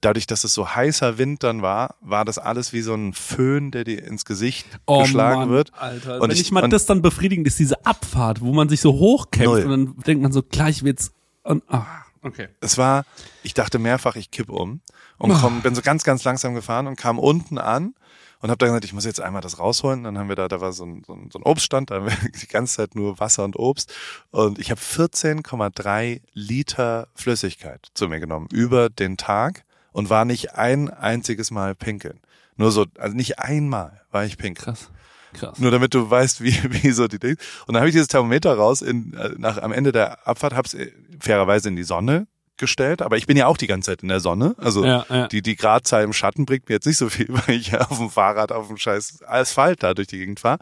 dadurch, 0.00 0.26
dass 0.26 0.44
es 0.44 0.54
so 0.54 0.74
heißer 0.74 1.18
Wind 1.18 1.42
dann 1.42 1.62
war, 1.62 1.96
war 2.00 2.24
das 2.24 2.38
alles 2.38 2.72
wie 2.72 2.82
so 2.82 2.94
ein 2.94 3.12
Föhn, 3.12 3.70
der 3.70 3.84
dir 3.84 4.04
ins 4.04 4.24
Gesicht 4.24 4.66
oh 4.86 5.02
geschlagen 5.02 5.40
Mann, 5.40 5.50
wird. 5.50 5.72
Alter, 5.78 6.16
und 6.16 6.22
wenn 6.22 6.30
ich, 6.30 6.40
ich 6.40 6.52
mal 6.52 6.68
das 6.68 6.86
dann 6.86 7.02
befriedigend 7.02 7.46
ist, 7.46 7.58
diese 7.58 7.84
Abfahrt, 7.86 8.40
wo 8.40 8.52
man 8.52 8.68
sich 8.68 8.80
so 8.80 8.92
hochkämpft 8.92 9.46
null. 9.46 9.62
und 9.62 9.70
dann 9.70 9.96
denkt 10.04 10.22
man 10.22 10.32
so, 10.32 10.42
gleich 10.42 10.82
wird's 10.82 11.12
und 11.44 11.62
ah, 11.68 11.86
okay. 12.22 12.48
Es 12.60 12.78
war, 12.78 13.04
ich 13.42 13.54
dachte 13.54 13.78
mehrfach, 13.78 14.16
ich 14.16 14.30
kipp 14.30 14.48
um 14.48 14.80
und 15.18 15.32
komm, 15.34 15.62
bin 15.62 15.74
so 15.74 15.82
ganz, 15.82 16.04
ganz 16.04 16.24
langsam 16.24 16.54
gefahren 16.54 16.86
und 16.86 16.96
kam 16.96 17.18
unten 17.18 17.58
an 17.58 17.94
und 18.42 18.50
habe 18.50 18.58
dann 18.58 18.68
gesagt, 18.70 18.84
ich 18.84 18.92
muss 18.92 19.04
jetzt 19.04 19.20
einmal 19.20 19.40
das 19.40 19.60
rausholen. 19.60 20.02
Dann 20.02 20.18
haben 20.18 20.28
wir 20.28 20.34
da, 20.34 20.48
da 20.48 20.60
war 20.60 20.72
so 20.72 20.84
ein, 20.84 21.04
so 21.06 21.14
ein, 21.14 21.30
so 21.30 21.38
ein 21.38 21.44
Obststand, 21.44 21.90
da 21.90 21.96
haben 21.96 22.06
wir 22.06 22.30
die 22.42 22.48
ganze 22.48 22.76
Zeit 22.76 22.94
nur 22.96 23.20
Wasser 23.20 23.44
und 23.44 23.56
Obst. 23.56 23.94
Und 24.30 24.58
ich 24.58 24.70
habe 24.70 24.80
14,3 24.80 26.20
Liter 26.34 27.08
Flüssigkeit 27.14 27.88
zu 27.94 28.08
mir 28.08 28.18
genommen 28.18 28.48
über 28.52 28.90
den 28.90 29.16
Tag 29.16 29.64
und 29.92 30.10
war 30.10 30.24
nicht 30.24 30.56
ein 30.56 30.90
einziges 30.90 31.52
Mal 31.52 31.76
pinkeln. 31.76 32.18
Nur 32.56 32.72
so, 32.72 32.86
also 32.98 33.16
nicht 33.16 33.38
einmal 33.38 34.02
war 34.10 34.24
ich 34.24 34.36
pinkeln. 34.36 34.74
Krass. 34.74 34.90
Krass. 35.34 35.58
Nur 35.58 35.70
damit 35.70 35.94
du 35.94 36.10
weißt, 36.10 36.42
wie, 36.42 36.52
wie 36.82 36.90
so 36.90 37.06
die 37.06 37.20
Dinge. 37.20 37.36
Und 37.66 37.74
dann 37.74 37.80
habe 37.80 37.88
ich 37.88 37.94
dieses 37.94 38.08
Thermometer 38.08 38.54
raus 38.54 38.82
in, 38.82 39.14
äh, 39.14 39.30
nach, 39.38 39.58
am 39.62 39.72
Ende 39.72 39.92
der 39.92 40.26
Abfahrt, 40.26 40.54
hab's 40.54 40.74
äh, 40.74 40.90
fairerweise 41.20 41.68
in 41.68 41.76
die 41.76 41.84
Sonne 41.84 42.26
gestellt, 42.62 43.02
aber 43.02 43.16
ich 43.16 43.26
bin 43.26 43.36
ja 43.36 43.48
auch 43.48 43.56
die 43.56 43.66
ganze 43.66 43.90
Zeit 43.90 44.02
in 44.02 44.08
der 44.08 44.20
Sonne. 44.20 44.54
Also 44.56 44.84
ja, 44.84 45.04
ja. 45.08 45.26
die, 45.26 45.42
die 45.42 45.56
Gradzahl 45.56 46.04
im 46.04 46.12
Schatten 46.12 46.46
bringt 46.46 46.68
mir 46.68 46.76
jetzt 46.76 46.86
nicht 46.86 46.96
so 46.96 47.08
viel, 47.08 47.26
weil 47.28 47.56
ich 47.56 47.72
ja 47.72 47.80
auf 47.80 47.98
dem 47.98 48.08
Fahrrad 48.08 48.52
auf 48.52 48.68
dem 48.68 48.76
scheiß 48.76 49.24
Asphalt 49.26 49.82
da 49.82 49.94
durch 49.94 50.06
die 50.06 50.18
Gegend 50.18 50.38
fahre. 50.38 50.60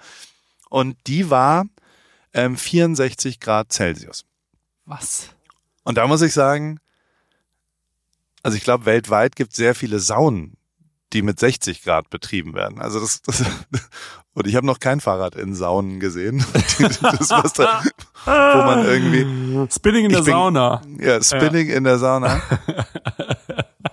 Und 0.71 0.97
die 1.07 1.29
war 1.29 1.67
ähm, 2.33 2.57
64 2.57 3.39
Grad 3.39 3.71
Celsius. 3.71 4.25
Was? 4.87 5.29
Und 5.85 5.99
da 5.99 6.07
muss 6.07 6.23
ich 6.23 6.33
sagen, 6.33 6.81
also 8.43 8.57
ich 8.57 8.65
glaube, 8.65 8.87
weltweit 8.87 9.37
gibt 9.37 9.51
es 9.51 9.57
sehr 9.57 9.75
viele 9.75 10.01
Saunen, 10.01 10.57
die 11.13 11.23
mit 11.23 11.39
60 11.39 11.83
Grad 11.83 12.11
betrieben 12.11 12.55
werden. 12.55 12.81
Also 12.81 13.01
das, 13.01 13.23
das 13.23 13.45
und 14.35 14.47
ich 14.47 14.57
habe 14.57 14.67
noch 14.67 14.79
kein 14.79 15.01
Fahrrad 15.01 15.35
in 15.35 15.55
Saunen 15.55 16.01
gesehen. 16.01 16.45
das, 16.79 17.31
was 17.31 17.53
da, 17.53 17.83
wo 18.25 18.59
man 18.63 18.85
irgendwie 18.85 19.69
Spinning 19.73 20.07
in 20.07 20.13
der 20.13 20.19
bin, 20.19 20.33
Sauna. 20.33 20.83
Ja, 20.99 21.23
Spinning 21.23 21.69
ja. 21.69 21.77
in 21.77 21.85
der 21.85 21.99
Sauna. 21.99 22.41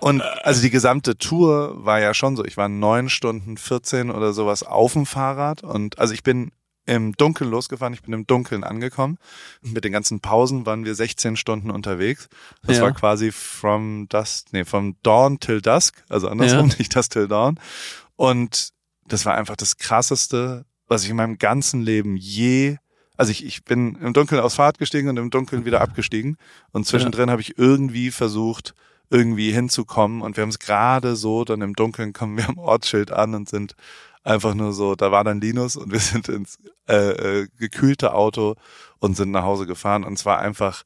Und 0.00 0.22
also 0.22 0.62
die 0.62 0.70
gesamte 0.70 1.18
Tour 1.18 1.84
war 1.84 2.00
ja 2.00 2.14
schon 2.14 2.36
so. 2.36 2.44
Ich 2.44 2.56
war 2.56 2.68
neun 2.68 3.08
Stunden 3.08 3.56
14 3.56 4.10
oder 4.10 4.32
sowas 4.32 4.62
auf 4.62 4.92
dem 4.92 5.06
Fahrrad 5.06 5.64
und 5.64 5.98
also 5.98 6.14
ich 6.14 6.22
bin 6.22 6.52
im 6.88 7.12
Dunkeln 7.12 7.50
losgefahren. 7.50 7.92
Ich 7.92 8.02
bin 8.02 8.14
im 8.14 8.26
Dunkeln 8.26 8.64
angekommen. 8.64 9.18
Mit 9.62 9.84
den 9.84 9.92
ganzen 9.92 10.20
Pausen 10.20 10.66
waren 10.66 10.84
wir 10.84 10.94
16 10.94 11.36
Stunden 11.36 11.70
unterwegs. 11.70 12.28
Das 12.62 12.78
ja. 12.78 12.84
war 12.84 12.92
quasi 12.92 13.30
from 13.30 14.08
dusk, 14.08 14.52
nee, 14.52 14.64
from 14.64 14.96
dawn 15.02 15.38
till 15.38 15.60
dusk, 15.60 16.02
also 16.08 16.28
andersrum, 16.28 16.68
ja. 16.70 16.76
nicht 16.78 16.94
dusk 16.96 17.12
till 17.12 17.28
dawn. 17.28 17.60
Und 18.16 18.70
das 19.06 19.26
war 19.26 19.34
einfach 19.34 19.56
das 19.56 19.76
krasseste, 19.76 20.64
was 20.86 21.04
ich 21.04 21.10
in 21.10 21.16
meinem 21.16 21.38
ganzen 21.38 21.82
Leben 21.82 22.16
je 22.16 22.78
also 23.18 23.32
ich, 23.32 23.44
ich 23.44 23.64
bin 23.64 23.96
im 23.96 24.12
Dunkeln 24.12 24.40
aufs 24.40 24.54
Fahrrad 24.54 24.78
gestiegen 24.78 25.08
und 25.08 25.16
im 25.16 25.30
Dunkeln 25.30 25.64
wieder 25.64 25.80
abgestiegen. 25.80 26.36
Und 26.70 26.86
zwischendrin 26.86 27.26
ja. 27.26 27.32
habe 27.32 27.42
ich 27.42 27.58
irgendwie 27.58 28.12
versucht, 28.12 28.76
irgendwie 29.10 29.50
hinzukommen. 29.50 30.22
Und 30.22 30.36
wir 30.36 30.42
haben 30.42 30.50
es 30.50 30.60
gerade 30.60 31.16
so, 31.16 31.44
dann 31.44 31.60
im 31.60 31.74
Dunkeln 31.74 32.12
kommen 32.12 32.36
wir 32.36 32.48
am 32.48 32.58
Ortsschild 32.58 33.10
an 33.10 33.34
und 33.34 33.48
sind 33.48 33.74
einfach 34.28 34.54
nur 34.54 34.72
so, 34.72 34.94
da 34.94 35.10
war 35.10 35.24
dann 35.24 35.40
Linus 35.40 35.76
und 35.76 35.90
wir 35.90 35.98
sind 36.00 36.28
ins 36.28 36.58
äh, 36.88 37.42
äh, 37.42 37.48
gekühlte 37.58 38.14
Auto 38.14 38.54
und 38.98 39.16
sind 39.16 39.30
nach 39.30 39.44
Hause 39.44 39.66
gefahren 39.66 40.04
und 40.04 40.18
zwar 40.18 40.38
einfach 40.38 40.84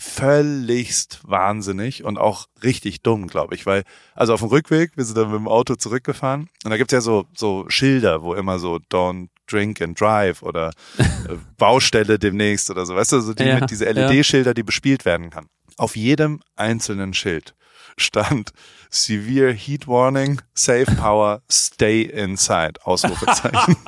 völligst 0.00 1.20
wahnsinnig 1.24 2.04
und 2.04 2.18
auch 2.18 2.46
richtig 2.62 3.02
dumm, 3.02 3.26
glaube 3.26 3.56
ich, 3.56 3.66
weil, 3.66 3.82
also 4.14 4.32
auf 4.32 4.40
dem 4.40 4.48
Rückweg, 4.48 4.92
wir 4.96 5.04
sind 5.04 5.18
dann 5.18 5.32
mit 5.32 5.40
dem 5.40 5.48
Auto 5.48 5.74
zurückgefahren 5.74 6.48
und 6.64 6.70
da 6.70 6.76
gibt's 6.76 6.92
ja 6.92 7.00
so, 7.00 7.26
so 7.36 7.64
Schilder, 7.68 8.22
wo 8.22 8.34
immer 8.34 8.60
so 8.60 8.76
don't 8.92 9.28
drink 9.48 9.82
and 9.82 10.00
drive 10.00 10.42
oder 10.42 10.70
äh, 10.98 11.02
Baustelle 11.56 12.18
demnächst 12.18 12.70
oder 12.70 12.86
so, 12.86 12.94
weißt 12.94 13.12
du, 13.12 13.20
so 13.20 13.34
die 13.34 13.42
Ja, 13.42 13.58
mit 13.58 13.70
diese 13.70 13.86
LED-Schilder, 13.86 14.54
die 14.54 14.62
bespielt 14.62 15.04
werden 15.04 15.30
kann. 15.30 15.46
Auf 15.76 15.96
jedem 15.96 16.40
einzelnen 16.54 17.12
Schild 17.12 17.54
stand 17.98 18.52
Severe 18.90 19.52
Heat 19.52 19.86
Warning, 19.86 20.40
Save 20.54 20.86
Power, 20.96 21.42
Stay 21.50 22.02
Inside, 22.02 22.84
Ausrufezeichen. 22.84 23.76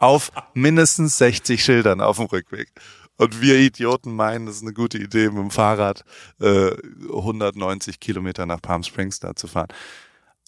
auf 0.00 0.32
mindestens 0.54 1.18
60 1.18 1.62
Schildern 1.62 2.00
auf 2.00 2.16
dem 2.16 2.26
Rückweg. 2.26 2.72
Und 3.16 3.42
wir 3.42 3.58
Idioten 3.58 4.14
meinen, 4.14 4.46
das 4.46 4.56
ist 4.56 4.62
eine 4.62 4.72
gute 4.72 4.96
Idee, 4.96 5.28
mit 5.28 5.36
dem 5.36 5.50
Fahrrad 5.50 6.04
äh, 6.40 6.70
190 7.14 8.00
Kilometer 8.00 8.46
nach 8.46 8.62
Palm 8.62 8.82
Springs 8.82 9.20
da 9.20 9.36
zu 9.36 9.46
fahren. 9.46 9.68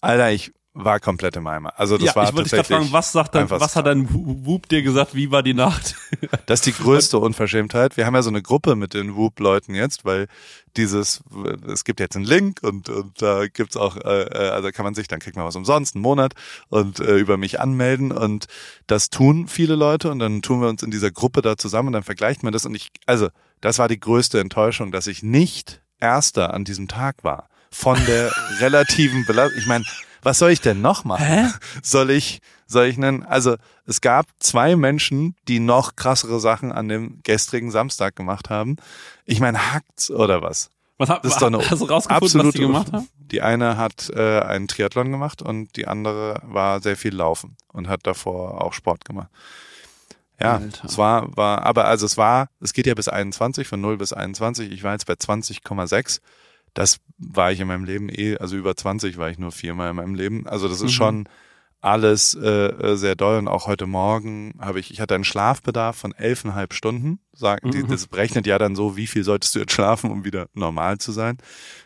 Alter, 0.01 0.31
ich 0.31 0.51
war 0.73 0.99
komplett 0.99 1.35
im 1.35 1.45
Eimer. 1.45 1.73
Also 1.77 1.97
das 1.97 2.07
ja, 2.07 2.15
war 2.15 2.29
ich 2.29 2.35
wollte 2.35 2.55
dich 2.55 2.65
fragen, 2.65 2.91
was 2.91 3.11
sagt 3.11 3.35
einfach 3.35 3.59
was 3.59 3.75
hat 3.75 3.85
dein 3.85 4.07
Whoop 4.11 4.67
dir 4.67 4.81
gesagt, 4.81 5.13
wie 5.13 5.29
war 5.31 5.43
die 5.43 5.53
Nacht? 5.53 5.95
Das 6.45 6.59
ist 6.59 6.65
die 6.65 6.83
größte 6.83 7.19
Unverschämtheit. 7.19 7.95
Wir 7.95 8.05
haben 8.05 8.15
ja 8.15 8.21
so 8.21 8.29
eine 8.29 8.41
Gruppe 8.41 8.75
mit 8.75 8.93
den 8.93 9.15
Whoop-Leuten 9.15 9.75
jetzt, 9.75 10.03
weil 10.03 10.27
dieses, 10.75 11.21
es 11.67 11.83
gibt 11.85 11.99
jetzt 11.99 12.15
einen 12.15 12.25
Link 12.25 12.59
und, 12.61 12.89
und 12.89 13.21
da 13.21 13.47
gibt's 13.47 13.77
auch, 13.77 13.97
äh, 13.97 14.23
äh, 14.23 14.49
also 14.49 14.69
kann 14.71 14.83
man 14.83 14.93
sich, 14.93 15.07
dann 15.07 15.19
kriegt 15.19 15.35
man 15.35 15.45
was 15.45 15.55
umsonst, 15.55 15.95
einen 15.95 16.01
Monat 16.01 16.33
und 16.69 16.99
äh, 16.99 17.17
über 17.17 17.37
mich 17.37 17.59
anmelden 17.59 18.11
und 18.11 18.47
das 18.87 19.09
tun 19.09 19.47
viele 19.47 19.75
Leute 19.75 20.11
und 20.11 20.19
dann 20.19 20.41
tun 20.41 20.61
wir 20.61 20.69
uns 20.69 20.83
in 20.83 20.91
dieser 20.91 21.11
Gruppe 21.11 21.41
da 21.41 21.57
zusammen 21.57 21.87
und 21.87 21.93
dann 21.93 22.03
vergleicht 22.03 22.43
man 22.43 22.51
das 22.51 22.65
und 22.65 22.75
ich, 22.75 22.89
also 23.05 23.29
das 23.61 23.79
war 23.79 23.87
die 23.87 23.99
größte 23.99 24.39
Enttäuschung, 24.39 24.91
dass 24.91 25.07
ich 25.07 25.23
nicht 25.23 25.81
Erster 25.99 26.53
an 26.53 26.65
diesem 26.65 26.89
Tag 26.89 27.23
war. 27.23 27.47
Von 27.71 27.97
der 28.05 28.29
relativen 28.59 29.25
Belastung. 29.25 29.57
Ich 29.57 29.67
meine, 29.67 29.85
was 30.23 30.39
soll 30.39 30.51
ich 30.51 30.61
denn 30.61 30.81
noch 30.81 31.03
machen? 31.03 31.25
Hä? 31.25 31.47
Soll 31.81 32.09
ich, 32.09 32.39
soll 32.65 32.85
ich 32.85 32.97
nennen? 32.97 33.23
Also 33.23 33.55
es 33.85 34.01
gab 34.01 34.25
zwei 34.39 34.75
Menschen, 34.75 35.35
die 35.47 35.59
noch 35.59 35.95
krassere 35.95 36.39
Sachen 36.39 36.71
an 36.71 36.87
dem 36.87 37.19
gestrigen 37.23 37.71
Samstag 37.71 38.15
gemacht 38.15 38.49
haben. 38.49 38.77
Ich 39.25 39.39
meine, 39.39 39.73
hackt's 39.73 40.09
oder 40.09 40.41
was? 40.41 40.69
Was 40.97 41.09
hat, 41.09 41.25
Das 41.25 41.33
ist 41.33 41.41
doch 41.41 41.47
eine 41.47 41.57
hast 41.57 41.81
du 41.81 41.85
rausgefunden, 41.85 42.47
was 42.47 42.53
die 42.53 42.59
gemacht 42.59 42.91
haben? 42.91 43.09
Die 43.17 43.41
eine 43.41 43.77
hat 43.77 44.09
äh, 44.15 44.41
einen 44.41 44.67
Triathlon 44.67 45.11
gemacht 45.11 45.41
und 45.41 45.75
die 45.75 45.87
andere 45.87 46.39
war 46.43 46.81
sehr 46.81 46.95
viel 46.95 47.15
laufen 47.15 47.57
und 47.71 47.87
hat 47.87 48.01
davor 48.03 48.61
auch 48.61 48.73
Sport 48.73 49.05
gemacht. 49.05 49.29
Ja, 50.39 50.57
Alter. 50.57 50.85
es 50.85 50.97
war, 50.97 51.35
war, 51.35 51.63
aber 51.63 51.85
also 51.85 52.05
es 52.05 52.17
war, 52.17 52.49
es 52.59 52.73
geht 52.73 52.85
ja 52.85 52.93
bis 52.93 53.07
21, 53.07 53.67
von 53.67 53.81
0 53.81 53.97
bis 53.97 54.13
21. 54.13 54.71
Ich 54.71 54.83
war 54.83 54.93
jetzt 54.93 55.05
bei 55.05 55.13
20,6. 55.13 56.21
Das 56.73 56.97
war 57.17 57.51
ich 57.51 57.59
in 57.59 57.67
meinem 57.67 57.85
Leben 57.85 58.09
eh, 58.09 58.37
also 58.37 58.55
über 58.55 58.75
20 58.75 59.17
war 59.17 59.29
ich 59.29 59.37
nur 59.37 59.51
viermal 59.51 59.89
in 59.91 59.95
meinem 59.95 60.15
Leben. 60.15 60.47
Also 60.47 60.67
das 60.67 60.77
ist 60.81 60.91
Mhm. 60.91 60.95
schon 60.95 61.29
alles 61.81 62.33
äh, 62.33 62.47
äh, 62.67 62.95
sehr 62.95 63.15
doll 63.15 63.37
und 63.37 63.49
auch 63.49 63.67
heute 63.67 63.87
Morgen 63.87 64.53
habe 64.59 64.79
ich, 64.79 64.89
ich 64.91 65.01
hatte 65.01 65.15
einen 65.15 65.25
Schlafbedarf 65.25 65.97
von 65.97 66.13
elfeinhalb 66.13 66.73
Stunden. 66.73 67.19
Sagen, 67.33 67.69
Mhm. 67.71 67.87
das 67.89 68.07
berechnet 68.07 68.47
ja 68.47 68.57
dann 68.57 68.75
so, 68.77 68.95
wie 68.95 69.05
viel 69.07 69.25
solltest 69.25 69.53
du 69.55 69.59
jetzt 69.59 69.73
schlafen, 69.73 70.09
um 70.09 70.23
wieder 70.23 70.47
normal 70.53 70.99
zu 70.99 71.11
sein. 71.11 71.37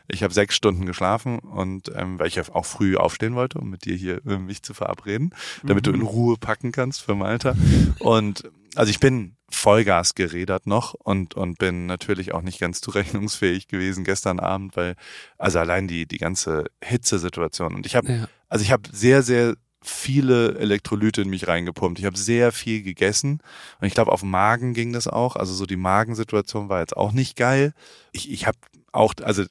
Ich 0.08 0.22
habe 0.22 0.36
sechs 0.36 0.56
Stunden 0.56 0.86
geschlafen 0.86 1.40
und 1.40 1.92
ähm, 1.96 2.20
weil 2.20 2.28
ich 2.28 2.36
ja 2.36 2.44
auch 2.54 2.66
früh 2.66 2.96
aufstehen 2.96 3.34
wollte, 3.34 3.58
um 3.58 3.72
mit 3.72 3.86
dir 3.86 3.96
hier 3.96 4.22
äh, 4.28 4.38
mich 4.38 4.62
zu 4.62 4.76
verabreden, 4.76 5.34
damit 5.66 5.88
du 5.88 5.92
in 5.92 6.04
Ruhe 6.04 6.38
packen 6.38 6.72
kannst 6.72 7.02
für 7.02 7.16
Malta. 7.16 7.56
Und 7.98 8.44
also 8.76 8.92
ich 8.92 9.00
bin 9.00 9.37
Vollgas 9.50 10.14
gerädert 10.16 10.68
noch 10.68 10.94
und 10.94 11.34
und 11.36 11.58
bin 11.58 11.86
natürlich 11.86 12.34
auch 12.34 12.42
nicht 12.42 12.60
ganz 12.60 12.82
zurechnungsfähig 12.82 13.68
gewesen 13.68 14.04
gestern 14.04 14.40
Abend, 14.40 14.76
weil 14.76 14.96
also 15.38 15.60
allein 15.60 15.88
die 15.88 16.06
die 16.06 16.18
ganze 16.18 16.66
Hitzesituation 16.84 17.76
und 17.76 17.86
ich 17.86 17.96
habe 17.96 18.12
Ja. 18.12 18.28
also 18.50 18.64
ich 18.64 18.72
habe 18.72 18.84
sehr 18.92 19.24
sehr 19.24 19.56
viele 19.82 20.58
Elektrolyte 20.58 21.22
in 21.22 21.30
mich 21.30 21.48
reingepumpt. 21.48 22.00
Ich 22.00 22.06
habe 22.06 22.18
sehr 22.18 22.52
viel 22.52 22.84
gegessen 22.84 23.40
und 23.80 23.88
ich 23.88 23.94
glaube 23.94 24.12
auf 24.12 24.22
Magen 24.24 24.74
ging 24.74 24.92
das 24.92 25.08
auch. 25.08 25.36
Also 25.38 25.54
so 25.54 25.66
die 25.66 25.78
Magensituation 25.78 26.68
war 26.68 26.82
jetzt 26.82 26.98
auch 26.98 27.14
nicht 27.14 27.38
geil. 27.38 27.74
Ich 28.12 28.30
ich 28.32 28.48
habe 28.48 28.58
auch 28.92 29.14
also 29.24 29.46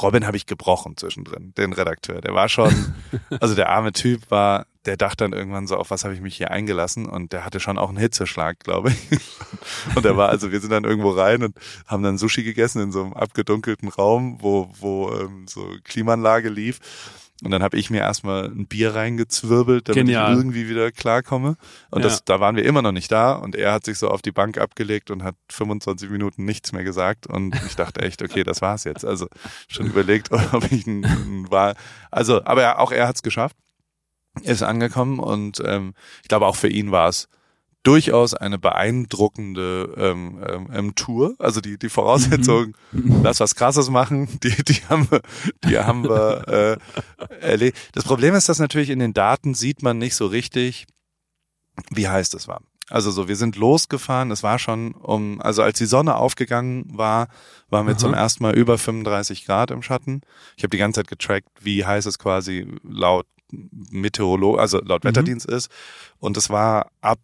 Robin 0.00 0.26
habe 0.26 0.36
ich 0.36 0.46
gebrochen 0.46 0.96
zwischendrin, 0.96 1.52
den 1.56 1.72
Redakteur. 1.72 2.20
Der 2.20 2.34
war 2.34 2.48
schon, 2.48 2.94
also 3.40 3.54
der 3.54 3.68
arme 3.68 3.92
Typ 3.92 4.30
war, 4.30 4.66
der 4.84 4.96
dachte 4.96 5.24
dann 5.24 5.32
irgendwann 5.32 5.66
so, 5.66 5.76
auf 5.76 5.90
was 5.90 6.04
habe 6.04 6.14
ich 6.14 6.20
mich 6.20 6.36
hier 6.36 6.50
eingelassen? 6.50 7.06
Und 7.06 7.32
der 7.32 7.44
hatte 7.44 7.60
schon 7.60 7.78
auch 7.78 7.88
einen 7.88 7.98
Hitzeschlag, 7.98 8.58
glaube 8.60 8.90
ich. 8.90 9.20
Und 9.94 10.04
er 10.04 10.16
war, 10.16 10.30
also 10.30 10.50
wir 10.50 10.60
sind 10.60 10.70
dann 10.70 10.84
irgendwo 10.84 11.10
rein 11.10 11.44
und 11.44 11.56
haben 11.86 12.02
dann 12.02 12.18
Sushi 12.18 12.42
gegessen 12.42 12.82
in 12.82 12.92
so 12.92 13.02
einem 13.02 13.12
abgedunkelten 13.12 13.88
Raum, 13.88 14.38
wo, 14.40 14.70
wo 14.80 15.12
ähm, 15.12 15.46
so 15.48 15.76
Klimaanlage 15.84 16.48
lief. 16.48 16.80
Und 17.42 17.50
dann 17.50 17.62
habe 17.62 17.76
ich 17.76 17.90
mir 17.90 18.00
erstmal 18.00 18.44
ein 18.44 18.66
Bier 18.66 18.94
reingezwirbelt, 18.94 19.88
damit 19.88 20.04
Genial. 20.04 20.30
ich 20.32 20.38
irgendwie 20.38 20.68
wieder 20.68 20.92
klarkomme. 20.92 21.56
Und 21.90 22.02
Ja. 22.02 22.08
das, 22.08 22.24
da 22.24 22.38
waren 22.40 22.54
wir 22.56 22.64
immer 22.64 22.82
noch 22.82 22.92
nicht 22.92 23.10
da. 23.10 23.32
Und 23.32 23.56
er 23.56 23.72
hat 23.72 23.84
sich 23.84 23.98
so 23.98 24.08
auf 24.08 24.22
die 24.22 24.30
Bank 24.30 24.58
abgelegt 24.58 25.10
und 25.10 25.24
hat 25.24 25.34
25 25.50 26.08
Minuten 26.10 26.44
nichts 26.44 26.72
mehr 26.72 26.84
gesagt. 26.84 27.26
Und 27.26 27.54
ich 27.66 27.74
dachte 27.74 28.00
echt, 28.02 28.22
okay, 28.22 28.44
das 28.44 28.62
war's 28.62 28.84
jetzt. 28.84 29.04
Also 29.04 29.26
schon 29.68 29.86
überlegt, 29.86 30.30
ob 30.52 30.70
ich 30.70 30.86
ein, 30.86 31.04
ein 31.04 31.50
war. 31.50 31.74
Also, 32.10 32.44
aber 32.44 32.62
er, 32.62 32.78
auch 32.78 32.92
er 32.92 33.08
hat's 33.08 33.22
geschafft, 33.22 33.56
ist 34.42 34.62
angekommen 34.62 35.18
und 35.18 35.60
ähm, 35.64 35.94
ich 36.22 36.28
glaube 36.28 36.46
auch 36.46 36.56
für 36.56 36.68
ihn 36.68 36.90
war 36.90 37.08
es 37.08 37.28
durchaus 37.82 38.34
eine 38.34 38.58
beeindruckende 38.58 39.94
ähm, 39.96 40.40
ähm, 40.48 40.68
ähm, 40.72 40.94
Tour. 40.94 41.34
Also 41.38 41.60
die 41.60 41.78
die 41.78 41.88
Voraussetzungen, 41.88 42.74
lass 42.92 43.40
was 43.40 43.54
Krasses 43.54 43.90
machen, 43.90 44.28
die 44.42 44.62
die 44.62 44.80
haben 44.88 45.10
wir, 45.10 45.20
die 45.64 45.78
haben 45.78 46.04
wir 46.04 46.78
äh, 47.18 47.36
erlebt. 47.40 47.78
Das 47.92 48.04
Problem 48.04 48.34
ist, 48.34 48.48
dass 48.48 48.58
natürlich 48.58 48.90
in 48.90 48.98
den 48.98 49.14
Daten 49.14 49.54
sieht 49.54 49.82
man 49.82 49.98
nicht 49.98 50.14
so 50.14 50.26
richtig, 50.26 50.86
wie 51.90 52.08
heiß 52.08 52.32
es 52.34 52.48
war. 52.48 52.62
Also 52.88 53.10
so, 53.10 53.26
wir 53.26 53.36
sind 53.36 53.56
losgefahren, 53.56 54.30
es 54.30 54.42
war 54.42 54.58
schon 54.58 54.92
um, 54.92 55.40
also 55.40 55.62
als 55.62 55.78
die 55.78 55.86
Sonne 55.86 56.16
aufgegangen 56.16 56.84
war, 56.92 57.28
waren 57.70 57.86
wir 57.86 57.92
Aha. 57.92 57.98
zum 57.98 58.12
ersten 58.12 58.42
Mal 58.42 58.54
über 58.54 58.76
35 58.76 59.46
Grad 59.46 59.70
im 59.70 59.82
Schatten. 59.82 60.20
Ich 60.56 60.62
habe 60.62 60.70
die 60.70 60.78
ganze 60.78 61.00
Zeit 61.00 61.08
getrackt, 61.08 61.48
wie 61.60 61.86
heiß 61.86 62.06
es 62.06 62.18
quasi 62.18 62.66
laut 62.82 63.26
Meteorolog, 63.50 64.58
also 64.58 64.78
laut 64.82 65.04
Mhm. 65.04 65.08
Wetterdienst 65.08 65.46
ist. 65.46 65.70
Und 66.18 66.36
es 66.36 66.50
war 66.50 66.90
ab 67.00 67.20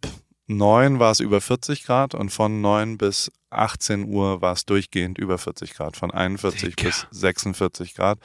neun 0.49 0.99
war 0.99 1.11
es 1.11 1.19
über 1.19 1.41
40 1.41 1.85
Grad 1.85 2.15
und 2.15 2.29
von 2.29 2.61
neun 2.61 2.97
bis 2.97 3.31
18 3.51 4.05
Uhr 4.05 4.41
war 4.41 4.53
es 4.53 4.65
durchgehend 4.65 5.17
über 5.17 5.37
40 5.37 5.73
Grad, 5.73 5.95
von 5.95 6.11
41 6.11 6.75
Digga. 6.75 6.89
bis 6.89 7.07
46 7.11 7.95
Grad. 7.95 8.19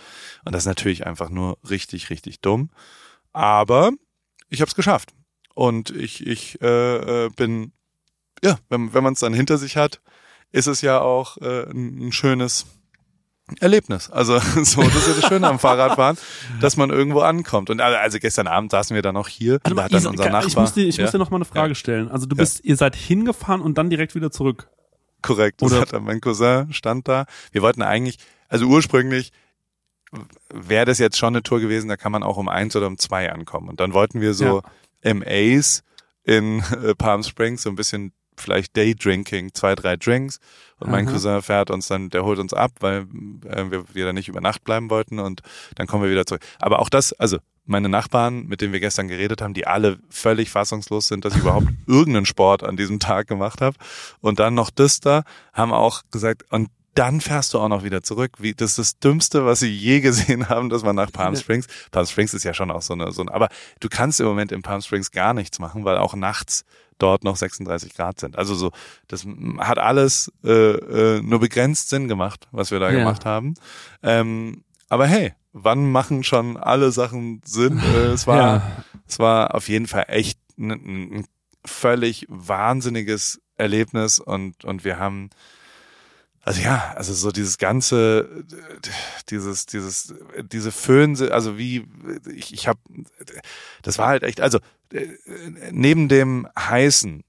Und 0.45 0.53
das 0.53 0.63
ist 0.63 0.67
natürlich 0.67 1.07
einfach 1.07 1.31
nur 1.31 1.59
richtig, 1.69 2.11
richtig 2.11 2.41
dumm. 2.41 2.71
Aber 3.33 3.93
ich 4.49 4.61
habe 4.61 4.69
es 4.69 4.75
geschafft. 4.75 5.13
Und 5.55 5.91
ich, 5.91 6.27
ich 6.27 6.61
äh, 6.63 7.27
äh, 7.27 7.31
bin, 7.31 7.73
ja, 8.43 8.59
wenn, 8.69 8.93
wenn 8.93 9.05
man 9.05 9.13
es 9.13 9.21
dann 9.21 9.35
hinter 9.35 9.59
sich 9.59 9.77
hat, 9.77 10.01
ist 10.51 10.67
es 10.67 10.81
ja 10.81 11.01
auch 11.01 11.37
äh, 11.39 11.71
ein 11.71 12.13
schönes 12.13 12.67
Erlebnis. 13.61 14.11
Also 14.11 14.39
so, 14.63 14.83
das 14.83 14.95
ist 14.97 15.09
ja 15.09 15.15
das 15.21 15.29
Schöne 15.29 15.47
am 15.49 15.59
Fahrradfahren, 15.59 16.17
dass 16.61 16.77
man 16.77 16.91
irgendwo 16.91 17.21
ankommt. 17.21 17.71
Und 17.71 17.81
also 17.81 17.97
also 17.99 18.19
gestern 18.19 18.47
Abend 18.47 18.71
saßen 18.71 18.95
wir 18.95 19.03
dann 19.03 19.15
noch 19.15 19.29
hier. 19.29 19.61
Warte 19.65 19.75
da 19.75 19.83
hat 19.85 19.93
dann 19.93 20.07
unser 20.07 20.25
Nachbar. 20.31 20.47
ich 20.47 20.57
muss 20.57 20.73
dir, 20.73 20.87
ich 20.87 20.97
ja, 20.97 21.05
muss 21.05 21.13
dir 21.13 21.19
noch 21.19 21.31
mal 21.31 21.37
eine 21.37 21.45
Frage 21.45 21.75
stellen. 21.75 22.11
Also 22.11 22.27
du 22.27 22.37
Ja. 22.37 22.41
bist, 22.43 22.65
ihr 22.65 22.77
seid 22.77 22.97
hingefahren 22.97 23.61
und 23.61 23.77
dann 23.79 23.91
direkt 23.91 24.15
wieder 24.15 24.31
zurück. 24.31 24.69
Korrekt. 25.23 25.63
Das 25.63 25.73
Oder- 25.73 25.81
hat 25.83 25.93
dann 25.93 26.05
mein 26.05 26.21
Cousin 26.21 26.73
stand 26.73 27.07
da. 27.09 27.27
Wir 27.53 27.63
wollten 27.63 27.83
eigentlich, 27.83 28.19
also 28.49 28.67
ursprünglich 28.67 29.33
wäre 30.53 30.85
das 30.87 30.99
jetzt 30.99 31.19
schon 31.19 31.35
eine 31.35 31.43
Tour 31.43 31.61
gewesen, 31.61 31.89
da 31.89 31.97
kann 31.97 32.13
man 32.13 32.23
auch 32.23 32.37
um 32.37 32.49
eins 32.49 32.77
oder 32.77 32.87
um 32.87 32.99
zwei 32.99 33.33
ankommen. 33.33 33.69
Und 33.69 33.81
dann 33.81 33.93
wollten 33.93 34.21
wir 34.21 34.33
so 34.35 34.63
MAs 35.03 35.83
in 36.23 36.61
äh, 36.61 36.95
Palm 36.95 37.23
Springs, 37.23 37.63
so 37.63 37.71
ein 37.71 37.75
bisschen 37.77 38.13
vielleicht 38.37 38.77
Daydrinking, 38.77 39.55
zwei, 39.55 39.75
drei 39.75 39.97
Drinks. 39.97 40.39
Und 40.79 40.91
mein 40.91 41.07
Aha. 41.07 41.13
Cousin 41.13 41.43
fährt 41.43 41.71
uns 41.71 41.89
dann, 41.89 42.11
der 42.11 42.25
holt 42.25 42.39
uns 42.39 42.53
ab, 42.53 42.73
weil 42.81 43.07
äh, 43.49 43.65
wir, 43.71 44.05
da 44.05 44.13
nicht 44.13 44.29
über 44.29 44.41
Nacht 44.41 44.65
bleiben 44.65 44.91
wollten 44.91 45.19
und 45.19 45.43
dann 45.77 45.87
kommen 45.87 46.03
wir 46.03 46.11
wieder 46.11 46.27
zurück. 46.27 46.43
Aber 46.61 46.81
auch 46.81 46.89
das, 46.89 47.13
also 47.15 47.39
meine 47.67 47.89
Nachbarn, 47.89 48.47
mit 48.47 48.61
denen 48.61 48.73
wir 48.73 48.81
gestern 48.81 49.09
geredet 49.09 49.41
haben, 49.41 49.55
die 49.55 49.67
alle 49.67 49.99
völlig 50.11 50.51
fassungslos 50.51 51.09
sind, 51.09 51.25
dass 51.25 51.35
ich 51.35 51.41
überhaupt 51.41 51.69
irgendeinen 51.87 52.27
Sport 52.27 52.63
an 52.63 52.77
diesem 52.77 52.99
Tag 52.99 53.27
gemacht 53.27 53.61
habe. 53.61 53.77
Und 54.21 54.39
dann 54.39 54.55
noch 54.55 54.71
das 54.71 55.01
da, 55.01 55.23
haben 55.53 55.73
auch 55.73 56.03
gesagt, 56.11 56.45
und 56.51 56.69
dann 56.95 57.21
fährst 57.21 57.53
du 57.55 57.59
auch 57.59 57.69
noch 57.69 57.83
wieder 57.83 58.03
zurück. 58.03 58.37
Wie, 58.39 58.55
das 58.55 58.73
ist 58.73 58.79
das 58.79 58.99
Dümmste, 59.01 59.45
was 59.45 59.61
sie 59.61 59.71
je 59.71 60.01
gesehen 60.01 60.49
haben, 60.49 60.69
dass 60.69 60.83
man 60.83 60.95
nach 60.95 61.11
Palm. 61.11 61.35
Springs. 61.37 61.67
Palm 61.91 62.07
Springs 62.07 62.35
ist 62.35 62.45
ja 62.45 62.55
schon 62.55 62.71
auch 62.71 62.83
so 62.83 62.95
eine, 62.95 63.11
so 63.13 63.23
eine, 63.23 63.33
aber 63.33 63.49
du 63.81 63.89
kannst 63.89 64.21
im 64.21 64.27
Moment 64.27 64.53
in 64.53 64.63
Palm 64.63 64.81
Springs 64.81 65.11
gar 65.11 65.35
nichts 65.35 65.59
machen, 65.59 65.85
weil 65.85 65.99
auch 65.99 66.15
nachts 66.15 66.65
dort 66.99 67.25
noch 67.25 67.37
36 67.37 67.95
Grad 67.95 68.21
sind. 68.21 68.37
Also 68.39 68.55
so, 68.55 68.71
das 69.09 69.27
hat 69.59 69.79
alles 69.79 70.33
äh, 70.45 70.51
äh, 70.51 71.23
nur 71.23 71.41
begrenzt 71.41 71.89
Sinn 71.91 72.09
gemacht, 72.09 72.49
was 72.53 72.71
wir 72.71 72.79
da 72.81 72.91
Ja. 72.91 72.99
gemacht 72.99 73.25
haben. 73.25 73.55
Ähm, 74.03 74.65
aber 74.89 75.07
hey, 75.07 75.33
wann 75.53 75.91
machen 75.91 76.25
schon 76.25 76.57
alle 76.57 76.91
Sachen 76.93 77.41
Sinn? 77.45 77.79
Äh, 77.83 78.13
es 78.13 78.27
war, 78.27 78.37
Ja. 78.37 78.85
es 79.09 79.19
war 79.19 79.55
auf 79.55 79.69
jeden 79.69 79.87
Fall 79.87 80.05
echt 80.09 80.39
ein, 80.59 80.71
ein 80.71 81.25
völlig 81.65 82.27
wahnsinniges 82.29 83.41
Erlebnis 83.57 84.19
und 84.19 84.65
und 84.65 84.85
wir 84.85 84.99
haben 84.99 85.31
also 86.45 86.61
ja, 86.61 86.93
also 86.97 87.15
so 87.15 87.31
dieses 87.31 87.59
ganze, 87.59 88.45
dieses, 89.31 89.67
dieses, 89.67 90.15
diese 90.43 90.73
Föhn, 90.73 91.17
also 91.31 91.57
wie, 91.57 91.87
ich, 92.35 92.53
ich 92.53 92.69
habe, 92.69 92.79
das 93.83 93.99
war 93.99 94.09
halt 94.09 94.23
echt, 94.23 94.41
also 94.41 94.59
neben 95.71 96.09
dem 96.09 96.47
heißen 96.59 97.25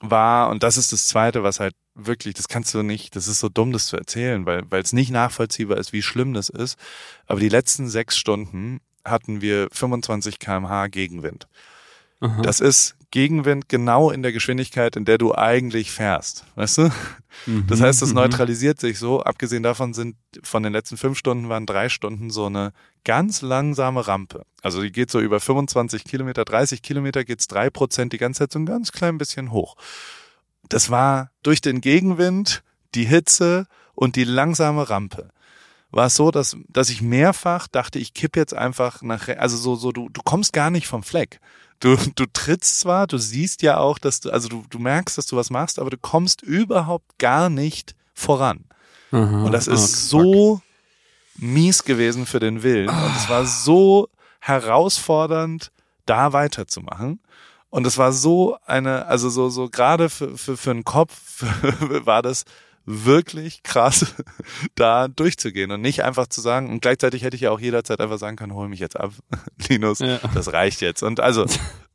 war, 0.00 0.50
und 0.50 0.62
das 0.62 0.76
ist 0.76 0.92
das 0.92 1.08
Zweite, 1.08 1.42
was 1.42 1.60
halt 1.60 1.74
wirklich, 1.94 2.34
das 2.34 2.48
kannst 2.48 2.72
du 2.74 2.82
nicht, 2.82 3.16
das 3.16 3.28
ist 3.28 3.40
so 3.40 3.48
dumm, 3.48 3.72
das 3.72 3.86
zu 3.86 3.96
erzählen, 3.96 4.46
weil 4.46 4.62
weil 4.70 4.82
es 4.82 4.92
nicht 4.92 5.10
nachvollziehbar 5.10 5.76
ist, 5.76 5.92
wie 5.92 6.02
schlimm 6.02 6.32
das 6.32 6.48
ist. 6.48 6.78
Aber 7.26 7.40
die 7.40 7.48
letzten 7.48 7.88
sechs 7.88 8.16
Stunden 8.16 8.80
hatten 9.04 9.40
wir 9.40 9.68
25 9.72 10.38
kmh 10.38 10.86
Gegenwind. 10.88 11.48
Aha. 12.20 12.40
Das 12.42 12.60
ist 12.60 12.96
Gegenwind 13.10 13.68
genau 13.68 14.10
in 14.10 14.22
der 14.22 14.32
Geschwindigkeit, 14.32 14.94
in 14.96 15.04
der 15.04 15.18
du 15.18 15.34
eigentlich 15.34 15.90
fährst. 15.90 16.44
Weißt 16.54 16.78
du? 16.78 16.90
Mhm, 17.46 17.66
das 17.66 17.80
heißt, 17.80 18.02
es 18.02 18.10
mhm. 18.10 18.16
neutralisiert 18.16 18.80
sich 18.80 18.98
so. 18.98 19.22
Abgesehen 19.22 19.62
davon 19.62 19.94
sind 19.94 20.16
von 20.42 20.62
den 20.62 20.72
letzten 20.72 20.96
fünf 20.96 21.18
Stunden 21.18 21.48
waren 21.48 21.66
drei 21.66 21.88
Stunden 21.88 22.30
so 22.30 22.46
eine 22.46 22.72
ganz 23.04 23.42
langsame 23.42 24.06
Rampe. 24.06 24.44
Also 24.62 24.82
die 24.82 24.92
geht 24.92 25.10
so 25.10 25.20
über 25.20 25.40
25 25.40 26.04
Kilometer, 26.04 26.44
30 26.44 26.82
Kilometer 26.82 27.24
geht's 27.24 27.48
drei 27.48 27.70
Prozent 27.70 28.12
die 28.12 28.18
ganze 28.18 28.40
Zeit 28.40 28.52
so 28.52 28.58
ein 28.58 28.66
ganz 28.66 28.92
klein 28.92 29.18
bisschen 29.18 29.50
hoch. 29.50 29.76
Das 30.68 30.90
war 30.90 31.30
durch 31.42 31.60
den 31.60 31.80
Gegenwind, 31.80 32.62
die 32.94 33.04
Hitze 33.04 33.66
und 33.94 34.16
die 34.16 34.24
langsame 34.24 34.88
Rampe 34.88 35.30
war 35.92 36.06
es 36.06 36.14
so, 36.14 36.30
dass, 36.30 36.56
dass 36.68 36.90
ich 36.90 37.02
mehrfach 37.02 37.66
dachte, 37.66 37.98
ich 37.98 38.14
kipp 38.14 38.36
jetzt 38.36 38.54
einfach 38.54 39.02
nach, 39.02 39.28
also 39.28 39.56
so, 39.56 39.74
so, 39.74 39.92
du, 39.92 40.08
du 40.08 40.22
kommst 40.22 40.52
gar 40.52 40.70
nicht 40.70 40.86
vom 40.86 41.02
Fleck 41.02 41.40
du, 41.80 41.96
du 42.14 42.26
trittst 42.26 42.80
zwar, 42.80 43.06
du 43.06 43.18
siehst 43.18 43.62
ja 43.62 43.78
auch, 43.78 43.98
dass 43.98 44.20
du, 44.20 44.30
also 44.30 44.48
du, 44.48 44.64
du 44.68 44.78
merkst, 44.78 45.18
dass 45.18 45.26
du 45.26 45.36
was 45.36 45.50
machst, 45.50 45.78
aber 45.78 45.90
du 45.90 45.98
kommst 45.98 46.42
überhaupt 46.42 47.18
gar 47.18 47.50
nicht 47.50 47.94
voran. 48.14 48.64
Aha, 49.10 49.44
und 49.44 49.52
das 49.52 49.66
ist 49.66 50.12
oh, 50.14 50.18
so 50.20 50.60
mies 51.36 51.84
gewesen 51.84 52.26
für 52.26 52.38
den 52.38 52.62
Willen. 52.62 52.88
Und 52.88 53.16
es 53.16 53.28
war 53.28 53.44
so 53.44 54.08
herausfordernd, 54.40 55.72
da 56.06 56.32
weiterzumachen. 56.32 57.20
Und 57.70 57.86
es 57.86 57.98
war 57.98 58.12
so 58.12 58.56
eine, 58.66 59.06
also 59.06 59.30
so, 59.30 59.48
so 59.48 59.68
gerade 59.68 60.10
für, 60.10 60.36
für, 60.36 60.56
für 60.56 60.70
einen 60.70 60.84
Kopf 60.84 61.42
war 62.04 62.22
das 62.22 62.44
wirklich 62.90 63.62
krass, 63.62 64.14
da 64.74 65.08
durchzugehen 65.08 65.70
und 65.70 65.80
nicht 65.80 66.04
einfach 66.04 66.26
zu 66.26 66.40
sagen, 66.40 66.68
und 66.70 66.82
gleichzeitig 66.82 67.22
hätte 67.22 67.36
ich 67.36 67.42
ja 67.42 67.50
auch 67.50 67.60
jederzeit 67.60 68.00
einfach 68.00 68.18
sagen 68.18 68.36
können, 68.36 68.54
hol 68.54 68.68
mich 68.68 68.80
jetzt 68.80 68.98
ab, 68.98 69.12
Linus, 69.68 70.00
ja. 70.00 70.18
das 70.34 70.52
reicht 70.52 70.80
jetzt. 70.80 71.02
Und 71.02 71.20
also 71.20 71.46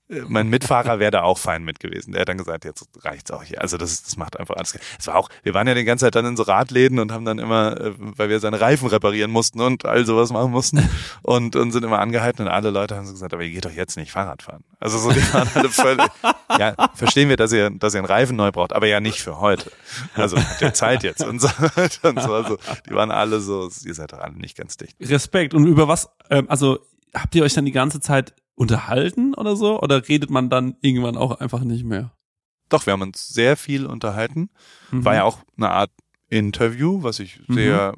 mein 0.08 0.49
Mitfahrer 0.49 0.99
wäre 0.99 1.10
da 1.10 1.24
auch 1.24 1.39
fein 1.39 1.64
mit 1.64 1.80
gewesen. 1.80 2.12
Der 2.12 2.22
hat 2.22 2.30
dann 2.30 2.38
gesagt, 2.38 2.64
jetzt 2.64 2.88
reicht's 3.03 3.32
auch 3.32 3.41
hier. 3.41 3.62
Also 3.62 3.78
das, 3.78 4.03
das 4.03 4.18
macht 4.18 4.39
einfach 4.39 4.56
alles. 4.56 4.78
Es 4.99 5.08
war 5.08 5.16
auch, 5.16 5.30
wir 5.41 5.56
waren 5.56 5.68
ja 5.68 5.74
die 5.74 5.84
ganze 5.84 6.06
Zeit 6.06 6.16
dann 6.16 6.26
in 6.26 6.38
so 6.38 6.43
Radläden 6.43 6.99
und 6.99 7.12
haben 7.12 7.26
dann 7.26 7.39
immer, 7.39 7.80
äh, 7.80 7.93
weil 7.97 8.30
wir 8.30 8.39
seine 8.39 8.62
Reifen 8.62 8.88
reparieren 8.88 9.32
mussten 9.32 9.62
und 9.62 9.86
all 9.86 10.06
sowas 10.06 10.32
machen 10.32 10.51
mussten 10.51 10.88
und, 11.24 11.56
und 11.56 11.72
sind 11.72 11.84
immer 11.84 11.99
angehalten 11.99 12.43
und 12.43 12.49
alle 12.49 12.70
Leute 12.70 12.95
haben 12.95 13.08
so 13.08 13.14
gesagt, 13.14 13.34
aber 13.34 13.43
ihr 13.43 13.49
geht 13.49 13.66
doch 13.66 13.72
jetzt 13.72 13.97
nicht 13.97 14.12
Fahrrad 14.12 14.43
fahren. 14.43 14.64
Also 14.80 14.99
so, 14.99 15.12
die 15.12 15.34
waren 15.34 15.49
alle 15.56 15.70
völlig, 15.70 16.06
ja, 16.60 16.76
verstehen 16.93 17.30
wir, 17.30 17.38
dass 17.38 17.51
ihr, 17.51 17.72
dass 17.72 17.95
ihr 17.95 17.99
einen 17.99 18.08
Reifen 18.08 18.36
neu 18.36 18.51
braucht, 18.51 18.74
aber 18.74 18.86
ja 18.86 18.99
nicht 18.99 19.22
für 19.22 19.39
heute. 19.39 19.72
Also 20.14 20.38
der 20.62 20.76
Zeit 20.76 21.01
jetzt 21.01 21.24
und 21.24 21.41
so, 21.41 21.47
und 22.03 22.22
so 22.22 22.34
also, 22.34 22.58
die 22.88 22.93
waren 22.93 23.10
alle 23.10 23.39
so, 23.39 23.72
ihr 23.84 23.95
seid 23.95 24.14
doch 24.14 24.20
alle 24.20 24.36
nicht 24.36 24.56
ganz 24.56 24.78
dicht. 24.78 24.95
Respekt. 25.01 25.56
Und 25.56 25.66
über 25.66 25.88
was, 25.88 26.10
ähm, 26.30 26.45
also 26.47 26.80
habt 27.14 27.34
ihr 27.34 27.43
euch 27.43 27.53
dann 27.53 27.66
die 27.66 27.72
ganze 27.72 27.99
Zeit 27.99 28.34
unterhalten 28.56 29.34
oder 29.34 29.56
so? 29.56 29.82
Oder 29.82 30.08
redet 30.08 30.30
man 30.30 30.49
dann 30.49 30.76
irgendwann 30.82 31.18
auch 31.18 31.39
einfach 31.39 31.62
nicht 31.62 31.84
mehr? 31.84 32.12
Doch, 32.70 32.86
wir 32.86 32.93
haben 32.93 33.01
uns 33.01 33.28
sehr 33.28 33.58
viel 33.58 33.86
unterhalten. 33.86 34.49
Mhm. 34.91 35.06
War 35.06 35.16
ja 35.16 35.24
auch 35.24 35.39
eine 35.58 35.70
Art 35.70 35.91
Interview, 36.30 37.03
was 37.03 37.20
ich 37.20 37.39
mhm. 37.47 37.53
sehr 37.53 37.93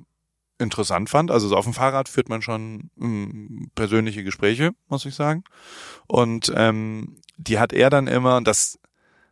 interessant 0.60 1.10
fand. 1.10 1.32
Also 1.32 1.48
so 1.48 1.56
auf 1.56 1.66
dem 1.66 1.74
Fahrrad 1.74 2.10
führt 2.10 2.30
man 2.30 2.42
schon 2.42 2.90
mh, 2.96 3.06
hm, 3.06 3.72
persönliche 3.76 4.24
Gespräche, 4.24 4.72
muss 4.88 5.06
ich 5.06 5.16
sagen. 5.16 5.44
Und 6.08 6.52
ähm, 6.56 7.18
die 7.38 7.60
hat 7.60 7.74
er 7.74 7.90
dann 7.90 8.08
immer, 8.08 8.42
das, 8.42 8.80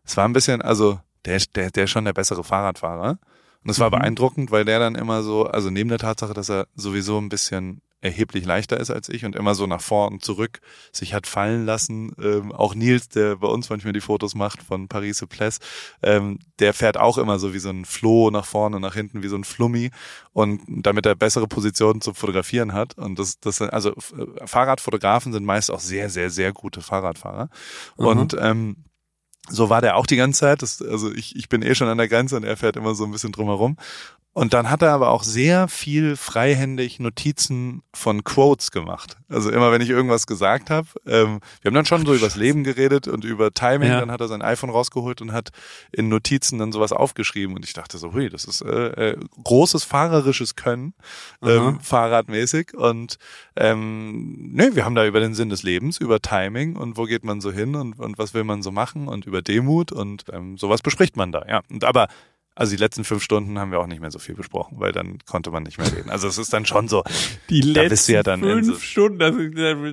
das 0.04 0.18
war 0.18 0.26
ein 0.26 0.34
bisschen, 0.34 0.62
also 0.62 1.00
der, 1.26 1.42
der, 1.56 1.72
der 1.72 1.86
ist 1.86 1.92
schon 1.92 2.06
der 2.06 2.14
bessere 2.14 2.44
Fahrradfahrer. 2.44 3.20
Und 3.64 3.70
es 3.70 3.80
war 3.80 3.90
mhm. 3.90 4.00
beeindruckend, 4.00 4.52
weil 4.52 4.64
der 4.64 4.80
dann 4.80 4.96
immer 4.96 5.24
so, 5.24 5.46
also 5.46 5.72
neben 5.72 5.90
der 5.90 5.98
Tatsache, 5.98 6.34
dass 6.34 6.50
er 6.50 6.68
sowieso 6.76 7.18
ein 7.18 7.30
bisschen 7.30 7.82
erheblich 8.02 8.46
leichter 8.46 8.80
ist 8.80 8.92
als 8.92 9.10
ich 9.10 9.26
und 9.26 9.36
immer 9.36 9.56
so 9.56 9.66
nach 9.66 9.82
vor 9.82 10.12
und 10.12 10.24
zurück 10.24 10.60
sich 10.92 11.14
hat 11.14 11.28
fallen 11.28 11.66
lassen. 11.66 12.14
Ähm, 12.22 12.52
auch 12.52 12.76
Nils, 12.76 13.10
der 13.10 13.38
bei 13.38 13.48
uns 13.48 13.70
manchmal 13.70 13.94
die 13.94 14.02
Fotos 14.02 14.36
macht 14.36 14.62
von 14.62 14.88
Paris 14.88 15.26
Place, 15.28 15.60
ähm, 16.04 16.40
der 16.60 16.74
fährt 16.74 16.98
auch 16.98 17.18
immer 17.18 17.40
so 17.40 17.54
wie 17.54 17.60
so 17.60 17.70
ein 17.70 17.86
Floh 17.86 18.30
nach 18.30 18.46
vorne 18.46 18.76
und 18.76 18.82
nach 18.82 18.94
hinten 18.94 19.24
wie 19.24 19.28
so 19.28 19.36
ein 19.36 19.44
Flummi 19.44 19.90
und 20.34 20.62
damit 20.68 21.06
er 21.06 21.16
bessere 21.16 21.48
Positionen 21.48 22.02
zum 22.02 22.16
Fotografieren 22.16 22.74
hat. 22.74 22.98
Und 22.98 23.18
das, 23.18 23.40
das 23.40 23.62
also 23.62 23.92
äh, 23.92 24.46
Fahrradfotografen 24.46 25.34
sind 25.34 25.46
meist 25.46 25.72
auch 25.72 25.80
sehr, 25.80 26.10
sehr, 26.10 26.30
sehr 26.30 26.54
gute 26.54 26.82
Fahrradfahrer. 26.82 27.50
Mhm. 27.98 28.06
Und 28.06 28.36
ähm, 28.40 28.76
so 29.48 29.70
war 29.70 29.82
der 29.82 29.96
auch 29.96 30.06
die 30.06 30.16
ganze 30.16 30.42
Zeit. 30.42 30.62
Das, 30.62 30.82
also 30.82 31.12
ich, 31.12 31.36
ich 31.36 31.50
bin 31.50 31.62
eh 31.62 31.76
schon 31.76 31.88
an 31.88 31.98
der 31.98 32.08
Grenze 32.08 32.36
und 32.36 32.44
er 32.44 32.58
fährt 32.58 32.78
immer 32.78 32.96
so 32.96 33.06
ein 33.06 33.12
bisschen 33.12 33.32
drumherum. 33.32 33.78
Und 34.38 34.54
dann 34.54 34.70
hat 34.70 34.82
er 34.82 34.92
aber 34.92 35.12
auch 35.12 35.24
sehr 35.24 35.70
viel 35.70 36.18
freihändig 36.18 37.00
Notizen 37.00 37.84
von 37.94 38.26
Quotes 38.26 38.72
gemacht. 38.72 39.16
Also 39.30 39.50
immer, 39.50 39.72
wenn 39.72 39.80
ich 39.80 39.90
irgendwas 39.90 40.28
gesagt 40.28 40.70
habe, 40.70 40.90
ähm, 41.06 41.40
wir 41.62 41.70
haben 41.70 41.74
dann 41.76 41.86
schon 41.86 42.06
so 42.06 42.14
übers 42.14 42.36
Leben 42.36 42.66
geredet 42.66 43.08
und 43.08 43.24
über 43.24 43.54
Timing, 43.54 43.88
ja. 43.88 44.02
dann 44.02 44.12
hat 44.12 44.20
er 44.20 44.28
sein 44.28 44.42
iPhone 44.42 44.72
rausgeholt 44.72 45.22
und 45.22 45.32
hat 45.32 45.52
in 45.94 46.10
Notizen 46.10 46.60
dann 46.60 46.74
sowas 46.74 46.92
aufgeschrieben. 46.92 47.56
Und 47.56 47.64
ich 47.64 47.72
dachte 47.72 47.98
so, 47.98 48.12
hui, 48.12 48.30
das 48.30 48.44
ist 48.44 48.60
äh, 48.60 49.12
äh, 49.12 49.18
großes 49.42 49.86
fahrerisches 49.86 50.58
Können, 50.58 50.96
ähm, 51.42 51.80
Fahrradmäßig. 51.80 52.74
Und 52.74 53.16
ähm, 53.56 54.52
ne, 54.52 54.76
wir 54.76 54.84
haben 54.84 54.96
da 54.96 55.06
über 55.06 55.22
den 55.22 55.34
Sinn 55.34 55.48
des 55.48 55.64
Lebens, 55.64 55.98
über 55.98 56.22
Timing 56.22 56.76
und 56.76 56.98
wo 56.98 57.06
geht 57.06 57.24
man 57.24 57.40
so 57.40 57.54
hin 57.54 57.74
und, 57.76 57.98
und 58.00 58.18
was 58.18 58.34
will 58.34 58.44
man 58.44 58.62
so 58.64 58.72
machen 58.74 59.08
und 59.08 59.26
über 59.28 59.42
Demut 59.42 59.94
und 59.94 60.26
ähm, 60.34 60.58
sowas 60.58 60.82
bespricht 60.82 61.16
man 61.16 61.32
da, 61.32 61.46
ja. 61.48 61.62
Und 61.72 61.86
aber 61.86 62.10
also 62.56 62.72
die 62.72 62.82
letzten 62.82 63.04
fünf 63.04 63.22
Stunden 63.22 63.60
haben 63.60 63.72
wir 63.72 63.80
auch 63.80 63.88
nicht 63.88 64.00
mehr 64.00 64.12
so 64.12 64.20
viel 64.20 64.34
besprochen, 64.34 64.80
weil 64.80 64.94
dann 64.94 65.20
konnte 65.26 65.52
man 65.52 65.64
nicht 65.64 65.78
mehr 65.78 65.92
reden. 65.92 66.10
Also 66.10 66.28
es 66.30 66.38
ist 66.38 66.54
dann 66.54 66.66
schon 66.66 66.88
so. 66.88 67.04
Die 67.50 67.60
letzten 67.60 68.14
ja 68.14 68.24
fünf 68.24 68.82
Stunden, 68.82 69.20
das, 69.20 69.36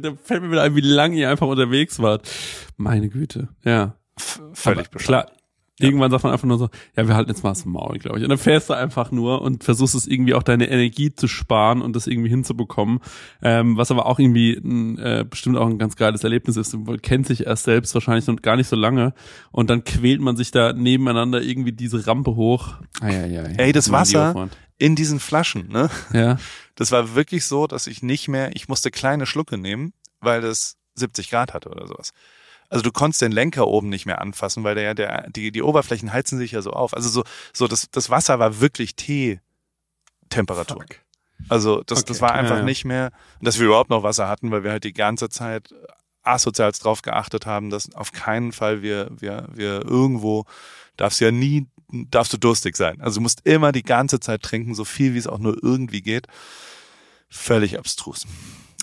da, 0.02 0.12
fällt 0.22 0.42
mir 0.42 0.52
wieder 0.52 0.62
ein, 0.62 0.76
wie 0.76 0.80
lange 0.80 1.16
ihr 1.16 1.28
einfach 1.28 1.48
unterwegs 1.48 1.98
wart. 1.98 2.30
Meine 2.76 3.08
Güte, 3.08 3.48
ja. 3.64 3.96
Völlig 4.52 4.90
bescheuert. 4.90 5.26
Klar, 5.26 5.41
Irgendwann 5.82 6.10
sagt 6.10 6.24
man 6.24 6.32
einfach 6.32 6.46
nur 6.46 6.58
so, 6.58 6.68
ja, 6.96 7.06
wir 7.08 7.14
halten 7.14 7.30
jetzt 7.30 7.42
mal 7.42 7.50
das 7.50 7.64
Maul, 7.64 7.98
glaube 7.98 8.18
ich. 8.18 8.24
Und 8.24 8.30
dann 8.30 8.38
fährst 8.38 8.70
du 8.70 8.74
einfach 8.74 9.10
nur 9.10 9.42
und 9.42 9.64
versuchst 9.64 9.94
es 9.94 10.06
irgendwie 10.06 10.34
auch 10.34 10.42
deine 10.42 10.68
Energie 10.70 11.14
zu 11.14 11.28
sparen 11.28 11.82
und 11.82 11.96
das 11.96 12.06
irgendwie 12.06 12.30
hinzubekommen. 12.30 13.00
Ähm, 13.42 13.76
was 13.76 13.90
aber 13.90 14.06
auch 14.06 14.18
irgendwie 14.18 14.52
ein, 14.52 14.98
äh, 14.98 15.24
bestimmt 15.28 15.56
auch 15.56 15.66
ein 15.66 15.78
ganz 15.78 15.96
geiles 15.96 16.24
Erlebnis 16.24 16.56
ist. 16.56 16.74
Man 16.74 17.00
kennt 17.02 17.26
sich 17.26 17.46
erst 17.46 17.64
selbst 17.64 17.94
wahrscheinlich 17.94 18.26
noch 18.26 18.40
gar 18.42 18.56
nicht 18.56 18.68
so 18.68 18.76
lange 18.76 19.14
und 19.50 19.70
dann 19.70 19.84
quält 19.84 20.20
man 20.20 20.36
sich 20.36 20.50
da 20.50 20.72
nebeneinander 20.72 21.42
irgendwie 21.42 21.72
diese 21.72 22.06
Rampe 22.06 22.36
hoch. 22.36 22.74
Ja, 23.02 23.26
ja, 23.26 23.26
ja. 23.26 23.42
Ey, 23.56 23.72
das 23.72 23.90
Wasser 23.90 24.48
in 24.78 24.96
diesen 24.96 25.20
Flaschen, 25.20 25.68
ne? 25.68 25.90
Ja. 26.12 26.38
Das 26.74 26.90
war 26.90 27.14
wirklich 27.14 27.44
so, 27.44 27.66
dass 27.66 27.86
ich 27.86 28.02
nicht 28.02 28.28
mehr, 28.28 28.56
ich 28.56 28.68
musste 28.68 28.90
kleine 28.90 29.26
Schlucke 29.26 29.58
nehmen, 29.58 29.92
weil 30.20 30.40
das 30.40 30.76
70 30.94 31.30
Grad 31.30 31.54
hatte 31.54 31.68
oder 31.68 31.86
sowas. 31.86 32.12
Also 32.72 32.84
du 32.84 32.90
konntest 32.90 33.20
den 33.20 33.32
Lenker 33.32 33.68
oben 33.68 33.90
nicht 33.90 34.06
mehr 34.06 34.22
anfassen, 34.22 34.64
weil 34.64 34.74
der 34.74 34.84
ja 34.84 34.94
der 34.94 35.30
die 35.30 35.52
die 35.52 35.62
Oberflächen 35.62 36.10
heizen 36.10 36.38
sich 36.38 36.52
ja 36.52 36.62
so 36.62 36.70
auf. 36.70 36.94
Also 36.94 37.10
so 37.10 37.22
so 37.52 37.68
das 37.68 37.90
das 37.90 38.08
Wasser 38.08 38.38
war 38.38 38.60
wirklich 38.60 38.96
Tee-Temperatur. 38.96 40.82
Also 41.50 41.82
das 41.82 41.98
okay. 41.98 42.08
das 42.08 42.22
war 42.22 42.32
einfach 42.32 42.54
ja, 42.54 42.60
ja. 42.60 42.64
nicht 42.64 42.86
mehr, 42.86 43.10
dass 43.42 43.58
wir 43.58 43.66
überhaupt 43.66 43.90
noch 43.90 44.02
Wasser 44.02 44.26
hatten, 44.26 44.50
weil 44.50 44.64
wir 44.64 44.70
halt 44.70 44.84
die 44.84 44.94
ganze 44.94 45.28
Zeit 45.28 45.74
asozial 46.22 46.72
drauf 46.72 47.02
geachtet 47.02 47.44
haben, 47.44 47.68
dass 47.68 47.94
auf 47.94 48.12
keinen 48.12 48.52
Fall 48.52 48.80
wir 48.80 49.10
wir 49.18 49.48
wir 49.52 49.84
irgendwo 49.84 50.46
darfst 50.96 51.20
ja 51.20 51.30
nie 51.30 51.66
darfst 51.92 52.32
du 52.32 52.38
durstig 52.38 52.78
sein. 52.78 53.02
Also 53.02 53.16
du 53.16 53.20
musst 53.20 53.42
immer 53.44 53.70
die 53.70 53.82
ganze 53.82 54.18
Zeit 54.18 54.40
trinken, 54.40 54.74
so 54.74 54.86
viel 54.86 55.12
wie 55.12 55.18
es 55.18 55.26
auch 55.26 55.38
nur 55.38 55.62
irgendwie 55.62 56.00
geht. 56.00 56.26
Völlig 57.28 57.78
abstrus. 57.78 58.26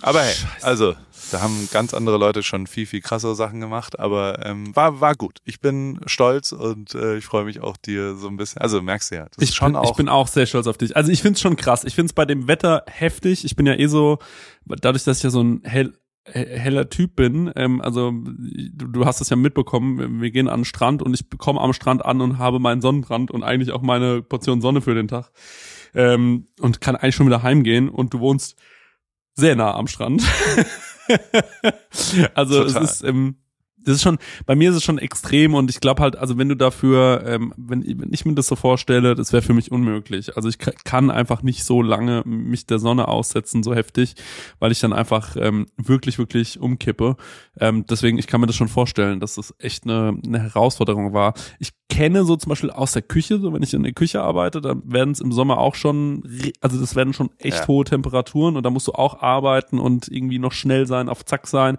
Aber 0.01 0.21
hey, 0.21 0.35
also 0.61 0.95
da 1.31 1.41
haben 1.41 1.67
ganz 1.71 1.93
andere 1.93 2.17
Leute 2.17 2.43
schon 2.43 2.67
viel, 2.67 2.85
viel 2.85 3.01
krassere 3.01 3.35
Sachen 3.35 3.59
gemacht, 3.59 3.99
aber 3.99 4.45
ähm, 4.45 4.75
war, 4.75 5.01
war 5.01 5.15
gut. 5.15 5.39
Ich 5.43 5.59
bin 5.59 5.99
stolz 6.05 6.51
und 6.51 6.95
äh, 6.95 7.17
ich 7.17 7.25
freue 7.25 7.45
mich 7.45 7.61
auch 7.61 7.77
dir 7.77 8.15
so 8.15 8.27
ein 8.27 8.37
bisschen. 8.37 8.61
Also 8.61 8.81
merkst 8.81 9.11
du 9.11 9.15
ja, 9.15 9.25
das 9.25 9.37
ich, 9.37 9.49
ist 9.49 9.55
schon 9.55 9.73
bin, 9.73 9.75
auch 9.75 9.91
ich 9.91 9.95
bin 9.95 10.09
auch 10.09 10.27
sehr 10.27 10.45
stolz 10.45 10.67
auf 10.67 10.77
dich. 10.77 10.95
Also 10.95 11.11
ich 11.11 11.21
find's 11.21 11.41
schon 11.41 11.55
krass. 11.55 11.83
Ich 11.83 11.95
find's 11.95 12.13
bei 12.13 12.25
dem 12.25 12.47
Wetter 12.47 12.83
heftig. 12.87 13.45
Ich 13.45 13.55
bin 13.55 13.65
ja 13.65 13.75
eh 13.75 13.87
so, 13.87 14.19
dadurch, 14.65 15.03
dass 15.03 15.17
ich 15.17 15.23
ja 15.23 15.29
so 15.29 15.43
ein 15.43 15.61
hell, 15.63 15.93
heller 16.23 16.89
Typ 16.89 17.15
bin, 17.15 17.51
ähm, 17.55 17.81
also 17.81 18.11
du, 18.11 18.87
du 18.87 19.05
hast 19.05 19.21
es 19.21 19.29
ja 19.29 19.35
mitbekommen, 19.35 20.21
wir 20.21 20.31
gehen 20.31 20.47
an 20.47 20.61
den 20.61 20.65
Strand 20.65 21.01
und 21.01 21.13
ich 21.13 21.25
komme 21.37 21.59
am 21.59 21.73
Strand 21.73 22.05
an 22.05 22.21
und 22.21 22.37
habe 22.37 22.59
meinen 22.59 22.81
Sonnenbrand 22.81 23.31
und 23.31 23.43
eigentlich 23.43 23.71
auch 23.71 23.81
meine 23.81 24.21
Portion 24.21 24.61
Sonne 24.61 24.81
für 24.81 24.95
den 24.95 25.07
Tag 25.07 25.31
ähm, 25.95 26.47
und 26.59 26.81
kann 26.81 26.95
eigentlich 26.95 27.15
schon 27.15 27.25
wieder 27.25 27.43
heimgehen 27.43 27.89
und 27.89 28.13
du 28.13 28.19
wohnst 28.19 28.57
sehr 29.39 29.55
nah 29.55 29.73
am 29.75 29.87
Strand. 29.87 30.23
also 32.33 32.63
Total. 32.63 32.83
es 32.83 32.91
ist, 32.91 33.03
ähm, 33.03 33.35
das 33.83 33.95
ist 33.95 34.03
schon, 34.03 34.17
bei 34.45 34.55
mir 34.55 34.69
ist 34.69 34.75
es 34.75 34.83
schon 34.83 34.97
extrem 34.97 35.53
und 35.53 35.69
ich 35.69 35.79
glaube 35.79 36.01
halt, 36.01 36.15
also 36.17 36.37
wenn 36.37 36.49
du 36.49 36.55
dafür, 36.55 37.23
ähm, 37.25 37.53
wenn, 37.57 37.83
wenn 38.01 38.13
ich 38.13 38.25
mir 38.25 38.35
das 38.35 38.47
so 38.47 38.55
vorstelle, 38.55 39.15
das 39.15 39.33
wäre 39.33 39.41
für 39.41 39.53
mich 39.53 39.71
unmöglich. 39.71 40.35
Also 40.35 40.49
ich 40.49 40.57
kann 40.59 41.09
einfach 41.09 41.41
nicht 41.43 41.63
so 41.63 41.81
lange 41.81 42.23
mich 42.25 42.65
der 42.65 42.79
Sonne 42.79 43.07
aussetzen, 43.07 43.63
so 43.63 43.73
heftig, 43.73 44.15
weil 44.59 44.71
ich 44.71 44.79
dann 44.79 44.93
einfach 44.93 45.35
ähm, 45.37 45.67
wirklich, 45.77 46.17
wirklich 46.17 46.59
umkippe. 46.59 47.15
Ähm, 47.59 47.85
deswegen, 47.89 48.17
ich 48.17 48.27
kann 48.27 48.41
mir 48.41 48.47
das 48.47 48.55
schon 48.55 48.67
vorstellen, 48.67 49.19
dass 49.19 49.35
das 49.35 49.53
echt 49.59 49.85
eine, 49.85 50.19
eine 50.25 50.39
Herausforderung 50.39 51.13
war. 51.13 51.33
Ich 51.59 51.71
kenne 51.89 52.23
so 52.23 52.35
zum 52.35 52.49
Beispiel 52.49 52.69
aus 52.69 52.93
der 52.93 53.01
Küche, 53.01 53.39
so 53.39 53.51
wenn 53.51 53.63
ich 53.63 53.73
in 53.73 53.83
der 53.83 53.93
Küche 53.93 54.21
arbeite, 54.21 54.61
dann 54.61 54.81
werden 54.85 55.11
es 55.11 55.19
im 55.19 55.31
Sommer 55.31 55.57
auch 55.57 55.75
schon, 55.75 56.23
also 56.61 56.79
das 56.79 56.95
werden 56.95 57.13
schon 57.13 57.31
echt 57.39 57.59
ja. 57.59 57.67
hohe 57.67 57.83
Temperaturen 57.83 58.55
und 58.55 58.63
da 58.63 58.69
musst 58.69 58.87
du 58.87 58.93
auch 58.93 59.21
arbeiten 59.21 59.79
und 59.79 60.07
irgendwie 60.07 60.39
noch 60.39 60.53
schnell 60.53 60.85
sein, 60.85 61.09
auf 61.09 61.25
Zack 61.25 61.47
sein. 61.47 61.77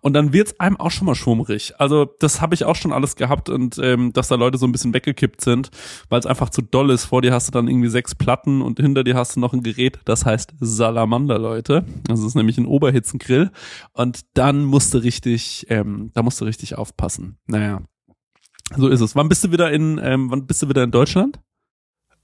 Und 0.00 0.14
dann 0.14 0.32
wird's 0.32 0.58
einem 0.60 0.76
auch 0.76 0.90
schon 0.90 1.06
mal 1.06 1.14
schwummrig. 1.14 1.74
Also 1.78 2.04
das 2.18 2.40
habe 2.40 2.54
ich 2.54 2.64
auch 2.64 2.76
schon 2.76 2.92
alles 2.92 3.16
gehabt 3.16 3.48
und 3.48 3.78
ähm, 3.78 4.12
dass 4.12 4.28
da 4.28 4.34
Leute 4.34 4.58
so 4.58 4.66
ein 4.66 4.72
bisschen 4.72 4.92
weggekippt 4.92 5.40
sind, 5.40 5.70
weil 6.08 6.18
es 6.18 6.26
einfach 6.26 6.50
zu 6.50 6.60
doll 6.60 6.90
ist. 6.90 7.04
Vor 7.06 7.22
dir 7.22 7.32
hast 7.32 7.48
du 7.48 7.52
dann 7.52 7.68
irgendwie 7.68 7.88
sechs 7.88 8.14
Platten 8.14 8.62
und 8.62 8.80
hinter 8.80 9.04
dir 9.04 9.14
hast 9.14 9.36
du 9.36 9.40
noch 9.40 9.52
ein 9.52 9.62
Gerät, 9.62 10.00
das 10.04 10.26
heißt 10.26 10.54
Salamander, 10.60 11.38
Leute. 11.38 11.84
Das 12.08 12.20
ist 12.20 12.34
nämlich 12.34 12.58
ein 12.58 12.66
Oberhitzengrill. 12.66 13.50
Und 13.92 14.22
dann 14.34 14.64
musst 14.64 14.92
du 14.92 14.98
richtig, 14.98 15.66
ähm, 15.70 16.10
da 16.14 16.22
musst 16.22 16.40
du 16.40 16.44
richtig 16.44 16.76
aufpassen. 16.76 17.38
Naja. 17.46 17.82
So 18.76 18.88
ist 18.88 19.00
es. 19.00 19.16
Wann 19.16 19.28
bist 19.28 19.44
du 19.44 19.52
wieder 19.52 19.70
in, 19.70 19.98
ähm, 20.02 20.30
wann 20.30 20.46
bist 20.46 20.62
du 20.62 20.68
wieder 20.68 20.82
in 20.82 20.90
Deutschland? 20.90 21.38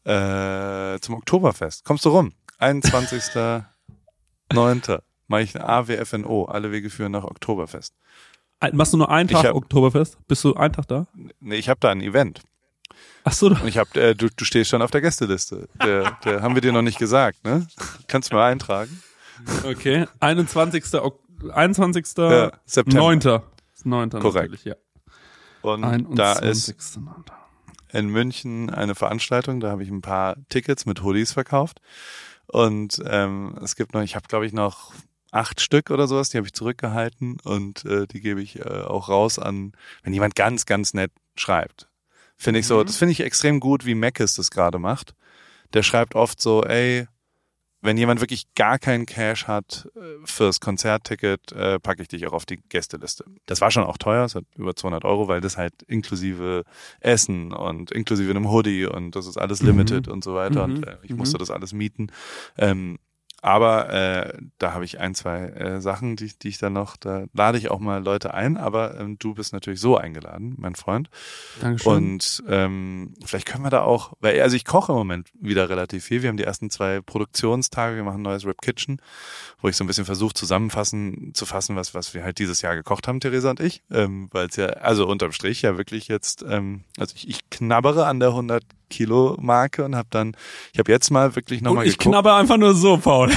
Äh, 0.05 0.99
zum 1.01 1.16
Oktoberfest. 1.16 1.84
Kommst 1.84 2.05
du 2.05 2.11
rum? 2.11 2.32
21.09. 2.59 5.01
mache 5.26 5.42
ich 5.42 5.55
ein 5.55 5.62
AWFNO. 5.62 6.46
Alle 6.46 6.72
Wege 6.72 6.90
führen 6.90 7.12
nach 7.12 7.24
Oktoberfest. 7.24 7.94
Machst 8.72 8.92
du 8.92 8.96
nur 8.96 9.11
einen 9.11 9.28
Tag 9.28 9.44
hab, 9.44 9.55
Oktoberfest? 9.55 10.18
Bist 10.26 10.42
du 10.44 10.55
einen 10.55 10.72
Tag 10.72 10.88
da? 10.88 11.07
Nee, 11.40 11.57
ich 11.57 11.68
habe 11.68 11.78
da 11.80 11.90
ein 11.90 12.01
Event. 12.01 12.42
Ach 13.24 13.32
so. 13.32 13.49
Und 13.49 13.66
ich 13.66 13.78
hab, 13.78 13.94
äh, 13.96 14.14
du, 14.14 14.28
du 14.34 14.44
stehst 14.44 14.70
schon 14.70 14.82
auf 14.82 14.90
der 14.90 15.01
Gästeliste. 15.01 15.68
Der, 15.82 16.18
der 16.24 16.42
haben 16.42 16.55
wir 16.55 16.62
dir 16.62 16.72
noch 16.72 16.82
nicht 16.82 16.99
gesagt, 16.99 17.44
ne? 17.44 17.66
Kannst 18.09 18.32
du 18.32 18.36
mal 18.36 18.51
eintragen. 18.51 19.03
Okay. 19.64 20.07
21. 20.18 20.84
21. 21.53 22.07
Ja, 22.16 22.51
September. 22.64 23.01
9. 23.01 23.42
9. 23.84 24.11
Korrekt. 24.11 24.64
ja. 24.64 24.74
Und 25.74 26.18
da 26.18 26.34
ist 26.34 26.98
in 27.90 28.08
München 28.08 28.70
eine 28.70 28.94
Veranstaltung, 28.94 29.60
da 29.60 29.70
habe 29.70 29.82
ich 29.82 29.90
ein 29.90 30.02
paar 30.02 30.36
Tickets 30.48 30.86
mit 30.86 31.02
Hoodies 31.02 31.32
verkauft. 31.32 31.80
Und 32.46 33.02
ähm, 33.06 33.58
es 33.62 33.76
gibt 33.76 33.94
noch, 33.94 34.02
ich 34.02 34.16
habe 34.16 34.26
glaube 34.28 34.46
ich 34.46 34.52
noch 34.52 34.92
acht 35.30 35.60
Stück 35.60 35.90
oder 35.90 36.06
sowas, 36.06 36.30
die 36.30 36.38
habe 36.38 36.46
ich 36.46 36.54
zurückgehalten 36.54 37.38
und 37.44 37.84
äh, 37.84 38.06
die 38.06 38.20
gebe 38.20 38.40
ich 38.40 38.60
äh, 38.60 38.82
auch 38.82 39.08
raus 39.08 39.38
an, 39.38 39.72
wenn 40.02 40.14
jemand 40.14 40.34
ganz, 40.34 40.64
ganz 40.66 40.94
nett 40.94 41.12
schreibt. 41.36 41.88
Finde 42.36 42.60
ich 42.60 42.66
so, 42.66 42.78
mhm. 42.78 42.86
das 42.86 42.96
finde 42.96 43.12
ich 43.12 43.20
extrem 43.20 43.60
gut, 43.60 43.84
wie 43.84 43.94
Mackes 43.94 44.34
das 44.34 44.50
gerade 44.50 44.78
macht. 44.78 45.14
Der 45.74 45.82
schreibt 45.82 46.14
oft 46.14 46.40
so, 46.40 46.64
ey, 46.64 47.06
wenn 47.81 47.97
jemand 47.97 48.20
wirklich 48.20 48.53
gar 48.55 48.79
keinen 48.79 49.07
Cash 49.07 49.47
hat 49.47 49.89
äh, 49.95 50.01
fürs 50.24 50.61
Konzertticket, 50.61 51.53
äh, 51.53 51.79
packe 51.79 52.03
ich 52.03 52.09
dich 52.09 52.26
auch 52.26 52.33
auf 52.33 52.47
die 52.47 52.59
Gästeliste. 52.68 53.24
Das 53.47 53.61
war 53.61 53.70
schon 53.70 53.85
auch 53.85 53.99
teuer, 53.99 54.24
es 54.24 54.35
hat 54.35 54.45
über 54.57 54.74
200 54.74 55.05
Euro, 55.05 55.29
weil 55.29 55.41
das 55.41 55.57
halt 55.57 55.83
inklusive 55.87 56.64
Essen 57.01 57.53
und 57.53 57.91
inklusive 57.93 58.31
einem 58.31 58.51
Hoodie 58.51 58.87
und 58.87 59.14
das 59.14 59.26
ist 59.26 59.37
alles 59.37 59.62
limited 59.62 60.07
mhm. 60.07 60.12
und 60.12 60.24
so 60.24 60.35
weiter 60.35 60.66
mhm. 60.66 60.74
und 60.74 60.87
äh, 60.87 60.97
ich 61.03 61.14
musste 61.14 61.37
mhm. 61.37 61.41
das 61.41 61.51
alles 61.51 61.72
mieten. 61.72 62.09
Ähm, 62.57 62.99
aber 63.41 63.93
äh, 63.93 64.39
da 64.59 64.74
habe 64.74 64.84
ich 64.84 64.99
ein, 64.99 65.14
zwei 65.14 65.47
äh, 65.47 65.80
Sachen, 65.80 66.16
die, 66.16 66.32
die 66.36 66.49
ich 66.49 66.59
dann 66.59 66.72
noch, 66.72 66.97
da 66.97 67.26
lade 67.32 67.57
ich 67.57 67.70
auch 67.70 67.78
mal 67.78 68.03
Leute 68.03 68.34
ein, 68.34 68.57
aber 68.57 68.99
ähm, 68.99 69.16
du 69.18 69.34
bist 69.34 69.53
natürlich 69.53 69.80
so 69.80 69.97
eingeladen, 69.97 70.55
mein 70.59 70.74
Freund. 70.74 71.09
Dankeschön. 71.61 71.93
Und 71.93 72.43
ähm, 72.49 73.14
vielleicht 73.24 73.47
können 73.47 73.64
wir 73.64 73.70
da 73.70 73.82
auch, 73.82 74.12
weil 74.20 74.41
also 74.41 74.57
ich 74.57 74.64
koche 74.64 74.91
im 74.91 74.99
Moment 74.99 75.28
wieder 75.41 75.68
relativ 75.68 76.05
viel. 76.05 76.22
Wir 76.22 76.30
haben 76.30 76.36
die 76.36 76.45
ersten 76.45 76.68
zwei 76.68 77.01
Produktionstage, 77.01 77.97
wir 77.97 78.03
machen 78.03 78.20
ein 78.20 78.22
neues 78.22 78.45
Rap 78.45 78.61
Kitchen, 78.61 79.01
wo 79.61 79.68
ich 79.68 79.76
so 79.76 79.84
ein 79.84 79.86
bisschen 79.86 80.05
versuche 80.05 80.34
zusammenfassen, 80.34 81.32
zu 81.34 81.47
fassen, 81.47 81.76
was, 81.76 81.95
was 81.95 82.14
wir 82.14 82.24
halt 82.24 82.39
dieses 82.41 82.61
Jahr 82.62 82.74
gekocht 82.74 83.07
haben, 83.07 83.20
Theresa 83.20 83.51
und 83.51 83.61
ich. 83.61 83.82
Ähm, 83.91 84.28
weil 84.32 84.49
es 84.49 84.57
ja, 84.57 84.66
also 84.66 85.07
unterm 85.07 85.30
Strich 85.30 85.62
ja 85.62 85.78
wirklich 85.78 86.09
jetzt, 86.09 86.45
ähm, 86.49 86.82
also 86.99 87.14
ich, 87.16 87.28
ich 87.28 87.51
knabbere 87.51 88.07
an 88.07 88.18
der 88.18 88.30
100 88.30 88.64
Kilo 88.89 89.36
Marke 89.41 89.84
und 89.84 89.95
habe 89.97 90.09
dann, 90.11 90.36
ich 90.72 90.78
habe 90.78 90.91
jetzt 90.93 91.11
mal 91.11 91.36
wirklich 91.36 91.61
nochmal 91.62 91.84
geguckt. 91.84 92.03
Ich 92.03 92.11
knabber 92.11 92.36
einfach 92.36 92.57
nur 92.57 92.74
so, 92.74 92.97
Paul. 92.99 93.28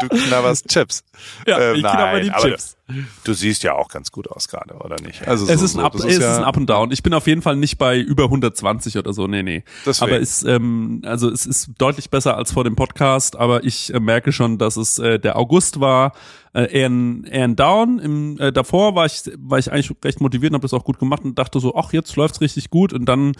du 0.00 0.08
knabberst 0.08 0.68
Chips. 0.68 1.04
Ja, 1.46 1.58
äh, 1.58 1.74
ich 1.74 1.80
knabber 1.80 2.20
die 2.20 2.30
Chips. 2.30 2.76
Du 3.24 3.32
siehst 3.32 3.62
ja 3.62 3.74
auch 3.74 3.88
ganz 3.88 4.12
gut 4.12 4.30
aus 4.30 4.46
gerade, 4.48 4.74
oder 4.74 4.96
nicht? 5.00 5.26
Also 5.26 5.46
es, 5.46 5.58
so, 5.58 5.64
ist, 5.64 5.74
ein 5.74 5.80
Up, 5.80 5.96
so, 5.96 6.06
es 6.06 6.18
ja 6.18 6.32
ist 6.32 6.38
ein 6.38 6.44
Up 6.44 6.56
und 6.58 6.68
Down. 6.68 6.90
Ich 6.92 7.02
bin 7.02 7.14
auf 7.14 7.26
jeden 7.26 7.40
Fall 7.40 7.56
nicht 7.56 7.78
bei 7.78 7.98
über 7.98 8.24
120 8.24 8.98
oder 8.98 9.14
so, 9.14 9.26
nee, 9.26 9.42
nee. 9.42 9.64
Deswegen. 9.86 10.10
Aber 10.10 10.20
es, 10.20 10.42
ähm, 10.42 11.00
also 11.04 11.30
es 11.30 11.46
ist 11.46 11.70
deutlich 11.78 12.10
besser 12.10 12.36
als 12.36 12.52
vor 12.52 12.62
dem 12.62 12.76
Podcast, 12.76 13.36
aber 13.36 13.64
ich 13.64 13.92
äh, 13.94 14.00
merke 14.00 14.32
schon, 14.32 14.58
dass 14.58 14.76
es 14.76 14.98
äh, 14.98 15.18
der 15.18 15.38
August 15.38 15.80
war, 15.80 16.12
äh, 16.52 16.70
eher, 16.70 16.90
ein, 16.90 17.24
eher 17.24 17.44
ein 17.44 17.56
Down. 17.56 17.98
Im, 18.00 18.38
äh, 18.38 18.52
davor 18.52 18.94
war 18.94 19.06
ich, 19.06 19.22
war 19.38 19.58
ich 19.58 19.72
eigentlich 19.72 19.90
recht 20.04 20.20
motiviert 20.20 20.52
und 20.52 20.56
habe 20.56 20.64
das 20.64 20.74
auch 20.74 20.84
gut 20.84 20.98
gemacht 20.98 21.24
und 21.24 21.38
dachte 21.38 21.60
so, 21.60 21.74
ach, 21.76 21.94
jetzt 21.94 22.14
läuft's 22.16 22.42
richtig 22.42 22.68
gut 22.68 22.92
und 22.92 23.06
dann 23.06 23.32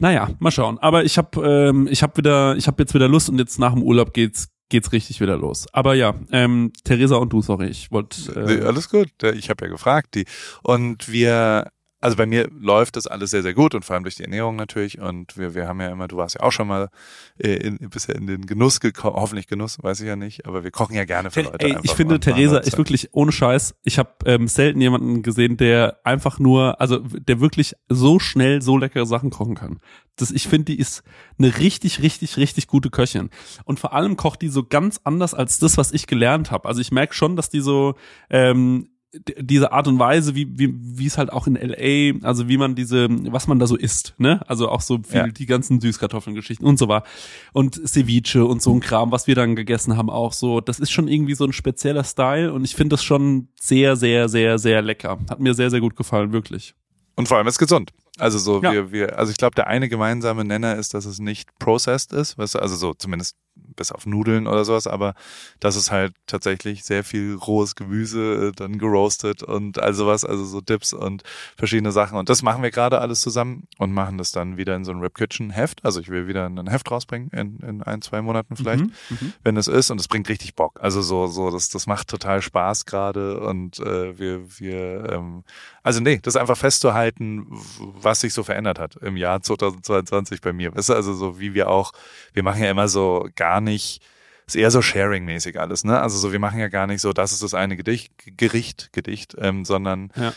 naja, 0.00 0.30
mal 0.38 0.50
schauen. 0.50 0.78
Aber 0.78 1.04
ich 1.04 1.18
habe 1.18 1.44
ähm, 1.44 1.88
ich 1.90 2.02
habe 2.02 2.16
wieder, 2.16 2.56
ich 2.56 2.66
habe 2.66 2.82
jetzt 2.82 2.94
wieder 2.94 3.08
Lust 3.08 3.28
und 3.28 3.38
jetzt 3.38 3.58
nach 3.58 3.72
dem 3.72 3.82
Urlaub 3.82 4.12
geht's 4.14 4.48
geht's 4.68 4.92
richtig 4.92 5.20
wieder 5.20 5.36
los. 5.36 5.66
Aber 5.72 5.94
ja, 5.94 6.14
ähm, 6.32 6.72
Theresa 6.84 7.16
und 7.16 7.32
du, 7.32 7.42
sorry, 7.42 7.68
ich 7.68 7.90
wollte. 7.90 8.32
Äh 8.32 8.56
nee, 8.56 8.64
alles 8.64 8.88
gut. 8.88 9.10
Ich 9.34 9.50
habe 9.50 9.64
ja 9.64 9.70
gefragt, 9.70 10.14
die 10.14 10.26
und 10.62 11.10
wir 11.10 11.70
also 12.00 12.16
bei 12.16 12.26
mir 12.26 12.48
läuft 12.52 12.96
das 12.96 13.06
alles 13.06 13.30
sehr, 13.30 13.42
sehr 13.42 13.54
gut 13.54 13.74
und 13.74 13.84
vor 13.84 13.94
allem 13.94 14.04
durch 14.04 14.14
die 14.14 14.22
Ernährung 14.22 14.54
natürlich. 14.56 15.00
Und 15.00 15.36
wir, 15.36 15.54
wir 15.54 15.66
haben 15.66 15.80
ja 15.80 15.88
immer, 15.88 16.06
du 16.06 16.16
warst 16.16 16.36
ja 16.36 16.42
auch 16.42 16.52
schon 16.52 16.68
mal 16.68 16.90
äh, 17.38 17.54
in, 17.54 17.78
bisher 17.90 18.14
in 18.14 18.26
den 18.26 18.46
Genuss 18.46 18.78
gekommen, 18.78 19.16
hoffentlich 19.16 19.48
Genuss, 19.48 19.78
weiß 19.82 20.00
ich 20.00 20.06
ja 20.06 20.14
nicht, 20.14 20.46
aber 20.46 20.62
wir 20.62 20.70
kochen 20.70 20.94
ja 20.94 21.04
gerne 21.04 21.30
für 21.30 21.42
Leute. 21.42 21.66
Ey, 21.66 21.76
ich 21.82 21.92
finde, 21.92 22.20
Theresa 22.20 22.58
ist 22.58 22.78
wirklich 22.78 23.08
ohne 23.12 23.32
Scheiß. 23.32 23.74
Ich 23.82 23.98
habe 23.98 24.10
ähm, 24.26 24.46
selten 24.46 24.80
jemanden 24.80 25.22
gesehen, 25.22 25.56
der 25.56 25.98
einfach 26.04 26.38
nur, 26.38 26.80
also 26.80 26.98
der 26.98 27.40
wirklich 27.40 27.74
so 27.88 28.20
schnell 28.20 28.62
so 28.62 28.78
leckere 28.78 29.06
Sachen 29.06 29.30
kochen 29.30 29.56
kann. 29.56 29.80
Das, 30.14 30.30
ich 30.30 30.46
finde, 30.46 30.66
die 30.66 30.78
ist 30.78 31.02
eine 31.38 31.58
richtig, 31.58 32.02
richtig, 32.02 32.36
richtig 32.36 32.68
gute 32.68 32.90
Köchin. 32.90 33.30
Und 33.64 33.80
vor 33.80 33.92
allem 33.92 34.16
kocht 34.16 34.42
die 34.42 34.48
so 34.48 34.64
ganz 34.64 35.00
anders 35.02 35.34
als 35.34 35.58
das, 35.58 35.76
was 35.76 35.92
ich 35.92 36.06
gelernt 36.06 36.50
habe. 36.50 36.68
Also 36.68 36.80
ich 36.80 36.92
merke 36.92 37.14
schon, 37.14 37.34
dass 37.36 37.50
die 37.50 37.60
so 37.60 37.94
ähm, 38.30 38.88
diese 39.12 39.72
Art 39.72 39.88
und 39.88 39.98
Weise, 39.98 40.34
wie, 40.34 40.58
wie, 40.58 40.74
wie 40.74 41.06
es 41.06 41.16
halt 41.16 41.32
auch 41.32 41.46
in 41.46 41.54
LA, 41.54 42.26
also 42.26 42.48
wie 42.48 42.58
man 42.58 42.74
diese, 42.74 43.08
was 43.32 43.46
man 43.46 43.58
da 43.58 43.66
so 43.66 43.76
isst, 43.76 44.14
ne? 44.18 44.42
Also 44.46 44.68
auch 44.68 44.82
so 44.82 44.98
viel, 45.02 45.16
ja. 45.16 45.28
die 45.28 45.46
ganzen 45.46 45.80
Süßkartoffeln-Geschichten 45.80 46.64
und 46.64 46.78
so 46.78 46.88
war. 46.88 47.04
Und 47.52 47.80
Ceviche 47.88 48.44
und 48.44 48.60
so 48.60 48.72
ein 48.74 48.80
Kram, 48.80 49.10
was 49.10 49.26
wir 49.26 49.34
dann 49.34 49.56
gegessen 49.56 49.96
haben, 49.96 50.10
auch 50.10 50.34
so. 50.34 50.60
Das 50.60 50.78
ist 50.78 50.90
schon 50.90 51.08
irgendwie 51.08 51.34
so 51.34 51.44
ein 51.44 51.54
spezieller 51.54 52.04
Style 52.04 52.52
und 52.52 52.64
ich 52.64 52.74
finde 52.74 52.94
das 52.94 53.04
schon 53.04 53.48
sehr, 53.58 53.96
sehr, 53.96 54.28
sehr, 54.28 54.58
sehr 54.58 54.82
lecker. 54.82 55.18
Hat 55.30 55.40
mir 55.40 55.54
sehr, 55.54 55.70
sehr 55.70 55.80
gut 55.80 55.96
gefallen, 55.96 56.32
wirklich. 56.32 56.74
Und 57.16 57.28
vor 57.28 57.38
allem 57.38 57.46
ist 57.46 57.58
gesund. 57.58 57.92
Also 58.18 58.38
so, 58.38 58.62
ja. 58.62 58.72
wir, 58.72 58.92
wir, 58.92 59.18
also 59.18 59.30
ich 59.30 59.38
glaube, 59.38 59.54
der 59.54 59.68
eine 59.68 59.88
gemeinsame 59.88 60.44
Nenner 60.44 60.76
ist, 60.76 60.92
dass 60.92 61.04
es 61.06 61.18
nicht 61.18 61.48
processed 61.58 62.12
ist, 62.12 62.36
weißt 62.36 62.56
du, 62.56 62.58
also 62.58 62.76
so 62.76 62.94
zumindest 62.94 63.36
bis 63.78 63.92
auf 63.92 64.06
Nudeln 64.06 64.46
oder 64.46 64.64
sowas, 64.64 64.86
aber 64.86 65.14
das 65.60 65.76
ist 65.76 65.90
halt 65.90 66.12
tatsächlich 66.26 66.84
sehr 66.84 67.04
viel 67.04 67.34
rohes 67.34 67.76
Gemüse, 67.76 68.48
äh, 68.48 68.52
dann 68.52 68.78
geroastet 68.78 69.42
und 69.42 69.78
all 69.78 69.94
sowas, 69.94 70.24
also 70.24 70.44
so 70.44 70.60
Dips 70.60 70.92
und 70.92 71.22
verschiedene 71.56 71.92
Sachen. 71.92 72.18
Und 72.18 72.28
das 72.28 72.42
machen 72.42 72.62
wir 72.62 72.70
gerade 72.70 73.00
alles 73.00 73.20
zusammen 73.20 73.68
und 73.78 73.92
machen 73.92 74.18
das 74.18 74.32
dann 74.32 74.56
wieder 74.56 74.76
in 74.76 74.84
so 74.84 74.92
ein 74.92 75.00
Rip 75.00 75.14
Kitchen 75.14 75.50
Heft. 75.50 75.84
Also 75.84 76.00
ich 76.00 76.08
will 76.08 76.26
wieder 76.26 76.46
ein 76.46 76.68
Heft 76.68 76.90
rausbringen 76.90 77.30
in, 77.30 77.58
in 77.60 77.82
ein, 77.82 78.02
zwei 78.02 78.20
Monaten 78.20 78.56
vielleicht, 78.56 78.84
mhm, 78.84 78.92
mhm. 79.08 79.32
wenn 79.42 79.56
es 79.56 79.68
ist. 79.68 79.90
Und 79.90 80.00
es 80.00 80.08
bringt 80.08 80.28
richtig 80.28 80.54
Bock. 80.54 80.80
Also 80.82 81.00
so, 81.00 81.26
so, 81.26 81.50
das, 81.50 81.68
das 81.68 81.86
macht 81.86 82.08
total 82.08 82.42
Spaß 82.42 82.84
gerade 82.84 83.40
und 83.40 83.78
äh, 83.78 84.18
wir, 84.18 84.58
wir, 84.58 85.12
ähm, 85.12 85.44
also 85.82 86.00
nee, 86.00 86.18
das 86.20 86.36
einfach 86.36 86.56
festzuhalten, 86.56 87.46
was 87.78 88.20
sich 88.20 88.34
so 88.34 88.42
verändert 88.42 88.78
hat 88.78 88.96
im 88.96 89.16
Jahr 89.16 89.40
2022 89.40 90.40
bei 90.40 90.52
mir. 90.52 90.74
Weißt 90.74 90.90
du, 90.90 90.94
also 90.94 91.14
so 91.14 91.38
wie 91.40 91.54
wir 91.54 91.70
auch, 91.70 91.92
wir 92.32 92.42
machen 92.42 92.62
ja 92.62 92.70
immer 92.70 92.88
so 92.88 93.28
gar 93.36 93.47
nicht, 93.60 94.02
ist 94.46 94.56
eher 94.56 94.70
so 94.70 94.80
Sharing-mäßig 94.80 95.58
alles, 95.60 95.84
ne? 95.84 96.00
Also 96.00 96.18
so, 96.18 96.32
wir 96.32 96.38
machen 96.38 96.58
ja 96.58 96.68
gar 96.68 96.86
nicht 96.86 97.00
so, 97.00 97.12
das 97.12 97.32
ist 97.32 97.42
das 97.42 97.54
eine 97.54 97.76
Gedicht, 97.76 98.12
Gericht, 98.36 98.92
Gedicht, 98.92 99.36
ähm, 99.38 99.64
sondern 99.64 100.10
ja. 100.16 100.32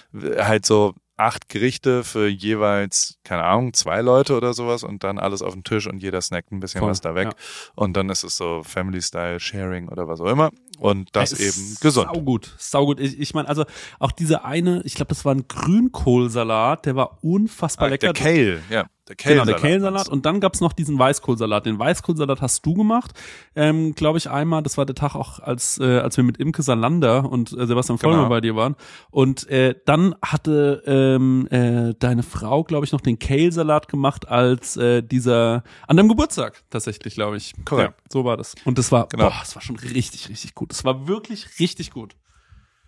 halt 0.46 0.66
so 0.66 0.96
acht 1.22 1.50
Gerichte 1.50 2.04
für 2.04 2.28
jeweils, 2.28 3.20
keine 3.24 3.44
Ahnung, 3.44 3.74
zwei 3.74 4.02
Leute 4.02 4.36
oder 4.36 4.54
sowas 4.54 4.84
und 4.84 5.04
dann 5.04 5.20
alles 5.20 5.42
auf 5.42 5.54
den 5.54 5.64
Tisch 5.64 5.88
und 5.88 6.02
jeder 6.02 6.20
snackt 6.20 6.52
ein 6.52 6.60
bisschen 6.60 6.80
Voll, 6.80 6.90
was 6.90 7.02
da 7.02 7.16
weg. 7.16 7.28
Ja. 7.28 7.34
Und 7.76 7.96
dann 7.96 8.10
ist 8.10 8.24
es 8.24 8.36
so 8.36 8.64
Family-Style, 8.64 9.40
Sharing 9.40 9.88
oder 9.88 10.08
was 10.08 10.20
auch 10.20 10.26
immer. 10.26 10.50
Und 10.80 11.10
das 11.16 11.32
ja, 11.32 11.46
eben 11.46 11.78
gesund. 11.80 12.10
Saugut, 12.12 12.56
saugut. 12.58 13.00
Ich, 13.00 13.20
ich 13.20 13.34
meine, 13.36 13.48
also 13.48 13.66
auch 14.00 14.12
diese 14.12 14.44
eine, 14.44 14.82
ich 14.84 14.96
glaube, 14.96 15.10
das 15.10 15.24
war 15.24 15.36
ein 15.36 15.48
Grünkohlsalat, 15.48 16.88
der 16.88 16.96
war 16.96 17.24
unfassbar 17.24 17.88
ah, 17.88 17.92
lecker. 17.92 18.14
Der 18.14 18.24
Kale, 18.24 18.62
ja. 18.70 18.88
Der 19.12 19.16
Genau, 19.16 19.44
Kale-Salat. 19.44 19.48
der 19.48 19.70
Kale-Salat. 19.72 20.10
Und 20.10 20.26
dann 20.26 20.40
gab's 20.40 20.62
noch 20.62 20.74
diesen 20.74 20.98
Weißkohlsalat. 20.98 21.66
Den 21.66 21.78
Weißkohlsalat 21.80 22.42
hast 22.42 22.66
du 22.66 22.74
gemacht, 22.74 23.12
ähm, 23.56 23.94
glaube 23.96 24.18
ich, 24.18 24.30
einmal. 24.30 24.64
Das 24.64 24.78
war 24.78 24.86
der 24.86 24.96
Tag 24.96 25.16
auch, 25.16 25.40
als, 25.40 25.78
äh, 25.80 26.00
als 26.00 26.18
wir 26.18 26.24
mit 26.24 26.38
Imke 26.38 26.62
Salander 26.64 27.30
und 27.30 27.52
äh, 27.52 27.66
Sebastian 27.68 27.98
Vollmer 27.98 28.18
Genau. 28.18 28.30
bei 28.30 28.42
dir 28.42 28.56
waren. 28.56 28.76
Und 29.10 29.48
äh, 29.50 29.76
dann 29.86 30.16
hatte 30.24 30.84
ähm, 30.86 31.48
äh, 31.52 31.94
deine 32.00 32.24
Frau, 32.24 32.64
glaube 32.64 32.86
ich, 32.86 32.92
noch 32.92 33.02
den 33.02 33.20
Kale-Salat 33.20 33.88
gemacht 33.88 34.28
als 34.28 34.78
äh, 34.78 35.02
dieser, 35.04 35.64
an 35.88 35.98
deinem 35.98 36.10
Geburtstag 36.10 36.64
tatsächlich, 36.70 37.14
glaube 37.16 37.38
ich. 37.38 37.54
Korrekt. 37.66 37.96
Ja, 38.00 38.06
so 38.10 38.24
war 38.26 38.38
das. 38.38 38.56
Und 38.66 38.78
das 38.78 38.92
war, 38.92 39.08
Genau. 39.10 39.26
boah, 39.30 39.36
das 39.42 39.56
war 39.56 39.62
schon 39.62 39.76
richtig, 39.78 40.30
richtig 40.30 40.56
gut. 40.56 40.72
Das 40.72 40.86
war 40.86 41.08
wirklich 41.08 41.60
richtig 41.60 41.92
gut. 41.92 42.16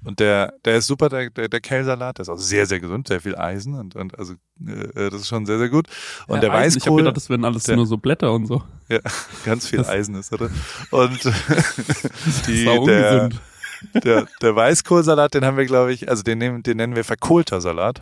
Und 0.06 0.20
der, 0.20 0.54
der 0.66 0.78
ist 0.78 0.88
super, 0.88 1.08
der, 1.10 1.30
der, 1.30 1.48
der 1.50 1.62
Kale-Salat, 1.62 2.18
der 2.18 2.24
ist 2.24 2.30
auch 2.30 2.38
sehr, 2.38 2.66
sehr 2.66 2.80
gesund, 2.80 3.08
sehr 3.08 3.22
viel 3.22 3.36
Eisen 3.36 3.74
und, 3.76 3.96
und 3.96 4.18
also 4.20 4.34
äh, 4.66 5.10
das 5.10 5.22
ist 5.22 5.28
schon 5.28 5.46
sehr, 5.46 5.58
sehr 5.60 5.70
gut. 5.70 5.88
Und 6.28 6.42
der 6.44 6.50
Ja, 6.50 6.56
Eisen, 6.58 6.78
Ich 6.80 6.84
habe 6.86 6.92
Weißkohl, 6.96 6.98
gedacht, 7.04 7.18
das 7.18 7.30
wären 7.30 7.46
alles 7.46 7.64
der- 7.64 7.76
nur 7.78 7.86
so 7.86 7.98
Blätter 7.98 8.32
und 8.34 8.46
so. 8.48 8.64
ja, 8.90 9.00
ganz 9.46 9.68
viel 9.68 9.80
Das- 9.80 9.90
Eisen 9.90 10.16
ist 10.16 10.32
da 10.32 10.38
drin. 10.38 10.52
Und 10.92 11.20
die, 12.48 12.66
der, 12.66 13.30
der, 14.04 14.28
der 14.42 14.56
Weißkohlsalat, 14.56 15.34
den 15.34 15.46
haben 15.46 15.58
wir, 15.58 15.66
glaube 15.66 15.94
ich, 15.94 16.10
also 16.10 16.24
den, 16.24 16.38
nehmen, 16.38 16.64
den 16.64 16.78
nennen 16.78 16.96
wir 16.96 17.04
verkohlter 17.04 17.62
Salat. 17.62 18.02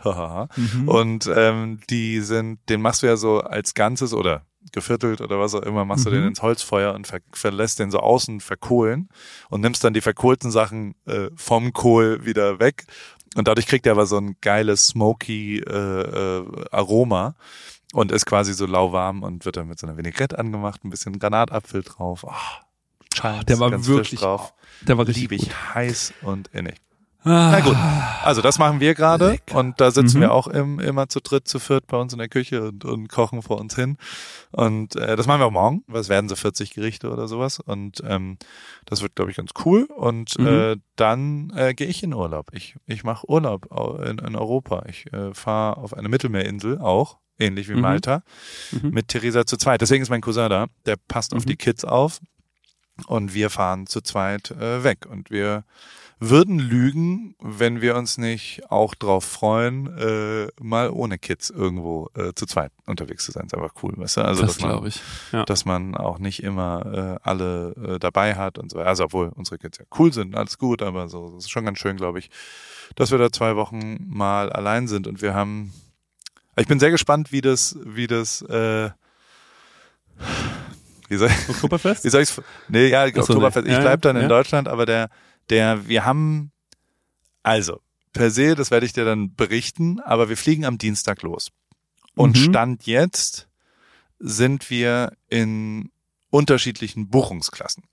Mhm. 0.56 0.88
Und 0.88 1.30
ähm, 1.34 1.80
die 1.90 2.20
sind, 2.20 2.58
den 2.68 2.80
machst 2.82 3.02
du 3.02 3.06
ja 3.06 3.16
so 3.16 3.40
als 3.40 3.74
Ganzes 3.74 4.12
oder 4.14 4.42
geviertelt 4.72 5.20
oder 5.20 5.40
was 5.40 5.54
auch 5.54 5.62
immer, 5.62 5.84
machst 5.84 6.06
du 6.06 6.10
Mhm. 6.10 6.14
den 6.14 6.24
ins 6.28 6.42
Holzfeuer 6.42 6.94
und 6.94 7.06
ver 7.06 7.18
verlässt 7.32 7.78
den 7.78 7.90
so 7.90 7.98
außen 7.98 8.40
verkohlen 8.40 9.08
und 9.50 9.60
nimmst 9.60 9.82
dann 9.84 9.92
die 9.94 10.00
verkohlten 10.00 10.50
Sachen 10.50 10.94
äh, 11.06 11.28
vom 11.36 11.72
Kohl 11.72 12.24
wieder 12.24 12.58
weg. 12.60 12.84
Und 13.34 13.48
dadurch 13.48 13.66
kriegt 13.66 13.86
er 13.86 13.92
aber 13.92 14.06
so 14.06 14.18
ein 14.18 14.36
geiles, 14.40 14.86
smoky 14.88 15.58
äh, 15.60 15.62
äh, 16.40 16.44
Aroma 16.70 17.34
und 17.94 18.12
ist 18.12 18.26
quasi 18.26 18.52
so 18.52 18.66
lauwarm 18.66 19.22
und 19.22 19.44
wird 19.44 19.56
dann 19.56 19.68
mit 19.68 19.78
so 19.78 19.86
einer 19.86 19.96
Vinaigrette 19.96 20.38
angemacht, 20.38 20.84
ein 20.84 20.90
bisschen 20.90 21.18
Granatapfel 21.18 21.82
drauf. 21.82 22.24
Oh, 22.24 22.32
Chives, 23.14 23.44
Der 23.46 23.58
war 23.58 23.86
wirklich, 23.86 24.20
drauf. 24.20 24.54
der 24.82 24.96
war 24.98 25.06
richtig 25.06 25.22
Liebe 25.30 25.34
ich 25.36 25.44
gut. 25.48 25.74
heiß 25.74 26.12
und 26.22 26.48
innig. 26.52 26.74
Na 27.24 27.60
gut, 27.60 27.76
also 28.24 28.42
das 28.42 28.58
machen 28.58 28.80
wir 28.80 28.94
gerade 28.94 29.38
und 29.52 29.80
da 29.80 29.90
sitzen 29.92 30.16
Mhm. 30.18 30.20
wir 30.22 30.32
auch 30.32 30.48
im, 30.48 30.80
immer 30.80 31.08
zu 31.08 31.20
dritt, 31.20 31.46
zu 31.46 31.60
viert 31.60 31.86
bei 31.86 31.96
uns 31.96 32.12
in 32.12 32.18
der 32.18 32.28
Küche 32.28 32.62
und, 32.68 32.84
und 32.84 33.08
kochen 33.08 33.42
vor 33.42 33.60
uns 33.60 33.76
hin. 33.76 33.96
Und 34.50 34.96
äh, 34.96 35.14
das 35.16 35.26
machen 35.28 35.40
wir 35.40 35.46
auch 35.46 35.50
morgen. 35.52 35.84
Was 35.86 36.08
werden 36.08 36.28
so 36.28 36.34
40 36.36 36.74
Gerichte 36.74 37.10
oder 37.10 37.28
sowas? 37.28 37.60
Und 37.60 38.02
ähm, 38.04 38.38
das 38.86 39.02
wird, 39.02 39.14
glaube 39.14 39.30
ich, 39.30 39.36
ganz 39.36 39.50
cool. 39.64 39.84
Und 39.84 40.36
Mhm. 40.38 40.46
äh, 40.46 40.76
dann 40.96 41.52
äh, 41.56 41.74
gehe 41.74 41.86
ich 41.86 42.02
in 42.02 42.12
Urlaub. 42.12 42.48
Ich, 42.52 42.74
ich 42.86 43.04
mache 43.04 43.28
Urlaub 43.30 43.70
au- 43.70 43.96
in, 43.98 44.18
in 44.18 44.34
Europa. 44.34 44.84
Ich 44.88 45.12
äh, 45.12 45.32
fahre 45.32 45.76
auf 45.76 45.94
eine 45.96 46.08
Mittelmeerinsel 46.08 46.78
auch, 46.80 47.18
ähnlich 47.38 47.68
wie 47.68 47.74
Mhm. 47.74 47.80
Malta, 47.82 48.22
Mhm. 48.72 48.90
mit 48.90 49.08
Theresa 49.08 49.46
zu 49.46 49.56
zweit. 49.56 49.80
Deswegen 49.80 50.02
ist 50.02 50.10
mein 50.10 50.20
Cousin 50.22 50.50
da. 50.50 50.66
Der 50.86 50.96
passt 51.08 51.34
auf 51.34 51.44
Mhm. 51.44 51.50
die 51.50 51.56
Kids 51.56 51.84
auf. 51.84 52.18
Und 53.06 53.32
wir 53.32 53.48
fahren 53.48 53.86
zu 53.86 54.00
zweit 54.00 54.50
äh, 54.50 54.84
weg. 54.84 55.06
Und 55.08 55.30
wir 55.30 55.64
würden 56.30 56.58
lügen, 56.58 57.34
wenn 57.40 57.80
wir 57.80 57.96
uns 57.96 58.16
nicht 58.16 58.70
auch 58.70 58.94
drauf 58.94 59.24
freuen, 59.24 59.86
äh, 59.98 60.46
mal 60.60 60.90
ohne 60.90 61.18
Kids 61.18 61.50
irgendwo 61.50 62.10
äh, 62.14 62.32
zu 62.34 62.46
zweit 62.46 62.70
unterwegs 62.86 63.24
zu 63.24 63.32
sein. 63.32 63.46
Ist 63.46 63.54
einfach 63.54 63.74
cool, 63.82 63.94
weißt 63.96 64.18
du? 64.18 64.20
Also, 64.24 64.42
das 64.42 64.54
dass 64.54 64.62
man, 64.62 64.70
glaube 64.70 64.88
ich. 64.88 65.00
Ja. 65.32 65.44
dass 65.44 65.64
man 65.64 65.96
auch 65.96 66.18
nicht 66.18 66.42
immer 66.42 67.18
äh, 67.24 67.28
alle 67.28 67.72
äh, 67.72 67.98
dabei 67.98 68.36
hat 68.36 68.58
und 68.58 68.70
so. 68.70 68.78
Also, 68.78 69.04
obwohl 69.04 69.30
unsere 69.34 69.58
Kids 69.58 69.78
ja 69.78 69.84
cool 69.98 70.12
sind, 70.12 70.36
alles 70.36 70.58
gut, 70.58 70.80
aber 70.82 71.08
so, 71.08 71.30
das 71.34 71.44
ist 71.44 71.50
schon 71.50 71.64
ganz 71.64 71.78
schön, 71.78 71.96
glaube 71.96 72.20
ich, 72.20 72.30
dass 72.94 73.10
wir 73.10 73.18
da 73.18 73.32
zwei 73.32 73.56
Wochen 73.56 73.98
mal 74.08 74.50
allein 74.52 74.86
sind 74.86 75.06
und 75.08 75.22
wir 75.22 75.34
haben, 75.34 75.72
ich 76.56 76.68
bin 76.68 76.78
sehr 76.78 76.90
gespannt, 76.90 77.32
wie 77.32 77.40
das, 77.40 77.76
wie 77.84 78.06
das, 78.06 78.42
äh, 78.42 78.90
wie 81.08 81.16
soll, 81.16 81.30
Oktoberfest? 81.48 82.04
wie 82.04 82.10
soll 82.10 82.22
ich's? 82.22 82.40
Nee, 82.68 82.88
ja, 82.88 83.04
Ach 83.04 83.12
so, 83.14 83.20
Oktoberfest. 83.20 83.66
nee. 83.66 83.72
Ich 83.72 83.78
Ja, 83.78 83.82
bleib 83.82 84.02
dann 84.02 84.16
in 84.16 84.22
ja. 84.22 84.28
Deutschland, 84.28 84.68
aber 84.68 84.86
der, 84.86 85.08
der, 85.50 85.88
wir 85.88 86.04
haben, 86.04 86.52
also, 87.42 87.80
per 88.12 88.30
se, 88.30 88.54
das 88.54 88.70
werde 88.70 88.86
ich 88.86 88.92
dir 88.92 89.04
dann 89.04 89.34
berichten, 89.34 90.00
aber 90.00 90.28
wir 90.28 90.36
fliegen 90.36 90.64
am 90.64 90.78
Dienstag 90.78 91.22
los. 91.22 91.50
Und 92.14 92.36
Mhm. 92.36 92.42
Stand 92.42 92.86
jetzt 92.86 93.48
sind 94.18 94.70
wir 94.70 95.12
in 95.28 95.90
unterschiedlichen 96.30 97.08
Buchungsklassen. 97.08 97.84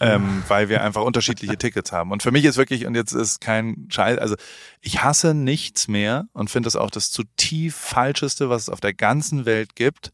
Ähm, 0.00 0.42
weil 0.48 0.68
wir 0.68 0.82
einfach 0.82 1.02
unterschiedliche 1.02 1.56
Tickets 1.58 1.92
haben. 1.92 2.10
Und 2.10 2.24
für 2.24 2.32
mich 2.32 2.44
ist 2.44 2.56
wirklich, 2.56 2.84
und 2.84 2.96
jetzt 2.96 3.12
ist 3.12 3.40
kein 3.40 3.86
Scheiß, 3.90 4.18
also 4.18 4.34
ich 4.80 5.04
hasse 5.04 5.34
nichts 5.34 5.86
mehr 5.86 6.26
und 6.32 6.50
finde 6.50 6.66
das 6.66 6.74
auch 6.74 6.90
das 6.90 7.12
zutiefst 7.12 7.80
Falscheste, 7.80 8.50
was 8.50 8.62
es 8.62 8.68
auf 8.68 8.80
der 8.80 8.92
ganzen 8.92 9.46
Welt 9.46 9.76
gibt, 9.76 10.12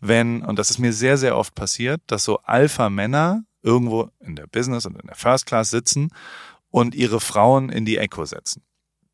wenn, 0.00 0.44
und 0.44 0.56
das 0.56 0.70
ist 0.70 0.78
mir 0.78 0.92
sehr, 0.92 1.18
sehr 1.18 1.36
oft 1.36 1.56
passiert, 1.56 2.00
dass 2.06 2.22
so 2.22 2.38
Alpha-Männer 2.42 3.42
irgendwo 3.62 4.10
in 4.20 4.36
der 4.36 4.46
Business 4.46 4.86
und 4.86 4.96
in 5.00 5.06
der 5.06 5.16
First 5.16 5.46
Class 5.46 5.70
sitzen 5.70 6.10
und 6.70 6.94
ihre 6.94 7.20
Frauen 7.20 7.70
in 7.70 7.84
die 7.84 7.98
Echo 7.98 8.24
setzen. 8.24 8.62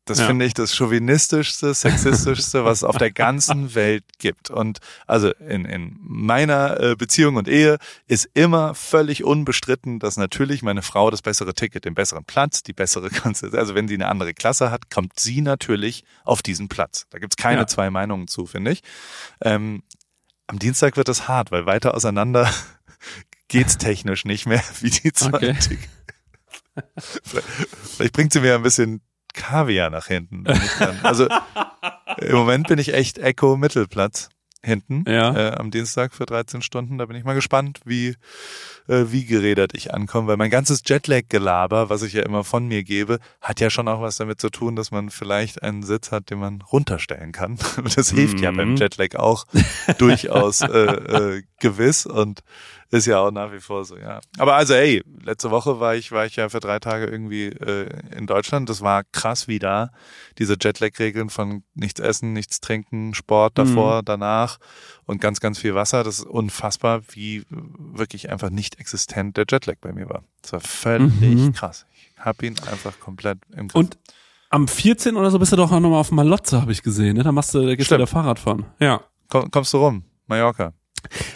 Das 0.07 0.19
Ja. 0.19 0.27
finde 0.27 0.45
ich 0.45 0.53
das 0.53 0.75
chauvinistischste, 0.75 1.73
sexistischste, 1.73 2.63
was 2.63 2.79
es 2.79 2.83
auf 2.83 2.97
der 2.99 3.09
ganzen 3.11 3.73
Welt 3.73 4.03
gibt. 4.19 4.51
Und 4.51 4.77
also 5.07 5.31
in, 5.33 5.65
in 5.65 5.95
meiner 5.99 6.79
äh, 6.79 6.95
Beziehung 6.95 7.37
und 7.37 7.47
Ehe 7.47 7.79
ist 8.05 8.29
immer 8.35 8.75
völlig 8.75 9.23
unbestritten, 9.23 9.97
dass 9.97 10.15
natürlich 10.17 10.61
meine 10.61 10.83
Frau 10.83 11.09
das 11.09 11.23
bessere 11.23 11.55
Ticket, 11.55 11.85
den 11.85 11.95
besseren 11.95 12.23
Platz, 12.23 12.61
die 12.61 12.73
bessere 12.73 13.09
Konstellation, 13.23 13.59
also 13.59 13.73
wenn 13.73 13.87
sie 13.87 13.95
eine 13.95 14.07
andere 14.07 14.35
Klasse 14.35 14.69
hat, 14.69 14.91
kommt 14.91 15.19
sie 15.19 15.41
natürlich 15.41 16.03
auf 16.23 16.43
diesen 16.43 16.69
Platz. 16.69 17.07
Da 17.09 17.17
gibt's 17.17 17.35
keine 17.35 17.61
Ja. 17.61 17.67
zwei 17.67 17.89
Meinungen 17.89 18.27
zu, 18.27 18.45
finde 18.45 18.73
ich. 18.73 18.83
Ähm, 19.41 19.81
am 20.45 20.59
Dienstag 20.59 20.97
wird 20.97 21.09
es 21.09 21.27
hart, 21.27 21.49
weil 21.49 21.65
weiter 21.65 21.95
auseinander 21.95 22.47
geht's 23.57 23.77
technisch 23.77 24.25
nicht 24.25 24.45
mehr 24.45 24.61
wie 24.81 24.89
die 24.89 25.13
zwei. 25.13 25.33
Okay. 25.37 25.53
Tickets. 25.53 25.79
vielleicht, 27.23 27.47
vielleicht 27.95 28.13
bringt 28.13 28.33
sie 28.33 28.41
mir 28.41 28.55
ein 28.55 28.63
bisschen 28.63 29.01
Kaviar 29.33 29.89
nach 29.89 30.07
hinten. 30.07 30.45
wenn 30.45 30.55
ich 30.61 30.71
dann- 30.79 30.99
Also 31.03 31.27
im 32.17 32.35
Moment 32.35 32.67
bin 32.67 32.79
ich 32.79 32.93
echt 32.93 33.17
Echo 33.17 33.57
Mittelplatz 33.57 34.29
hinten 34.63 35.03
Ja. 35.07 35.35
äh, 35.35 35.51
am 35.55 35.71
Dienstag 35.71 36.13
für 36.13 36.25
13 36.25 36.61
Stunden. 36.61 36.97
Da 36.97 37.05
bin 37.05 37.15
ich 37.15 37.23
mal 37.23 37.33
gespannt, 37.35 37.79
wie 37.85 38.15
äh, 38.87 39.05
wie 39.07 39.25
gerädert 39.25 39.71
ich 39.73 39.93
ankomme, 39.93 40.27
weil 40.27 40.37
mein 40.37 40.49
ganzes 40.49 40.81
Jetlag-Gelaber, 40.85 41.89
was 41.89 42.01
ich 42.01 42.13
ja 42.13 42.23
immer 42.23 42.43
von 42.43 42.67
mir 42.67 42.83
gebe, 42.83 43.19
hat 43.41 43.59
ja 43.59 43.69
schon 43.69 43.87
auch 43.87 44.01
was 44.01 44.17
damit 44.17 44.39
zu 44.39 44.49
tun, 44.49 44.75
dass 44.75 44.91
man 44.91 45.09
vielleicht 45.09 45.63
einen 45.63 45.83
Sitz 45.83 46.11
hat, 46.11 46.29
den 46.29 46.39
man 46.39 46.61
runterstellen 46.61 47.31
kann. 47.31 47.57
Das 47.95 48.09
hilft 48.11 48.39
ja 48.41 48.51
Mhm. 48.51 48.57
beim 48.57 48.75
Jetlag 48.75 49.15
auch 49.15 49.45
durchaus 49.97 50.61
äh, 50.61 50.67
äh, 50.67 51.43
gewiss 51.59 52.05
und 52.05 52.41
ist 52.91 53.07
ja 53.07 53.19
auch 53.19 53.31
nach 53.31 53.51
wie 53.51 53.59
vor 53.59 53.83
so, 53.83 53.97
ja. 53.97 54.21
Aber 54.37 54.55
also, 54.55 54.73
ey, 54.75 55.03
letzte 55.23 55.49
Woche 55.51 55.79
war 55.79 55.95
ich, 55.95 56.11
war 56.11 56.25
ich 56.25 56.35
ja 56.35 56.49
für 56.49 56.59
drei 56.59 56.79
Tage 56.79 57.05
irgendwie 57.07 57.47
äh, 57.47 57.89
in 58.15 58.27
Deutschland. 58.27 58.69
Das 58.69 58.81
war 58.81 59.03
krass 59.11 59.47
wie 59.47 59.59
da. 59.59 59.89
Diese 60.37 60.55
Jetlag-Regeln 60.61 61.29
von 61.29 61.63
nichts 61.73 61.99
essen, 61.99 62.33
nichts 62.33 62.61
trinken, 62.61 63.13
Sport 63.15 63.57
davor, 63.57 64.03
danach 64.03 64.59
und 65.05 65.21
ganz, 65.21 65.39
ganz 65.39 65.59
viel 65.59 65.75
Wasser. 65.75 66.03
Das 66.03 66.19
ist 66.19 66.25
unfassbar, 66.25 67.01
wie 67.09 67.43
wirklich 67.49 68.29
einfach 68.31 68.49
nicht 68.49 68.79
existent 68.79 69.37
der 69.37 69.45
Jetlag 69.49 69.75
bei 69.81 69.91
mir 69.93 70.09
war. 70.09 70.23
Das 70.41 70.53
war 70.53 70.59
völlig 70.61 71.11
Mhm. 71.21 71.53
krass. 71.53 71.85
Ich 71.93 72.11
hab 72.17 72.41
ihn 72.43 72.55
einfach 72.71 72.99
komplett 72.99 73.39
im 73.55 73.67
Griff. 73.67 73.75
Und 73.75 73.97
am 74.49 74.67
14. 74.67 75.15
oder 75.17 75.31
so 75.31 75.39
bist 75.39 75.51
du 75.51 75.55
doch 75.57 75.71
auch 75.71 75.79
nochmal 75.79 75.99
auf 75.99 76.11
Malotze, 76.11 76.61
habe 76.61 76.71
ich 76.71 76.81
gesehen. 76.83 77.17
Ne? 77.17 77.23
Da 77.23 77.31
machst 77.31 77.53
du, 77.53 77.65
da 77.65 77.75
gehst 77.75 77.91
du 77.91 77.95
wieder 77.95 78.07
Fahrrad 78.07 78.39
fahren. 78.39 78.65
Ja. 78.79 79.01
Komm, 79.29 79.51
kommst 79.51 79.73
du 79.73 79.77
rum? 79.77 80.03
Mallorca. 80.27 80.73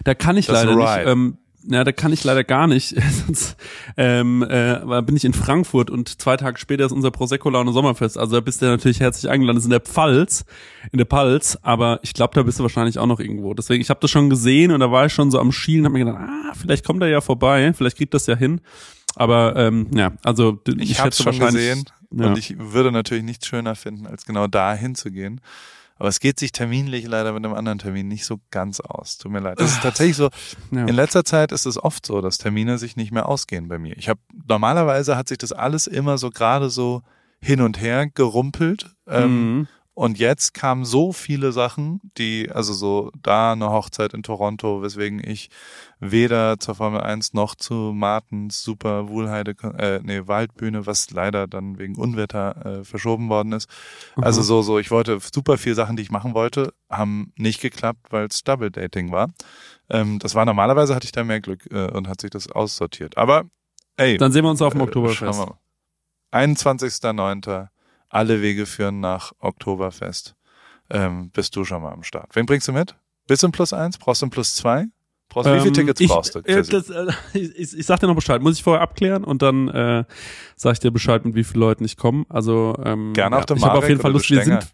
Da 0.03 0.15
kann 0.15 0.37
ich 0.37 0.45
Das 0.47 0.63
leider 0.63 0.75
nicht. 0.75 1.07
Ähm, 1.07 1.37
ja, 1.67 1.83
da 1.83 1.91
kann 1.91 2.13
ich 2.13 2.23
leider 2.23 2.43
gar 2.43 2.67
nicht. 2.67 2.95
Sonst 3.25 3.55
ähm, 3.97 4.43
äh, 4.43 4.79
weil 4.87 5.01
bin 5.03 5.15
ich 5.15 5.25
in 5.25 5.33
Frankfurt 5.33 5.89
und 5.89 6.21
zwei 6.21 6.37
Tage 6.37 6.57
später 6.57 6.85
ist 6.85 6.91
unser 6.91 7.11
Prosecco 7.11 7.49
Laune 7.49 7.71
Sommerfest. 7.73 8.17
Also 8.17 8.35
da 8.35 8.41
bist 8.41 8.61
du 8.61 8.65
natürlich 8.67 8.99
herzlich 8.99 9.29
eingeladen. 9.29 9.55
Das 9.57 9.63
ist 9.63 9.67
in 9.67 9.71
der 9.71 9.79
Pfalz, 9.81 10.45
in 10.91 10.97
der 10.97 11.05
Palz, 11.05 11.57
aber 11.61 11.99
ich 12.03 12.13
glaube, 12.13 12.33
da 12.35 12.43
bist 12.43 12.59
du 12.59 12.63
wahrscheinlich 12.63 12.97
auch 12.99 13.05
noch 13.07 13.19
irgendwo. 13.19 13.53
Deswegen, 13.53 13.81
ich 13.81 13.89
habe 13.89 13.99
das 13.99 14.09
schon 14.11 14.29
gesehen 14.29 14.71
und 14.71 14.79
da 14.79 14.91
war 14.91 15.05
ich 15.05 15.13
schon 15.13 15.31
so 15.31 15.39
am 15.39 15.51
Schielen, 15.51 15.85
habe 15.85 15.93
mir 15.97 16.05
gedacht, 16.05 16.21
ah, 16.21 16.53
vielleicht 16.55 16.85
kommt 16.85 17.01
er 17.03 17.09
ja 17.09 17.21
vorbei, 17.21 17.73
vielleicht 17.73 17.97
kriegt 17.97 18.13
das 18.13 18.25
ja 18.27 18.35
hin. 18.35 18.61
Aber 19.15 19.55
ähm, 19.55 19.87
ja, 19.93 20.13
also 20.23 20.59
Ich, 20.67 20.91
ich 20.91 20.97
schätze 20.97 21.23
schon 21.23 21.39
wahrscheinlich- 21.39 21.55
gesehen 21.69 21.85
Ja. 22.11 22.27
und 22.27 22.37
ich 22.37 22.55
würde 22.57 22.91
natürlich 22.91 23.23
nichts 23.23 23.47
schöner 23.47 23.75
finden, 23.75 24.07
als 24.07 24.25
genau 24.25 24.47
da 24.47 24.73
hinzugehen. 24.73 25.41
Aber 25.99 26.07
es 26.09 26.19
geht 26.19 26.39
sich 26.39 26.51
terminlich 26.53 27.05
leider 27.07 27.33
mit 27.33 27.45
einem 27.45 27.53
anderen 27.53 27.77
Termin 27.77 28.07
nicht 28.07 28.25
so 28.25 28.39
ganz 28.51 28.79
aus. 28.79 29.17
Tut 29.17 29.31
mir 29.31 29.39
leid. 29.41 29.59
Das 29.59 29.71
ist 29.73 29.83
tatsächlich 29.83 30.15
so. 30.15 30.29
ja. 30.71 30.85
In 30.85 30.95
letzter 30.95 31.23
Zeit 31.25 31.51
ist 31.51 31.65
es 31.65 31.77
oft 31.81 32.05
so, 32.05 32.21
dass 32.21 32.37
Termine 32.37 32.77
sich 32.77 32.95
nicht 32.95 33.11
mehr 33.11 33.27
ausgehen 33.27 33.67
bei 33.67 33.77
mir. 33.77 33.95
Ich 33.97 34.07
habe 34.09 34.19
normalerweise 34.47 35.17
hat 35.17 35.27
sich 35.27 35.37
das 35.37 35.51
alles 35.51 35.85
immer 35.87 36.17
so 36.17 36.29
gerade 36.31 36.69
so 36.69 37.01
hin 37.41 37.61
und 37.61 37.79
her 37.79 38.07
gerumpelt. 38.07 38.95
Ähm, 39.07 39.57
Mhm. 39.59 39.67
Und 39.99 40.17
jetzt 40.17 40.53
kamen 40.53 40.85
so 40.85 41.11
viele 41.11 41.51
Sachen, 41.51 41.99
die, 42.17 42.49
also 42.49 42.71
so 42.71 43.11
da 43.21 43.51
eine 43.51 43.69
Hochzeit 43.69 44.13
in 44.13 44.23
Toronto, 44.23 44.81
weswegen 44.81 45.21
ich 45.21 45.49
weder 45.99 46.57
zur 46.57 46.75
Formel 46.75 47.01
1 47.01 47.33
noch 47.33 47.53
zu 47.53 47.91
Martens 47.93 48.63
Super 48.63 49.09
Wohlheide, 49.09 49.57
äh, 49.77 49.99
nee, 50.01 50.25
Waldbühne, 50.25 50.85
was 50.85 51.11
leider 51.11 51.47
dann 51.47 51.79
wegen 51.79 51.97
Unwetter 51.97 52.65
äh, 52.79 52.83
verschoben 52.85 53.27
worden 53.27 53.51
ist. 53.51 53.69
Mhm. 54.15 54.23
Also 54.23 54.41
so, 54.41 54.61
so, 54.61 54.79
ich 54.79 54.89
wollte 54.89 55.19
super 55.33 55.57
viel 55.57 55.75
Sachen, 55.75 55.97
die 55.97 56.03
ich 56.03 56.11
machen 56.11 56.33
wollte, 56.33 56.73
haben 56.89 57.33
nicht 57.35 57.59
geklappt, 57.59 58.07
weil 58.09 58.27
es 58.27 58.45
Double 58.45 58.71
Dating 58.71 59.11
war. 59.11 59.27
Ähm, 59.89 60.17
das 60.19 60.33
war 60.33 60.45
normalerweise 60.45 60.95
hatte 60.95 61.07
ich 61.07 61.11
da 61.11 61.25
mehr 61.25 61.41
Glück 61.41 61.69
äh, 61.71 61.91
und 61.91 62.07
hat 62.07 62.21
sich 62.21 62.29
das 62.29 62.49
aussortiert. 62.49 63.17
Aber 63.17 63.49
ey. 63.97 64.15
Dann 64.15 64.31
sehen 64.31 64.45
wir 64.45 64.49
uns 64.49 64.61
auf 64.61 64.71
dem 64.71 64.79
äh, 64.79 64.85
Oktoberfest. 64.85 65.41
21.09. 66.31 67.67
Alle 68.09 68.41
Wege 68.41 68.65
führen 68.65 68.99
nach 68.99 69.31
Oktoberfest. 69.39 70.35
Ähm, 70.89 71.29
bist 71.31 71.55
du 71.55 71.63
schon 71.63 71.81
mal 71.81 71.93
am 71.93 72.03
Start. 72.03 72.35
Wen 72.35 72.45
bringst 72.45 72.67
du 72.67 72.73
mit? 72.73 72.95
Bist 73.27 73.43
du 73.43 73.47
ein 73.47 73.51
Plus 73.51 73.73
eins? 73.73 73.97
Brauchst 73.97 74.21
du 74.21 74.25
ein 74.25 74.31
Plus 74.31 74.55
zwei? 74.55 74.87
Brauchst 75.29 75.47
wie 75.47 75.57
viele 75.57 75.67
ähm, 75.67 75.73
Tickets 75.73 76.01
ich, 76.01 76.09
brauchst 76.09 76.33
du? 76.33 76.39
Äh, 76.39 76.63
das, 76.63 76.89
äh, 76.89 77.05
ich, 77.33 77.77
ich 77.77 77.85
sag 77.85 77.99
dir 77.99 78.07
noch 78.07 78.15
Bescheid. 78.15 78.41
Muss 78.41 78.55
ich 78.55 78.63
vorher 78.63 78.81
abklären 78.81 79.23
und 79.23 79.43
dann 79.43 79.67
äh, 79.69 80.03
sag 80.55 80.73
ich 80.73 80.79
dir 80.79 80.89
Bescheid, 80.89 81.23
mit 81.23 81.35
wie 81.35 81.43
vielen 81.43 81.59
Leuten 81.59 81.85
ich 81.85 81.97
komme. 81.97 82.25
Also 82.29 82.75
ähm, 82.83 83.13
Gerne 83.13 83.35
ja, 83.35 83.39
auf 83.39 83.45
der 83.45 83.57
Ich 83.57 83.63
habe 83.63 83.77
auf 83.77 83.87
jeden 83.87 84.01
Fall 84.01 84.11
Lust. 84.11 84.31
Wir 84.31 84.43
sind, 84.43 84.67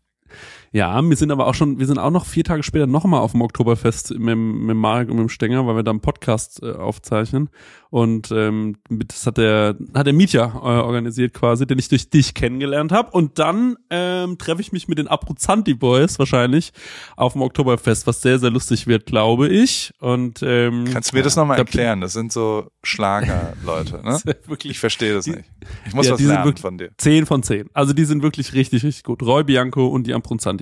ja, 0.76 1.02
wir 1.02 1.16
sind 1.16 1.32
aber 1.32 1.48
auch 1.48 1.54
schon, 1.54 1.80
wir 1.80 1.86
sind 1.86 2.00
auch 2.00 2.12
noch 2.12 2.26
vier 2.26 2.44
Tage 2.44 2.62
später 2.62 2.86
nochmal 2.86 3.22
auf 3.22 3.32
dem 3.32 3.42
Oktoberfest 3.42 4.20
mit, 4.20 4.36
mit 4.36 4.76
Marek 4.76 5.08
und 5.08 5.16
mit 5.16 5.24
dem 5.24 5.30
Stenger, 5.30 5.66
weil 5.66 5.78
wir 5.78 5.84
da 5.84 5.92
einen 5.92 6.02
Podcast 6.02 6.62
äh, 6.64 6.74
aufzeichnen. 6.74 7.50
Und 7.92 8.30
ähm, 8.34 8.76
das 8.90 9.26
hat 9.26 9.38
der, 9.38 9.78
hat 9.94 10.06
der 10.06 10.12
Mietja 10.12 10.48
äh, 10.48 10.82
organisiert 10.82 11.34
quasi, 11.34 11.66
den 11.66 11.80
ich 11.80 11.88
durch 11.88 12.10
dich 12.10 12.34
kennengelernt 12.34 12.92
habe. 12.92 13.10
Und 13.12 13.40
dann 13.40 13.78
ähm, 13.90 14.38
treffe 14.38 14.60
ich 14.60 14.74
mich 14.74 14.90
mit 14.90 14.98
den 14.98 15.08
Abruzanti 15.08 15.76
Boys 15.76 16.20
wahrscheinlich 16.20 16.74
auf 17.16 17.32
dem 17.32 17.42
Oktoberfest, 17.44 18.06
was 18.06 18.22
sehr, 18.22 18.38
sehr 18.38 18.50
lustig 18.50 18.86
wird, 18.86 19.06
glaube 19.06 19.48
ich. 19.48 19.94
Und 20.02 20.44
ähm, 20.44 20.84
Kannst 20.92 21.14
du 21.14 21.16
mir 21.16 21.24
das 21.24 21.38
nochmal 21.38 21.58
erklären? 21.58 22.02
Das 22.02 22.12
sind 22.12 22.34
so 22.34 22.70
Schlagerleute, 22.84 24.02
ne? 24.04 24.20
wirklich, 24.46 24.72
ich 24.72 24.80
verstehe 24.80 25.14
das 25.14 25.26
nicht. 25.28 25.46
Ich 25.88 25.94
muss 25.94 26.08
ja, 26.08 26.16
was 26.16 26.20
lernen 26.20 26.58
von 26.58 26.78
dir. 26.78 26.90
Zehn 26.98 27.26
von 27.26 27.44
zehn. 27.44 27.70
Also 27.74 27.94
die 27.94 28.04
sind 28.04 28.24
wirklich 28.24 28.52
richtig, 28.52 28.84
richtig 28.84 29.06
gut. 29.06 29.24
Roy 29.24 29.46
Bianco 29.46 29.88
und 29.88 30.06
die 30.06 30.14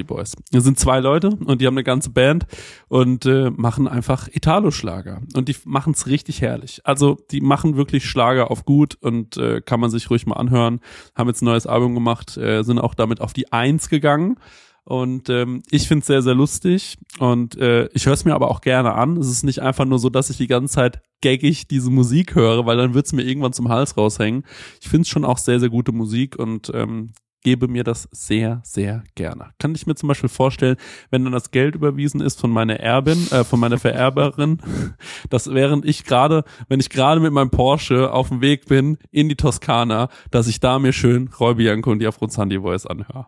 Abruzanti 0.03 0.05
Boys. 0.05 0.35
Das 0.51 0.63
sind 0.63 0.79
zwei 0.79 0.99
Leute 0.99 1.29
und 1.29 1.61
die 1.61 1.67
haben 1.67 1.73
eine 1.75 1.83
ganze 1.83 2.09
Band 2.09 2.45
und 2.87 3.25
äh, 3.25 3.49
machen 3.49 3.87
einfach 3.87 4.27
Italo-Schlager. 4.31 5.21
Und 5.35 5.49
die 5.49 5.55
machen 5.65 5.93
es 5.93 6.07
richtig 6.07 6.41
herrlich. 6.41 6.81
Also 6.83 7.17
die 7.31 7.41
machen 7.41 7.75
wirklich 7.75 8.05
Schlager 8.05 8.51
auf 8.51 8.65
gut 8.65 8.95
und 9.01 9.37
äh, 9.37 9.61
kann 9.61 9.79
man 9.79 9.89
sich 9.89 10.09
ruhig 10.09 10.25
mal 10.25 10.35
anhören. 10.35 10.79
Haben 11.15 11.29
jetzt 11.29 11.41
ein 11.41 11.45
neues 11.45 11.67
Album 11.67 11.93
gemacht, 11.93 12.37
äh, 12.37 12.63
sind 12.63 12.79
auch 12.79 12.93
damit 12.93 13.21
auf 13.21 13.33
die 13.33 13.51
Eins 13.51 13.89
gegangen. 13.89 14.37
Und 14.85 15.29
ähm, 15.29 15.63
ich 15.71 15.87
finde 15.87 16.01
es 16.01 16.07
sehr, 16.07 16.21
sehr 16.21 16.35
lustig 16.35 16.97
und 17.17 17.55
äh, 17.55 17.87
ich 17.93 18.05
höre 18.05 18.15
es 18.15 18.25
mir 18.25 18.35
aber 18.35 18.51
auch 18.51 18.59
gerne 18.59 18.95
an. 18.95 19.15
Es 19.15 19.29
ist 19.29 19.43
nicht 19.43 19.61
einfach 19.61 19.85
nur 19.85 19.97
so, 19.97 20.09
dass 20.09 20.29
ich 20.29 20.35
die 20.35 20.47
ganze 20.47 20.73
Zeit 20.73 21.01
gaggig 21.21 21.69
diese 21.69 21.89
Musik 21.89 22.35
höre, 22.35 22.65
weil 22.65 22.75
dann 22.75 22.93
wird 22.93 23.05
es 23.05 23.13
mir 23.13 23.23
irgendwann 23.23 23.53
zum 23.53 23.69
Hals 23.69 23.95
raushängen. 23.95 24.43
Ich 24.81 24.89
finde 24.89 25.03
es 25.03 25.07
schon 25.07 25.23
auch 25.23 25.37
sehr, 25.37 25.61
sehr 25.61 25.69
gute 25.69 25.93
Musik 25.93 26.37
und 26.37 26.69
ähm, 26.75 27.13
gebe 27.43 27.67
mir 27.67 27.83
das 27.83 28.07
sehr, 28.11 28.61
sehr 28.63 29.03
gerne. 29.15 29.51
Kann 29.59 29.75
ich 29.75 29.85
mir 29.85 29.95
zum 29.95 30.07
Beispiel 30.07 30.29
vorstellen, 30.29 30.77
wenn 31.11 31.23
dann 31.23 31.33
das 31.33 31.51
Geld 31.51 31.75
überwiesen 31.75 32.21
ist 32.21 32.39
von 32.39 32.49
meiner 32.49 32.79
Erbin, 32.79 33.27
äh, 33.31 33.43
von 33.43 33.59
meiner 33.59 33.77
Vererberin, 33.77 34.59
dass 35.29 35.53
während 35.53 35.85
ich 35.85 36.05
gerade, 36.05 36.43
wenn 36.69 36.79
ich 36.79 36.89
gerade 36.89 37.19
mit 37.19 37.33
meinem 37.33 37.49
Porsche 37.49 38.11
auf 38.11 38.29
dem 38.29 38.41
Weg 38.41 38.65
bin 38.65 38.97
in 39.11 39.29
die 39.29 39.35
Toskana, 39.35 40.09
dass 40.31 40.47
ich 40.47 40.59
da 40.59 40.79
mir 40.79 40.93
schön 40.93 41.29
Roy 41.39 41.55
Bianco 41.55 41.91
und 41.91 41.99
die 41.99 42.07
Afrozandi 42.07 42.59
Voice 42.59 42.85
anhöre. 42.85 43.27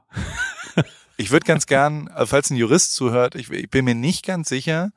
ich 1.17 1.31
würde 1.31 1.45
ganz 1.45 1.65
gern, 1.65 2.07
äh, 2.07 2.25
falls 2.25 2.49
ein 2.49 2.55
Jurist 2.55 2.93
zuhört, 2.93 3.35
ich, 3.35 3.51
ich, 3.51 3.69
bin 3.69 3.85
mir 3.85 3.95
nicht 3.95 4.25
ganz 4.25 4.49
sicher, 4.49 4.91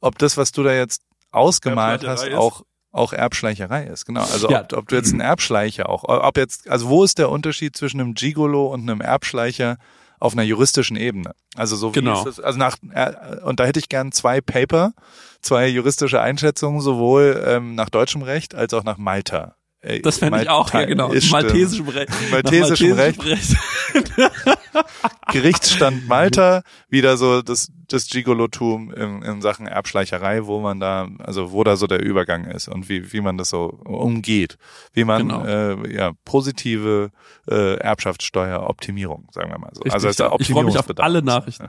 ob 0.00 0.18
das, 0.18 0.36
was 0.36 0.52
du 0.52 0.62
da 0.62 0.72
jetzt 0.72 1.02
ausgemalt 1.30 2.06
hast, 2.06 2.32
auch 2.34 2.64
auch 2.98 3.12
Erbschleicherei 3.12 3.84
ist. 3.84 4.04
Genau. 4.04 4.20
Also 4.20 4.50
ja. 4.50 4.62
ob, 4.62 4.72
ob, 4.72 4.88
du 4.88 4.96
jetzt 4.96 5.12
ein 5.12 5.20
Erbschleicher 5.20 5.88
auch, 5.88 6.04
ob 6.04 6.36
jetzt, 6.36 6.68
also 6.68 6.88
wo 6.88 7.04
ist 7.04 7.18
der 7.18 7.30
Unterschied 7.30 7.76
zwischen 7.76 8.00
einem 8.00 8.14
Gigolo 8.14 8.66
und 8.66 8.82
einem 8.82 9.00
Erbschleicher 9.00 9.78
auf 10.20 10.32
einer 10.32 10.42
juristischen 10.42 10.96
Ebene? 10.96 11.32
Also 11.54 11.76
so 11.76 11.94
wie 11.94 12.00
genau. 12.00 12.18
ist 12.18 12.38
das, 12.38 12.40
also 12.40 12.58
nach 12.58 12.76
äh, 12.90 13.40
und 13.44 13.60
da 13.60 13.64
hätte 13.64 13.78
ich 13.78 13.88
gern 13.88 14.12
zwei 14.12 14.40
Paper, 14.40 14.92
zwei 15.40 15.68
juristische 15.68 16.20
Einschätzungen 16.20 16.80
sowohl 16.80 17.42
ähm, 17.46 17.74
nach 17.74 17.88
deutschem 17.88 18.22
Recht 18.22 18.54
als 18.54 18.74
auch 18.74 18.84
nach 18.84 18.98
Malta. 18.98 19.54
Äh, 19.80 20.00
das 20.00 20.18
fände 20.18 20.42
ich 20.42 20.48
auch, 20.48 20.72
ja 20.72 20.84
genau. 20.84 21.08
Maltesischem 21.30 21.88
Recht. 21.88 22.10
Maltesischem 22.30 22.92
Recht. 22.92 23.24
Recht. 23.24 23.56
Gerichtsstand 25.32 26.08
Malta, 26.08 26.62
wieder 26.88 27.16
so 27.16 27.42
das, 27.42 27.70
das 27.86 28.08
Gigolotum 28.08 28.92
in, 28.92 29.22
in 29.22 29.40
Sachen 29.40 29.66
Erbschleicherei, 29.66 30.46
wo 30.46 30.60
man 30.60 30.80
da, 30.80 31.08
also 31.18 31.52
wo 31.52 31.62
da 31.62 31.76
so 31.76 31.86
der 31.86 32.02
Übergang 32.02 32.44
ist 32.44 32.68
und 32.68 32.88
wie, 32.88 33.12
wie 33.12 33.20
man 33.20 33.38
das 33.38 33.50
so 33.50 33.66
umgeht. 33.84 34.58
Wie 34.94 35.04
man 35.04 35.28
genau. 35.28 35.44
äh, 35.44 35.94
ja, 35.94 36.12
positive 36.24 37.10
äh, 37.48 37.76
Erbschaftssteueroptimierung, 37.76 39.28
sagen 39.32 39.50
wir 39.50 39.58
mal 39.58 39.70
so. 39.74 39.82
Richtig, 39.82 39.94
also 39.94 40.24
ja. 40.24 40.34
ich 40.38 40.48
freue 40.48 40.64
mich 40.64 40.78
auf 40.78 40.86
alle 40.96 41.22
Nachrichten. 41.22 41.68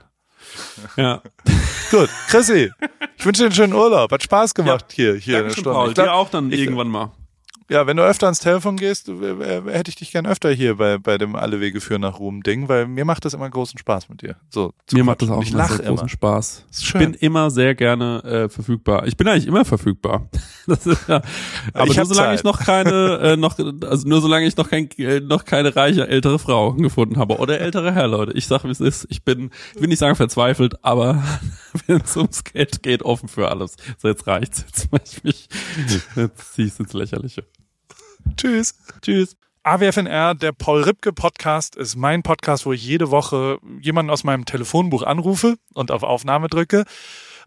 Ja. 0.96 1.22
Gut, 1.92 2.10
Chrissy, 2.28 2.72
ich 3.18 3.26
wünsche 3.26 3.44
dir 3.44 3.48
einen 3.48 3.56
schönen 3.56 3.74
Urlaub. 3.74 4.12
Hat 4.12 4.24
Spaß 4.24 4.56
gemacht 4.56 4.86
ja. 4.90 4.96
hier, 4.96 5.16
hier 5.16 5.38
eine 5.40 5.52
Stunde. 5.52 5.72
Paul, 5.72 5.94
glaub, 5.94 6.08
dir 6.08 6.14
auch 6.14 6.30
dann 6.30 6.52
irgendwann 6.52 6.88
mal. 6.88 7.12
Ja, 7.70 7.86
wenn 7.86 7.98
du 7.98 8.04
öfter 8.04 8.26
ans 8.26 8.40
Telefon 8.40 8.78
gehst, 8.78 9.08
hätte 9.08 9.90
ich 9.90 9.96
dich 9.96 10.12
gern 10.12 10.26
öfter 10.26 10.50
hier 10.50 10.78
bei, 10.78 10.98
bei 10.98 11.20
dem 11.20 11.36
Alle 11.36 11.60
Wege 11.60 11.82
führen 11.82 12.02
nach 12.02 12.18
Ruhm 12.18 12.42
Ding, 12.42 12.68
weil 12.68 12.88
mir 12.88 13.06
macht 13.06 13.26
das 13.26 13.36
immer 13.36 13.48
großen 13.48 13.78
Spaß 13.78 14.10
mit 14.10 14.24
dir. 14.24 14.38
So, 14.50 14.74
mir 14.92 15.04
macht 15.04 15.22
das 15.22 15.30
auch 15.30 15.44
ich 15.44 15.52
immer 15.52 15.68
sehr 15.68 15.78
großen 15.78 15.98
immer. 16.00 16.10
Spaß. 16.10 16.66
Ich 16.80 16.94
bin 16.94 17.14
immer 17.14 17.52
sehr 17.52 17.76
gerne 17.76 18.24
äh, 18.24 18.50
verfügbar. 18.50 19.06
Ich 19.06 19.18
bin 19.18 19.28
eigentlich 19.28 19.46
immer 19.46 19.66
verfügbar. 19.66 20.30
das 20.68 20.88
ist, 20.88 21.08
ja. 21.08 21.22
Aber 21.74 21.92
ich 21.92 21.98
nur 21.98 22.06
solange 22.08 22.30
Zeit. 22.30 22.40
ich 22.40 22.44
noch 22.44 22.60
keine, 22.60 23.20
äh, 23.22 23.38
noch, 23.38 23.60
also 23.60 24.08
nur 24.08 24.22
solange 24.22 24.48
ich 24.48 24.58
noch 24.58 24.68
kein, 24.68 24.90
äh, 24.98 25.20
noch 25.20 25.46
keine 25.46 25.76
reiche 25.76 26.08
ältere 26.08 26.40
Frau 26.40 26.74
gefunden 26.74 27.18
habe 27.18 27.38
oder 27.38 27.60
ältere 27.60 27.94
Herr, 27.94 28.08
Leute. 28.08 28.32
Ich 28.34 28.48
sag, 28.48 28.64
wie 28.64 28.72
es 28.72 28.80
ist. 28.80 29.06
Ich 29.10 29.24
bin, 29.24 29.52
ich 29.76 29.82
will 29.82 29.90
nicht 29.90 30.00
sagen 30.00 30.16
verzweifelt, 30.16 30.84
aber 30.84 31.24
wenn 31.86 32.02
es 32.02 32.18
ums 32.18 32.44
Geld 32.44 32.82
geht, 32.82 33.04
offen 33.04 33.30
für 33.30 33.50
alles. 33.50 33.76
So, 34.00 34.08
jetzt 34.08 34.26
reicht's. 34.26 34.66
Jetzt 34.66 34.92
mach 34.92 35.00
ich 35.06 35.24
mich, 35.24 35.48
jetzt 36.16 36.54
zieh 36.56 36.64
ich 36.64 36.80
ins 36.80 36.94
Lächerliche. 36.94 37.44
Tschüss. 38.38 38.76
Tschüss. 39.02 39.36
AWFNR, 39.64 40.36
der 40.36 40.52
Paul 40.54 40.84
Ripke 40.84 41.12
Podcast, 41.12 41.76
ist 41.76 41.96
mein 41.96 42.24
Podcast, 42.24 42.66
wo 42.66 42.74
ich 42.74 42.86
jede 42.86 43.12
Woche 43.12 43.60
jemanden 43.82 44.10
aus 44.10 44.24
meinem 44.24 44.46
Telefonbuch 44.46 45.04
anrufe 45.04 45.58
und 45.74 45.92
auf 45.92 46.04
Aufnahme 46.04 46.48
drücke. 46.48 46.86